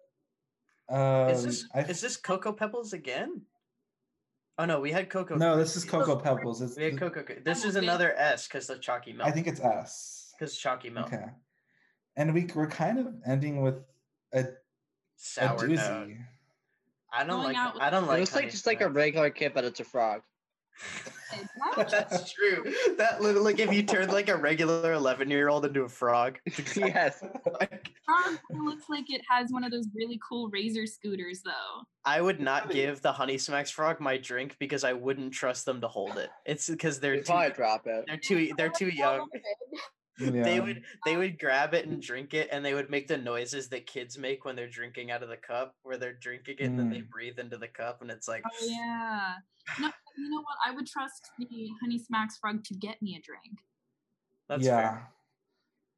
um, 0.90 1.30
is 1.30 1.44
this 1.44 1.64
I, 1.74 1.80
is 1.82 2.00
this 2.00 2.16
Cocoa 2.16 2.52
Pebbles 2.52 2.92
again? 2.92 3.42
Oh 4.60 4.66
no, 4.66 4.78
we 4.78 4.92
had 4.92 5.08
Cocoa. 5.08 5.36
no 5.36 5.56
this 5.56 5.74
is 5.74 5.86
cocoa 5.86 6.16
pebbles 6.16 6.60
it's 6.60 6.76
We 6.76 6.84
had 6.84 6.98
Cocoa. 6.98 7.24
This 7.42 7.64
is 7.64 7.76
another 7.76 8.12
S 8.14 8.46
because 8.46 8.66
the 8.66 8.76
chalky 8.76 9.14
milk. 9.14 9.26
I 9.26 9.30
think 9.30 9.46
it's 9.46 9.58
S. 9.58 10.34
because 10.38 10.54
chalky 10.54 10.90
milk. 10.90 11.06
Okay. 11.06 11.24
And 12.16 12.34
we 12.34 12.46
we're 12.54 12.66
kind 12.66 12.98
of 12.98 13.06
ending 13.26 13.62
with 13.62 13.76
a, 14.34 14.40
a 14.40 14.44
Sour 15.16 15.66
note. 15.66 15.78
doozy. 15.78 16.18
I 17.10 17.24
don't 17.24 17.40
Going 17.40 17.54
like. 17.54 17.56
out 17.56 17.80
I 17.80 17.88
don't 17.88 18.04
It 18.04 18.08
like. 18.08 18.20
looks 18.20 18.34
like 18.34 18.50
just 18.50 18.66
like 18.66 18.82
a 18.82 18.88
regular 18.90 19.30
kid, 19.30 19.52
but 19.54 19.64
it's 19.64 19.80
a 19.80 19.84
frog. 19.84 20.20
Why 21.56 21.72
would 21.76 21.86
you 21.86 21.98
That's 21.98 22.32
true. 22.32 22.64
That 22.96 23.22
like 23.22 23.58
if 23.58 23.72
you 23.72 23.82
turned 23.82 24.12
like 24.12 24.28
a 24.28 24.36
regular 24.36 24.92
eleven 24.92 25.30
year 25.30 25.48
old 25.48 25.64
into 25.64 25.82
a 25.82 25.88
frog. 25.88 26.38
it's 26.46 26.76
yes. 26.76 27.22
like- 27.60 27.90
frog 28.04 28.38
looks 28.50 28.88
like 28.88 29.04
it 29.08 29.22
has 29.28 29.50
one 29.50 29.64
of 29.64 29.70
those 29.70 29.86
really 29.94 30.20
cool 30.26 30.48
razor 30.50 30.86
scooters 30.86 31.42
though. 31.42 31.82
I 32.04 32.20
would 32.20 32.40
not 32.40 32.70
give 32.70 33.02
the 33.02 33.12
Honey 33.12 33.38
Smacks 33.38 33.70
frog 33.70 34.00
my 34.00 34.16
drink 34.16 34.56
because 34.58 34.84
I 34.84 34.92
wouldn't 34.94 35.32
trust 35.34 35.66
them 35.66 35.80
to 35.82 35.88
hold 35.88 36.16
it. 36.18 36.30
It's 36.46 36.68
because 36.68 36.98
they're 37.00 37.16
They 37.16 37.22
too, 37.22 37.32
probably 37.32 37.50
drop 37.50 37.86
it. 37.86 38.04
they're 38.06 38.16
too 38.16 38.52
they're 38.56 38.70
too 38.70 38.88
young. 38.88 39.28
Yeah. 40.18 40.42
They 40.42 40.60
would 40.60 40.82
they 41.06 41.16
would 41.16 41.38
grab 41.38 41.72
it 41.72 41.86
and 41.86 42.02
drink 42.02 42.34
it, 42.34 42.50
and 42.52 42.62
they 42.62 42.74
would 42.74 42.90
make 42.90 43.08
the 43.08 43.16
noises 43.16 43.70
that 43.70 43.86
kids 43.86 44.18
make 44.18 44.44
when 44.44 44.54
they're 44.54 44.68
drinking 44.68 45.10
out 45.10 45.22
of 45.22 45.30
the 45.30 45.36
cup, 45.38 45.74
where 45.82 45.96
they're 45.96 46.12
drinking 46.12 46.56
it 46.58 46.66
and 46.66 46.78
then 46.78 46.90
they 46.90 46.98
Mm. 46.98 47.08
breathe 47.08 47.38
into 47.38 47.56
the 47.56 47.68
cup, 47.68 48.02
and 48.02 48.10
it's 48.10 48.28
like, 48.28 48.42
Oh 48.44 48.66
yeah. 48.66 49.36
No, 49.78 49.90
you 50.16 50.30
know 50.30 50.40
what? 50.40 50.56
I 50.66 50.72
would 50.72 50.86
trust 50.86 51.30
the 51.38 51.70
Honey 51.80 51.98
Smacks 51.98 52.38
frog 52.38 52.64
to 52.64 52.74
get 52.74 53.00
me 53.02 53.16
a 53.16 53.22
drink. 53.22 53.58
that's 54.48 54.64
yeah. 54.64 54.76
fair. 54.90 55.08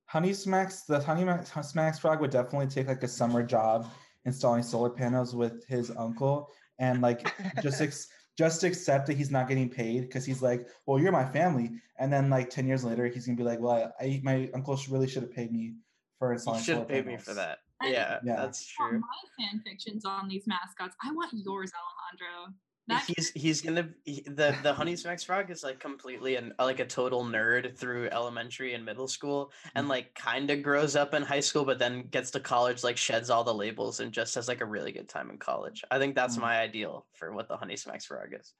Honey 0.07 0.33
Smacks, 0.35 0.83
the 0.83 1.01
Honey 1.01 1.27
Smacks 1.63 1.99
frog 1.99 2.21
would 2.21 2.31
definitely 2.31 2.67
take 2.67 2.87
like 2.89 3.03
a 3.03 3.09
summer 3.09 3.43
job 3.43 3.91
installing 4.25 4.63
solar 4.63 4.91
panels 4.91 5.35
with 5.35 5.67
his 5.67 5.91
uncle 5.97 6.51
and 6.79 7.01
like 7.01 7.35
just 7.63 7.81
ex- 7.81 8.09
just 8.39 8.63
accept 8.65 9.07
that 9.07 9.17
he's 9.17 9.31
not 9.31 9.49
getting 9.49 9.69
paid 9.69 10.03
because 10.03 10.25
he's 10.25 10.43
like, 10.43 10.69
well, 10.87 10.99
you're 10.99 11.13
my 11.13 11.25
family. 11.25 11.71
And 11.99 12.13
then 12.13 12.31
like 12.31 12.51
10 12.51 12.67
years 12.67 12.85
later, 12.85 13.07
he's 13.07 13.27
gonna 13.27 13.37
be 13.37 13.43
like, 13.43 13.61
well, 13.61 13.93
I, 14.01 14.21
my 14.23 14.51
uncle 14.55 14.77
sh- 14.77 14.89
really 14.89 15.09
should 15.09 15.23
have 15.23 15.33
paid 15.35 15.53
me 15.53 15.75
for 16.19 16.29
You 16.29 16.35
installing 16.35 16.63
should 16.63 16.77
have 16.79 16.89
paid 16.89 17.07
me 17.07 17.17
for 17.17 17.35
that. 17.35 17.59
Yeah, 17.83 18.21
Yeah. 18.23 18.37
that's 18.37 18.73
I 18.79 18.83
want 18.83 18.93
true. 18.93 19.01
my 19.01 19.45
fan 19.45 19.61
fictions 19.67 20.05
on 20.05 20.29
these 20.29 20.47
mascots. 20.47 20.95
I 21.03 21.11
want 21.13 21.33
yours, 21.33 21.73
Alejandro. 21.75 22.55
That 22.89 23.05
he's 23.07 23.31
he's 23.31 23.61
gonna 23.63 23.91
he, 24.05 24.23
the 24.23 24.57
the 24.65 24.73
honey 24.75 24.97
smacks 25.03 25.23
frog 25.23 25.51
is 25.51 25.63
like 25.63 25.79
completely 25.79 26.35
an 26.35 26.53
uh, 26.59 26.65
like 26.65 26.81
a 26.81 26.85
total 26.85 27.25
nerd 27.25 27.77
through 27.79 28.09
elementary 28.11 28.75
and 28.75 28.85
middle 28.85 29.07
school 29.07 29.53
and 29.77 29.89
like 29.89 30.13
kind 30.17 30.51
of 30.51 30.63
grows 30.65 30.97
up 30.97 31.15
in 31.15 31.23
high 31.23 31.39
school 31.41 31.65
but 31.65 31.79
then 31.79 32.03
gets 32.11 32.33
to 32.33 32.41
college 32.41 32.83
like 32.83 32.97
sheds 32.97 33.31
all 33.31 33.45
the 33.45 33.55
labels 33.55 34.01
and 34.01 34.11
just 34.11 34.35
has 34.35 34.49
like 34.49 34.61
a 34.61 34.65
really 34.67 34.91
good 34.91 35.09
time 35.09 35.31
in 35.31 35.39
college 35.39 35.85
i 35.93 35.99
think 35.99 36.17
that's 36.17 36.37
Mm. 36.37 36.41
my 36.41 36.61
ideal 36.61 37.07
for 37.15 37.33
what 37.33 37.47
the 37.49 37.57
honey 37.57 37.77
smacks 37.77 38.07
frog 38.07 38.31
is 38.39 38.53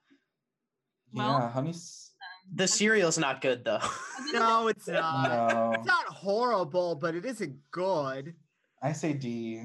Well- 1.13 1.39
yeah, 1.41 1.51
honey. 1.51 1.75
The 2.55 2.69
cereal's 2.69 3.19
not 3.19 3.41
good 3.41 3.65
though 3.65 3.81
No, 4.33 4.69
it's 4.69 4.87
not. 4.89 5.53
No, 5.53 5.73
It's 5.75 5.87
not 5.87 6.07
horrible, 6.07 6.95
but 6.97 7.15
it 7.15 7.25
isn't 7.25 7.57
good. 7.71 8.35
I 8.81 8.93
say 8.93 9.13
D. 9.13 9.63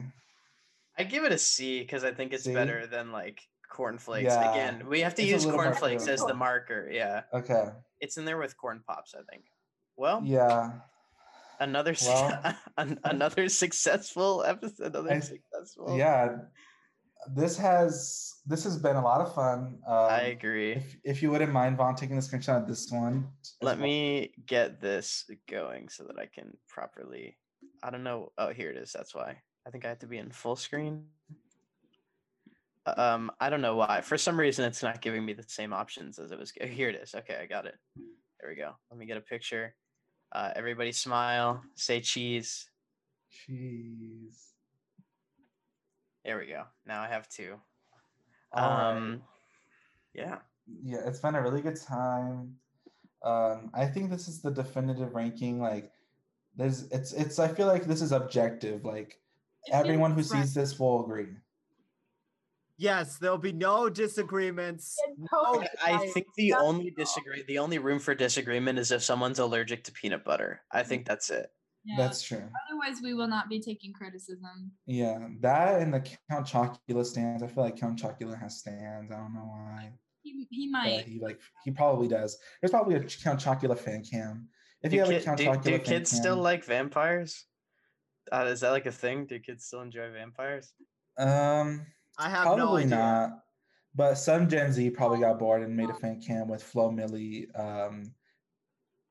i 0.98 1.04
give 1.04 1.24
it 1.26 1.32
a 1.32 1.38
c 1.38 1.80
because 1.82 2.04
i 2.04 2.12
think 2.12 2.34
it's 2.34 2.44
C? 2.46 2.54
better 2.54 2.86
than 2.88 3.12
like 3.12 3.42
cornflakes 3.70 4.26
Yeah, 4.34 4.52
again 4.52 4.88
we 4.88 5.02
have 5.02 5.16
to 5.16 5.22
it's 5.22 5.32
use 5.32 5.46
cornflakes 5.46 6.08
as 6.08 6.22
the 6.24 6.34
marker 6.34 6.90
yeah 6.92 7.24
Okay. 7.34 7.66
it's 8.00 8.18
in 8.18 8.26
there 8.26 8.38
with 8.38 8.56
corn 8.58 8.82
pops 8.88 9.14
i 9.16 9.22
think 9.32 9.46
well 9.96 10.22
Yeah. 10.24 10.72
Another 11.60 11.96
Well- 12.06 12.56
another 13.04 13.50
successful 13.50 14.44
episode. 14.46 14.94
Another 14.94 15.14
I- 15.14 15.20
successful. 15.22 15.98
Yeah. 15.98 16.38
This 17.34 17.58
has 17.58 18.36
this 18.46 18.64
has 18.64 18.78
been 18.78 18.96
a 18.96 19.02
lot 19.02 19.22
of 19.22 19.34
fun. 19.34 19.80
Um, 19.88 19.94
I 20.22 20.22
agree. 20.38 20.74
If, 20.74 20.98
if 21.04 21.24
you 21.24 21.32
wouldn't 21.32 21.52
mind, 21.52 21.76
Vaughan, 21.76 21.96
taking 21.96 22.16
the 22.16 22.22
screenshot 22.22 22.62
of 22.62 22.68
this 22.68 22.92
one. 22.92 23.28
Let 23.60 23.78
well. 23.80 23.88
me 23.88 24.34
get 24.46 24.80
this 24.80 25.26
going 25.50 25.90
so 25.90 26.04
that 26.04 26.20
I 26.20 26.28
can 26.28 26.56
properly. 26.70 27.38
I 27.84 27.90
don't 27.90 28.04
know. 28.04 28.32
Oh, 28.38 28.50
here 28.54 28.70
it 28.70 28.78
is. 28.78 28.92
That's 28.94 29.16
why. 29.16 29.42
I 29.66 29.72
think 29.72 29.84
I 29.84 29.90
have 29.90 30.00
to 30.00 30.08
be 30.08 30.20
in 30.20 30.30
full 30.30 30.56
screen. 30.56 31.06
Um, 32.96 33.32
I 33.40 33.50
don't 33.50 33.62
know 33.62 33.76
why. 33.76 34.02
For 34.02 34.18
some 34.18 34.40
reason, 34.40 34.66
it's 34.66 34.84
not 34.84 35.02
giving 35.02 35.26
me 35.26 35.34
the 35.34 35.44
same 35.48 35.74
options 35.74 36.20
as 36.20 36.32
it 36.32 36.40
was. 36.40 36.52
Here 36.52 36.90
it 36.90 36.96
is. 36.96 37.14
Okay, 37.16 37.38
I 37.42 37.46
got 37.46 37.66
it. 37.66 37.76
There 38.40 38.50
we 38.50 38.56
go. 38.56 38.72
Let 38.90 39.00
me 39.00 39.06
get 39.06 39.18
a 39.18 39.22
picture. 39.22 39.76
Uh, 40.32 40.52
everybody 40.56 40.92
smile. 40.92 41.64
Say 41.76 42.02
cheese. 42.02 42.70
Cheese. 43.32 44.54
There 46.24 46.38
we 46.38 46.48
go. 46.48 46.64
Now 46.86 47.02
I 47.02 47.08
have 47.08 47.28
two. 47.30 47.56
All 48.54 48.70
right. 48.70 48.92
Um, 48.92 49.22
yeah. 50.14 50.38
yeah, 50.84 51.00
it's 51.06 51.20
been 51.20 51.36
a 51.36 51.42
really 51.42 51.62
good 51.62 51.80
time. 51.80 52.56
Um, 53.24 53.72
I 53.74 53.86
think 53.86 54.10
this 54.10 54.28
is 54.28 54.42
the 54.42 54.52
definitive 54.52 55.16
ranking. 55.16 55.60
Like, 55.60 55.92
there's 56.56 56.84
it's 56.92 57.14
it's. 57.14 57.40
I 57.40 57.48
feel 57.48 57.68
like 57.68 57.86
this 57.86 58.02
is 58.02 58.12
objective. 58.12 58.84
Like, 58.84 59.20
everyone 59.72 60.12
who 60.12 60.24
sees 60.24 60.54
this 60.54 60.80
will 60.80 61.04
agree. 61.04 61.28
Yes, 62.78 63.18
there'll 63.18 63.38
be 63.40 63.54
no 63.54 63.90
disagreements. 63.90 64.98
No 65.32 65.64
I 65.84 65.98
think 66.14 66.28
the 66.36 66.52
Not 66.52 66.62
only 66.64 66.92
disagree 66.92 67.44
the 67.48 67.58
only 67.60 67.80
room 67.80 67.98
for 68.00 68.14
disagreement 68.14 68.78
is 68.78 68.92
if 68.92 69.02
someone's 69.04 69.40
allergic 69.40 69.84
to 69.86 69.92
peanut 69.92 70.24
butter. 70.24 70.62
I 70.72 70.84
think 70.84 71.06
that's 71.08 71.30
it. 71.32 71.48
yeah. 71.86 71.96
That's 71.98 72.22
true. 72.22 72.48
Otherwise, 72.70 73.02
we 73.02 73.14
will 73.16 73.28
not 73.28 73.50
be 73.50 73.60
taking 73.60 73.94
criticism. 73.94 74.72
Yeah, 74.86 75.28
that 75.40 75.82
and 75.82 75.92
the 75.94 76.02
Count 76.30 76.46
Chocula 76.48 77.04
stands. 77.06 77.42
I 77.42 77.48
feel 77.48 77.64
like 77.64 77.78
Count 77.80 78.00
Chocula 78.00 78.40
has 78.40 78.60
stands. 78.60 79.12
I 79.12 79.16
don't 79.18 79.34
know 79.34 79.42
why. 79.50 79.94
He, 80.22 80.46
he 80.52 80.70
but 80.72 80.80
might. 80.84 81.06
he 81.06 81.20
like 81.20 81.40
he 81.64 81.72
probably 81.72 82.08
does. 82.08 82.38
There's 82.62 82.72
probably 82.72 82.96
a 82.96 83.00
Count 83.04 83.40
Chocula 83.40 83.78
fan 83.78 84.04
cam. 84.04 84.50
If 84.84 84.94
you 84.94 85.00
Do, 85.00 85.06
have 85.06 85.10
a 85.10 85.14
kid- 85.18 85.26
Count 85.26 85.38
do, 85.40 85.46
Chocula 85.46 85.64
do 85.64 85.72
fan 85.78 85.84
kids 85.86 86.12
still 86.12 86.36
like 86.38 86.64
vampires? 86.64 87.46
Uh, 88.32 88.46
is 88.50 88.60
that 88.60 88.70
like 88.72 88.86
a 88.86 88.92
thing? 88.92 89.26
Do 89.26 89.40
kids 89.40 89.66
still 89.66 89.82
enjoy 89.82 90.12
vampires? 90.12 90.74
um, 91.18 91.86
I 92.18 92.30
have 92.30 92.46
no 92.46 92.56
probably 92.56 92.84
idea. 92.84 92.98
not. 92.98 93.44
But 93.96 94.16
some 94.16 94.48
Gen 94.48 94.72
Z 94.72 94.90
probably 94.92 95.20
got 95.20 95.40
bored 95.40 95.64
and 95.64 95.76
made 95.76 95.90
a 95.90 95.94
fan 95.94 96.22
cam 96.22 96.48
with 96.48 96.62
Flo 96.64 96.92
Milli 96.92 97.48
um 97.60 98.14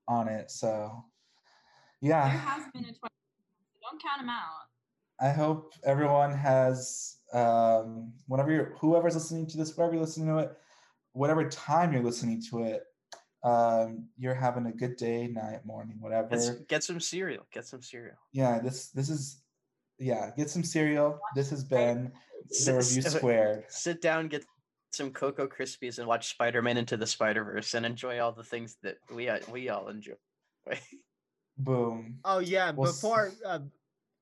on 0.09 0.29
it. 0.29 0.51
So 0.51 1.05
There 2.03 2.11
yeah, 2.11 2.29
has 2.29 2.65
been 2.73 2.85
a 2.85 2.93
twice. 2.93 3.11
Don't 3.83 4.03
count 4.03 4.21
them 4.21 4.29
out. 4.31 4.69
I 5.21 5.31
hope 5.31 5.73
everyone 5.85 6.33
has 6.33 7.19
um 7.33 8.13
whenever 8.29 8.53
you're 8.53 8.75
whoever's 8.81 9.15
listening 9.15 9.47
to 9.49 9.57
this, 9.57 9.77
wherever 9.77 9.95
you're 9.95 10.05
listening 10.05 10.29
to 10.29 10.39
it, 10.39 10.57
whatever 11.13 11.49
time 11.49 11.93
you're 11.93 12.03
listening 12.03 12.43
to 12.51 12.65
it, 12.65 12.85
um, 13.43 14.09
you're 14.17 14.35
having 14.35 14.67
a 14.67 14.73
good 14.73 14.97
day, 14.97 15.27
night, 15.29 15.65
morning, 15.65 15.97
whatever. 16.01 16.29
Get, 16.29 16.39
s- 16.39 16.57
get 16.69 16.85
some 16.85 17.01
cereal. 17.01 17.47
Get 17.53 17.67
some 17.67 17.83
cereal. 17.83 18.17
yeah, 18.33 18.59
this 18.61 18.91
this 18.91 19.09
is 19.09 19.43
yeah, 19.99 20.31
get 20.37 20.51
some 20.51 20.63
cereal. 20.65 21.19
This 21.35 21.51
has 21.51 21.65
been 21.65 22.13
the 22.49 22.55
Sit- 22.55 22.77
review 22.77 23.03
sit- 23.03 23.13
squared. 23.13 23.65
Sit 23.69 24.01
down, 24.01 24.29
get 24.29 24.45
some 24.93 25.11
Cocoa 25.11 25.47
Krispies, 25.47 25.99
and 25.99 26.07
watch 26.07 26.29
Spider 26.31 26.63
Man 26.63 26.77
Into 26.77 26.97
the 26.97 27.07
Spider 27.07 27.45
Verse, 27.45 27.75
and 27.75 27.85
enjoy 27.87 28.19
all 28.21 28.33
the 28.33 28.45
things 28.45 28.77
that 28.83 28.97
we 29.13 29.29
uh, 29.29 29.39
we 29.51 29.69
all 29.69 29.89
enjoy. 29.89 30.15
Boom. 31.59 32.19
Oh 32.25 32.39
yeah, 32.41 32.71
We'll 32.73 32.91
s- 32.91 32.97
before. 33.01 33.33
Uh, 33.45 33.61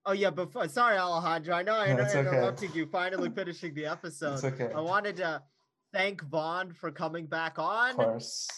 oh 0.07 0.13
yeah, 0.13 0.31
before. 0.31 0.69
Sorry, 0.69 0.97
Alejandro. 0.97 1.55
I 1.57 1.63
know 1.63 1.75
I 1.75 1.87
No, 1.87 1.91
inter- 1.93 2.49
it's 2.51 2.63
okay. 2.63 2.79
you. 2.79 2.87
Finally 2.87 3.31
finishing 3.31 3.75
the 3.75 3.87
episode. 3.87 4.35
It's 4.35 4.45
okay. 4.45 4.71
I 4.75 4.81
wanted 4.81 5.17
to 5.17 5.43
thank 5.93 6.23
Vaughan 6.25 6.73
for 6.73 6.91
coming 6.93 7.27
back 7.27 7.59
on. 7.59 7.91
Of 7.93 7.99
on. 7.99 8.05
course. 8.07 8.49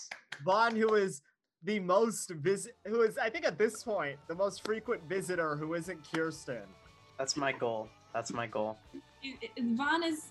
Vaughan, 0.45 0.77
who 0.77 0.95
is 0.95 1.23
the 1.63 1.81
most 1.81 2.31
visit, 2.31 2.77
who 2.87 3.01
is 3.03 3.17
I 3.17 3.31
think 3.31 3.47
at 3.47 3.59
this 3.59 3.83
point 3.83 4.19
the 4.29 4.35
most 4.35 4.63
frequent 4.65 5.03
visitor 5.09 5.57
who 5.57 5.73
isn't 5.75 6.01
Kirsten. 6.13 6.63
That's 7.19 7.37
my 7.37 7.53
goal. 7.53 7.89
That's 8.13 8.33
my 8.33 8.47
goal. 8.47 8.77
It- 9.23 9.51
it- 9.57 9.65
Vaughan 9.77 10.03
is. 10.05 10.31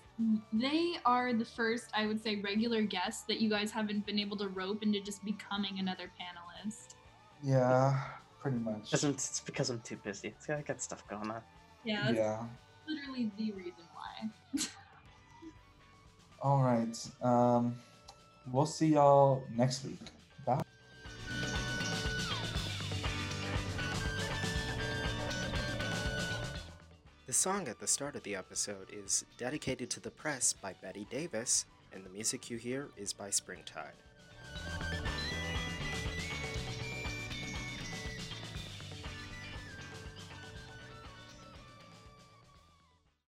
They 0.52 0.96
are 1.04 1.32
the 1.34 1.44
first, 1.44 1.90
I 1.94 2.06
would 2.06 2.22
say, 2.22 2.36
regular 2.36 2.82
guests 2.82 3.24
that 3.24 3.38
you 3.40 3.50
guys 3.50 3.70
haven't 3.70 4.06
been 4.06 4.18
able 4.18 4.36
to 4.38 4.48
rope 4.48 4.82
into 4.82 5.00
just 5.00 5.22
becoming 5.24 5.78
another 5.78 6.10
panelist. 6.18 6.94
Yeah, 7.42 8.00
pretty 8.40 8.58
much. 8.58 8.84
Because 8.84 9.04
I'm, 9.04 9.10
it's 9.10 9.40
because 9.40 9.68
I'm 9.70 9.80
too 9.80 9.96
busy. 9.96 10.28
It's, 10.28 10.48
I 10.48 10.62
got 10.62 10.80
stuff 10.80 11.06
going 11.08 11.30
on. 11.30 11.42
Yeah, 11.84 12.04
that's 12.06 12.16
Yeah. 12.16 12.44
literally 12.88 13.30
the 13.36 13.52
reason 13.52 13.84
why. 13.94 14.30
All 16.42 16.62
right. 16.62 16.96
Um, 17.22 17.76
we'll 18.50 18.66
see 18.66 18.88
y'all 18.94 19.44
next 19.54 19.84
week. 19.84 20.00
The 27.26 27.32
song 27.32 27.66
at 27.66 27.80
the 27.80 27.88
start 27.88 28.14
of 28.14 28.22
the 28.22 28.36
episode 28.36 28.86
is 28.92 29.24
Dedicated 29.36 29.90
to 29.90 29.98
the 29.98 30.12
Press 30.12 30.52
by 30.52 30.74
Betty 30.80 31.08
Davis, 31.10 31.64
and 31.92 32.04
the 32.04 32.10
music 32.10 32.50
you 32.50 32.56
hear 32.56 32.90
is 32.96 33.12
by 33.12 33.30
Springtide. 33.30 33.96